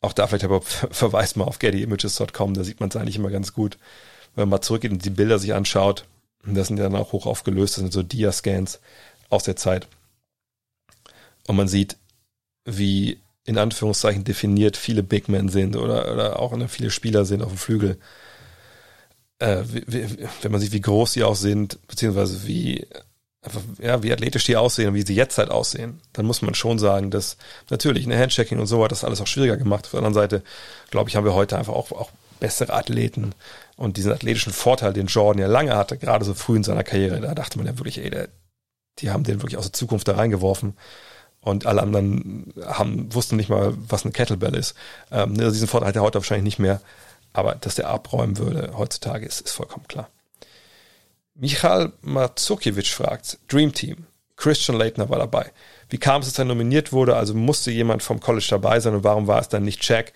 Auch 0.02 0.14
da 0.14 0.28
vielleicht 0.28 0.46
aber 0.46 0.62
verweist 0.62 1.38
mal 1.38 1.46
auf 1.46 1.60
gettyimages.com, 1.60 2.54
da 2.54 2.64
sieht 2.64 2.80
man 2.80 2.90
es 2.90 2.96
eigentlich 2.96 3.18
immer 3.18 3.30
ganz 3.32 3.54
gut. 3.54 3.78
Wenn 4.36 4.44
man 4.44 4.50
mal 4.50 4.62
zurückgeht 4.62 4.92
und 4.92 5.06
die 5.06 5.10
Bilder 5.10 5.40
sich 5.40 5.54
anschaut, 5.54 6.06
das 6.46 6.68
sind 6.68 6.78
ja 6.78 6.84
dann 6.84 6.96
auch 6.96 7.12
hoch 7.12 7.26
aufgelöst, 7.26 7.78
das 7.78 7.82
sind 7.82 7.94
so 7.94 8.04
Dia-Scans 8.04 8.80
aus 9.30 9.44
der 9.44 9.56
Zeit. 9.56 9.88
Und 11.48 11.56
man 11.56 11.68
sieht, 11.68 11.98
wie 12.66 13.20
in 13.46 13.58
Anführungszeichen 13.58 14.24
definiert 14.24 14.78
viele 14.78 15.04
Big 15.04 15.28
Men 15.28 15.50
sind 15.50 15.76
oder, 15.76 16.12
oder 16.12 16.40
auch 16.40 16.56
ne, 16.56 16.68
viele 16.68 16.90
Spieler 16.90 17.26
sind 17.26 17.42
auf 17.42 17.50
dem 17.50 17.58
Flügel. 17.58 17.98
Äh, 19.40 19.64
wie, 19.66 19.84
wie, 19.88 20.28
wenn 20.42 20.52
man 20.52 20.62
sieht, 20.62 20.72
wie 20.72 20.82
groß 20.82 21.14
sie 21.14 21.24
auch 21.24 21.36
sind, 21.36 21.78
beziehungsweise 21.88 22.48
wie, 22.48 22.88
einfach, 23.42 23.62
ja, 23.82 24.02
wie 24.02 24.14
athletisch 24.14 24.46
die 24.46 24.56
aussehen 24.56 24.90
und 24.90 24.96
wie 24.96 25.06
sie 25.06 25.16
jetzt 25.16 25.38
halt 25.38 25.52
aussehen, 25.52 26.00
dann 26.14 26.26
muss 26.26 26.42
man 26.42 26.56
schon 26.56 26.80
sagen, 26.80 27.12
dass 27.12 27.38
natürlich 27.70 28.06
eine 28.06 28.18
Handchecking 28.18 28.60
und 28.60 28.68
so 28.68 28.84
hat 28.84 28.92
das 28.92 29.04
alles 29.04 29.20
auch 29.20 29.28
schwieriger 29.28 29.58
gemacht. 29.58 29.86
Auf 29.86 29.92
der 29.92 30.00
anderen 30.00 30.14
Seite, 30.14 30.44
glaube 30.90 31.10
ich, 31.10 31.18
haben 31.18 31.26
wir 31.26 31.34
heute 31.34 31.58
einfach 31.58 31.74
auch, 31.74 31.92
auch 31.92 32.12
bessere 32.40 32.74
Athleten 32.74 33.34
und 33.76 33.98
diesen 33.98 34.12
athletischen 34.12 34.54
Vorteil, 34.54 34.94
den 34.94 35.08
Jordan 35.08 35.42
ja 35.42 35.48
lange 35.48 35.76
hatte, 35.76 35.98
gerade 35.98 36.24
so 36.24 36.34
früh 36.34 36.56
in 36.56 36.64
seiner 36.64 36.84
Karriere, 36.84 37.20
da 37.20 37.36
dachte 37.36 37.58
man 37.58 37.68
ja 37.68 37.78
wirklich, 37.78 37.98
ey, 38.00 38.10
der, 38.10 38.30
die 39.00 39.12
haben 39.12 39.24
den 39.24 39.42
wirklich 39.42 39.58
aus 39.58 39.66
der 39.66 39.74
Zukunft 39.74 40.08
da 40.08 40.16
reingeworfen 40.16 40.76
und 41.44 41.66
alle 41.66 41.82
anderen 41.82 42.54
haben, 42.66 43.14
wussten 43.14 43.36
nicht 43.36 43.50
mal, 43.50 43.74
was 43.78 44.04
eine 44.04 44.12
Kettlebell 44.12 44.56
ist. 44.56 44.76
Ähm, 45.12 45.34
ne, 45.34 45.52
diesen 45.52 45.68
Vorteil 45.68 45.90
hat 45.90 45.96
er 45.96 46.02
heute 46.02 46.20
wahrscheinlich 46.20 46.46
nicht 46.46 46.60
mehr, 46.60 46.82
aber 47.34 47.56
dass 47.56 47.76
der 47.76 47.90
abräumen 47.90 48.38
würde 48.38 48.74
heutzutage 48.78 49.26
ist, 49.26 49.42
ist 49.42 49.54
vollkommen 49.54 49.88
klar. 49.88 50.10
Michal 51.36 51.92
Mazukiewicz 52.02 52.90
fragt, 52.90 53.40
Dream 53.48 53.74
Team, 53.74 54.06
Christian 54.36 54.78
Leitner 54.78 55.10
war 55.10 55.20
dabei. 55.20 55.52
Wie 55.90 55.98
kam 55.98 56.22
es, 56.22 56.28
dass 56.28 56.40
er 56.40 56.46
nominiert 56.46 56.92
wurde? 56.92 57.16
Also 57.16 57.34
musste 57.34 57.72
jemand 57.72 58.04
vom 58.04 58.20
College 58.20 58.48
dabei 58.50 58.80
sein 58.80 58.96
und 58.96 59.04
warum 59.04 59.28
war 59.28 59.40
es 59.40 59.50
dann 59.50 59.64
nicht 59.64 59.88
Jack? 59.88 60.14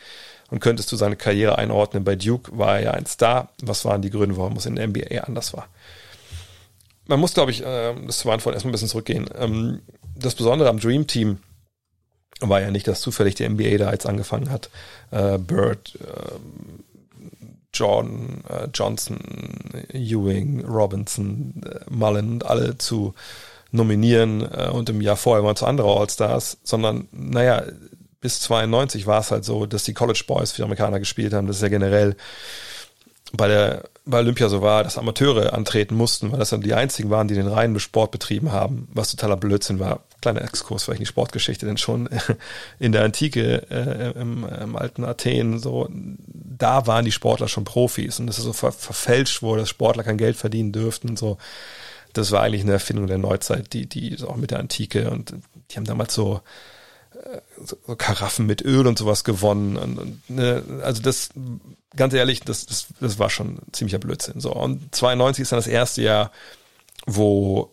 Und 0.49 0.59
könntest 0.59 0.91
du 0.91 0.95
seine 0.95 1.17
Karriere 1.17 1.57
einordnen? 1.57 2.03
Bei 2.05 2.15
Duke 2.15 2.57
war 2.57 2.78
er 2.78 2.84
ja 2.84 2.91
ein 2.91 3.05
Star. 3.05 3.49
Was 3.61 3.84
waren 3.84 4.01
die 4.01 4.09
Gründe, 4.09 4.38
warum 4.38 4.55
es 4.55 4.65
in 4.65 4.75
der 4.75 4.88
NBA 4.88 5.21
anders 5.23 5.53
war? 5.53 5.67
Man 7.05 7.19
muss, 7.19 7.34
glaube 7.34 7.51
ich, 7.51 7.63
äh, 7.65 7.95
das 8.05 8.19
zu 8.19 8.28
beantworten, 8.28 8.55
erstmal 8.55 8.71
ein 8.71 8.73
bisschen 8.73 8.88
zurückgehen. 8.88 9.30
Das 10.20 10.36
Besondere 10.36 10.70
am 10.70 10.80
Dream 10.80 11.07
Team 11.07 11.39
war 12.39 12.61
ja 12.61 12.72
nicht, 12.72 12.88
dass 12.88 13.01
zufällig 13.01 13.36
die 13.36 13.47
NBA 13.47 13.78
da 13.78 13.91
jetzt 13.91 14.05
angefangen 14.05 14.49
hat. 14.49 14.70
Äh, 15.11 15.38
Bird, 15.38 15.95
äh, 15.95 16.32
John, 17.74 18.43
äh, 18.49 18.68
Johnson, 18.74 19.20
Ewing, 19.91 20.65
Robinson, 20.65 21.61
äh, 21.65 21.80
Mullen 21.89 22.34
und 22.34 22.45
alle 22.45 22.78
zu 22.78 23.13
nominieren 23.72 24.41
äh, 24.41 24.70
und 24.72 24.89
im 24.89 25.01
Jahr 25.01 25.18
vorher 25.18 25.43
mal 25.43 25.55
zu 25.55 25.65
andere 25.65 25.88
All-Stars, 25.89 26.57
sondern 26.63 27.07
naja, 27.11 27.63
bis 28.20 28.39
92 28.41 29.05
war 29.05 29.20
es 29.20 29.32
halt 29.32 29.45
so, 29.45 29.65
dass 29.65 29.84
die 29.84 29.93
College 29.93 30.24
Boys 30.26 30.51
für 30.51 30.63
Amerikaner 30.63 30.99
gespielt 30.99 31.34
haben. 31.34 31.47
Das 31.47 31.57
ist 31.57 31.61
ja 31.61 31.70
generell 31.70 32.15
bei 33.34 33.47
der 33.47 33.84
bei 34.08 34.20
Olympia 34.20 34.49
so 34.49 34.62
war, 34.62 34.84
dass 34.84 34.97
Amateure 34.97 35.53
antreten 35.53 35.95
mussten, 35.95 36.32
weil 36.32 36.39
das 36.39 36.49
dann 36.49 36.62
die 36.62 36.74
einzigen 36.74 37.10
waren, 37.10 37.28
die 37.28 37.36
den 37.36 37.47
reinen 37.47 37.80
Sport 37.80 38.12
betrieben 38.12 38.51
haben, 38.51 38.88
was 38.93 39.12
totaler 39.12 39.38
Blödsinn 39.38 39.80
war. 39.80 40.01
Kleiner 40.22 40.41
Exkurs, 40.41 40.84
vielleicht 40.84 40.99
in 40.99 41.03
die 41.03 41.10
Sportgeschichte, 41.10 41.66
denn 41.66 41.78
schon 41.78 42.10
in 42.80 42.91
der 42.91 43.03
Antike, 43.03 43.70
äh, 43.70 44.20
im, 44.20 44.45
im, 44.45 44.76
alten 44.76 45.03
Athen, 45.03 45.60
so, 45.60 45.89
da 45.91 46.88
waren 46.88 47.05
die 47.05 47.12
Sportler 47.12 47.47
schon 47.47 47.66
Profis 47.66 48.20
und 48.20 48.28
das 48.28 48.38
ist 48.38 48.45
so 48.45 48.53
ver 48.53 48.72
verfälscht 48.72 49.41
wurde, 49.41 49.62
dass 49.62 49.70
Sportler 49.70 50.03
kein 50.03 50.18
Geld 50.18 50.38
verdienen 50.38 50.72
dürften, 50.72 51.18
so. 51.18 51.38
Das 52.14 52.32
war 52.32 52.41
eigentlich 52.41 52.64
eine 52.64 52.72
Erfindung 52.72 53.05
der 53.05 53.20
Neuzeit, 53.20 53.74
die, 53.74 53.86
die 53.86 54.18
auch 54.24 54.38
mit 54.38 54.49
der 54.49 54.60
Antike 54.60 55.12
und 55.12 55.36
die 55.70 55.76
haben 55.76 55.86
damals 55.86 56.16
so, 56.16 56.41
so, 57.63 57.76
Karaffen 57.95 58.45
mit 58.45 58.63
Öl 58.63 58.88
und 58.88 58.97
sowas 58.97 59.24
gewonnen. 59.24 59.78
Und, 59.78 59.97
und, 59.97 60.30
ne, 60.30 60.63
also 60.84 61.01
das, 61.01 61.30
ganz 61.95 62.13
ehrlich, 62.13 62.41
das, 62.41 62.65
das, 62.65 62.88
das 62.99 63.20
war 63.20 63.30
schon 63.30 63.59
ziemlicher 63.72 63.99
Blödsinn. 63.99 64.39
So. 64.39 64.53
Und 64.53 64.93
92 64.95 65.43
ist 65.43 65.51
dann 65.51 65.57
das 65.57 65.68
erste 65.68 66.01
Jahr, 66.01 66.32
wo 67.05 67.72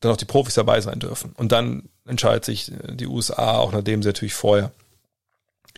dann 0.00 0.12
auch 0.12 0.16
die 0.16 0.24
Profis 0.24 0.54
dabei 0.54 0.80
sein 0.80 1.00
dürfen. 1.00 1.32
Und 1.36 1.52
dann 1.52 1.88
entscheidet 2.06 2.44
sich 2.44 2.72
die 2.88 3.06
USA, 3.06 3.58
auch 3.58 3.72
nachdem 3.72 4.02
sie 4.02 4.08
natürlich 4.08 4.34
vorher 4.34 4.70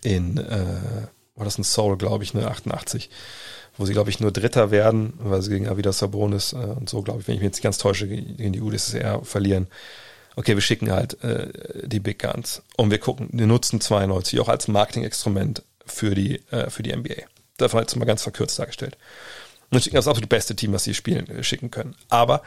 in, 0.03 0.39
äh, 0.39 1.09
war 1.35 1.45
das 1.45 1.59
ein 1.59 1.64
Soul, 1.64 1.97
glaube 1.97 2.25
ich, 2.25 2.35
ne, 2.35 2.47
88, 2.47 3.11
wo 3.77 3.87
sie, 3.87 3.93
glaube 3.93 4.11
ich, 4.11 4.21
nur 4.21 4.31
Dritter 4.31 4.71
werden, 4.71 5.14
weil 5.18 5.41
sie 5.43 5.51
gegen 5.51 5.68
Avidas 5.68 5.99
Sabonis 5.99 6.53
äh, 6.53 6.57
und 6.57 6.89
so, 6.89 7.03
glaube 7.03 7.21
ich, 7.21 7.29
wenn 7.29 7.35
ich 7.35 7.41
mich 7.41 7.49
jetzt 7.49 7.57
nicht 7.57 7.64
ganz 7.64 7.79
täusche, 7.79 8.07
gegen 8.07 8.53
die 8.53 8.61
UdSSR 8.61 9.25
verlieren 9.25 9.68
okay, 10.37 10.55
wir 10.55 10.62
schicken 10.62 10.91
halt 10.91 11.22
äh, 11.22 11.49
die 11.87 12.01
Big 12.01 12.20
Guns 12.20 12.62
und 12.76 12.91
wir 12.91 12.99
gucken, 12.99 13.28
wir 13.33 13.47
nutzen 13.47 13.81
92 13.81 14.41
auch 14.41 14.49
als 14.49 14.68
Marketing-Experiment 14.68 15.62
für 15.87 16.14
die, 16.14 16.43
äh, 16.51 16.70
für 16.70 16.83
die 16.83 16.95
NBA. 16.95 17.22
War 17.59 17.81
jetzt 17.81 17.97
mal 17.97 18.07
ganz 18.07 18.22
verkürzt 18.22 18.59
dargestellt. 18.59 18.97
Und 19.70 19.83
schicken 19.83 19.97
das 19.97 20.09
absolut 20.09 20.31
beste 20.31 20.57
Team, 20.57 20.72
was 20.72 20.85
sie 20.85 20.95
spielen, 20.95 21.28
äh, 21.28 21.45
schicken 21.45 21.70
können. 21.70 21.95
Aber 22.09 22.43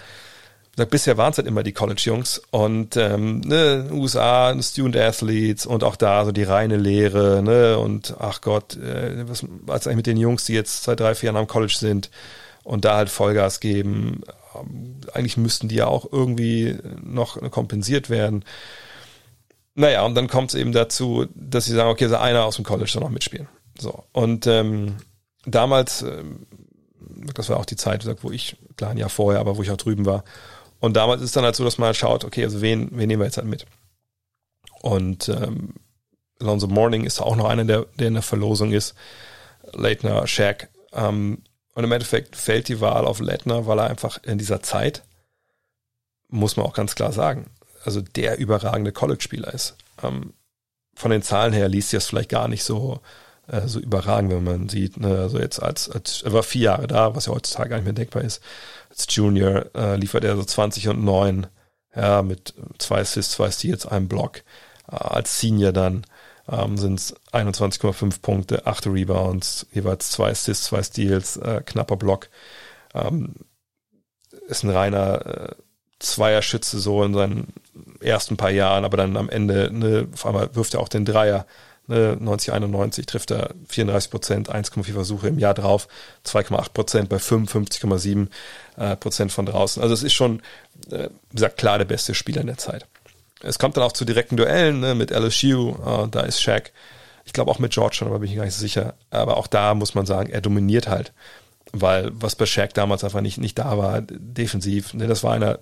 sag, 0.75 0.89
bisher 0.89 1.17
waren 1.17 1.31
es 1.31 1.37
halt 1.37 1.47
immer 1.47 1.63
die 1.63 1.71
College-Jungs 1.71 2.41
und 2.51 2.97
ähm, 2.97 3.41
ne, 3.41 3.89
USA, 3.91 4.55
Student 4.61 4.97
Athletes 4.97 5.65
und 5.65 5.83
auch 5.83 5.95
da 5.95 6.25
so 6.25 6.31
die 6.31 6.43
reine 6.43 6.77
Lehre, 6.77 7.43
ne, 7.43 7.77
und 7.77 8.15
ach 8.19 8.41
Gott, 8.41 8.75
äh, 8.77 9.27
was, 9.27 9.45
was 9.65 9.87
eigentlich 9.87 9.97
mit 9.97 10.07
den 10.07 10.17
Jungs, 10.17 10.45
die 10.45 10.53
jetzt 10.53 10.83
seit 10.83 10.99
drei, 10.99 11.15
vier 11.15 11.27
Jahren 11.27 11.37
am 11.37 11.47
College 11.47 11.75
sind 11.77 12.09
und 12.63 12.85
da 12.85 12.97
halt 12.97 13.09
Vollgas 13.09 13.59
geben, 13.59 14.21
eigentlich 15.13 15.37
müssten 15.37 15.67
die 15.67 15.75
ja 15.75 15.87
auch 15.87 16.11
irgendwie 16.11 16.77
noch 17.01 17.39
kompensiert 17.51 18.09
werden. 18.09 18.45
Naja, 19.75 20.05
und 20.05 20.15
dann 20.15 20.27
kommt 20.27 20.49
es 20.49 20.55
eben 20.55 20.71
dazu, 20.71 21.25
dass 21.33 21.65
sie 21.65 21.73
sagen, 21.73 21.89
okay, 21.89 22.07
so 22.07 22.17
einer 22.17 22.45
aus 22.45 22.57
dem 22.57 22.65
College 22.65 22.89
soll 22.89 23.01
noch 23.01 23.09
mitspielen. 23.09 23.47
So. 23.79 24.03
Und 24.11 24.45
ähm, 24.45 24.97
damals, 25.45 26.03
ähm, 26.03 26.45
das 27.33 27.49
war 27.49 27.57
auch 27.57 27.65
die 27.65 27.75
Zeit, 27.75 28.05
wo 28.21 28.31
ich, 28.31 28.57
klar 28.77 28.91
ein 28.91 28.97
Jahr 28.97 29.09
vorher, 29.09 29.39
aber 29.39 29.57
wo 29.57 29.63
ich 29.63 29.71
auch 29.71 29.77
drüben 29.77 30.05
war. 30.05 30.23
Und 30.79 30.95
damals 30.95 31.21
ist 31.21 31.35
dann 31.35 31.45
halt 31.45 31.55
so, 31.55 31.63
dass 31.63 31.77
man 31.77 31.87
halt 31.87 31.97
schaut, 31.97 32.23
okay, 32.23 32.43
also 32.43 32.61
wen, 32.61 32.89
wen 32.91 33.07
nehmen 33.07 33.21
wir 33.21 33.25
jetzt 33.25 33.37
halt 33.37 33.47
mit? 33.47 33.65
Und 34.81 35.29
ähm, 35.29 35.75
Alonso 36.39 36.67
Morning 36.67 37.05
ist 37.05 37.21
auch 37.21 37.35
noch 37.35 37.45
einer, 37.45 37.63
der, 37.65 37.85
der 37.97 38.09
in 38.09 38.15
der 38.15 38.23
Verlosung 38.23 38.73
ist. 38.73 38.93
Leitner, 39.71 40.27
Shaq. 40.27 40.69
Ähm, 40.91 41.41
und 41.73 41.83
im 41.83 41.91
Endeffekt 41.91 42.35
fällt 42.35 42.67
die 42.67 42.81
Wahl 42.81 43.05
auf 43.05 43.19
Lettner, 43.19 43.65
weil 43.65 43.79
er 43.79 43.89
einfach 43.89 44.19
in 44.23 44.37
dieser 44.37 44.61
Zeit, 44.61 45.03
muss 46.29 46.55
man 46.55 46.65
auch 46.65 46.73
ganz 46.73 46.95
klar 46.95 47.11
sagen, 47.11 47.49
also 47.83 48.01
der 48.01 48.37
überragende 48.37 48.91
College-Spieler 48.91 49.53
ist. 49.53 49.75
Ähm, 50.01 50.33
von 50.95 51.11
den 51.11 51.23
Zahlen 51.23 51.53
her 51.53 51.67
liest 51.69 51.89
sich 51.89 51.97
das 51.97 52.07
vielleicht 52.07 52.29
gar 52.29 52.47
nicht 52.47 52.63
so, 52.63 52.99
äh, 53.47 53.67
so 53.67 53.79
überragend, 53.79 54.31
wenn 54.31 54.43
man 54.43 54.69
sieht, 54.69 54.97
ne? 54.97 55.19
also 55.19 55.39
jetzt 55.39 55.61
als, 55.61 55.89
als, 55.89 56.21
er 56.21 56.33
war 56.33 56.43
vier 56.43 56.61
Jahre 56.61 56.87
da, 56.87 57.15
was 57.15 57.25
ja 57.25 57.33
heutzutage 57.33 57.69
gar 57.69 57.77
nicht 57.77 57.85
mehr 57.85 57.93
denkbar 57.93 58.23
ist. 58.23 58.41
Als 58.89 59.07
Junior 59.09 59.65
äh, 59.75 59.95
liefert 59.95 60.23
er 60.23 60.35
so 60.35 60.43
20 60.43 60.89
und 60.89 61.03
9, 61.03 61.47
ja, 61.95 62.21
mit 62.21 62.53
zwei 62.77 63.01
Assists, 63.01 63.33
zwei 63.33 63.51
Steals, 63.51 63.85
einem 63.85 64.07
Block. 64.07 64.43
Äh, 64.91 64.95
als 64.95 65.39
Senior 65.39 65.71
dann 65.71 66.05
ähm, 66.49 66.77
sind 66.77 66.99
es 66.99 67.15
21,5 67.31 68.21
Punkte, 68.21 68.65
8 68.65 68.87
Rebounds, 68.87 69.65
jeweils 69.71 70.11
zwei 70.11 70.31
Assists, 70.31 70.65
zwei 70.65 70.83
Steals, 70.83 71.37
äh, 71.37 71.61
knapper 71.65 71.95
Block. 71.95 72.29
Ähm, 72.93 73.35
ist 74.47 74.63
ein 74.63 74.69
reiner 74.69 75.25
äh, 75.25 75.55
Zweierschütze 75.99 76.79
so 76.79 77.03
in 77.03 77.13
seinen 77.13 77.53
ersten 78.01 78.37
paar 78.37 78.51
Jahren, 78.51 78.83
aber 78.83 78.97
dann 78.97 79.15
am 79.15 79.29
Ende, 79.29 79.69
ne, 79.71 80.07
auf 80.13 80.25
einmal 80.25 80.53
wirft 80.55 80.73
er 80.73 80.81
auch 80.81 80.89
den 80.89 81.05
Dreier. 81.05 81.45
Ne, 81.87 82.17
90, 82.19 82.53
91 82.53 83.05
trifft 83.05 83.31
er 83.31 83.53
34 83.67 84.09
Prozent, 84.09 84.53
1,4 84.53 84.93
Versuche 84.93 85.27
im 85.27 85.39
Jahr 85.39 85.53
drauf, 85.53 85.87
2,8 86.25 86.73
Prozent 86.73 87.09
bei 87.09 87.17
55,7 87.17 88.27
äh, 88.77 88.95
Prozent 88.95 89.31
von 89.31 89.45
draußen. 89.45 89.81
Also 89.81 89.93
es 89.93 90.03
ist 90.03 90.13
schon, 90.13 90.41
äh, 90.91 91.09
wie 91.29 91.35
gesagt, 91.35 91.57
klar 91.57 91.77
der 91.77 91.85
beste 91.85 92.13
Spieler 92.13 92.41
in 92.41 92.47
der 92.47 92.57
Zeit. 92.57 92.85
Es 93.43 93.59
kommt 93.59 93.77
dann 93.77 93.83
auch 93.83 93.91
zu 93.91 94.05
direkten 94.05 94.37
Duellen 94.37 94.79
ne, 94.79 94.95
mit 94.95 95.11
LSU, 95.11 95.75
äh, 95.85 96.07
da 96.09 96.21
ist 96.21 96.41
Shaq. 96.41 96.71
Ich 97.25 97.33
glaube 97.33 97.51
auch 97.51 97.59
mit 97.59 97.73
George 97.73 97.95
schon, 97.95 98.07
aber 98.07 98.19
bin 98.19 98.29
ich 98.29 98.35
gar 98.35 98.45
nicht 98.45 98.55
so 98.55 98.61
sicher. 98.61 98.95
Aber 99.09 99.37
auch 99.37 99.47
da 99.47 99.73
muss 99.75 99.95
man 99.95 100.05
sagen, 100.05 100.29
er 100.29 100.41
dominiert 100.41 100.87
halt. 100.87 101.13
Weil 101.71 102.11
was 102.13 102.35
bei 102.35 102.45
Shaq 102.45 102.73
damals 102.73 103.03
einfach 103.03 103.21
nicht, 103.21 103.37
nicht 103.37 103.57
da 103.57 103.77
war, 103.77 104.01
defensiv, 104.01 104.93
ne, 104.93 105.07
das 105.07 105.23
war 105.23 105.33
einer 105.33 105.59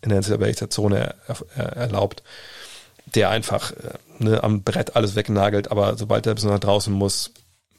in 0.00 0.10
der 0.10 0.18
NCAA-Zone 0.18 1.14
erlaubt, 1.54 2.22
der 3.14 3.30
einfach 3.30 3.72
äh, 3.72 3.94
ne, 4.18 4.42
am 4.42 4.62
Brett 4.62 4.96
alles 4.96 5.14
wegnagelt, 5.14 5.70
aber 5.70 5.96
sobald 5.96 6.26
er 6.26 6.34
bis 6.34 6.44
nach 6.44 6.58
draußen 6.58 6.92
muss, 6.92 7.32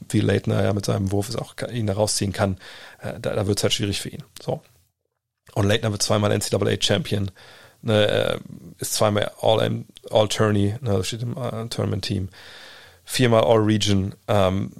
wie 0.09 0.19
Leitner 0.19 0.63
ja 0.63 0.73
mit 0.73 0.85
seinem 0.85 1.11
Wurf 1.11 1.29
es 1.29 1.35
auch 1.35 1.55
ihn 1.71 1.87
da 1.87 1.93
rausziehen 1.93 2.33
kann, 2.33 2.57
äh, 2.99 3.19
da, 3.19 3.33
da 3.33 3.47
wird 3.47 3.59
es 3.59 3.63
halt 3.63 3.73
schwierig 3.73 4.01
für 4.01 4.09
ihn. 4.09 4.23
So. 4.41 4.61
Und 5.53 5.67
Leitner 5.67 5.91
wird 5.91 6.01
zweimal 6.01 6.31
NCAA-Champion 6.31 7.31
ne, 7.83 8.07
äh, 8.07 8.39
ist 8.79 8.93
zweimal 8.93 9.31
All, 9.41 9.83
All 10.09 10.27
Tourney, 10.27 10.75
ne, 10.81 11.03
steht 11.03 11.21
im 11.21 11.37
äh, 11.37 11.67
Tournament-Team, 11.67 12.29
viermal 13.03 13.43
All 13.43 13.59
Region, 13.59 14.15
ähm, 14.27 14.71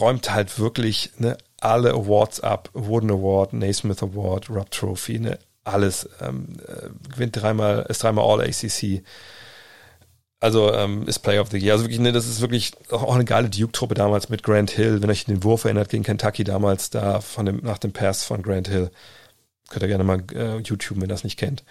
räumt 0.00 0.32
halt 0.32 0.58
wirklich 0.58 1.10
ne, 1.18 1.36
alle 1.60 1.90
Awards 1.92 2.40
ab, 2.40 2.70
Wooden 2.72 3.10
Award, 3.10 3.52
Naismith 3.52 4.02
Award, 4.02 4.48
Rupp 4.48 4.70
Trophy, 4.70 5.18
ne, 5.18 5.38
alles, 5.64 6.08
ähm, 6.20 6.56
äh, 6.66 6.88
gewinnt 7.12 7.36
dreimal, 7.40 7.86
ist 7.88 8.02
dreimal 8.02 8.24
All 8.24 8.40
ACC. 8.40 9.02
Also 10.40 10.74
ähm, 10.74 11.06
ist 11.06 11.20
Player 11.20 11.40
of 11.40 11.50
the 11.50 11.58
Year. 11.58 11.74
Also 11.74 11.84
wirklich, 11.84 12.00
ne, 12.00 12.10
das 12.10 12.26
ist 12.26 12.40
wirklich 12.40 12.72
auch 12.90 13.14
eine 13.14 13.24
geile 13.24 13.48
Duke-Truppe 13.48 13.94
damals 13.94 14.28
mit 14.28 14.42
Grant 14.42 14.72
Hill. 14.72 15.00
Wenn 15.00 15.08
euch 15.08 15.24
den 15.24 15.44
Wurf 15.44 15.64
erinnert 15.64 15.88
gegen 15.88 16.02
Kentucky 16.02 16.42
damals, 16.42 16.90
da 16.90 17.20
von 17.20 17.46
dem, 17.46 17.60
nach 17.62 17.78
dem 17.78 17.92
Pass 17.92 18.24
von 18.24 18.42
Grant 18.42 18.66
Hill. 18.66 18.90
Könnt 19.70 19.82
ihr 19.82 19.88
gerne 19.88 20.02
mal 20.02 20.20
äh, 20.34 20.58
YouTube, 20.58 20.96
wenn 20.96 21.04
ihr 21.04 21.08
das 21.08 21.22
nicht 21.22 21.38
kennt 21.38 21.62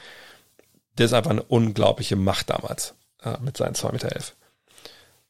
der 0.98 1.06
ist 1.06 1.14
einfach 1.14 1.32
eine 1.32 1.44
unglaubliche 1.44 2.16
Macht 2.16 2.50
damals 2.50 2.96
äh, 3.24 3.38
mit 3.42 3.58
seinen 3.58 3.74
2,11 3.74 3.92
Meter. 3.92 4.16
Elf. 4.16 4.36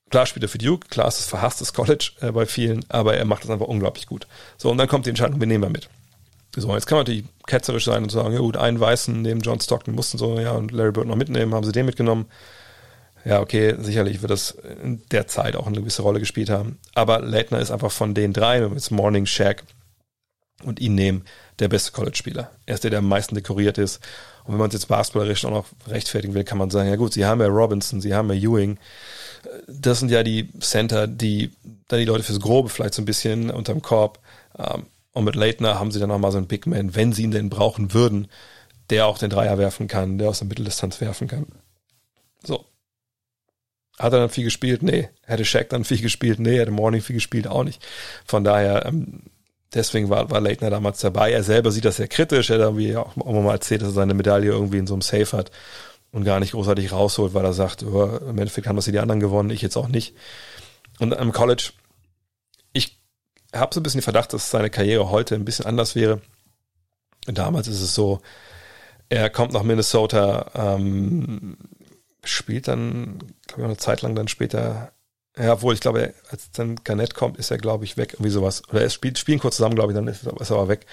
Klar 0.10 0.26
spielt 0.26 0.44
er 0.44 0.50
für 0.50 0.58
Duke, 0.58 0.90
klar 0.90 1.08
ist 1.08 1.20
es 1.20 1.26
verhasstes 1.26 1.74
College 1.74 2.12
äh, 2.20 2.32
bei 2.32 2.46
vielen, 2.46 2.84
aber 2.90 3.16
er 3.16 3.26
macht 3.26 3.44
das 3.44 3.50
einfach 3.50 3.68
unglaublich 3.68 4.08
gut. 4.08 4.28
So, 4.58 4.70
und 4.70 4.78
dann 4.78 4.90
kommt 4.90 5.06
die 5.06 5.10
Entscheidung, 5.10 5.40
wir 5.40 5.48
nehmen 5.48 5.64
wir 5.64 5.70
mit. 5.70 5.90
So, 6.54 6.74
jetzt 6.74 6.86
kann 6.86 6.98
man 6.98 7.06
natürlich 7.06 7.24
ketzerisch 7.48 7.86
sein 7.86 8.04
und 8.04 8.10
sagen, 8.10 8.34
ja 8.34 8.40
gut, 8.40 8.58
einen 8.58 8.80
Weißen 8.80 9.22
neben 9.22 9.40
John 9.40 9.62
Stockton 9.62 9.96
mussten 9.96 10.18
so, 10.18 10.38
ja, 10.38 10.52
und 10.52 10.72
Larry 10.72 10.92
Bird 10.92 11.08
noch 11.08 11.16
mitnehmen, 11.16 11.54
haben 11.54 11.64
sie 11.64 11.72
den 11.72 11.86
mitgenommen. 11.86 12.26
Ja, 13.24 13.40
okay, 13.40 13.76
sicherlich 13.80 14.22
wird 14.22 14.32
das 14.32 14.52
in 14.52 15.02
der 15.12 15.28
Zeit 15.28 15.56
auch 15.56 15.68
eine 15.68 15.80
gewisse 15.80 16.02
Rolle 16.02 16.20
gespielt 16.20 16.50
haben. 16.50 16.78
Aber 16.94 17.20
Leitner 17.20 17.60
ist 17.60 17.72
einfach 17.72 17.92
von 17.92 18.14
den 18.14 18.34
drei, 18.34 18.62
wenn 18.62 18.72
wir 18.72 18.76
jetzt 18.76 18.92
Morning, 18.92 19.26
Shaq 19.26 19.64
und 20.64 20.80
ihn 20.82 20.96
nehmen, 20.96 21.24
der 21.60 21.70
beste 21.70 21.92
College-Spieler. 21.92 22.52
Er 22.66 22.74
ist 22.74 22.84
der, 22.84 22.92
der 22.92 23.00
am 23.00 23.08
meisten 23.08 23.36
dekoriert 23.36 23.78
ist. 23.78 24.02
Und 24.44 24.54
wenn 24.54 24.60
man 24.60 24.70
es 24.70 24.74
jetzt 24.74 24.88
basketballerisch 24.88 25.46
auch 25.46 25.52
noch 25.52 25.66
rechtfertigen 25.88 26.34
will, 26.34 26.44
kann 26.44 26.58
man 26.58 26.70
sagen, 26.70 26.90
ja 26.90 26.96
gut, 26.96 27.14
sie 27.14 27.26
haben 27.26 27.42
ja 27.42 27.48
Robinson, 27.48 28.02
sie 28.02 28.14
haben 28.14 28.32
ja 28.32 28.36
Ewing. 28.36 28.78
Das 29.68 30.00
sind 30.00 30.12
ja 30.12 30.24
die 30.24 30.50
Center, 30.60 31.08
die 31.08 31.52
dann 31.88 32.00
die 32.00 32.06
Leute 32.06 32.24
fürs 32.24 32.40
Grobe 32.40 32.70
vielleicht 32.70 32.94
so 32.94 33.02
ein 33.02 33.06
bisschen 33.06 33.50
unterm 33.50 33.82
Korb. 33.82 34.20
Ähm, 34.58 34.86
und 35.14 35.26
mit 35.26 35.36
Leitner 35.36 35.80
haben 35.80 35.92
sie 35.92 36.00
dann 36.00 36.10
nochmal 36.10 36.32
so 36.32 36.38
einen 36.38 36.48
Big 36.48 36.68
Man, 36.68 36.96
wenn 36.96 37.14
sie 37.14 37.24
ihn 37.24 37.32
denn 37.32 37.50
brauchen 37.50 37.94
würden, 37.94 38.28
der 38.90 39.08
auch 39.08 39.18
den 39.18 39.30
Dreier 39.30 39.58
werfen 39.58 39.88
kann, 39.88 40.18
der 40.18 40.30
aus 40.30 40.40
der 40.40 40.48
Mitteldistanz 40.48 41.02
werfen 41.02 41.28
kann. 41.28 41.48
So. 42.44 42.66
Hat 44.00 44.14
er 44.14 44.20
dann 44.20 44.30
viel 44.30 44.44
gespielt? 44.44 44.84
Nee. 44.84 45.10
Hätte 45.24 45.46
Shaq 45.46 45.70
dann 45.70 45.84
viel 45.84 46.02
gespielt? 46.02 46.40
Nee. 46.40 46.60
Hätte 46.60 46.72
Morning 46.72 47.02
viel 47.02 47.16
gespielt? 47.16 47.48
Auch 47.48 47.64
nicht. 47.64 47.86
Von 48.26 48.44
daher, 48.44 48.86
ähm, 48.86 49.24
Deswegen 49.74 50.10
war, 50.10 50.30
war 50.30 50.42
Leitner 50.42 50.70
damals 50.70 51.00
dabei. 51.00 51.32
Er 51.32 51.44
selber 51.44 51.72
sieht 51.72 51.86
das 51.86 51.96
sehr 51.98 52.08
kritisch. 52.08 52.50
Er 52.50 52.56
hat 52.56 52.62
irgendwie 52.62 52.96
auch, 52.98 53.16
auch 53.18 53.42
mal 53.42 53.54
erzählt, 53.54 53.82
dass 53.82 53.90
er 53.90 53.94
seine 53.94 54.14
Medaille 54.14 54.52
irgendwie 54.52 54.80
in 54.80 54.88
so 54.88 54.94
einem 54.94 55.02
Safe 55.02 55.38
hat 55.38 55.52
und 56.12 56.26
gar 56.26 56.40
nicht 56.40 56.52
großartig 56.52 56.92
rausholt, 56.92 57.34
weil 57.34 57.46
er 57.46 57.54
sagt, 57.54 57.84
oh, 57.84 58.18
im 58.18 58.38
Endeffekt 58.38 58.68
haben 58.68 58.76
das 58.76 58.86
hier 58.86 58.92
die 58.92 59.00
anderen 59.00 59.22
gewonnen, 59.22 59.50
ich 59.50 59.62
jetzt 59.62 59.78
auch 59.78 59.88
nicht. 59.88 60.14
Und 61.00 61.18
am 61.18 61.32
College, 61.32 61.72
ich 62.74 63.00
habe 63.54 63.74
so 63.74 63.80
ein 63.80 63.84
bisschen 63.84 64.00
den 64.00 64.04
Verdacht, 64.04 64.34
dass 64.34 64.52
seine 64.52 64.70
Karriere 64.70 65.10
heute 65.10 65.36
ein 65.36 65.46
bisschen 65.46 65.66
anders 65.66 65.96
wäre. 65.96 66.22
Damals 67.28 67.68
ist 67.68 67.82
es 67.82 67.96
so, 67.96 68.22
er 69.10 69.30
kommt 69.30 69.54
nach 69.54 69.64
Minnesota, 69.64 70.52
ähm, 70.54 71.58
spielt 72.24 72.68
dann, 72.68 73.20
glaube 73.48 73.62
ich, 73.62 73.66
eine 73.66 73.78
Zeit 73.78 74.02
lang 74.02 74.16
dann 74.16 74.28
später 74.28 74.92
ja, 75.38 75.54
obwohl, 75.54 75.74
ich 75.74 75.80
glaube, 75.80 76.14
als 76.30 76.52
dann 76.52 76.76
Garnett 76.84 77.16
kommt, 77.16 77.38
ist 77.38 77.52
er, 77.52 77.58
glaube 77.58 77.86
ich, 77.86 77.96
weg, 77.96 78.14
irgendwie 78.14 78.32
sowas. 78.32 78.64
Oder 78.70 78.82
er 78.82 78.90
spielt, 78.90 79.18
spielen 79.18 79.40
kurz 79.40 79.56
zusammen, 79.56 79.76
glaube 79.76 79.94
ich, 79.94 79.96
dann 79.96 80.08
ist, 80.08 80.26
er 80.26 80.58
aber 80.58 80.68
weg. 80.68 80.86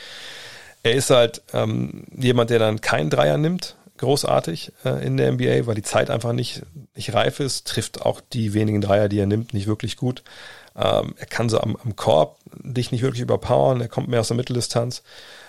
Er 0.85 0.94
ist 0.94 1.10
halt 1.10 1.43
ähm, 1.52 2.05
jemand, 2.16 2.51
der 2.51 2.60
dann 2.60 2.81
keinen 2.81 3.10
Dreier 3.10 3.36
nimmt, 3.36 3.77
großartig 3.98 4.73
äh, 4.85 5.05
in 5.05 5.16
der 5.16 5.32
NBA, 5.32 5.66
weil 5.66 5.74
die 5.74 5.82
Zeit 5.82 6.09
einfach 6.09 6.32
nicht, 6.32 6.62
nicht 6.94 7.15
reif 7.15 7.40
ist, 7.40 7.66
trifft 7.66 8.02
auch 8.02 8.20
die 8.32 8.55
wenigen 8.55 8.81
Dreier, 8.81 9.09
die 9.09 9.19
er 9.19 9.27
nimmt, 9.27 9.55
nicht 9.55 9.66
wirklich 9.66 9.97
gut. 9.97 10.23
Ähm, 10.77 11.15
er 11.16 11.27
kann 11.27 11.48
so 11.48 11.60
am, 11.60 11.77
am 11.85 11.97
Korb 11.97 12.39
dich 12.62 12.93
nicht 12.93 13.02
wirklich 13.02 13.23
überpowern, 13.23 13.81
er 13.81 13.89
kommt 13.89 14.06
mehr 14.06 14.20
aus 14.20 14.28
der 14.28 14.36
Mitteldistanz. 14.36 15.02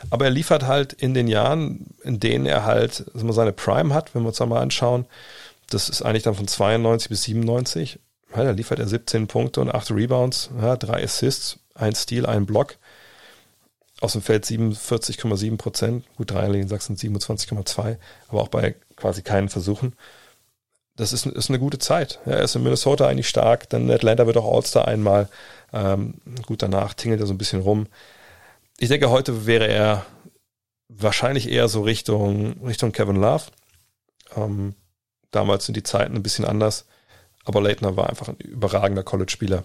Aber 0.09 0.25
er 0.25 0.31
liefert 0.31 0.65
halt 0.65 0.93
in 0.93 1.13
den 1.13 1.27
Jahren, 1.27 1.93
in 2.01 2.19
denen 2.19 2.47
er 2.47 2.65
halt 2.65 3.05
seine 3.13 3.51
Prime 3.53 3.93
hat, 3.93 4.15
wenn 4.15 4.23
wir 4.23 4.29
uns 4.29 4.37
da 4.37 4.47
mal 4.47 4.61
anschauen, 4.61 5.05
das 5.69 5.89
ist 5.89 6.01
eigentlich 6.01 6.23
dann 6.23 6.33
von 6.33 6.47
92 6.47 7.09
bis 7.09 7.23
97, 7.23 7.99
ja, 8.35 8.43
da 8.43 8.51
liefert 8.51 8.79
er 8.79 8.87
17 8.87 9.27
Punkte 9.27 9.61
und 9.61 9.69
8 9.73 9.91
Rebounds, 9.91 10.49
ja, 10.59 10.75
3 10.75 11.03
Assists, 11.03 11.59
ein 11.75 11.95
Steal, 11.95 12.25
ein 12.25 12.45
Block. 12.45 12.77
Aus 14.01 14.13
dem 14.13 14.21
Feld 14.21 14.45
47,7 14.45 15.57
Prozent. 15.57 16.05
Gut, 16.15 16.31
drei 16.31 16.47
liegen 16.47 16.69
Sachsen 16.69 16.95
27,2, 16.95 17.97
aber 18.29 18.41
auch 18.41 18.47
bei 18.47 18.75
quasi 18.95 19.23
keinen 19.23 19.49
Versuchen. 19.49 19.93
Das 20.95 21.11
ist, 21.11 21.25
ist 21.25 21.49
eine 21.49 21.59
gute 21.59 21.79
Zeit. 21.79 22.19
Ja, 22.25 22.33
er 22.33 22.43
ist 22.43 22.55
in 22.55 22.63
Minnesota 22.63 23.07
eigentlich 23.07 23.27
stark, 23.27 23.69
dann 23.69 23.83
in 23.83 23.91
Atlanta 23.91 24.25
wird 24.25 24.37
auch 24.37 24.55
All-Star 24.55 24.87
einmal. 24.87 25.27
Ähm, 25.73 26.15
gut, 26.45 26.61
danach 26.61 26.93
tingelt 26.93 27.19
er 27.19 27.27
so 27.27 27.33
ein 27.33 27.37
bisschen 27.37 27.61
rum. 27.61 27.87
Ich 28.77 28.89
denke, 28.89 29.09
heute 29.09 29.45
wäre 29.45 29.67
er 29.67 30.05
wahrscheinlich 30.87 31.49
eher 31.49 31.67
so 31.67 31.81
Richtung, 31.81 32.65
Richtung 32.65 32.91
Kevin 32.91 33.17
Love. 33.17 33.45
Ähm, 34.35 34.75
damals 35.31 35.65
sind 35.65 35.75
die 35.75 35.83
Zeiten 35.83 36.15
ein 36.15 36.23
bisschen 36.23 36.45
anders. 36.45 36.85
Aber 37.45 37.61
Leitner 37.61 37.95
war 37.97 38.09
einfach 38.09 38.27
ein 38.27 38.35
überragender 38.35 39.03
College-Spieler. 39.03 39.63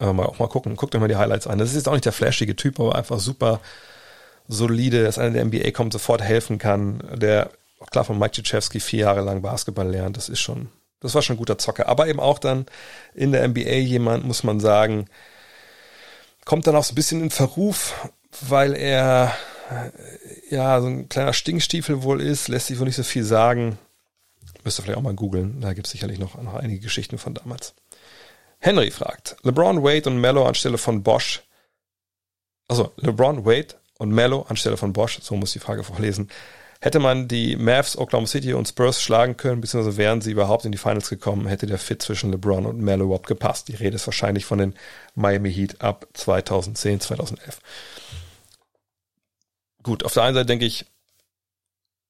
Äh, 0.00 0.12
mal 0.12 0.26
auch 0.26 0.38
mal 0.38 0.48
gucken. 0.48 0.76
Guckt 0.76 0.94
euch 0.94 1.00
mal 1.00 1.08
die 1.08 1.16
Highlights 1.16 1.46
an. 1.46 1.58
Das 1.58 1.70
ist 1.70 1.76
jetzt 1.76 1.88
auch 1.88 1.92
nicht 1.92 2.04
der 2.04 2.12
flashige 2.12 2.56
Typ, 2.56 2.80
aber 2.80 2.94
einfach 2.96 3.18
super 3.20 3.60
solide, 4.48 5.04
dass 5.04 5.18
einer 5.18 5.30
der 5.30 5.44
NBA 5.44 5.70
kommt, 5.70 5.92
sofort 5.92 6.22
helfen 6.22 6.58
kann, 6.58 7.02
der 7.14 7.50
klar 7.90 8.04
von 8.04 8.18
Mike 8.18 8.32
Krzyzewski 8.32 8.80
vier 8.80 9.00
Jahre 9.00 9.22
lang 9.22 9.42
Basketball 9.42 9.88
lernt. 9.88 10.16
Das 10.16 10.28
ist 10.28 10.40
schon, 10.40 10.68
das 11.00 11.14
war 11.14 11.22
schon 11.22 11.34
ein 11.34 11.38
guter 11.38 11.58
Zocker. 11.58 11.88
Aber 11.88 12.08
eben 12.08 12.20
auch 12.20 12.38
dann 12.38 12.66
in 13.14 13.32
der 13.32 13.46
NBA 13.46 13.76
jemand, 13.76 14.24
muss 14.24 14.44
man 14.44 14.60
sagen, 14.60 15.06
kommt 16.44 16.66
dann 16.66 16.76
auch 16.76 16.84
so 16.84 16.92
ein 16.92 16.96
bisschen 16.96 17.22
in 17.22 17.30
Verruf, 17.30 18.10
weil 18.40 18.74
er 18.74 19.32
ja 20.50 20.80
so 20.80 20.86
ein 20.88 21.08
kleiner 21.08 21.32
Stinkstiefel 21.32 22.02
wohl 22.02 22.20
ist, 22.20 22.48
lässt 22.48 22.66
sich 22.66 22.78
wohl 22.78 22.86
nicht 22.86 22.96
so 22.96 23.02
viel 23.02 23.24
sagen. 23.24 23.78
Müsst 24.64 24.78
ihr 24.78 24.82
vielleicht 24.82 24.98
auch 24.98 25.02
mal 25.02 25.14
googeln. 25.14 25.60
Da 25.60 25.72
gibt 25.72 25.86
es 25.86 25.92
sicherlich 25.92 26.18
noch, 26.18 26.40
noch 26.40 26.54
einige 26.54 26.80
Geschichten 26.80 27.18
von 27.18 27.34
damals. 27.34 27.74
Henry 28.58 28.90
fragt, 28.90 29.36
LeBron 29.42 29.82
Wade 29.82 30.08
und 30.08 30.18
Mello 30.18 30.46
anstelle 30.46 30.78
von 30.78 31.02
Bosch. 31.02 31.42
Also 32.68 32.92
LeBron 32.96 33.44
Wade 33.44 33.74
und 33.98 34.10
Mello 34.10 34.42
anstelle 34.42 34.76
von 34.76 34.92
Bosch, 34.92 35.18
so 35.20 35.34
muss 35.34 35.52
die 35.52 35.58
Frage 35.58 35.82
vorlesen. 35.82 36.30
Hätte 36.80 36.98
man 36.98 37.28
die 37.28 37.56
Mavs, 37.56 37.96
Oklahoma 37.96 38.26
City 38.26 38.54
und 38.54 38.68
Spurs 38.68 39.02
schlagen 39.02 39.36
können, 39.36 39.60
beziehungsweise 39.60 39.96
wären 39.96 40.20
sie 40.20 40.32
überhaupt 40.32 40.64
in 40.64 40.72
die 40.72 40.78
Finals 40.78 41.08
gekommen, 41.08 41.46
hätte 41.46 41.66
der 41.66 41.78
Fit 41.78 42.02
zwischen 42.02 42.30
LeBron 42.32 42.66
und 42.66 42.80
Mello 42.80 43.04
überhaupt 43.04 43.28
gepasst. 43.28 43.68
Die 43.68 43.76
Rede 43.76 43.96
ist 43.96 44.06
wahrscheinlich 44.06 44.44
von 44.44 44.58
den 44.58 44.74
Miami 45.14 45.52
Heat 45.52 45.80
ab 45.80 46.06
2010, 46.14 47.00
2011. 47.00 47.60
Gut, 49.82 50.04
auf 50.04 50.14
der 50.14 50.22
einen 50.24 50.34
Seite 50.34 50.46
denke 50.46 50.64
ich, 50.64 50.86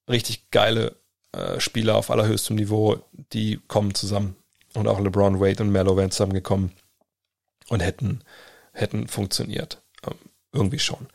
richtig 0.09 0.51
geile 0.51 1.02
äh, 1.33 1.61
Spieler 1.61 1.97
auf 1.97 2.11
allerhöchstem 2.11 2.57
Niveau, 2.57 3.03
die 3.33 3.61
kommen 3.69 3.95
zusammen. 3.95 4.37
Und 4.75 4.89
auch 4.89 5.01
LeBron, 5.01 5.41
Wade 5.41 5.63
und 5.63 5.71
Mello 5.71 5.97
wären 5.97 6.11
zusammengekommen 6.11 6.73
und 7.69 7.81
hätten, 7.81 8.23
hätten 8.73 9.09
funktioniert. 9.09 9.83
Ähm, 10.07 10.19
irgendwie 10.53 10.79
schon. 10.79 11.09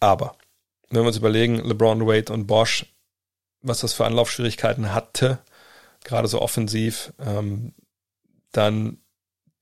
Aber, 0.00 0.36
wenn 0.90 1.02
wir 1.02 1.08
uns 1.08 1.16
überlegen, 1.16 1.56
LeBron, 1.56 2.06
Wade 2.06 2.32
und 2.32 2.46
Bosch, 2.46 2.86
was 3.62 3.80
das 3.80 3.92
für 3.92 4.06
Anlaufschwierigkeiten 4.06 4.92
hatte, 4.92 5.38
gerade 6.04 6.28
so 6.28 6.40
offensiv, 6.40 7.12
ähm, 7.18 7.72
dann 8.52 8.98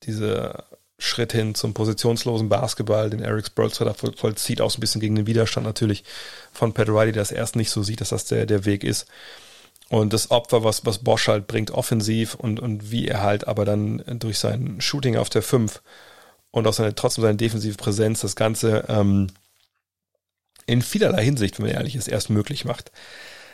diese 0.03 0.65
Schritt 0.99 1.33
hin 1.33 1.55
zum 1.55 1.75
positionslosen 1.75 2.49
Basketball, 2.49 3.11
den 3.11 3.21
Eric 3.21 3.47
Spolstra 3.47 3.95
vollzieht, 3.95 4.61
auch 4.61 4.71
so 4.71 4.79
ein 4.79 4.81
bisschen 4.81 5.01
gegen 5.01 5.17
den 5.17 5.27
Widerstand 5.27 5.67
natürlich 5.67 6.05
von 6.53 6.73
Pat 6.73 6.89
Riley, 6.89 7.13
der 7.13 7.23
es 7.23 7.33
erst 7.33 7.57
nicht 7.57 7.71
so 7.71 7.83
sieht, 7.83 8.01
dass 8.01 8.11
das 8.11 8.27
der, 8.27 8.47
der 8.47 8.65
Weg 8.65 8.85
ist. 8.85 9.07
Und 9.91 10.13
das 10.13 10.31
Opfer, 10.31 10.65
was, 10.65 10.87
was 10.87 10.99
Bosch 10.99 11.29
halt 11.29 11.47
bringt, 11.47 11.71
offensiv 11.71 12.35
und, 12.35 12.59
und 12.59 12.91
wie 12.91 13.07
er 13.07 13.23
halt 13.23 13.47
aber 13.47 13.65
dann 13.65 14.03
durch 14.19 14.39
sein 14.39 14.81
Shooting 14.81 15.17
auf 15.17 15.29
der 15.29 15.43
5 15.43 15.83
und 16.51 16.67
auch 16.67 16.73
seine, 16.73 16.95
trotzdem 16.95 17.23
seine 17.23 17.37
defensive 17.37 17.77
Präsenz 17.77 18.21
das 18.21 18.37
Ganze 18.37 18.85
ähm, 18.89 19.29
in 20.67 20.83
vielerlei 20.83 21.23
Hinsicht, 21.23 21.59
wenn 21.59 21.67
man 21.67 21.75
ehrlich 21.75 21.97
ist, 21.97 22.09
erst 22.09 22.31
möglich 22.31 22.65
macht. 22.65 22.93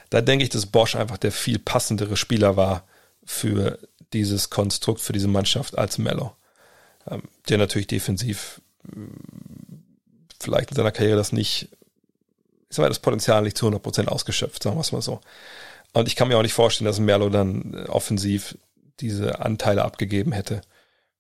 Da 0.09 0.21
denke 0.21 0.45
ich, 0.45 0.51
dass 0.51 0.67
Bosch 0.67 0.95
einfach 0.97 1.19
der 1.19 1.33
viel 1.33 1.59
passendere 1.59 2.17
Spieler 2.17 2.57
war 2.57 2.85
für 3.25 3.79
dieses 4.13 4.51
Konstrukt, 4.51 5.01
für 5.01 5.13
diese 5.13 5.29
Mannschaft 5.29 5.79
als 5.79 5.99
Mello. 5.99 6.35
Ähm, 7.09 7.23
der 7.49 7.59
natürlich 7.59 7.87
defensiv 7.87 8.61
vielleicht 10.41 10.71
in 10.71 10.77
seiner 10.77 10.93
Karriere 10.93 11.17
das 11.17 11.33
nicht, 11.33 11.69
ich 12.69 12.77
sag 12.77 12.83
mal, 12.83 12.89
das 12.89 12.99
Potenzial 12.99 13.43
nicht 13.43 13.57
zu 13.57 13.67
100% 13.67 14.09
ausgeschöpft, 14.09 14.63
sagen 14.63 14.77
wir 14.77 14.81
es 14.81 14.93
mal 14.93 15.03
so. 15.03 15.21
Und 15.93 16.09
ich 16.09 16.17
kann 16.17 16.29
mir 16.29 16.39
auch 16.39 16.43
nicht 16.43 16.55
vorstellen, 16.55 16.87
dass 16.87 17.01
Merlo 17.01 17.29
dann 17.29 17.75
äh, 17.75 17.89
offensiv 17.89 18.57
diese 19.01 19.41
Anteile 19.41 19.85
abgegeben 19.85 20.33
hätte. 20.33 20.61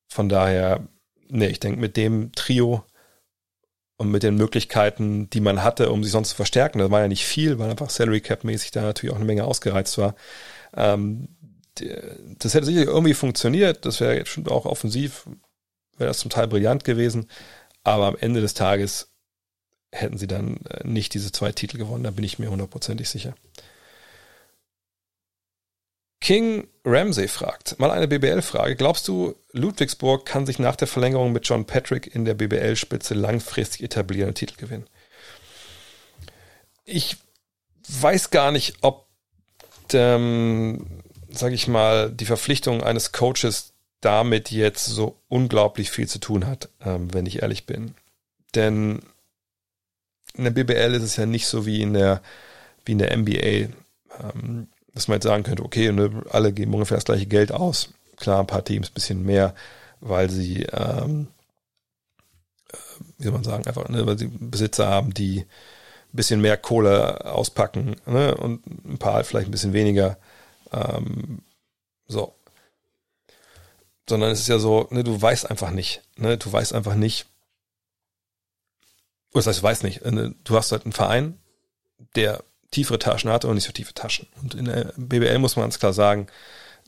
Von 0.06 0.28
daher, 0.28 0.86
nee, 1.28 1.46
ich 1.46 1.60
denke, 1.60 1.80
mit 1.80 1.96
dem 1.96 2.32
Trio 2.32 2.84
und 3.96 4.10
mit 4.10 4.22
den 4.22 4.36
Möglichkeiten, 4.36 5.28
die 5.30 5.40
man 5.40 5.62
hatte, 5.62 5.90
um 5.90 6.02
sich 6.02 6.12
sonst 6.12 6.30
zu 6.30 6.36
verstärken, 6.36 6.78
das 6.78 6.90
war 6.90 7.00
ja 7.00 7.08
nicht 7.08 7.24
viel, 7.24 7.58
weil 7.58 7.70
einfach 7.70 7.90
Salary 7.90 8.20
Cap 8.20 8.44
mäßig 8.44 8.70
da 8.70 8.82
natürlich 8.82 9.12
auch 9.12 9.18
eine 9.18 9.26
Menge 9.26 9.44
ausgereizt 9.44 9.98
war. 9.98 10.14
Ähm, 10.74 11.28
das 12.38 12.54
hätte 12.54 12.66
sicher 12.66 12.82
irgendwie 12.82 13.14
funktioniert, 13.14 13.86
das 13.86 14.00
wäre 14.00 14.16
jetzt 14.16 14.30
schon 14.30 14.48
auch 14.48 14.66
offensiv, 14.66 15.26
wäre 15.96 16.08
das 16.08 16.18
zum 16.18 16.30
Teil 16.30 16.48
brillant 16.48 16.84
gewesen, 16.84 17.28
aber 17.84 18.06
am 18.06 18.16
Ende 18.18 18.40
des 18.40 18.54
Tages 18.54 19.10
hätten 19.92 20.18
sie 20.18 20.26
dann 20.26 20.58
äh, 20.68 20.86
nicht 20.86 21.14
diese 21.14 21.32
zwei 21.32 21.52
Titel 21.52 21.78
gewonnen, 21.78 22.04
da 22.04 22.10
bin 22.10 22.24
ich 22.24 22.38
mir 22.38 22.50
hundertprozentig 22.50 23.08
sicher. 23.08 23.34
King 26.30 26.68
Ramsey 26.84 27.26
fragt, 27.26 27.80
mal 27.80 27.90
eine 27.90 28.06
BBL-Frage. 28.06 28.76
Glaubst 28.76 29.08
du, 29.08 29.34
Ludwigsburg 29.50 30.24
kann 30.24 30.46
sich 30.46 30.60
nach 30.60 30.76
der 30.76 30.86
Verlängerung 30.86 31.32
mit 31.32 31.44
John 31.48 31.64
Patrick 31.64 32.14
in 32.14 32.24
der 32.24 32.34
BBL-Spitze 32.34 33.14
langfristig 33.14 33.82
etablieren 33.82 34.28
und 34.28 34.36
Titel 34.36 34.54
gewinnen? 34.56 34.86
Ich 36.84 37.16
weiß 37.88 38.30
gar 38.30 38.52
nicht, 38.52 38.74
ob, 38.82 39.08
ähm, 39.92 41.02
sage 41.30 41.56
ich 41.56 41.66
mal, 41.66 42.12
die 42.12 42.26
Verpflichtung 42.26 42.80
eines 42.84 43.10
Coaches 43.10 43.72
damit 44.00 44.52
jetzt 44.52 44.84
so 44.84 45.16
unglaublich 45.26 45.90
viel 45.90 46.06
zu 46.06 46.20
tun 46.20 46.46
hat, 46.46 46.68
ähm, 46.80 47.12
wenn 47.12 47.26
ich 47.26 47.42
ehrlich 47.42 47.66
bin. 47.66 47.96
Denn 48.54 49.00
in 50.34 50.44
der 50.44 50.52
BBL 50.52 50.94
ist 50.94 51.02
es 51.02 51.16
ja 51.16 51.26
nicht 51.26 51.48
so 51.48 51.66
wie 51.66 51.82
in 51.82 51.92
der, 51.92 52.22
wie 52.84 52.92
in 52.92 52.98
der 52.98 53.16
NBA. 53.16 53.74
Ähm, 54.20 54.68
dass 54.94 55.08
man 55.08 55.16
jetzt 55.16 55.24
sagen 55.24 55.42
könnte, 55.42 55.64
okay, 55.64 55.92
ne, 55.92 56.22
alle 56.30 56.52
geben 56.52 56.74
ungefähr 56.74 56.96
das 56.96 57.04
gleiche 57.04 57.26
Geld 57.26 57.52
aus. 57.52 57.90
Klar, 58.16 58.40
ein 58.40 58.46
paar 58.46 58.64
Teams 58.64 58.90
ein 58.90 58.94
bisschen 58.94 59.24
mehr, 59.24 59.54
weil 60.00 60.30
sie, 60.30 60.64
ähm, 60.64 61.28
äh, 62.72 62.76
wie 63.18 63.24
soll 63.24 63.32
man 63.32 63.44
sagen, 63.44 63.66
einfach, 63.66 63.88
ne, 63.88 64.06
weil 64.06 64.18
sie 64.18 64.28
Besitzer 64.28 64.88
haben, 64.88 65.14
die 65.14 65.40
ein 65.40 66.16
bisschen 66.16 66.40
mehr 66.40 66.56
Kohle 66.56 67.24
auspacken 67.24 67.96
ne, 68.06 68.34
und 68.36 68.66
ein 68.84 68.98
paar 68.98 69.22
vielleicht 69.24 69.48
ein 69.48 69.52
bisschen 69.52 69.72
weniger. 69.72 70.18
Ähm, 70.72 71.42
so. 72.06 72.34
Sondern 74.08 74.32
es 74.32 74.40
ist 74.40 74.48
ja 74.48 74.58
so, 74.58 74.88
ne, 74.90 75.04
du 75.04 75.20
weißt 75.20 75.48
einfach 75.48 75.70
nicht. 75.70 76.02
Ne, 76.16 76.36
du 76.36 76.52
weißt 76.52 76.74
einfach 76.74 76.96
nicht, 76.96 77.26
das 79.32 79.46
heißt, 79.46 79.60
du 79.60 79.62
weißt 79.62 79.84
nicht. 79.84 80.04
Ne, 80.04 80.34
du 80.44 80.56
hast 80.56 80.72
halt 80.72 80.84
einen 80.84 80.92
Verein, 80.92 81.38
der 82.16 82.42
tiefere 82.70 82.98
Taschen 82.98 83.30
hat 83.30 83.44
und 83.44 83.54
nicht 83.54 83.66
so 83.66 83.72
tiefe 83.72 83.94
Taschen. 83.94 84.26
Und 84.42 84.54
in 84.54 84.66
der 84.66 84.92
BBL 84.96 85.38
muss 85.38 85.56
man 85.56 85.64
ganz 85.64 85.78
klar 85.78 85.92
sagen, 85.92 86.26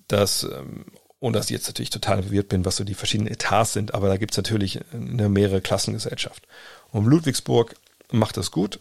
dass, 0.09 0.45
ähm, 0.45 0.87
ohne 1.21 1.37
dass 1.37 1.47
ich 1.47 1.53
jetzt 1.53 1.67
natürlich 1.67 1.91
total 1.91 2.23
verwirrt 2.23 2.49
bin, 2.49 2.65
was 2.65 2.77
so 2.77 2.85
die 2.85 2.95
verschiedenen 2.95 3.33
Etats 3.33 3.73
sind, 3.73 3.95
aber 3.95 4.09
da 4.09 4.17
gibt's 4.17 4.37
natürlich 4.37 4.81
eine 4.93 5.29
mehrere 5.29 5.61
Klassengesellschaft. 5.61 6.47
Und 6.91 7.07
Ludwigsburg 7.07 7.75
macht 8.11 8.37
das 8.37 8.51
gut, 8.51 8.79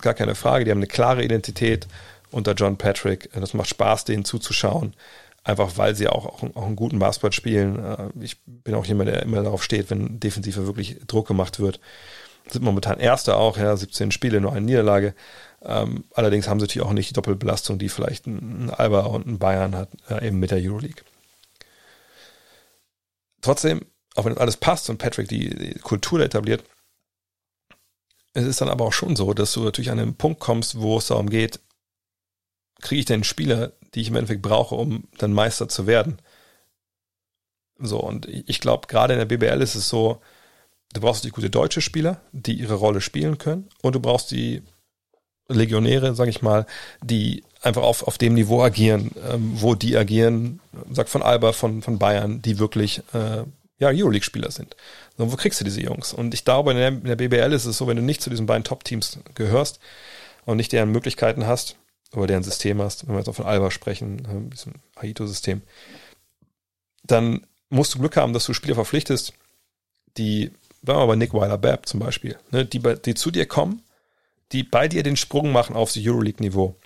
gar 0.00 0.14
keine 0.14 0.34
Frage. 0.34 0.64
Die 0.64 0.70
haben 0.70 0.78
eine 0.78 0.86
klare 0.86 1.24
Identität 1.24 1.86
unter 2.30 2.52
John 2.54 2.76
Patrick. 2.76 3.30
Das 3.32 3.54
macht 3.54 3.68
Spaß, 3.68 4.04
denen 4.04 4.24
zuzuschauen. 4.24 4.94
Einfach 5.44 5.76
weil 5.76 5.94
sie 5.94 6.08
auch, 6.08 6.24
auch, 6.24 6.42
auch 6.56 6.66
einen 6.66 6.76
guten 6.76 6.98
Basketball 6.98 7.32
spielen. 7.32 7.78
Äh, 7.78 8.08
ich 8.20 8.38
bin 8.46 8.74
auch 8.74 8.86
jemand, 8.86 9.10
der 9.10 9.22
immer 9.22 9.42
darauf 9.42 9.62
steht, 9.62 9.90
wenn 9.90 10.18
defensiver 10.18 10.66
wirklich 10.66 10.98
Druck 11.06 11.28
gemacht 11.28 11.60
wird. 11.60 11.80
Sind 12.48 12.64
momentan 12.64 12.98
Erster 12.98 13.36
auch, 13.36 13.56
ja, 13.56 13.76
17 13.76 14.10
Spiele, 14.10 14.40
nur 14.40 14.52
eine 14.52 14.66
Niederlage. 14.66 15.14
Ähm, 15.64 16.04
allerdings 16.12 16.48
haben 16.48 16.60
sie 16.60 16.64
natürlich 16.64 16.86
auch 16.86 16.92
nicht 16.92 17.10
die 17.10 17.14
Doppelbelastung, 17.14 17.78
die 17.78 17.88
vielleicht 17.88 18.26
ein, 18.26 18.66
ein 18.66 18.70
Alba 18.70 19.00
und 19.06 19.26
ein 19.26 19.38
Bayern 19.38 19.74
hat, 19.74 19.88
äh, 20.08 20.26
eben 20.26 20.38
mit 20.38 20.50
der 20.50 20.58
Euroleague. 20.58 21.02
Trotzdem, 23.40 23.86
auch 24.14 24.24
wenn 24.24 24.34
das 24.34 24.40
alles 24.40 24.56
passt 24.56 24.90
und 24.90 24.98
Patrick 24.98 25.28
die, 25.28 25.50
die 25.50 25.78
Kultur 25.78 26.20
etabliert, 26.20 26.64
es 28.34 28.44
ist 28.44 28.60
dann 28.60 28.68
aber 28.68 28.84
auch 28.84 28.92
schon 28.92 29.16
so, 29.16 29.32
dass 29.32 29.52
du 29.52 29.62
natürlich 29.62 29.90
an 29.90 29.98
einen 29.98 30.16
Punkt 30.16 30.40
kommst, 30.40 30.80
wo 30.80 30.98
es 30.98 31.06
darum 31.06 31.30
geht, 31.30 31.60
kriege 32.80 33.00
ich 33.00 33.06
denn 33.06 33.24
Spieler, 33.24 33.72
die 33.94 34.00
ich 34.00 34.08
im 34.08 34.16
Endeffekt 34.16 34.42
brauche, 34.42 34.74
um 34.74 35.04
dann 35.18 35.32
Meister 35.32 35.68
zu 35.68 35.86
werden? 35.86 36.18
So, 37.78 38.00
und 38.00 38.26
ich 38.26 38.60
glaube, 38.60 38.88
gerade 38.88 39.14
in 39.14 39.18
der 39.18 39.26
BBL 39.26 39.62
ist 39.62 39.76
es 39.76 39.88
so, 39.88 40.20
du 40.92 41.00
brauchst 41.00 41.24
die 41.24 41.30
gute 41.30 41.50
deutsche 41.50 41.80
Spieler, 41.80 42.20
die 42.32 42.54
ihre 42.54 42.74
Rolle 42.74 43.00
spielen 43.00 43.38
können, 43.38 43.68
und 43.82 43.94
du 43.94 44.00
brauchst 44.00 44.30
die 44.30 44.62
Legionäre, 45.48 46.14
sage 46.14 46.30
ich 46.30 46.42
mal, 46.42 46.66
die 47.02 47.44
einfach 47.62 47.82
auf, 47.82 48.02
auf 48.06 48.18
dem 48.18 48.34
Niveau 48.34 48.62
agieren, 48.62 49.10
ähm, 49.30 49.52
wo 49.54 49.74
die 49.74 49.96
agieren, 49.96 50.60
sag 50.90 51.08
von 51.08 51.22
Alba, 51.22 51.52
von, 51.52 51.82
von 51.82 51.98
Bayern, 51.98 52.42
die 52.42 52.58
wirklich 52.58 53.02
äh, 53.12 53.44
ja, 53.78 53.88
Euroleague-Spieler 53.88 54.50
sind. 54.50 54.76
So, 55.16 55.30
wo 55.32 55.36
kriegst 55.36 55.60
du 55.60 55.64
diese 55.64 55.80
Jungs? 55.80 56.12
Und 56.12 56.34
ich 56.34 56.44
glaube, 56.44 56.72
in 56.72 56.76
der, 56.76 56.88
in 56.88 57.04
der 57.04 57.16
BBL 57.16 57.52
ist 57.52 57.64
es 57.64 57.78
so, 57.78 57.86
wenn 57.86 57.96
du 57.96 58.02
nicht 58.02 58.22
zu 58.22 58.30
diesen 58.30 58.46
beiden 58.46 58.64
Top-Teams 58.64 59.18
gehörst 59.34 59.80
und 60.44 60.56
nicht 60.56 60.72
deren 60.72 60.90
Möglichkeiten 60.90 61.46
hast, 61.46 61.76
oder 62.16 62.28
deren 62.28 62.42
System 62.42 62.80
hast, 62.80 63.06
wenn 63.06 63.14
wir 63.14 63.18
jetzt 63.18 63.28
auch 63.28 63.34
von 63.34 63.46
Alba 63.46 63.70
sprechen, 63.70 64.26
ein 64.28 64.50
bisschen 64.50 64.74
Aito-System, 64.96 65.62
dann 67.02 67.46
musst 67.70 67.94
du 67.94 67.98
Glück 67.98 68.16
haben, 68.16 68.32
dass 68.32 68.44
du 68.44 68.52
Spieler 68.52 68.74
verpflichtest, 68.74 69.34
die, 70.16 70.52
sagen 70.82 70.98
wir 70.98 71.06
mal 71.06 71.06
bei 71.06 71.16
Nick 71.16 71.34
Weiler-Babb 71.34 71.86
zum 71.86 72.00
Beispiel, 72.00 72.38
ne, 72.50 72.64
die, 72.64 72.78
die 72.78 73.14
zu 73.14 73.30
dir 73.30 73.46
kommen 73.46 73.82
die 74.52 74.62
bei 74.62 74.88
dir 74.88 75.02
den 75.02 75.16
Sprung 75.16 75.52
machen 75.52 75.76
aufs 75.76 75.96
Euroleague-Niveau. 75.96 76.76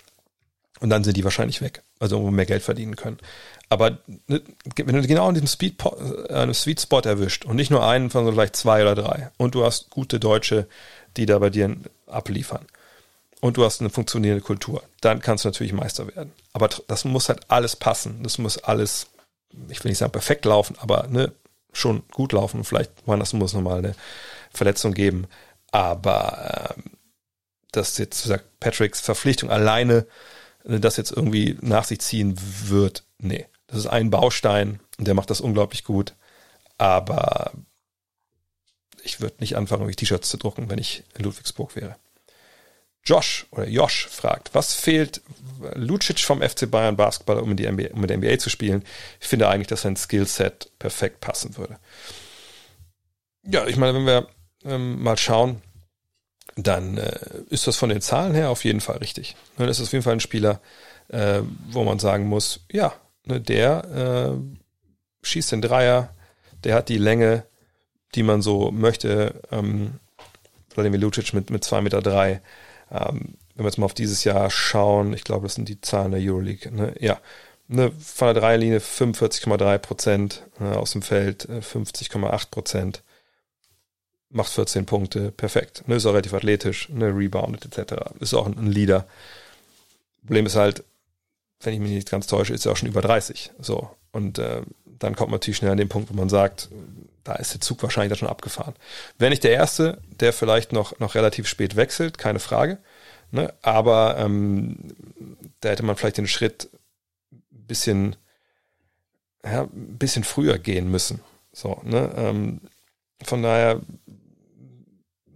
Und 0.79 0.89
dann 0.89 1.03
sind 1.03 1.17
die 1.17 1.23
wahrscheinlich 1.23 1.61
weg. 1.61 1.83
Also 1.99 2.21
wo 2.21 2.31
mehr 2.31 2.45
Geld 2.45 2.63
verdienen 2.63 2.95
können. 2.95 3.17
Aber 3.67 3.99
ne, 4.27 4.41
wenn 4.75 4.95
du 4.95 5.07
genau 5.07 5.27
in 5.27 5.35
diesem 5.35 5.47
Speed, 5.47 5.83
äh, 6.29 6.53
Sweet 6.53 6.81
Spot 6.81 7.01
erwischt 7.01 7.45
und 7.45 7.55
nicht 7.55 7.69
nur 7.69 7.85
einen 7.85 8.09
von 8.09 8.25
so 8.25 8.31
vielleicht 8.31 8.55
zwei 8.55 8.81
oder 8.81 8.95
drei 8.95 9.31
und 9.37 9.53
du 9.53 9.65
hast 9.65 9.89
gute 9.89 10.19
Deutsche, 10.19 10.67
die 11.17 11.25
da 11.25 11.37
bei 11.39 11.49
dir 11.49 11.75
abliefern 12.07 12.65
und 13.41 13.57
du 13.57 13.65
hast 13.65 13.81
eine 13.81 13.89
funktionierende 13.89 14.43
Kultur, 14.43 14.83
dann 15.01 15.19
kannst 15.19 15.43
du 15.43 15.49
natürlich 15.49 15.73
Meister 15.73 16.07
werden. 16.07 16.31
Aber 16.53 16.69
das 16.87 17.05
muss 17.05 17.29
halt 17.29 17.41
alles 17.49 17.75
passen. 17.75 18.23
Das 18.23 18.37
muss 18.37 18.57
alles, 18.57 19.07
ich 19.69 19.83
will 19.83 19.91
nicht 19.91 19.99
sagen 19.99 20.11
perfekt 20.11 20.45
laufen, 20.45 20.75
aber 20.79 21.07
ne, 21.09 21.31
schon 21.71 22.03
gut 22.11 22.31
laufen. 22.31 22.63
Vielleicht 22.63 22.91
woanders 23.05 23.33
muss 23.33 23.53
nochmal 23.53 23.79
eine 23.79 23.95
Verletzung 24.51 24.93
geben. 24.93 25.27
Aber 25.71 26.75
ähm, 26.77 26.83
dass 27.71 27.97
jetzt 27.97 28.23
sagt 28.23 28.59
Patricks 28.59 29.01
Verpflichtung 29.01 29.49
alleine 29.49 30.05
äh, 30.65 30.79
das 30.79 30.97
jetzt 30.97 31.11
irgendwie 31.11 31.57
nach 31.61 31.83
sich 31.83 31.99
ziehen 31.99 32.35
wird. 32.65 33.03
Nee, 33.19 33.45
das 33.67 33.79
ist 33.79 33.87
ein 33.87 34.09
Baustein 34.09 34.79
und 34.97 35.07
der 35.07 35.13
macht 35.13 35.29
das 35.29 35.41
unglaublich 35.41 35.83
gut. 35.83 36.15
Aber 36.77 37.51
ich 39.03 39.21
würde 39.21 39.37
nicht 39.39 39.55
anfangen, 39.55 39.81
irgendwie 39.81 39.95
T-Shirts 39.95 40.29
zu 40.29 40.37
drucken, 40.37 40.69
wenn 40.69 40.79
ich 40.79 41.03
in 41.17 41.23
Ludwigsburg 41.23 41.75
wäre. 41.75 41.95
Josh 43.03 43.47
oder 43.51 43.67
Josh 43.67 44.07
fragt, 44.07 44.53
was 44.53 44.73
fehlt 44.73 45.21
Lucic 45.73 46.19
vom 46.19 46.41
FC 46.41 46.69
Bayern 46.69 46.97
Basketball, 46.97 47.39
um 47.39 47.51
in, 47.51 47.57
die 47.57 47.69
NBA, 47.69 47.93
um 47.93 48.03
in 48.03 48.07
der 48.07 48.17
NBA 48.17 48.37
zu 48.39 48.49
spielen? 48.49 48.83
Ich 49.19 49.27
finde 49.27 49.47
eigentlich, 49.47 49.67
dass 49.67 49.81
sein 49.81 49.95
Skillset 49.95 50.69
perfekt 50.79 51.21
passen 51.21 51.57
würde. 51.57 51.79
Ja, 53.43 53.65
ich 53.65 53.77
meine, 53.77 53.95
wenn 53.95 54.05
wir 54.05 54.27
ähm, 54.65 55.01
mal 55.01 55.17
schauen, 55.17 55.61
dann 56.63 56.97
äh, 56.97 57.19
ist 57.49 57.67
das 57.67 57.77
von 57.77 57.89
den 57.89 58.01
Zahlen 58.01 58.33
her 58.33 58.49
auf 58.49 58.63
jeden 58.63 58.81
Fall 58.81 58.97
richtig. 58.97 59.35
Ne, 59.57 59.67
das 59.67 59.79
ist 59.79 59.87
auf 59.87 59.93
jeden 59.93 60.03
Fall 60.03 60.13
ein 60.13 60.19
Spieler, 60.19 60.61
äh, 61.09 61.41
wo 61.71 61.83
man 61.83 61.99
sagen 61.99 62.27
muss, 62.27 62.65
ja, 62.71 62.93
ne, 63.25 63.41
der 63.41 64.35
äh, 64.35 65.25
schießt 65.25 65.51
den 65.51 65.61
Dreier, 65.61 66.13
der 66.63 66.75
hat 66.75 66.89
die 66.89 66.97
Länge, 66.97 67.45
die 68.15 68.23
man 68.23 68.41
so 68.41 68.71
möchte. 68.71 69.41
Ähm, 69.51 69.99
Vladimir 70.69 70.99
Lucic 70.99 71.33
mit, 71.33 71.49
mit 71.49 71.63
2,3 71.63 71.81
Meter. 71.81 72.01
Drei. 72.01 72.41
Ähm, 72.91 73.35
wenn 73.55 73.65
wir 73.65 73.69
jetzt 73.69 73.77
mal 73.77 73.85
auf 73.85 73.93
dieses 73.93 74.23
Jahr 74.23 74.49
schauen, 74.49 75.13
ich 75.13 75.23
glaube, 75.23 75.43
das 75.43 75.55
sind 75.55 75.67
die 75.67 75.81
Zahlen 75.81 76.11
der 76.11 76.21
Euroleague. 76.21 76.71
Ne? 76.71 76.93
Ja, 76.99 77.19
ne, 77.67 77.91
von 77.91 78.27
der 78.27 78.41
Dreierlinie 78.41 78.79
45,3 78.79 79.77
Prozent, 79.79 80.43
ne, 80.59 80.77
aus 80.77 80.91
dem 80.91 81.01
Feld 81.01 81.47
50,8 81.49 82.25
äh, 82.25 82.45
Prozent. 82.49 83.03
Macht 84.29 84.51
14 84.51 84.85
Punkte, 84.85 85.31
perfekt. 85.31 85.87
Ne, 85.87 85.95
ist 85.95 86.05
auch 86.05 86.11
relativ 86.11 86.33
athletisch, 86.33 86.89
ne, 86.89 87.07
reboundet 87.07 87.65
etc. 87.65 87.93
Ist 88.19 88.33
auch 88.33 88.45
ein, 88.45 88.67
Leader. 88.67 89.07
Problem 90.21 90.45
ist 90.45 90.55
halt, 90.55 90.83
wenn 91.61 91.73
ich 91.73 91.79
mich 91.79 91.91
nicht 91.91 92.09
ganz 92.09 92.27
täusche, 92.27 92.53
ist 92.53 92.65
er 92.65 92.71
auch 92.71 92.77
schon 92.77 92.89
über 92.89 93.01
30. 93.01 93.51
So. 93.59 93.89
Und 94.11 94.37
äh, 94.37 94.61
dann 94.85 95.15
kommt 95.15 95.31
man 95.31 95.39
natürlich 95.39 95.57
schnell 95.57 95.71
an 95.71 95.77
den 95.77 95.89
Punkt, 95.89 96.09
wo 96.09 96.13
man 96.13 96.29
sagt, 96.29 96.69
da 97.23 97.35
ist 97.35 97.53
der 97.53 97.61
Zug 97.61 97.81
wahrscheinlich 97.83 98.17
schon 98.17 98.27
abgefahren. 98.27 98.75
Wäre 99.17 99.29
nicht 99.29 99.43
der 99.43 99.51
Erste, 99.51 99.99
der 100.19 100.33
vielleicht 100.33 100.71
noch, 100.73 100.99
noch 100.99 101.15
relativ 101.15 101.47
spät 101.47 101.75
wechselt, 101.75 102.17
keine 102.17 102.39
Frage. 102.39 102.77
Ne? 103.31 103.53
Aber 103.61 104.17
ähm, 104.17 104.77
da 105.61 105.69
hätte 105.69 105.83
man 105.83 105.95
vielleicht 105.95 106.17
den 106.17 106.27
Schritt 106.27 106.69
ein 107.31 107.65
bisschen, 107.67 108.15
ja, 109.43 109.63
ein 109.63 109.97
bisschen 109.97 110.23
früher 110.23 110.57
gehen 110.57 110.89
müssen. 110.89 111.21
So, 111.51 111.81
ne? 111.83 112.11
Ähm, 112.15 112.61
von 113.23 113.43
daher 113.43 113.81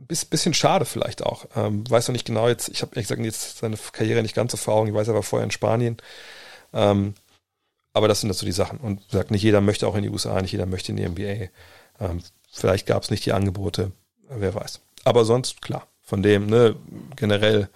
bisschen 0.08 0.54
schade 0.54 0.86
vielleicht 0.86 1.24
auch. 1.24 1.46
Ähm, 1.56 1.90
weiß 1.90 2.08
noch 2.08 2.14
nicht 2.14 2.26
genau 2.26 2.48
jetzt, 2.48 2.70
ich 2.70 2.82
habe 2.82 2.92
ehrlich 2.96 3.08
gesagt 3.08 3.22
jetzt 3.22 3.58
seine 3.58 3.78
Karriere 3.92 4.22
nicht 4.22 4.36
ganz 4.36 4.52
so 4.52 4.58
vor 4.58 4.76
Augen, 4.76 4.90
ich 4.90 4.94
weiß 4.94 5.10
aber 5.10 5.24
vorher 5.24 5.46
in 5.46 5.52
Spanien. 5.52 5.98
Ähm, 6.74 7.14
aber 7.94 8.08
das 8.08 8.22
sind 8.22 8.34
so 8.34 8.46
die 8.46 8.52
Sachen. 8.52 8.80
Und 8.80 9.02
sagt, 9.12 9.32
nicht 9.32 9.44
jeder 9.44 9.62
möchte 9.62 9.88
auch 9.88 9.96
in 9.96 10.04
die 10.04 10.10
USA, 10.10 10.42
nicht 10.42 10.52
jeder 10.52 10.66
möchte 10.66 10.92
in 10.92 10.98
die 10.98 11.08
NBA. 11.08 11.50
Ähm, 12.00 12.22
vielleicht 12.52 12.88
gab 12.88 13.04
es 13.04 13.12
nicht 13.12 13.26
die 13.26 13.34
Angebote, 13.34 13.92
wer 14.30 14.54
weiß. 14.56 14.80
Aber 15.04 15.26
sonst, 15.26 15.62
klar, 15.62 15.88
von 16.02 16.24
dem, 16.24 16.48
ne, 16.48 16.76
generell 17.16 17.70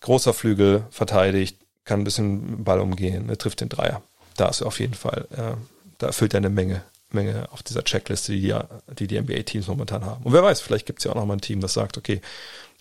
großer 0.00 0.34
Flügel, 0.34 0.84
verteidigt, 0.90 1.58
kann 1.84 2.00
ein 2.00 2.04
bisschen 2.04 2.64
Ball 2.64 2.80
umgehen, 2.80 3.26
ne, 3.26 3.38
trifft 3.38 3.60
den 3.60 3.68
Dreier. 3.68 4.02
Da 4.36 4.48
ist 4.48 4.60
er 4.60 4.66
auf 4.66 4.80
jeden 4.80 4.94
Fall, 4.94 5.28
äh, 5.30 5.56
da 5.98 6.06
erfüllt 6.08 6.34
er 6.34 6.38
eine 6.38 6.50
Menge, 6.50 6.82
Menge 7.10 7.50
auf 7.52 7.62
dieser 7.62 7.84
Checkliste, 7.84 8.32
die 8.32 8.52
die, 8.98 9.06
die 9.06 9.20
NBA-Teams 9.20 9.68
momentan 9.68 10.04
haben. 10.04 10.24
Und 10.24 10.32
wer 10.32 10.42
weiß, 10.42 10.60
vielleicht 10.60 10.86
gibt 10.86 10.98
es 10.98 11.04
ja 11.04 11.12
auch 11.12 11.16
noch 11.16 11.26
mal 11.26 11.34
ein 11.34 11.40
Team, 11.40 11.60
das 11.60 11.72
sagt, 11.72 11.96
okay, 11.96 12.20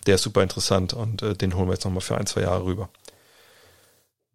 der 0.06 0.15
ist 0.15 0.23
super 0.23 0.43
interessant 0.43 0.93
und 0.93 1.22
äh, 1.22 1.35
den 1.35 1.56
holen 1.56 1.68
wir 1.68 1.73
jetzt 1.73 1.85
noch 1.85 1.91
mal 1.91 1.99
für 1.99 2.18
ein, 2.18 2.26
zwei 2.26 2.41
Jahre 2.41 2.65
rüber. 2.65 2.89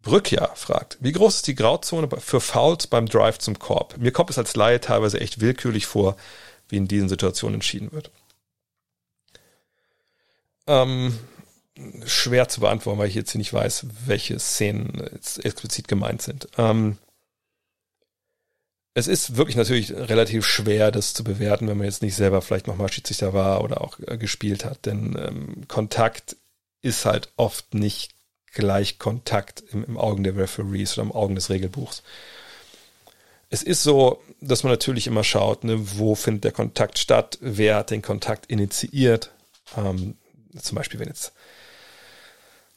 Brückja 0.01 0.49
fragt, 0.55 0.97
wie 0.99 1.11
groß 1.11 1.37
ist 1.37 1.47
die 1.47 1.55
Grauzone 1.55 2.09
für 2.19 2.41
Fouls 2.41 2.87
beim 2.87 3.05
Drive 3.05 3.37
zum 3.37 3.59
Korb? 3.59 3.97
Mir 3.97 4.11
kommt 4.11 4.31
es 4.31 4.37
als 4.37 4.55
Laie 4.55 4.81
teilweise 4.81 5.19
echt 5.21 5.41
willkürlich 5.41 5.85
vor, 5.85 6.17
wie 6.69 6.77
in 6.77 6.87
diesen 6.87 7.09
Situationen 7.09 7.55
entschieden 7.55 7.91
wird. 7.91 8.09
Ähm, 10.65 11.17
schwer 12.05 12.47
zu 12.47 12.61
beantworten, 12.61 12.99
weil 12.99 13.09
ich 13.09 13.15
jetzt 13.15 13.35
nicht 13.35 13.53
weiß, 13.53 13.87
welche 14.05 14.39
Szenen 14.39 14.99
explizit 15.43 15.87
gemeint 15.87 16.21
sind. 16.21 16.47
Ähm, 16.57 16.97
es 18.93 19.07
ist 19.07 19.37
wirklich 19.37 19.55
natürlich 19.55 19.93
relativ 19.93 20.45
schwer, 20.45 20.91
das 20.91 21.13
zu 21.13 21.23
bewerten, 21.23 21.67
wenn 21.67 21.77
man 21.77 21.85
jetzt 21.85 22.01
nicht 22.01 22.15
selber 22.15 22.41
vielleicht 22.41 22.67
nochmal 22.67 22.91
Schiedsrichter 22.91 23.33
war 23.33 23.63
oder 23.63 23.81
auch 23.81 23.99
äh, 24.05 24.17
gespielt 24.17 24.65
hat, 24.65 24.85
denn 24.85 25.17
ähm, 25.17 25.67
Kontakt 25.67 26.35
ist 26.81 27.05
halt 27.05 27.29
oft 27.37 27.73
nicht 27.73 28.11
gleich 28.53 28.99
Kontakt 28.99 29.63
im, 29.71 29.85
im 29.85 29.97
Augen 29.97 30.23
der 30.23 30.35
Referees 30.35 30.97
oder 30.97 31.03
im 31.03 31.13
Augen 31.13 31.35
des 31.35 31.49
Regelbuchs. 31.49 32.03
Es 33.49 33.63
ist 33.63 33.83
so, 33.83 34.21
dass 34.41 34.63
man 34.63 34.71
natürlich 34.71 35.07
immer 35.07 35.23
schaut, 35.23 35.63
ne, 35.63 35.77
wo 35.97 36.15
findet 36.15 36.45
der 36.45 36.51
Kontakt 36.51 36.99
statt, 36.99 37.37
wer 37.41 37.77
hat 37.77 37.91
den 37.91 38.01
Kontakt 38.01 38.47
initiiert. 38.47 39.31
Ähm, 39.77 40.15
zum 40.57 40.75
Beispiel, 40.75 40.99
wenn 40.99 41.07
jetzt, 41.07 41.31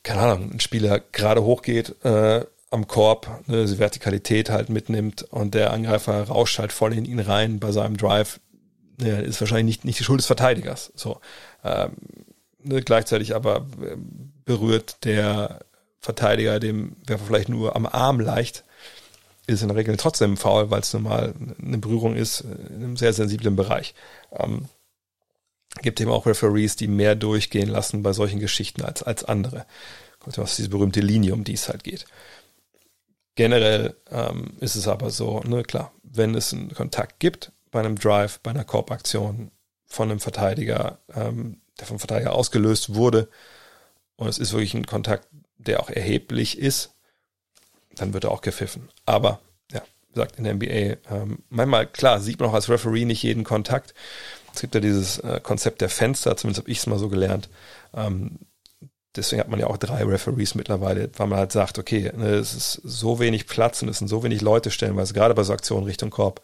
keine 0.04 0.20
Ahnung, 0.20 0.52
ein 0.52 0.60
Spieler 0.60 1.00
gerade 1.00 1.42
hochgeht 1.42 2.04
äh, 2.04 2.44
am 2.74 2.86
Korb, 2.86 3.42
ne, 3.46 3.64
die 3.64 3.78
Vertikalität 3.78 4.50
halt 4.50 4.68
mitnimmt 4.68 5.22
und 5.22 5.54
der 5.54 5.72
Angreifer 5.72 6.24
rauscht 6.24 6.58
halt 6.58 6.72
voll 6.72 6.92
in 6.92 7.04
ihn 7.04 7.20
rein 7.20 7.60
bei 7.60 7.72
seinem 7.72 7.96
Drive, 7.96 8.40
ne, 9.00 9.22
ist 9.22 9.40
wahrscheinlich 9.40 9.76
nicht, 9.76 9.84
nicht 9.84 9.98
die 9.98 10.04
Schuld 10.04 10.20
des 10.20 10.26
Verteidigers. 10.26 10.92
So. 10.94 11.20
Ähm, 11.64 11.92
ne, 12.62 12.82
gleichzeitig 12.82 13.34
aber 13.34 13.66
äh, 13.80 13.96
berührt 14.44 15.04
der 15.04 15.60
Verteidiger 16.00 16.60
dem 16.60 16.96
Werfer 17.06 17.24
vielleicht 17.24 17.48
nur 17.48 17.76
am 17.76 17.86
Arm 17.86 18.20
leicht, 18.20 18.64
ist 19.46 19.62
in 19.62 19.68
der 19.68 19.76
Regel 19.76 19.96
trotzdem 19.96 20.36
Foul, 20.36 20.70
weil 20.70 20.80
es 20.80 20.92
nun 20.92 21.04
mal 21.04 21.34
eine 21.62 21.78
Berührung 21.78 22.16
ist 22.16 22.40
in 22.40 22.76
einem 22.76 22.96
sehr 22.96 23.12
sensiblen 23.12 23.56
Bereich. 23.56 23.94
Ähm, 24.32 24.68
gibt 25.82 26.00
eben 26.00 26.10
auch 26.10 26.26
Referees, 26.26 26.76
die 26.76 26.88
mehr 26.88 27.14
durchgehen 27.14 27.68
lassen 27.68 28.02
bei 28.02 28.12
solchen 28.12 28.40
Geschichten 28.40 28.82
als, 28.82 29.02
als 29.02 29.24
andere. 29.24 29.66
Kommt 30.18 30.38
was 30.38 30.56
diese 30.56 30.70
berühmte 30.70 31.00
Linie, 31.00 31.34
um 31.34 31.44
die 31.44 31.54
es 31.54 31.68
halt 31.68 31.84
geht. 31.84 32.06
Generell 33.34 33.96
ähm, 34.10 34.52
ist 34.60 34.76
es 34.76 34.86
aber 34.86 35.10
so, 35.10 35.40
ne, 35.40 35.62
klar, 35.62 35.92
wenn 36.02 36.34
es 36.34 36.52
einen 36.52 36.72
Kontakt 36.72 37.18
gibt 37.18 37.52
bei 37.70 37.80
einem 37.80 37.98
Drive, 37.98 38.38
bei 38.40 38.50
einer 38.50 38.64
Korbaktion 38.64 39.50
von 39.86 40.10
einem 40.10 40.20
Verteidiger, 40.20 40.98
ähm, 41.14 41.60
der 41.80 41.86
vom 41.86 41.98
Verteidiger 41.98 42.32
ausgelöst 42.32 42.94
wurde, 42.94 43.28
und 44.16 44.28
es 44.28 44.38
ist 44.38 44.52
wirklich 44.52 44.74
ein 44.74 44.86
Kontakt, 44.86 45.26
der 45.58 45.80
auch 45.80 45.90
erheblich 45.90 46.58
ist, 46.58 46.94
dann 47.96 48.14
wird 48.14 48.24
er 48.24 48.30
auch 48.30 48.42
gepfiffen. 48.42 48.88
Aber, 49.06 49.40
ja, 49.72 49.82
gesagt, 50.12 50.36
in 50.36 50.44
der 50.44 50.54
NBA, 50.54 51.12
ähm, 51.12 51.38
manchmal, 51.48 51.86
klar, 51.86 52.20
sieht 52.20 52.38
man 52.38 52.50
auch 52.50 52.54
als 52.54 52.68
Referee 52.68 53.04
nicht 53.04 53.22
jeden 53.22 53.44
Kontakt. 53.44 53.94
Es 54.54 54.60
gibt 54.60 54.74
ja 54.74 54.80
dieses 54.80 55.18
äh, 55.18 55.40
Konzept 55.42 55.80
der 55.80 55.88
Fenster, 55.88 56.36
zumindest 56.36 56.62
habe 56.62 56.70
ich 56.70 56.78
es 56.78 56.86
mal 56.86 56.98
so 56.98 57.08
gelernt. 57.08 57.48
Ähm, 57.92 58.38
deswegen 59.16 59.40
hat 59.40 59.48
man 59.48 59.60
ja 59.60 59.66
auch 59.66 59.76
drei 59.76 60.04
Referees 60.04 60.54
mittlerweile, 60.54 61.10
weil 61.16 61.26
man 61.26 61.38
halt 61.38 61.52
sagt, 61.52 61.78
okay, 61.78 62.12
ne, 62.16 62.34
es 62.34 62.54
ist 62.54 62.80
so 62.84 63.18
wenig 63.18 63.46
Platz 63.46 63.82
und 63.82 63.88
es 63.88 63.98
sind 63.98 64.08
so 64.08 64.22
wenig 64.22 64.40
Leute 64.40 64.70
stellenweise, 64.70 65.14
gerade 65.14 65.34
bei 65.34 65.42
so 65.42 65.52
Aktionen 65.52 65.86
Richtung 65.86 66.10
Korb, 66.10 66.40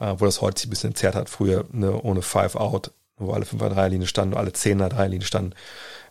äh, 0.00 0.14
wo 0.18 0.24
das 0.24 0.40
heute 0.40 0.60
sich 0.60 0.68
ein 0.68 0.70
bisschen 0.70 0.90
entzerrt 0.90 1.14
hat, 1.14 1.28
früher 1.28 1.64
ne, 1.72 2.00
ohne 2.02 2.22
Five 2.22 2.56
Out, 2.56 2.92
wo 3.16 3.32
alle 3.32 3.44
fünf 3.44 3.62
an 3.62 3.72
Dreierlinie 3.72 4.06
standen, 4.06 4.36
alle 4.36 4.52
zehn 4.52 4.80
an 4.80 4.90
Dreierlinie 4.90 5.26
standen. 5.26 5.54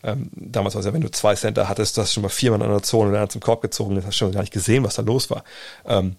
Ähm, 0.03 0.29
damals 0.33 0.75
war 0.75 0.79
es 0.79 0.85
ja, 0.85 0.93
wenn 0.93 1.01
du 1.01 1.11
zwei 1.11 1.35
Center 1.35 1.69
hattest, 1.69 1.97
du 1.97 2.01
hast 2.01 2.13
schon 2.13 2.23
mal 2.23 2.29
viermal 2.29 2.61
in 2.61 2.65
einer 2.65 2.83
Zone 2.83 3.09
und 3.09 3.13
dann 3.13 3.29
zum 3.29 3.41
Korb 3.41 3.61
gezogen, 3.61 4.01
hast 4.05 4.15
schon 4.15 4.31
gar 4.31 4.41
nicht 4.41 4.53
gesehen, 4.53 4.83
was 4.83 4.95
da 4.95 5.01
los 5.01 5.29
war. 5.29 5.43
Ähm, 5.85 6.17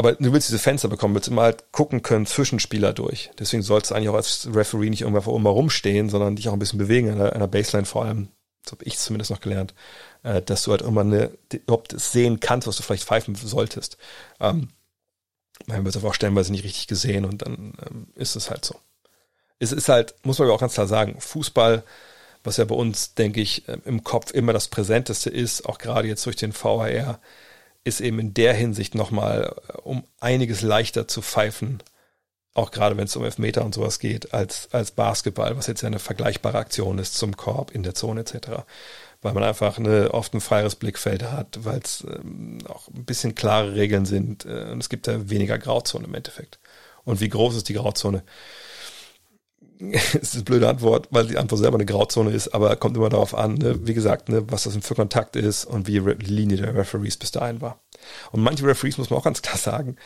aber 0.00 0.12
du 0.12 0.32
willst 0.32 0.48
diese 0.48 0.60
Fenster 0.60 0.88
bekommen, 0.88 1.14
willst 1.14 1.28
immer 1.28 1.42
halt 1.42 1.72
gucken 1.72 2.02
können 2.02 2.24
zwischen 2.24 2.60
Spieler 2.60 2.92
durch. 2.92 3.30
Deswegen 3.38 3.64
sollst 3.64 3.90
du 3.90 3.96
eigentlich 3.96 4.08
auch 4.08 4.14
als 4.14 4.48
Referee 4.52 4.90
nicht 4.90 5.00
irgendwann 5.00 5.24
vor 5.24 5.34
oben 5.34 5.44
rumstehen, 5.46 6.08
sondern 6.08 6.36
dich 6.36 6.48
auch 6.48 6.52
ein 6.52 6.60
bisschen 6.60 6.78
bewegen, 6.78 7.10
an 7.10 7.20
einer 7.20 7.48
Baseline 7.48 7.84
vor 7.84 8.04
allem, 8.04 8.28
so 8.68 8.72
habe 8.72 8.84
ich 8.84 8.98
zumindest 8.98 9.30
noch 9.30 9.40
gelernt, 9.40 9.74
äh, 10.22 10.42
dass 10.42 10.64
du 10.64 10.70
halt 10.70 10.82
immer 10.82 11.02
eine, 11.02 11.30
überhaupt 11.52 11.98
sehen 11.98 12.40
kannst, 12.40 12.66
was 12.66 12.76
du 12.76 12.82
vielleicht 12.82 13.04
pfeifen 13.04 13.34
solltest. 13.34 13.98
Ähm, 14.40 14.68
man 15.66 15.84
wird 15.84 15.94
es 15.94 16.00
aber 16.00 16.10
auch 16.10 16.14
stellenweise 16.14 16.52
nicht 16.52 16.64
richtig 16.64 16.86
gesehen 16.86 17.24
und 17.24 17.42
dann 17.42 17.74
ähm, 17.86 18.06
ist 18.14 18.36
es 18.36 18.50
halt 18.50 18.64
so. 18.64 18.76
Es 19.58 19.72
ist 19.72 19.88
halt, 19.88 20.14
muss 20.22 20.38
man 20.38 20.46
aber 20.46 20.54
auch 20.54 20.60
ganz 20.60 20.74
klar 20.74 20.86
sagen, 20.86 21.20
Fußball 21.20 21.82
was 22.44 22.56
ja 22.56 22.64
bei 22.64 22.74
uns, 22.74 23.14
denke 23.14 23.40
ich, 23.40 23.68
äh, 23.68 23.78
im 23.84 24.04
Kopf 24.04 24.32
immer 24.32 24.52
das 24.52 24.68
Präsenteste 24.68 25.30
ist, 25.30 25.66
auch 25.66 25.78
gerade 25.78 26.08
jetzt 26.08 26.24
durch 26.26 26.36
den 26.36 26.52
VHR, 26.52 27.20
ist 27.84 28.00
eben 28.00 28.18
in 28.18 28.34
der 28.34 28.54
Hinsicht 28.54 28.94
nochmal 28.94 29.54
äh, 29.68 29.78
um 29.78 30.04
einiges 30.20 30.62
leichter 30.62 31.08
zu 31.08 31.22
pfeifen, 31.22 31.82
auch 32.54 32.70
gerade 32.70 32.96
wenn 32.96 33.04
es 33.04 33.16
um 33.16 33.24
Elfmeter 33.24 33.64
und 33.64 33.74
sowas 33.74 33.98
geht, 33.98 34.34
als, 34.34 34.68
als 34.72 34.90
Basketball, 34.90 35.56
was 35.56 35.66
jetzt 35.66 35.82
ja 35.82 35.86
eine 35.86 35.98
vergleichbare 35.98 36.58
Aktion 36.58 36.98
ist 36.98 37.16
zum 37.16 37.36
Korb 37.36 37.70
in 37.72 37.82
der 37.82 37.94
Zone 37.94 38.20
etc. 38.20 38.64
Weil 39.22 39.32
man 39.32 39.44
einfach 39.44 39.78
eine, 39.78 40.12
oft 40.12 40.34
ein 40.34 40.40
freieres 40.40 40.76
Blickfeld 40.76 41.22
hat, 41.22 41.64
weil 41.64 41.78
es 41.78 42.04
ähm, 42.08 42.58
auch 42.68 42.88
ein 42.88 43.04
bisschen 43.04 43.34
klare 43.34 43.74
Regeln 43.74 44.06
sind 44.06 44.44
äh, 44.44 44.70
und 44.72 44.80
es 44.80 44.88
gibt 44.88 45.06
da 45.06 45.30
weniger 45.30 45.58
Grauzone 45.58 46.06
im 46.06 46.14
Endeffekt. 46.14 46.58
Und 47.04 47.20
wie 47.20 47.28
groß 47.28 47.56
ist 47.56 47.68
die 47.68 47.74
Grauzone? 47.74 48.22
es 49.92 50.14
ist 50.14 50.34
eine 50.34 50.44
blöde 50.44 50.68
Antwort, 50.68 51.08
weil 51.10 51.26
die 51.26 51.38
Antwort 51.38 51.60
selber 51.60 51.76
eine 51.76 51.86
Grauzone 51.86 52.30
ist, 52.30 52.48
aber 52.48 52.74
kommt 52.76 52.96
immer 52.96 53.08
darauf 53.08 53.34
an, 53.34 53.54
ne, 53.54 53.86
wie 53.86 53.94
gesagt, 53.94 54.28
ne, 54.28 54.44
was 54.48 54.64
das 54.64 54.76
für 54.80 54.94
Kontakt 54.94 55.36
ist 55.36 55.64
und 55.64 55.86
wie 55.86 56.00
die 56.00 56.32
Linie 56.32 56.56
der 56.56 56.74
Referees 56.74 57.16
bis 57.16 57.30
dahin 57.30 57.60
war. 57.60 57.80
Und 58.32 58.42
manche 58.42 58.66
Referees 58.66 58.98
muss 58.98 59.10
man 59.10 59.18
auch 59.18 59.24
ganz 59.24 59.42
klar 59.42 59.56
sagen, 59.56 59.96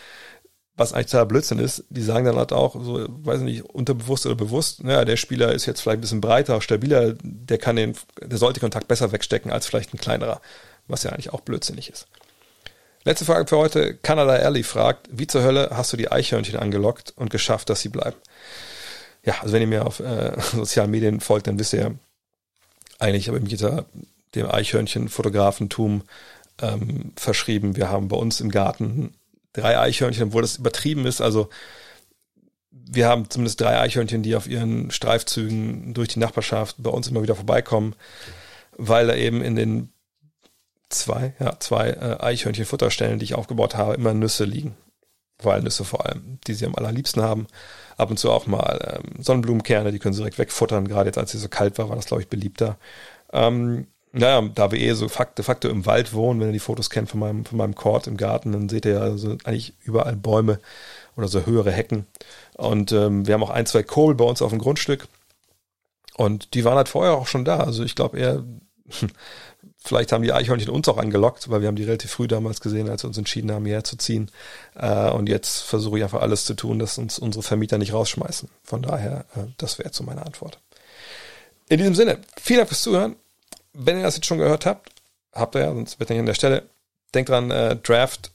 was 0.77 0.93
eigentlich 0.93 1.11
total 1.11 1.27
Blödsinn 1.27 1.59
ist, 1.59 1.85
die 1.91 2.03
sagen 2.03 2.25
dann 2.25 2.37
halt 2.37 2.53
auch, 2.53 2.75
so, 2.83 3.07
weiß 3.09 3.41
ich 3.41 3.45
nicht, 3.45 3.63
unterbewusst 3.65 4.27
oder 4.27 4.35
bewusst, 4.35 4.83
naja, 4.83 5.05
der 5.05 5.17
Spieler 5.17 5.53
ist 5.53 5.67
jetzt 5.67 5.81
vielleicht 5.81 5.99
ein 5.99 6.03
bisschen 6.03 6.21
breiter, 6.21 6.61
stabiler, 6.61 7.15
der 7.23 7.59
kann 7.59 7.77
den, 7.77 7.95
der 8.23 8.39
sollte 8.39 8.61
Kontakt 8.61 8.89
besser 8.89 9.13
wegstecken 9.13 9.53
als 9.53 9.67
vielleicht 9.67 9.93
ein 9.93 9.99
kleinerer, 9.99 10.41
was 10.89 11.03
ja 11.03 11.11
eigentlich 11.11 11.33
auch 11.33 11.41
blödsinnig 11.41 11.91
ist. 11.91 12.07
Letzte 13.05 13.25
Frage 13.25 13.49
für 13.49 13.59
heute. 13.59 13.95
Canada 13.97 14.33
Alley 14.33 14.63
fragt, 14.63 15.09
wie 15.11 15.27
zur 15.27 15.43
Hölle 15.43 15.71
hast 15.73 15.93
du 15.93 15.97
die 15.97 16.11
Eichhörnchen 16.11 16.57
angelockt 16.57 17.13
und 17.17 17.31
geschafft, 17.31 17.69
dass 17.69 17.81
sie 17.81 17.89
bleiben? 17.89 18.17
ja, 19.25 19.35
also 19.41 19.53
wenn 19.53 19.63
ihr 19.63 19.69
mir 19.69 19.87
auf 19.87 20.01
äh, 20.01 20.33
sozialen 20.53 20.91
Medien 20.91 21.21
folgt, 21.21 21.47
dann 21.47 21.59
wisst 21.59 21.73
ihr, 21.73 21.97
eigentlich 22.99 23.29
habe 23.29 23.39
ich 23.39 23.45
mich 23.45 23.53
hinter 23.53 23.87
dem 24.35 24.51
Eichhörnchen-Fotografentum 24.51 26.03
ähm, 26.61 27.13
verschrieben. 27.17 27.77
Wir 27.77 27.89
haben 27.89 28.09
bei 28.09 28.17
uns 28.17 28.41
im 28.41 28.51
Garten 28.51 29.15
drei 29.53 29.79
Eichhörnchen, 29.79 30.33
wo 30.33 30.41
das 30.41 30.57
übertrieben 30.57 31.07
ist. 31.07 31.21
Also 31.21 31.49
wir 32.71 33.09
haben 33.09 33.29
zumindest 33.31 33.61
drei 33.61 33.79
Eichhörnchen, 33.79 34.23
die 34.23 34.37
auf 34.37 34.47
ihren 34.47 34.91
Streifzügen 34.91 35.95
durch 35.95 36.09
die 36.09 36.19
Nachbarschaft 36.19 36.77
bei 36.79 36.91
uns 36.91 37.09
immer 37.09 37.23
wieder 37.23 37.35
vorbeikommen, 37.35 37.95
weil 38.77 39.07
da 39.07 39.15
eben 39.15 39.43
in 39.43 39.57
den 39.57 39.93
zwei, 40.89 41.35
ja, 41.39 41.59
zwei 41.59 41.91
äh, 41.91 42.19
Eichhörnchen-Futterstellen, 42.21 43.19
die 43.19 43.25
ich 43.25 43.35
aufgebaut 43.35 43.77
habe, 43.77 43.95
immer 43.95 44.15
Nüsse 44.15 44.45
liegen. 44.45 44.77
Walnüsse 45.45 45.85
vor 45.85 46.07
allem, 46.07 46.39
die 46.47 46.55
sie 46.55 46.67
am 46.67 46.75
allerliebsten 46.75 47.23
haben. 47.23 47.47
Ab 47.97 48.11
und 48.11 48.19
zu 48.19 48.31
auch 48.31 48.47
mal 48.47 49.01
ähm, 49.03 49.23
Sonnenblumenkerne, 49.23 49.93
die 49.93 49.99
können 49.99 50.15
sie 50.15 50.21
direkt 50.21 50.39
wegfuttern. 50.39 50.87
Gerade 50.87 51.09
jetzt, 51.09 51.19
als 51.19 51.33
sie 51.33 51.39
so 51.39 51.49
kalt 51.49 51.79
war, 51.79 51.89
war 51.89 51.97
das, 51.97 52.07
glaube 52.07 52.23
ich, 52.23 52.29
beliebter. 52.29 52.79
Ähm, 53.33 53.87
naja, 54.13 54.43
da 54.55 54.71
wir 54.71 54.79
eh 54.79 54.93
so 54.93 55.07
de 55.07 55.45
facto 55.45 55.69
im 55.69 55.87
Wald 55.87 56.13
wohnen, 56.13 56.39
wenn 56.41 56.49
ihr 56.49 56.53
die 56.53 56.59
Fotos 56.59 56.91
kennt 56.91 57.09
von 57.09 57.21
meinem, 57.21 57.45
von 57.47 57.57
meinem 57.57 57.75
Court 57.75 58.07
im 58.07 58.19
Garten, 58.19 58.53
dann 58.53 58.69
seht 58.69 58.85
ihr 58.85 58.93
ja 58.93 59.01
also 59.01 59.39
eigentlich 59.45 59.73
überall 59.83 60.17
Bäume 60.17 60.61
oder 61.17 61.29
so 61.29 61.47
höhere 61.47 61.73
Hecken. 61.73 62.07
Und 62.57 62.93
ähm, 62.93 63.27
wir 63.27 63.35
haben 63.35 63.43
auch 63.43 63.51
ein, 63.51 63.67
zwei 63.67 63.83
Kohl 63.83 64.15
bei 64.15 64.25
uns 64.25 64.43
auf 64.43 64.51
dem 64.51 64.59
Grundstück. 64.59 65.09
Und 66.15 66.53
die 66.53 66.65
waren 66.65 66.77
halt 66.77 66.91
vorher 66.91 67.15
auch 67.15 67.27
schon 67.27 67.47
da. 67.47 67.61
Also 67.61 67.85
ich 67.85 67.95
glaube 67.95 68.19
eher, 68.19 68.45
vielleicht 69.79 70.13
haben 70.13 70.23
die 70.23 70.33
Eichhörnchen 70.33 70.69
uns 70.71 70.89
auch 70.89 70.99
angelockt, 70.99 71.49
weil 71.49 71.63
wir 71.63 71.69
haben 71.69 71.77
die 71.77 71.85
relativ 71.85 72.11
früh 72.11 72.29
damals 72.29 72.61
gesehen, 72.61 72.91
als 72.91 73.05
wir 73.05 73.09
uns 73.09 73.17
entschieden 73.17 73.51
haben, 73.51 73.65
hierher 73.65 73.85
zu 73.85 73.97
ziehen. 73.97 74.31
Äh, 74.75 75.11
und 75.11 75.31
jetzt 75.31 75.61
versuche 75.61 75.97
ich 75.97 76.05
einfach 76.05 76.21
alles 76.21 76.45
zu 76.45 76.53
tun, 76.53 76.79
dass 76.79 76.99
uns 76.99 77.19
unsere 77.19 77.43
Vermieter 77.43 77.79
nicht 77.79 77.95
rausschmeißen. 77.95 78.51
Von 78.63 78.83
daher, 78.83 79.25
äh, 79.35 79.45
das 79.57 79.79
wäre 79.79 79.91
so 79.91 80.05
meine 80.05 80.27
Antwort. 80.27 80.59
In 81.71 81.79
diesem 81.79 81.95
Sinne, 81.95 82.19
vielen 82.39 82.59
Dank 82.59 82.69
fürs 82.69 82.83
Zuhören. 82.83 83.17
Wenn 83.73 83.99
ihr 83.99 84.03
das 84.03 84.17
jetzt 84.17 84.27
schon 84.27 84.39
gehört 84.39 84.67
habt, 84.67 84.91
habt 85.33 85.55
ihr 85.55 85.63
ja, 85.63 85.73
sonst 85.73 85.99
wird 85.99 86.11
nicht 86.11 86.19
an 86.19 86.27
der 86.27 86.35
Stelle. 86.35 86.69
Denkt 87.15 87.31
dran, 87.31 87.51
äh, 87.51 87.77
Draft 87.77 88.33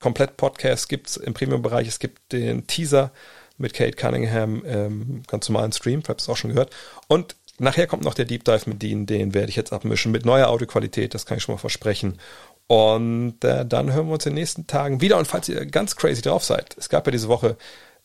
komplett 0.00 0.36
Podcast 0.36 0.88
gibt's 0.88 1.16
im 1.16 1.34
Premium-Bereich. 1.34 1.86
Es 1.86 1.98
gibt 1.98 2.32
den 2.32 2.66
Teaser 2.66 3.12
mit 3.58 3.74
Kate 3.74 3.96
Cunningham 3.96 4.62
ähm, 4.66 5.22
ganz 5.26 5.48
normalen 5.48 5.72
Stream, 5.72 6.02
habt 6.08 6.20
es 6.20 6.28
auch 6.28 6.36
schon 6.36 6.50
gehört. 6.50 6.74
Und 7.06 7.36
nachher 7.58 7.86
kommt 7.86 8.04
noch 8.04 8.14
der 8.14 8.24
Deep 8.24 8.44
Dive 8.44 8.68
mit 8.68 8.82
Dean, 8.82 9.06
den 9.06 9.34
werde 9.34 9.50
ich 9.50 9.56
jetzt 9.56 9.72
abmischen 9.72 10.10
mit 10.10 10.24
neuer 10.24 10.48
Audioqualität, 10.48 11.14
das 11.14 11.26
kann 11.26 11.36
ich 11.36 11.44
schon 11.44 11.54
mal 11.54 11.60
versprechen. 11.60 12.18
Und 12.66 13.44
äh, 13.44 13.66
dann 13.66 13.92
hören 13.92 14.06
wir 14.06 14.14
uns 14.14 14.26
in 14.26 14.30
den 14.30 14.40
nächsten 14.40 14.66
Tagen 14.66 15.00
wieder. 15.00 15.18
Und 15.18 15.26
falls 15.26 15.48
ihr 15.48 15.66
ganz 15.66 15.96
crazy 15.96 16.22
drauf 16.22 16.44
seid, 16.44 16.76
es 16.78 16.88
gab 16.88 17.06
ja 17.06 17.10
diese 17.10 17.28
Woche 17.28 17.56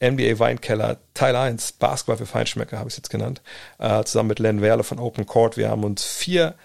NBA 0.03 0.39
Weinkeller 0.39 0.97
Teil 1.13 1.35
1, 1.35 1.73
Basketball 1.73 2.17
für 2.17 2.25
Feinschmecker, 2.25 2.77
habe 2.77 2.89
ich 2.89 2.93
es 2.93 2.97
jetzt 2.97 3.09
genannt, 3.09 3.41
äh, 3.77 4.03
zusammen 4.03 4.29
mit 4.29 4.39
Len 4.39 4.61
Werle 4.61 4.83
von 4.83 4.99
Open 4.99 5.25
Court. 5.25 5.55
Wir 5.55 5.69
haben 5.69 5.83
uns 5.85 6.03
vier 6.03 6.55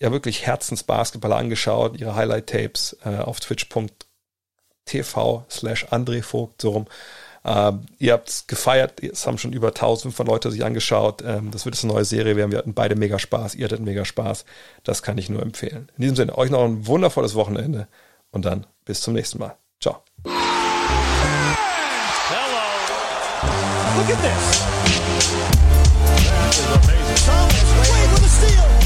ja 0.00 0.12
wirklich 0.12 0.46
Herzensbasketballer 0.46 1.36
angeschaut, 1.36 1.98
ihre 2.00 2.14
Highlight-Tapes 2.14 2.98
äh, 3.04 3.16
auf 3.18 3.40
twitch.tv 3.40 3.86
slash 5.50 5.86
André 5.86 6.22
Vogt, 6.22 6.62
so 6.62 6.70
rum. 6.70 6.86
Ähm, 7.44 7.86
ihr 7.98 8.12
habt 8.12 8.28
es 8.28 8.46
gefeiert, 8.48 9.02
es 9.02 9.26
haben 9.26 9.38
schon 9.38 9.52
über 9.52 9.68
1500 9.68 10.26
Leute 10.26 10.50
sich 10.50 10.64
angeschaut. 10.64 11.22
Ähm, 11.24 11.52
das 11.52 11.64
wird 11.64 11.76
jetzt 11.76 11.84
eine 11.84 11.92
neue 11.92 12.04
Serie 12.04 12.36
werden. 12.36 12.50
Wir 12.50 12.58
hatten 12.58 12.74
beide 12.74 12.96
mega 12.96 13.18
Spaß, 13.20 13.54
ihr 13.54 13.66
hattet 13.66 13.80
mega 13.80 14.04
Spaß. 14.04 14.44
Das 14.82 15.02
kann 15.02 15.16
ich 15.16 15.30
nur 15.30 15.42
empfehlen. 15.42 15.88
In 15.96 16.02
diesem 16.02 16.16
Sinne, 16.16 16.36
euch 16.36 16.50
noch 16.50 16.64
ein 16.64 16.86
wundervolles 16.86 17.34
Wochenende 17.36 17.86
und 18.32 18.44
dann 18.44 18.66
bis 18.84 19.00
zum 19.00 19.14
nächsten 19.14 19.38
Mal. 19.38 19.56
Ciao. 19.80 20.02
Hello. 20.24 20.32
Look 23.96 24.10
at 24.10 24.20
this. 24.22 24.64
That 26.26 26.52
is 26.52 26.66
amazing. 26.66 27.16
Thomas 27.24 27.70
Wade 27.78 28.10
with 28.12 28.24
a 28.24 28.28
steal. 28.28 28.85